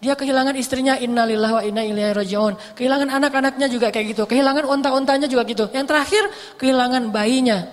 Dia 0.00 0.16
kehilangan 0.16 0.56
istrinya 0.56 0.96
innalillah 0.96 1.60
wa 1.60 1.62
inna 1.62 1.84
ilaihi 1.84 2.16
rajiun. 2.16 2.56
Kehilangan 2.72 3.12
anak-anaknya 3.20 3.68
juga 3.68 3.92
kayak 3.92 4.16
gitu. 4.16 4.24
Kehilangan 4.24 4.64
unta-untanya 4.64 5.28
juga 5.28 5.44
gitu. 5.44 5.68
Yang 5.68 5.86
terakhir 5.92 6.24
kehilangan 6.56 7.12
bayinya. 7.12 7.68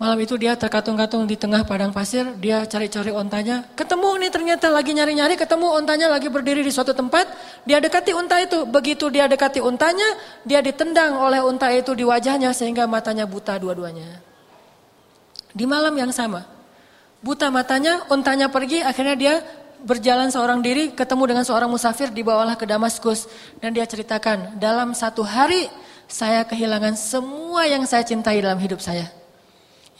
Malam 0.00 0.16
itu 0.24 0.32
dia 0.40 0.56
terkatung-katung 0.56 1.28
di 1.28 1.36
tengah 1.36 1.60
padang 1.60 1.92
pasir, 1.92 2.24
dia 2.40 2.64
cari-cari 2.64 3.12
ontanya. 3.12 3.68
Ketemu 3.76 4.16
nih 4.16 4.30
ternyata 4.32 4.72
lagi 4.72 4.96
nyari-nyari, 4.96 5.36
ketemu 5.36 5.76
ontanya 5.76 6.08
lagi 6.08 6.32
berdiri 6.32 6.64
di 6.64 6.72
suatu 6.72 6.96
tempat. 6.96 7.28
Dia 7.68 7.84
dekati 7.84 8.16
unta 8.16 8.40
itu. 8.40 8.64
Begitu 8.64 9.12
dia 9.12 9.28
dekati 9.28 9.60
untanya, 9.60 10.16
dia 10.48 10.64
ditendang 10.64 11.20
oleh 11.20 11.44
unta 11.44 11.68
itu 11.68 11.92
di 11.92 12.00
wajahnya 12.00 12.56
sehingga 12.56 12.88
matanya 12.88 13.28
buta 13.28 13.60
dua-duanya. 13.60 14.24
Di 15.52 15.68
malam 15.68 15.92
yang 15.92 16.14
sama. 16.16 16.48
Buta 17.20 17.52
matanya, 17.52 18.00
untanya 18.08 18.48
pergi, 18.48 18.80
akhirnya 18.80 19.16
dia 19.20 19.34
berjalan 19.84 20.28
seorang 20.28 20.60
diri 20.60 20.92
ketemu 20.92 21.34
dengan 21.34 21.44
seorang 21.44 21.70
musafir 21.70 22.12
dibawalah 22.12 22.56
ke 22.56 22.68
Damaskus 22.68 23.26
dan 23.58 23.72
dia 23.74 23.84
ceritakan 23.84 24.60
dalam 24.60 24.92
satu 24.92 25.24
hari 25.24 25.68
saya 26.10 26.42
kehilangan 26.44 26.98
semua 26.98 27.68
yang 27.68 27.86
saya 27.86 28.02
cintai 28.02 28.42
dalam 28.42 28.58
hidup 28.58 28.82
saya 28.82 29.20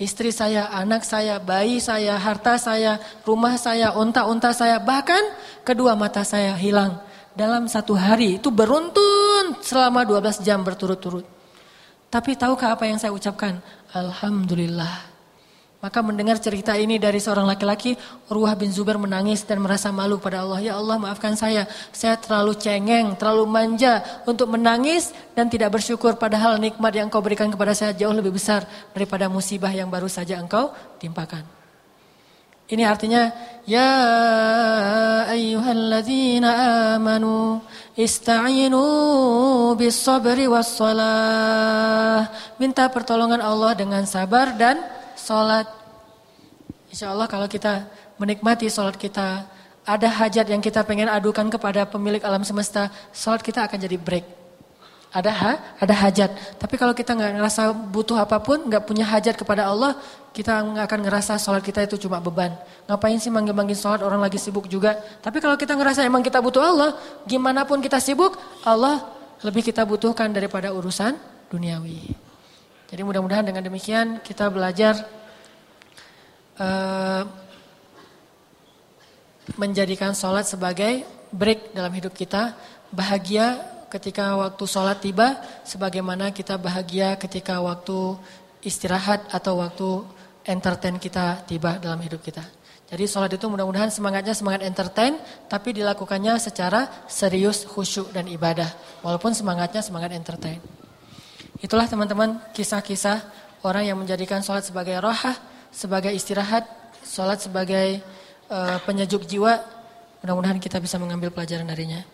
istri 0.01 0.33
saya, 0.33 0.73
anak 0.73 1.05
saya, 1.05 1.37
bayi 1.37 1.77
saya, 1.77 2.17
harta 2.17 2.57
saya, 2.57 2.97
rumah 3.29 3.61
saya, 3.61 3.93
unta-unta 3.93 4.51
saya, 4.57 4.81
bahkan 4.81 5.21
kedua 5.61 5.93
mata 5.93 6.25
saya 6.25 6.57
hilang 6.57 6.97
dalam 7.37 7.69
satu 7.69 7.93
hari. 7.93 8.41
Itu 8.41 8.49
beruntun 8.49 9.61
selama 9.61 10.03
12 10.09 10.41
jam 10.41 10.65
berturut-turut. 10.65 11.29
Tapi 12.11 12.35
tahukah 12.35 12.75
apa 12.75 12.89
yang 12.89 12.99
saya 12.99 13.15
ucapkan? 13.15 13.61
Alhamdulillah. 13.95 15.10
Maka 15.81 16.05
mendengar 16.05 16.37
cerita 16.37 16.77
ini 16.77 17.01
dari 17.01 17.17
seorang 17.17 17.49
laki-laki, 17.49 17.97
Urwah 18.29 18.53
bin 18.53 18.69
Zubair 18.69 19.01
menangis 19.01 19.49
dan 19.49 19.65
merasa 19.65 19.89
malu 19.89 20.21
pada 20.21 20.45
Allah. 20.45 20.61
Ya 20.61 20.77
Allah 20.77 21.01
maafkan 21.01 21.33
saya, 21.41 21.65
saya 21.89 22.21
terlalu 22.21 22.53
cengeng, 22.61 23.17
terlalu 23.17 23.49
manja 23.49 24.05
untuk 24.29 24.53
menangis 24.53 25.09
dan 25.33 25.49
tidak 25.49 25.73
bersyukur 25.81 26.21
padahal 26.21 26.61
nikmat 26.61 26.93
yang 26.93 27.09
engkau 27.09 27.25
berikan 27.25 27.49
kepada 27.49 27.73
saya 27.73 27.97
jauh 27.97 28.13
lebih 28.13 28.37
besar 28.37 28.69
daripada 28.93 29.33
musibah 29.33 29.73
yang 29.73 29.89
baru 29.89 30.05
saja 30.05 30.37
engkau 30.37 30.69
timpakan. 31.01 31.49
Ini 32.69 32.85
artinya, 32.85 33.33
Ya 33.65 33.93
ayyuhalladzina 35.33 36.51
amanu 37.01 37.65
ista'inu 37.97 38.85
bis 39.81 39.97
sabri 39.97 40.45
was 40.45 40.77
salah. 40.77 42.29
Minta 42.61 42.85
pertolongan 42.93 43.41
Allah 43.41 43.73
dengan 43.73 44.05
sabar 44.05 44.55
dan 44.61 45.00
sholat. 45.31 45.71
Insya 46.91 47.15
Allah 47.15 47.31
kalau 47.31 47.47
kita 47.47 47.87
menikmati 48.19 48.67
sholat 48.67 48.99
kita, 48.99 49.47
ada 49.87 50.09
hajat 50.11 50.51
yang 50.51 50.59
kita 50.59 50.83
pengen 50.83 51.07
adukan 51.07 51.47
kepada 51.47 51.87
pemilik 51.87 52.19
alam 52.27 52.43
semesta, 52.43 52.91
sholat 53.15 53.39
kita 53.39 53.63
akan 53.63 53.79
jadi 53.79 53.95
break. 53.95 54.27
Ada 55.11 55.31
ha, 55.31 55.53
ada 55.79 55.95
hajat. 55.95 56.59
Tapi 56.59 56.75
kalau 56.79 56.95
kita 56.95 57.15
nggak 57.15 57.39
ngerasa 57.39 57.71
butuh 57.95 58.19
apa 58.19 58.43
pun, 58.43 58.59
nggak 58.67 58.83
punya 58.87 59.07
hajat 59.07 59.39
kepada 59.39 59.71
Allah, 59.71 59.95
kita 60.35 60.67
akan 60.67 60.99
ngerasa 61.07 61.39
sholat 61.39 61.63
kita 61.63 61.87
itu 61.87 62.07
cuma 62.07 62.19
beban. 62.19 62.55
Ngapain 62.91 63.19
sih 63.23 63.31
manggil-manggil 63.31 63.79
sholat 63.79 64.03
orang 64.03 64.23
lagi 64.23 64.39
sibuk 64.39 64.67
juga. 64.67 64.99
Tapi 65.23 65.39
kalau 65.39 65.55
kita 65.55 65.79
ngerasa 65.79 66.03
emang 66.07 66.27
kita 66.27 66.43
butuh 66.43 66.63
Allah, 66.63 66.95
gimana 67.27 67.63
pun 67.67 67.79
kita 67.79 68.03
sibuk, 68.03 68.35
Allah 68.67 69.03
lebih 69.47 69.63
kita 69.67 69.83
butuhkan 69.87 70.31
daripada 70.31 70.71
urusan 70.75 71.19
duniawi. 71.51 72.15
Jadi 72.91 73.03
mudah-mudahan 73.07 73.47
dengan 73.47 73.63
demikian 73.63 74.19
kita 74.23 74.51
belajar 74.51 75.20
uh, 76.61 77.25
menjadikan 79.57 80.13
sholat 80.13 80.47
sebagai 80.47 81.03
break 81.33 81.73
dalam 81.73 81.91
hidup 81.97 82.13
kita, 82.15 82.55
bahagia 82.93 83.59
ketika 83.91 84.39
waktu 84.39 84.65
sholat 84.69 85.03
tiba, 85.03 85.41
sebagaimana 85.67 86.31
kita 86.31 86.55
bahagia 86.61 87.19
ketika 87.19 87.59
waktu 87.59 88.15
istirahat 88.63 89.27
atau 89.33 89.59
waktu 89.59 90.07
entertain 90.47 91.01
kita 91.01 91.43
tiba 91.49 91.81
dalam 91.83 91.99
hidup 91.99 92.23
kita. 92.23 92.45
Jadi 92.91 93.07
sholat 93.07 93.31
itu 93.31 93.47
mudah-mudahan 93.47 93.91
semangatnya 93.91 94.35
semangat 94.35 94.67
entertain, 94.67 95.15
tapi 95.47 95.71
dilakukannya 95.71 96.35
secara 96.43 96.91
serius, 97.07 97.63
khusyuk 97.63 98.11
dan 98.11 98.27
ibadah. 98.27 98.67
Walaupun 99.07 99.31
semangatnya 99.31 99.79
semangat 99.79 100.11
entertain. 100.11 100.59
Itulah 101.63 101.87
teman-teman 101.87 102.43
kisah-kisah 102.51 103.23
orang 103.63 103.87
yang 103.87 103.95
menjadikan 103.95 104.43
sholat 104.43 104.67
sebagai 104.67 104.99
rohah, 104.99 105.39
sebagai 105.71 106.13
istirahat, 106.15 106.67
Sholat 107.01 107.43
sebagai 107.43 107.99
uh, 108.53 108.79
penyejuk 108.87 109.27
jiwa, 109.27 109.59
mudah-mudahan 110.23 110.61
kita 110.63 110.79
bisa 110.79 111.01
mengambil 111.01 111.33
pelajaran 111.35 111.67
darinya. 111.67 112.05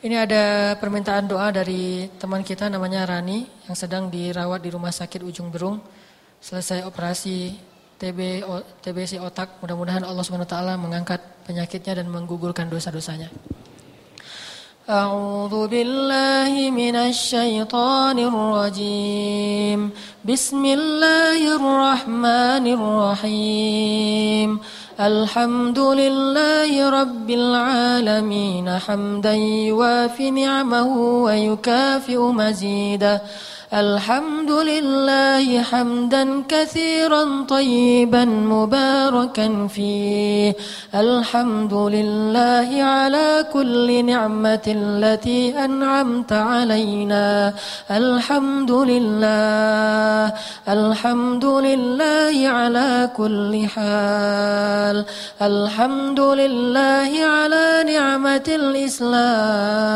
Ini 0.00 0.16
ada 0.16 0.44
permintaan 0.80 1.28
doa 1.28 1.52
dari 1.52 2.08
teman 2.16 2.40
kita 2.40 2.72
namanya 2.72 3.04
Rani 3.04 3.44
yang 3.68 3.76
sedang 3.76 4.08
dirawat 4.08 4.64
di 4.64 4.70
rumah 4.72 4.94
sakit 4.94 5.20
Ujung 5.20 5.52
Berung. 5.52 5.76
Selesai 6.40 6.88
operasi 6.88 7.52
TB 8.00 8.40
TBC 8.80 9.20
otak, 9.20 9.60
mudah-mudahan 9.60 10.00
Allah 10.08 10.24
SWT 10.24 10.56
mengangkat 10.80 11.20
penyakitnya 11.44 12.00
dan 12.00 12.08
menggugurkan 12.08 12.72
dosa-dosanya. 12.72 13.28
أعوذ 14.90 15.68
بالله 15.68 16.70
من 16.70 16.96
الشيطان 16.96 18.18
الرجيم. 18.18 19.90
بسم 20.24 20.64
الله 20.64 21.56
الرحمن 21.56 22.66
الرحيم. 22.66 24.58
الحمد 25.00 25.78
لله 25.78 26.90
رب 26.90 27.30
العالمين. 27.30 28.78
حمدا 28.78 29.32
يوافي 29.70 30.30
نعمه 30.30 30.96
ويكافئ 31.22 32.18
مزيده. 32.18 33.22
الحمد 33.74 34.50
لله 34.50 35.62
حمدا 35.62 36.42
كثيرا 36.48 37.44
طيبا 37.48 38.24
مباركا 38.24 39.66
فيه. 39.66 40.56
الحمد 40.94 41.74
لله 41.74 42.82
على 42.82 43.46
كل 43.52 44.04
نعمة 44.04 44.66
التي 44.66 45.64
أنعمت 45.64 46.32
علينا. 46.32 47.54
الحمد 47.90 48.70
لله 48.70 50.34
الحمد 50.68 51.44
لله 51.44 52.48
على 52.48 53.10
كل 53.16 53.66
حال. 53.74 55.04
الحمد 55.42 56.20
لله 56.20 57.10
على 57.24 57.84
نعمة 57.86 58.48
الإسلام. 58.48 59.90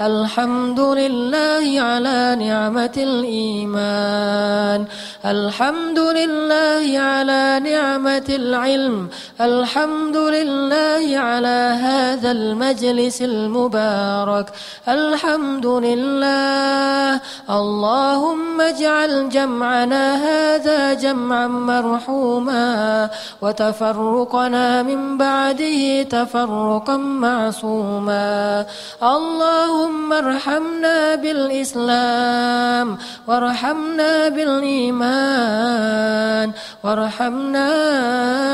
الحمد 0.00 0.80
لله 0.80 1.80
على 1.80 2.36
نعمة 2.38 2.47
نعمة 2.48 2.96
الإيمان. 2.96 4.84
الحمد 5.24 5.98
لله 5.98 6.98
على 6.98 7.60
نعمة 7.64 8.28
العلم. 8.28 9.08
الحمد 9.40 10.16
لله 10.16 11.18
على 11.18 11.58
هذا 11.82 12.30
المجلس 12.30 13.22
المبارك. 13.22 14.46
الحمد 14.88 15.66
لله 15.66 17.20
اللهم 17.50 18.60
اجعل 18.60 19.28
جمعنا 19.28 20.04
هذا 20.14 20.94
جمعا 20.94 21.46
مرحوما. 21.46 23.10
وتفرقنا 23.42 24.82
من 24.82 25.18
بعده 25.18 26.02
تفرقا 26.02 26.96
معصوما. 26.96 28.66
اللهم 29.02 30.12
ارحمنا 30.12 31.14
بالإسلام. 31.14 32.37
الإسلام 32.38 32.98
وارحمنا 33.28 34.28
بالإيمان. 34.28 36.52
وارحمنا 36.84 37.68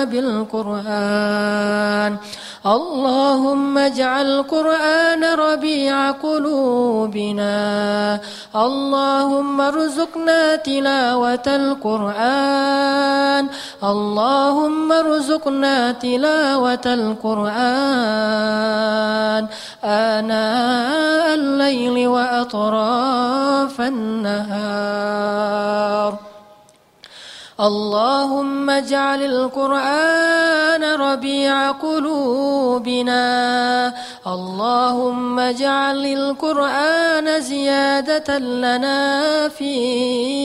بالقرآن. 0.04 2.16
اللهم 2.64 3.78
اجعل 3.78 4.26
القرآن 4.26 5.24
ربيع 5.24 6.10
قلوبنا. 6.10 7.54
اللهم 8.56 9.60
ارزقنا 9.60 10.56
تلاوة 10.56 11.46
القرآن. 11.46 13.48
اللهم 13.84 14.92
ارزقنا 14.92 15.92
تلاوة 15.92 16.86
القرآن. 16.86 17.54
آناء 19.84 21.34
الليل 21.34 22.06
وأطراف 22.06 23.73
النهار. 23.80 25.14
اللهم 27.60 28.70
اجعل 28.70 29.22
القرآن 29.22 30.82
ربيع 30.82 31.70
قلوبنا. 31.70 33.24
اللهم 34.26 35.38
اجعل 35.38 36.06
القرآن 36.06 37.40
زيادة 37.40 38.38
لنا 38.38 39.48
في 39.48 39.70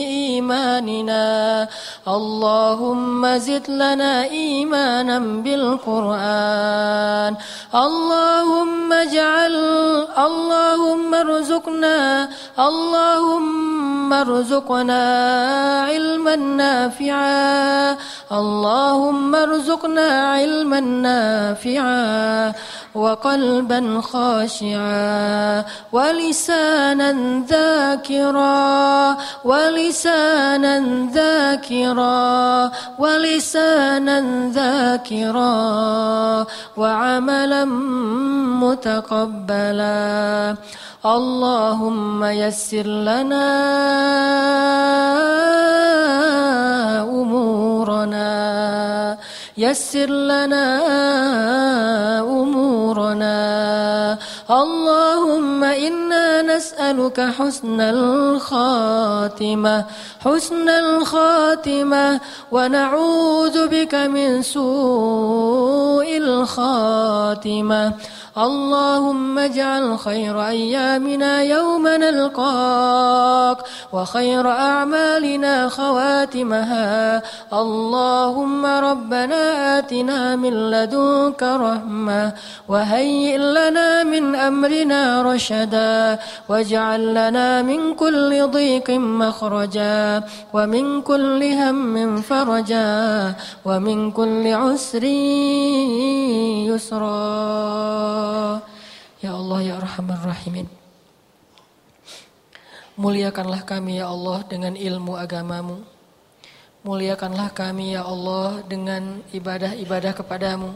إيماننا. 0.06 1.68
اللهم 2.08 3.38
زد 3.38 3.70
لنا 3.70 4.24
إيمانا 4.24 5.18
بالقرآن. 5.18 7.36
اللهم 7.74 8.92
اجعل 8.92 9.54
اللهم 10.18 11.14
ارزقنا 11.14 12.28
اللهم 12.58 14.12
ارزقنا 14.12 15.04
علما 15.88 16.36
نافعا. 16.36 16.99
اللهم 18.32 19.34
ارزقنا 19.34 20.34
علما 20.34 20.80
نافعا. 20.80 22.52
وقلبا 22.94 24.00
خاشعا 24.00 25.64
ولسانا 25.92 27.12
ذاكرا 27.48 29.16
ولسانا 29.44 31.06
ذاكرا 31.14 32.70
ولسانا 32.98 34.50
ذاكرا 34.50 36.46
وعملا 36.76 37.64
متقبلا 38.64 40.56
اللهم 41.06 42.24
يسر 42.24 42.86
لنا 42.86 43.50
أمورنا 47.02 48.30
يسر 49.58 50.06
لنا 50.06 50.80
أمورنا. 52.20 54.18
اللهم 54.50 55.64
إنا 55.64 56.42
نسألك 56.42 57.20
حسن 57.20 57.80
الخاتمة 57.80 59.84
حسن 60.24 60.68
الخاتمة 60.68 62.20
ونعوذ 62.52 63.68
بك 63.68 63.94
من 63.94 64.42
سوء 64.42 66.16
الخاتمة. 66.16 67.92
اللهم 68.38 69.38
اجعل 69.38 69.98
خير 69.98 70.46
أيامنا 70.46 71.42
يوم 71.42 71.88
نلقاك 71.88 73.58
وخير 73.92 74.50
أعمالنا 74.50 75.68
خواتمها. 75.68 77.22
اللهم 77.52 78.66
ربنا 78.66 79.78
آتنا 79.78 80.36
من 80.36 80.70
لدنك 80.70 81.42
رحمة 81.42 82.32
وهيئ 82.68 83.36
لنا 83.38 84.04
من 84.04 84.34
أمرنا 84.34 85.22
رشدا 85.22 86.18
واجعل 86.48 87.10
لنا 87.10 87.62
من 87.62 87.94
كل 87.94 88.46
ضيق 88.46 88.90
مخرجا 88.90 90.22
ومن 90.54 91.02
كل 91.02 91.42
هم 91.42 92.22
فرجا 92.22 93.34
ومن 93.64 94.10
كل 94.10 94.44
عسر 94.54 95.04
يسرا. 96.70 98.19
Ya 99.20 99.36
Allah 99.36 99.60
ya 99.60 99.74
Arhamar 99.76 100.24
Rahimin. 100.24 100.64
Muliakanlah 102.96 103.68
kami 103.68 104.00
ya 104.00 104.08
Allah 104.08 104.40
dengan 104.48 104.72
ilmu 104.72 105.12
agamamu. 105.16 105.84
Muliakanlah 106.80 107.52
kami 107.52 107.92
ya 107.92 108.08
Allah 108.08 108.64
dengan 108.64 109.20
ibadah-ibadah 109.32 110.16
kepadamu. 110.16 110.72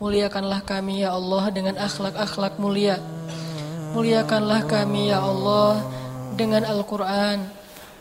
Muliakanlah 0.00 0.64
kami 0.64 1.04
ya 1.04 1.12
Allah 1.12 1.52
dengan 1.52 1.76
akhlak-akhlak 1.76 2.56
mulia. 2.56 2.96
Muliakanlah 3.92 4.64
kami 4.64 5.12
ya 5.12 5.20
Allah 5.20 5.84
dengan 6.40 6.64
Al-Quran. 6.64 7.44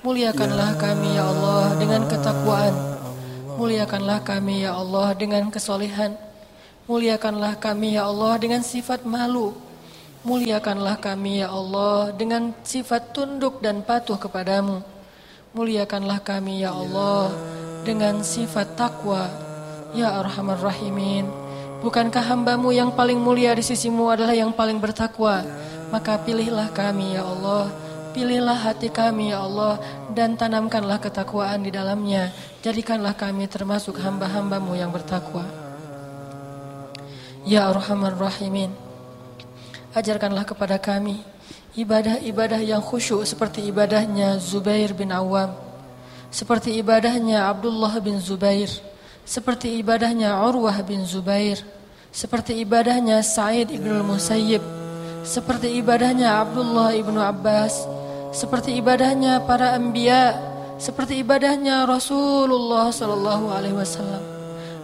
Muliakanlah 0.07 0.79
kami 0.79 1.19
ya 1.19 1.27
Allah 1.27 1.75
dengan 1.75 2.07
ketakwaan. 2.07 2.75
Muliakanlah 3.59 4.23
kami 4.23 4.63
ya 4.63 4.79
Allah 4.79 5.11
dengan 5.19 5.51
kesolehan 5.51 6.28
Muliakanlah 6.89 7.61
kami 7.61 8.01
ya 8.01 8.09
Allah 8.09 8.41
dengan 8.41 8.65
sifat 8.65 9.05
malu. 9.05 9.53
Muliakanlah 10.25 10.97
kami 10.97 11.45
ya 11.45 11.53
Allah 11.53 12.09
dengan 12.17 12.49
sifat 12.65 13.13
tunduk 13.13 13.61
dan 13.61 13.85
patuh 13.85 14.17
kepadamu. 14.17 14.81
Muliakanlah 15.53 16.17
kami 16.25 16.65
ya 16.65 16.73
Allah 16.73 17.29
dengan 17.85 18.25
sifat 18.25 18.73
takwa. 18.73 19.29
Ya 19.93 20.17
Arhamar 20.17 20.57
Rahimin. 20.65 21.29
Bukankah 21.85 22.25
hambamu 22.25 22.73
yang 22.73 22.89
paling 22.97 23.21
mulia 23.21 23.53
di 23.53 23.61
sisimu 23.61 24.09
adalah 24.09 24.33
yang 24.33 24.49
paling 24.49 24.81
bertakwa? 24.81 25.45
Maka 25.93 26.17
pilihlah 26.25 26.73
kami 26.73 27.13
ya 27.13 27.21
Allah. 27.21 27.69
Pilihlah 28.17 28.65
hati 28.65 28.89
kami 28.89 29.29
ya 29.29 29.45
Allah 29.45 29.77
dan 30.17 30.33
tanamkanlah 30.33 30.97
ketakwaan 30.97 31.61
di 31.61 31.69
dalamnya. 31.69 32.33
Jadikanlah 32.65 33.13
kami 33.13 33.45
termasuk 33.45 34.01
hamba-hambamu 34.01 34.73
yang 34.73 34.89
bertakwa. 34.89 35.58
Ya 37.49 37.65
Arhamar 37.65 38.13
Rahimin 38.13 38.69
Ajarkanlah 39.97 40.45
kepada 40.45 40.77
kami 40.77 41.17
Ibadah-ibadah 41.73 42.61
yang 42.61 42.77
khusyuk 42.77 43.25
Seperti 43.25 43.65
ibadahnya 43.65 44.37
Zubair 44.37 44.93
bin 44.93 45.09
Awam 45.09 45.57
Seperti 46.29 46.77
ibadahnya 46.77 47.49
Abdullah 47.49 47.97
bin 47.97 48.21
Zubair 48.21 48.69
Seperti 49.25 49.81
ibadahnya 49.81 50.37
Urwah 50.45 50.77
bin 50.85 51.01
Zubair 51.09 51.57
Seperti 52.13 52.53
ibadahnya 52.61 53.25
Sa'id 53.25 53.73
ibn 53.73 53.97
Musayyib 54.05 54.61
Seperti 55.25 55.73
ibadahnya 55.73 56.45
Abdullah 56.45 56.93
ibn 56.93 57.17
Abbas 57.17 57.81
Seperti 58.29 58.77
ibadahnya 58.77 59.41
para 59.49 59.73
anbiya 59.73 60.37
Seperti 60.77 61.25
ibadahnya 61.25 61.89
Rasulullah 61.89 62.93
sallallahu 62.93 63.49
alaihi 63.49 63.73
wasallam 63.73 64.38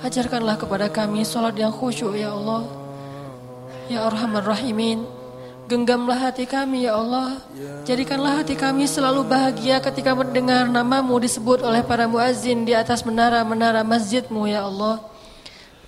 Ajarkanlah 0.05 0.61
kepada 0.61 0.85
kami 0.85 1.25
solat 1.25 1.57
yang 1.57 1.73
khusyuk 1.73 2.13
ya 2.13 2.29
Allah. 2.29 2.61
Ya 3.89 4.05
Arhamar 4.05 4.45
Rahimin. 4.45 5.01
Genggamlah 5.65 6.29
hati 6.29 6.45
kami 6.45 6.85
ya 6.85 6.93
Allah. 6.93 7.41
Jadikanlah 7.89 8.37
hati 8.37 8.53
kami 8.53 8.85
selalu 8.85 9.25
bahagia 9.25 9.81
ketika 9.81 10.13
mendengar 10.13 10.69
namamu 10.69 11.17
disebut 11.17 11.65
oleh 11.65 11.81
para 11.81 12.05
muazzin 12.05 12.69
di 12.69 12.77
atas 12.77 13.01
menara-menara 13.01 13.81
masjidmu 13.81 14.45
ya 14.45 14.69
Allah. 14.69 15.01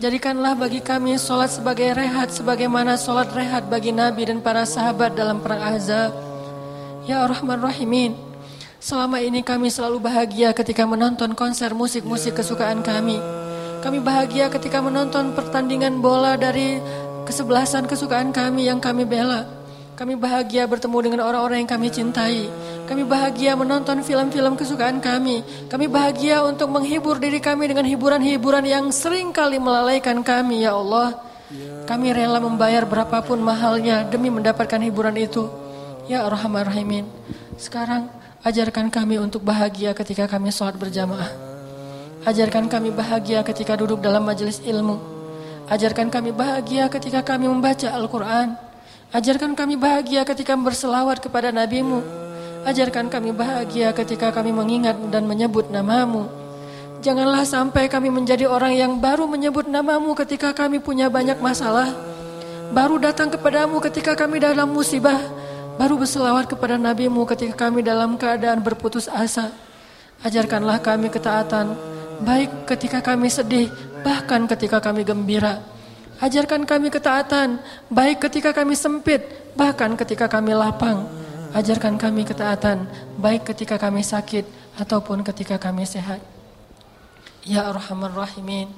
Jadikanlah 0.02 0.58
bagi 0.58 0.82
kami 0.82 1.22
solat 1.22 1.54
sebagai 1.54 1.94
rehat 1.94 2.34
sebagaimana 2.34 2.98
solat 2.98 3.30
rehat 3.38 3.70
bagi 3.70 3.94
Nabi 3.94 4.34
dan 4.34 4.42
para 4.42 4.66
sahabat 4.66 5.14
dalam 5.14 5.46
perang 5.46 5.62
Ahzab. 5.62 6.10
Ya 7.06 7.22
Arhamar 7.22 7.62
Rahimin. 7.62 8.18
Selama 8.82 9.22
ini 9.22 9.46
kami 9.46 9.70
selalu 9.70 10.02
bahagia 10.02 10.58
ketika 10.58 10.90
menonton 10.90 11.38
konser 11.38 11.70
musik-musik 11.78 12.34
kesukaan 12.34 12.82
kami. 12.82 13.46
Kami 13.88 14.04
bahagia 14.04 14.52
ketika 14.52 14.84
menonton 14.84 15.32
pertandingan 15.32 16.04
bola 16.04 16.36
dari 16.36 16.76
kesebelasan 17.24 17.88
kesukaan 17.88 18.36
kami 18.36 18.68
yang 18.68 18.84
kami 18.84 19.08
bela. 19.08 19.48
Kami 19.96 20.20
bahagia 20.20 20.68
bertemu 20.68 21.08
dengan 21.08 21.24
orang-orang 21.24 21.64
yang 21.64 21.72
kami 21.72 21.88
cintai. 21.88 22.52
Kami 22.84 23.08
bahagia 23.08 23.56
menonton 23.56 24.04
film-film 24.04 24.60
kesukaan 24.60 25.00
kami. 25.00 25.40
Kami 25.72 25.88
bahagia 25.88 26.44
untuk 26.44 26.68
menghibur 26.68 27.16
diri 27.16 27.40
kami 27.40 27.72
dengan 27.72 27.88
hiburan-hiburan 27.88 28.68
yang 28.68 28.92
sering 28.92 29.32
kali 29.32 29.56
melalaikan 29.56 30.20
kami, 30.20 30.68
ya 30.68 30.76
Allah. 30.76 31.24
Kami 31.88 32.12
rela 32.12 32.44
membayar 32.44 32.84
berapapun 32.84 33.40
mahalnya 33.40 34.04
demi 34.04 34.28
mendapatkan 34.28 34.84
hiburan 34.84 35.16
itu. 35.16 35.48
Ya 36.12 36.28
Arhamar 36.28 36.68
Rahimin. 36.68 37.08
Sekarang 37.56 38.12
ajarkan 38.44 38.92
kami 38.92 39.16
untuk 39.16 39.48
bahagia 39.48 39.96
ketika 39.96 40.28
kami 40.28 40.52
sholat 40.52 40.76
berjamaah. 40.76 41.47
Ajarkan 42.26 42.66
kami 42.66 42.90
bahagia 42.90 43.46
ketika 43.46 43.78
duduk 43.78 44.02
dalam 44.02 44.26
majelis 44.26 44.58
ilmu. 44.66 44.98
Ajarkan 45.70 46.10
kami 46.10 46.34
bahagia 46.34 46.90
ketika 46.90 47.22
kami 47.22 47.46
membaca 47.46 47.92
Al-Quran. 47.94 48.58
Ajarkan 49.14 49.54
kami 49.54 49.78
bahagia 49.78 50.26
ketika 50.26 50.58
berselawat 50.58 51.22
kepada 51.22 51.54
NabiMu. 51.54 52.02
Ajarkan 52.66 53.12
kami 53.12 53.36
bahagia 53.36 53.94
ketika 53.94 54.34
kami 54.34 54.50
mengingat 54.50 54.98
dan 55.14 55.30
menyebut 55.30 55.70
namamu. 55.70 56.26
Janganlah 57.06 57.46
sampai 57.46 57.86
kami 57.86 58.10
menjadi 58.10 58.50
orang 58.50 58.74
yang 58.74 58.94
baru 58.98 59.30
menyebut 59.30 59.70
namamu 59.70 60.18
ketika 60.18 60.56
kami 60.58 60.82
punya 60.82 61.14
banyak 61.14 61.38
masalah. 61.38 61.94
Baru 62.74 62.98
datang 62.98 63.30
kepadamu 63.30 63.78
ketika 63.86 64.18
kami 64.18 64.42
dalam 64.42 64.74
musibah. 64.74 65.22
Baru 65.78 66.02
berselawat 66.02 66.50
kepada 66.50 66.82
NabiMu 66.82 67.22
ketika 67.30 67.70
kami 67.70 67.86
dalam 67.86 68.18
keadaan 68.18 68.66
berputus 68.66 69.06
asa. 69.06 69.54
Ajarkanlah 70.26 70.82
kami 70.82 71.14
ketaatan 71.14 71.78
baik 72.22 72.70
ketika 72.70 73.00
kami 73.04 73.28
sedih, 73.30 73.70
bahkan 74.02 74.46
ketika 74.50 74.82
kami 74.82 75.04
gembira. 75.04 75.62
Ajarkan 76.18 76.66
kami 76.66 76.90
ketaatan, 76.90 77.62
baik 77.94 78.26
ketika 78.26 78.50
kami 78.50 78.74
sempit, 78.74 79.22
bahkan 79.54 79.94
ketika 79.94 80.26
kami 80.26 80.58
lapang. 80.58 81.06
Ajarkan 81.54 81.96
kami 82.02 82.26
ketaatan, 82.26 82.90
baik 83.22 83.46
ketika 83.54 83.78
kami 83.78 84.02
sakit 84.02 84.46
ataupun 84.82 85.22
ketika 85.22 85.62
kami 85.62 85.86
sehat. 85.86 86.22
Ya 87.46 87.70
Arhamar 87.70 88.12
Rahimin, 88.18 88.74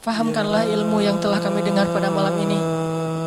fahamkanlah 0.00 0.64
ilmu 0.70 1.02
yang 1.02 1.18
telah 1.18 1.42
kami 1.42 1.60
dengar 1.66 1.90
pada 1.90 2.08
malam 2.08 2.38
ini. 2.38 2.60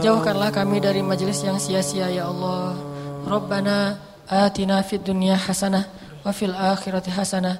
Jauhkanlah 0.04 0.52
kami 0.52 0.84
dari 0.84 1.00
majelis 1.00 1.44
yang 1.44 1.60
sia-sia 1.60 2.12
ya 2.12 2.28
Allah. 2.28 2.76
Rabbana 3.24 4.00
atina 4.28 4.84
fid 4.84 5.04
dunya 5.04 5.36
hasanah 5.40 5.88
wa 6.24 6.32
fil 6.32 6.52
akhirati 6.52 7.12
hasanah 7.12 7.60